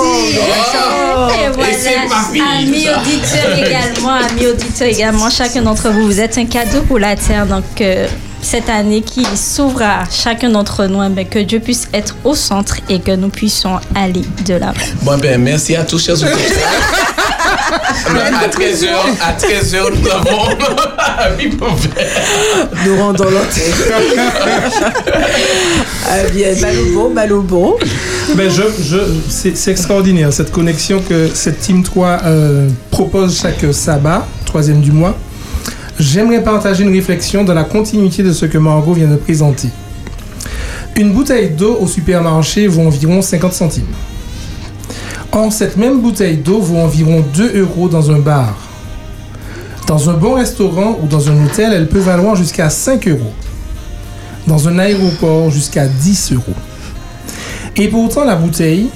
[1.33, 6.83] Et voilà, amis auditeurs également, amis auditeurs également, chacun d'entre vous, vous êtes un cadeau
[6.83, 7.47] pour la terre.
[7.47, 8.07] Donc, euh,
[8.43, 12.35] cette année qui s'ouvre à chacun d'entre nous, eh bien, que Dieu puisse être au
[12.35, 14.75] centre et que nous puissions aller de l'avant.
[15.03, 16.39] Bon, ben, merci à tous, chers auditeurs.
[17.91, 18.89] à 13h,
[19.21, 20.49] à 13h, nous avons
[21.19, 21.31] un.
[22.87, 23.75] Nous rendons l'antenne.
[26.09, 27.77] ah au bon.
[28.37, 33.65] Ben, je, je, c'est, c'est extraordinaire cette connexion que cette Team 3 euh, propose chaque
[33.73, 35.17] sabbat, troisième du mois.
[35.99, 39.69] J'aimerais partager une réflexion dans la continuité de ce que Margot vient de présenter.
[40.97, 43.85] Une bouteille d'eau au supermarché vaut environ 50 centimes.
[45.33, 48.57] Or, cette même bouteille d'eau vaut environ 2 euros dans un bar.
[49.87, 53.33] Dans un bon restaurant ou dans un hôtel, elle peut valoir jusqu'à 5 euros.
[54.49, 56.55] Dans un aéroport, jusqu'à 10 euros.
[57.77, 58.89] Et pourtant, la bouteille,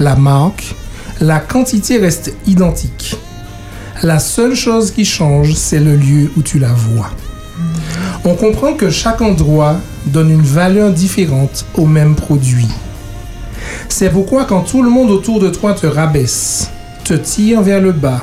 [0.00, 0.74] la marque,
[1.20, 3.16] la quantité reste identique.
[4.02, 7.10] La seule chose qui change, c'est le lieu où tu la vois.
[8.24, 12.68] On comprend que chaque endroit donne une valeur différente au même produit.
[13.88, 16.70] C'est pourquoi quand tout le monde autour de toi te rabaisse,
[17.04, 18.22] te tire vers le bas,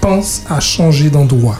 [0.00, 1.58] pense à changer d'endroit.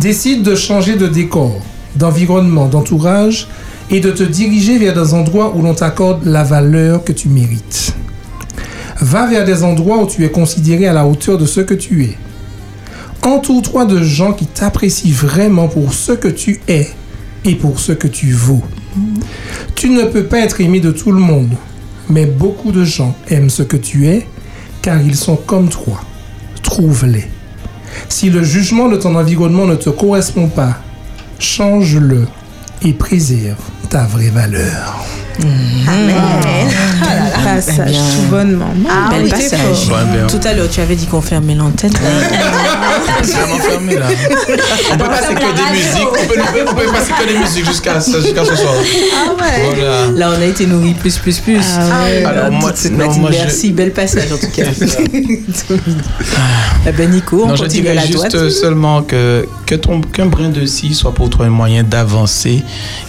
[0.00, 1.60] Décide de changer de décor,
[1.96, 3.48] d'environnement, d'entourage
[3.90, 7.94] et de te diriger vers des endroits où l'on t'accorde la valeur que tu mérites.
[9.00, 12.04] Va vers des endroits où tu es considéré à la hauteur de ce que tu
[12.04, 12.16] es.
[13.22, 16.88] Entoure-toi de gens qui t'apprécient vraiment pour ce que tu es
[17.44, 18.62] et pour ce que tu vaux.
[19.74, 21.50] Tu ne peux pas être aimé de tout le monde,
[22.08, 24.26] mais beaucoup de gens aiment ce que tu es
[24.82, 26.00] car ils sont comme toi.
[26.62, 27.28] Trouve-les.
[28.08, 30.78] Si le jugement de ton environnement ne te correspond pas,
[31.38, 32.26] change-le
[32.82, 33.56] et préserve
[33.88, 35.04] ta vraie valeur.
[35.40, 37.03] Amen.
[37.44, 38.72] Passage tout bonnement.
[38.88, 39.88] Ah, Bel oui, passage.
[39.88, 40.26] Ouais, bien.
[40.26, 41.92] Tout à l'heure, tu avais dit qu'on fermait l'antenne.
[41.92, 44.06] Vraiment fermé là.
[44.92, 46.08] On peut passer que des musiques.
[46.08, 46.40] On peut,
[46.70, 48.74] on peut- passer que des musiques jusqu'à jusqu'à ce soir.
[49.14, 49.74] Ah ouais.
[49.74, 50.06] Voilà.
[50.14, 51.60] Là, on a été nourris plus, plus, plus.
[51.78, 52.24] Ah ouais.
[52.24, 54.64] Alors, moi, non, moi, je- Merci, bel passage en tout cas.
[56.86, 58.50] eh ben Nico, on Non, je continue à dirais la juste droite.
[58.50, 62.62] seulement que, que ton, qu'un brin de scie soit pour toi un moyen d'avancer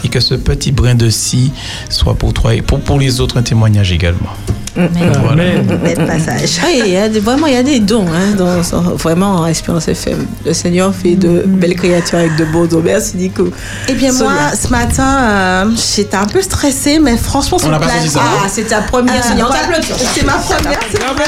[0.04, 1.52] et que ce petit brin de scie
[1.90, 4.25] soit pour toi et pour, pour les autres un témoignage également.
[6.06, 6.60] Passage.
[6.66, 8.62] Oui, il y a des- vraiment, il y a des dons, hein, dans,
[8.96, 10.26] vraiment, en Espérance FM.
[10.46, 12.82] Le Seigneur fait de belles créatures avec de beaux dons.
[12.84, 13.50] Merci, Nico.
[13.88, 17.58] Eh bien, moi, ce matin, euh, j'étais un peu stressée, mais franchement.
[18.44, 19.62] Ah, c'est ta première, Euh, voilà.
[20.14, 20.80] C'est ma première.
[21.00, 21.20] Bravo.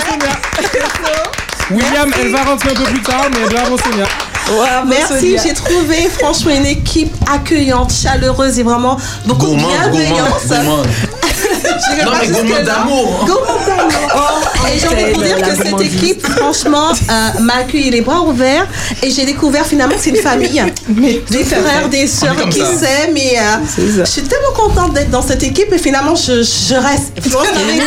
[1.71, 4.05] William, elle va rentrer un peu plus tard, mais bravo Sonia.
[4.87, 10.47] Merci, j'ai trouvé franchement une équipe accueillante, chaleureuse et vraiment beaucoup de bienveillance.
[12.03, 12.63] Non, mais gourmande là.
[12.63, 13.25] d'amour.
[13.25, 14.41] Gourmande d'amour.
[14.73, 18.21] Et j'ai envie de vous dire que cette équipe, franchement, euh, m'a accueilli les bras
[18.21, 18.67] ouverts
[19.03, 20.63] et j'ai découvert finalement que c'est une famille.
[21.29, 23.57] des frères, des sœurs qui s'aiment et euh,
[23.99, 27.13] je suis tellement contente d'être dans cette équipe et finalement je, je reste.
[27.23, 27.81] Je qu'avec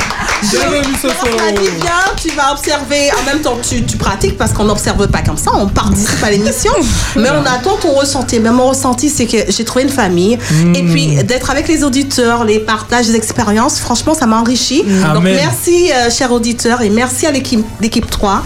[0.42, 1.52] Bienvenue ce soir.
[1.80, 5.36] bien, tu vas observer, en même temps tu, tu pratiques parce qu'on n'observe pas comme
[5.36, 6.72] ça, on participe à l'émission,
[7.16, 8.40] mais on attend ton ressenti.
[8.40, 10.38] Mais mon ressenti, c'est que j'ai trouvé une famille
[10.74, 14.82] et puis d'être avec les auditeurs, les partages, les expériences, franchement, ça m'a enrichi.
[14.82, 15.36] Donc Amen.
[15.36, 18.42] merci, euh, chers auditeurs, et merci à l'équipe l'équipe 3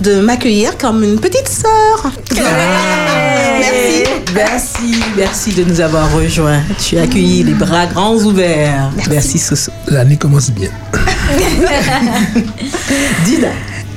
[0.00, 2.10] de m'accueillir comme une petite sœur.
[3.56, 4.04] Merci.
[4.34, 6.60] Merci, merci de nous avoir rejoints.
[6.78, 8.90] Tu as accueilli les bras grands ouverts.
[9.08, 9.70] Merci, Soso.
[9.86, 10.70] L'année commence bien.
[13.24, 13.48] Dina.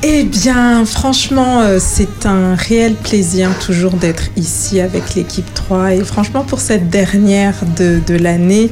[0.04, 5.96] Eh bien, franchement, euh, c'est un réel plaisir toujours d'être ici avec l'équipe 3.
[5.96, 8.70] Et franchement, pour cette dernière de, l'année,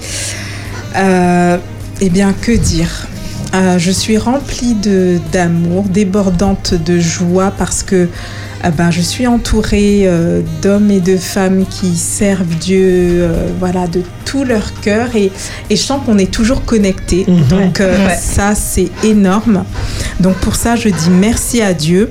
[0.96, 1.58] euh,
[2.00, 3.08] eh bien, que dire?
[3.56, 4.76] Euh, Je suis remplie
[5.32, 8.08] d'amour, débordante de joie parce que
[8.72, 14.02] ben, je suis entourée euh, d'hommes et de femmes qui servent Dieu euh, voilà, de
[14.26, 15.32] tout leur cœur et,
[15.70, 17.26] et je sens qu'on est toujours connectés.
[17.50, 18.16] Donc euh, Ouais.
[18.20, 19.64] ça, c'est énorme.
[20.20, 22.10] Donc pour ça, je dis merci à Dieu.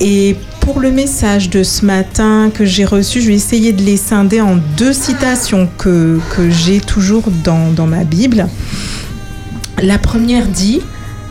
[0.00, 3.96] Et pour le message de ce matin que j'ai reçu, je vais essayer de les
[3.96, 8.46] scinder en deux citations que, que j'ai toujours dans, dans ma Bible.
[9.82, 10.80] La première dit,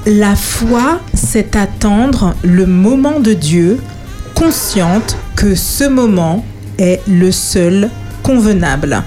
[0.06, 3.78] la foi, c'est attendre le moment de Dieu,
[4.38, 6.46] consciente que ce moment
[6.78, 7.90] est le seul
[8.22, 9.02] convenable.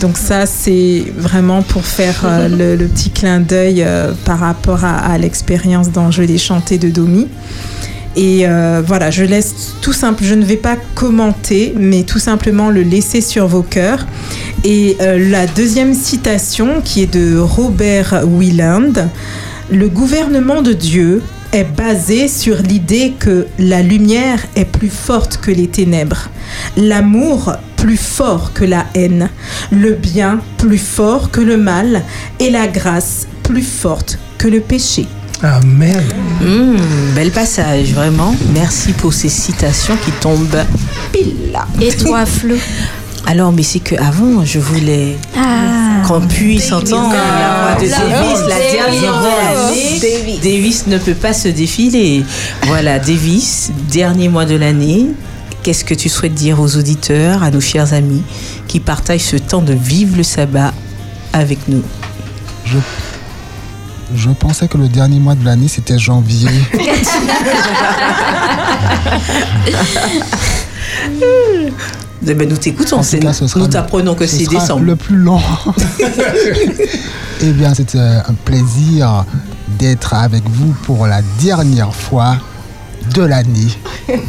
[0.00, 4.84] Donc ça, c'est vraiment pour faire euh, le, le petit clin d'œil euh, par rapport
[4.84, 7.28] à, à l'expérience dans Je l'ai chanté de Domi.
[8.16, 12.70] Et euh, voilà, je laisse tout simple, je ne vais pas commenter, mais tout simplement
[12.70, 14.06] le laisser sur vos cœurs.
[14.62, 18.92] Et la deuxième citation, qui est de Robert Wieland,
[19.70, 21.22] le gouvernement de Dieu
[21.54, 26.28] est basé sur l'idée que la lumière est plus forte que les ténèbres,
[26.76, 29.30] l'amour plus fort que la haine,
[29.70, 32.02] le bien plus fort que le mal
[32.40, 35.06] et la grâce plus forte que le péché.
[35.42, 36.02] Amen.
[36.40, 38.34] Mmh, bel passage, vraiment.
[38.52, 40.64] Merci pour ces citations qui tombent
[41.12, 41.68] pile là.
[41.80, 42.56] Et toi, Flo?
[43.26, 45.16] Alors, mais c'est que avant, je voulais
[46.06, 48.48] qu'on puisse entendre la voix de Davis, voix.
[48.48, 50.38] la dernière de l'année.
[50.42, 52.24] Davis ne peut pas se défiler.
[52.66, 55.06] Voilà, Davis, dernier mois de l'année.
[55.62, 58.22] Qu'est-ce que tu souhaites dire aux auditeurs, à nos chers amis
[58.68, 60.74] qui partagent ce temps de vivre le sabbat
[61.32, 61.82] avec nous?
[62.66, 62.76] Je,
[64.14, 66.50] je pensais que le dernier mois de l'année, c'était janvier.
[72.26, 73.20] Eh ben, nous t'écoutons, c'est-
[73.56, 74.82] nous t'apprenons que ce c'est décembre.
[74.82, 75.40] Le plus long.
[77.42, 79.24] eh bien, c'est euh, un plaisir
[79.78, 82.36] d'être avec vous pour la dernière fois
[83.14, 83.68] de l'année.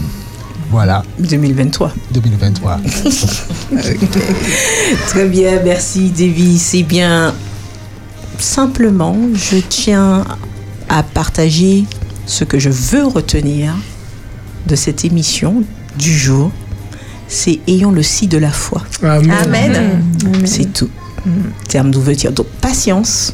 [0.71, 1.03] Voilà.
[1.19, 1.93] 2023.
[2.11, 2.79] 2023.
[5.07, 6.71] Très bien, merci Davis.
[6.73, 7.33] Eh bien,
[8.39, 10.25] simplement, je tiens
[10.89, 11.85] à partager
[12.25, 13.73] ce que je veux retenir
[14.67, 15.63] de cette émission
[15.97, 16.51] du jour.
[17.27, 18.83] C'est ayons le si de la foi.
[19.01, 19.31] Amen.
[19.31, 20.45] Amen.
[20.45, 20.89] C'est tout.
[21.67, 22.31] Terme d'ouverture.
[22.31, 23.33] Donc, patience.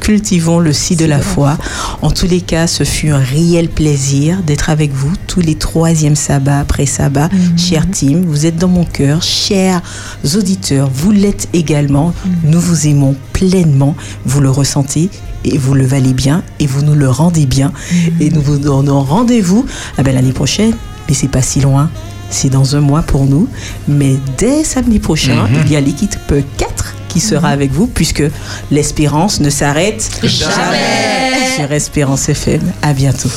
[0.00, 1.58] Cultivons le si de la foi.
[2.00, 6.16] En tous les cas, ce fut un réel plaisir d'être avec vous tous les troisièmes
[6.16, 7.28] sabbats après sabbat.
[7.56, 9.22] Cher team, vous êtes dans mon cœur.
[9.22, 9.82] Chers
[10.34, 12.14] auditeurs, vous l'êtes également.
[12.44, 13.94] Nous vous aimons pleinement.
[14.24, 15.10] Vous le ressentez
[15.44, 17.72] et vous le valez bien et vous nous le rendez bien.
[18.20, 19.66] Et nous vous donnons rendez-vous
[19.98, 20.72] ah ben, l'année prochaine.
[21.08, 21.90] Mais c'est pas si loin.
[22.32, 23.46] C'est dans un mois pour nous.
[23.86, 25.62] Mais dès samedi prochain, Mhm.
[25.66, 26.16] il y a l'équipe
[26.56, 28.24] 4 qui sera avec vous puisque
[28.70, 31.54] l'espérance ne s'arrête Jamais.
[31.56, 32.62] sur Espérance FM.
[32.82, 33.28] À bientôt.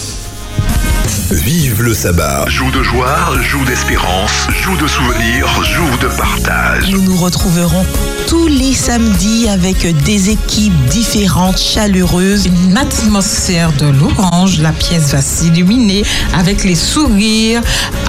[1.31, 2.45] Vive le sabbat.
[2.47, 6.91] Joue de joie, joue d'espérance, joue de souvenirs, joue de partage.
[6.91, 7.83] Nous nous retrouverons
[8.27, 12.45] tous les samedis avec des équipes différentes, chaleureuses.
[12.45, 16.03] Une atmosphère de l'orange, la pièce va s'illuminer
[16.37, 17.61] avec les sourires,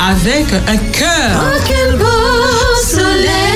[0.06, 1.42] avec un cœur.
[1.42, 2.04] Oh, quel beau
[2.84, 3.55] soleil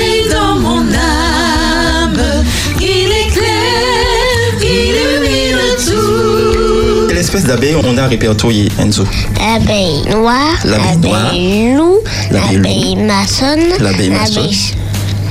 [7.41, 9.05] espèces d'abeilles on a répertorié, Enzo
[9.39, 11.23] L'abeille noire, L'abeille noire.
[11.25, 11.97] l'abeille loup,
[12.31, 14.13] L'abeille maçonne, L'abeille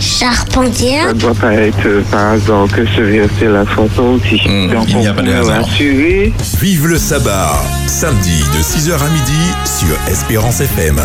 [0.01, 1.09] charpentière.
[1.09, 4.41] Ça doit pas être euh, par hasard que ce verset la photo aussi.
[4.73, 5.69] Donc il n'y a pas de hasard.
[6.61, 7.53] Vive le sabbat,
[7.87, 10.99] samedi de 6h à midi sur Espérance FM.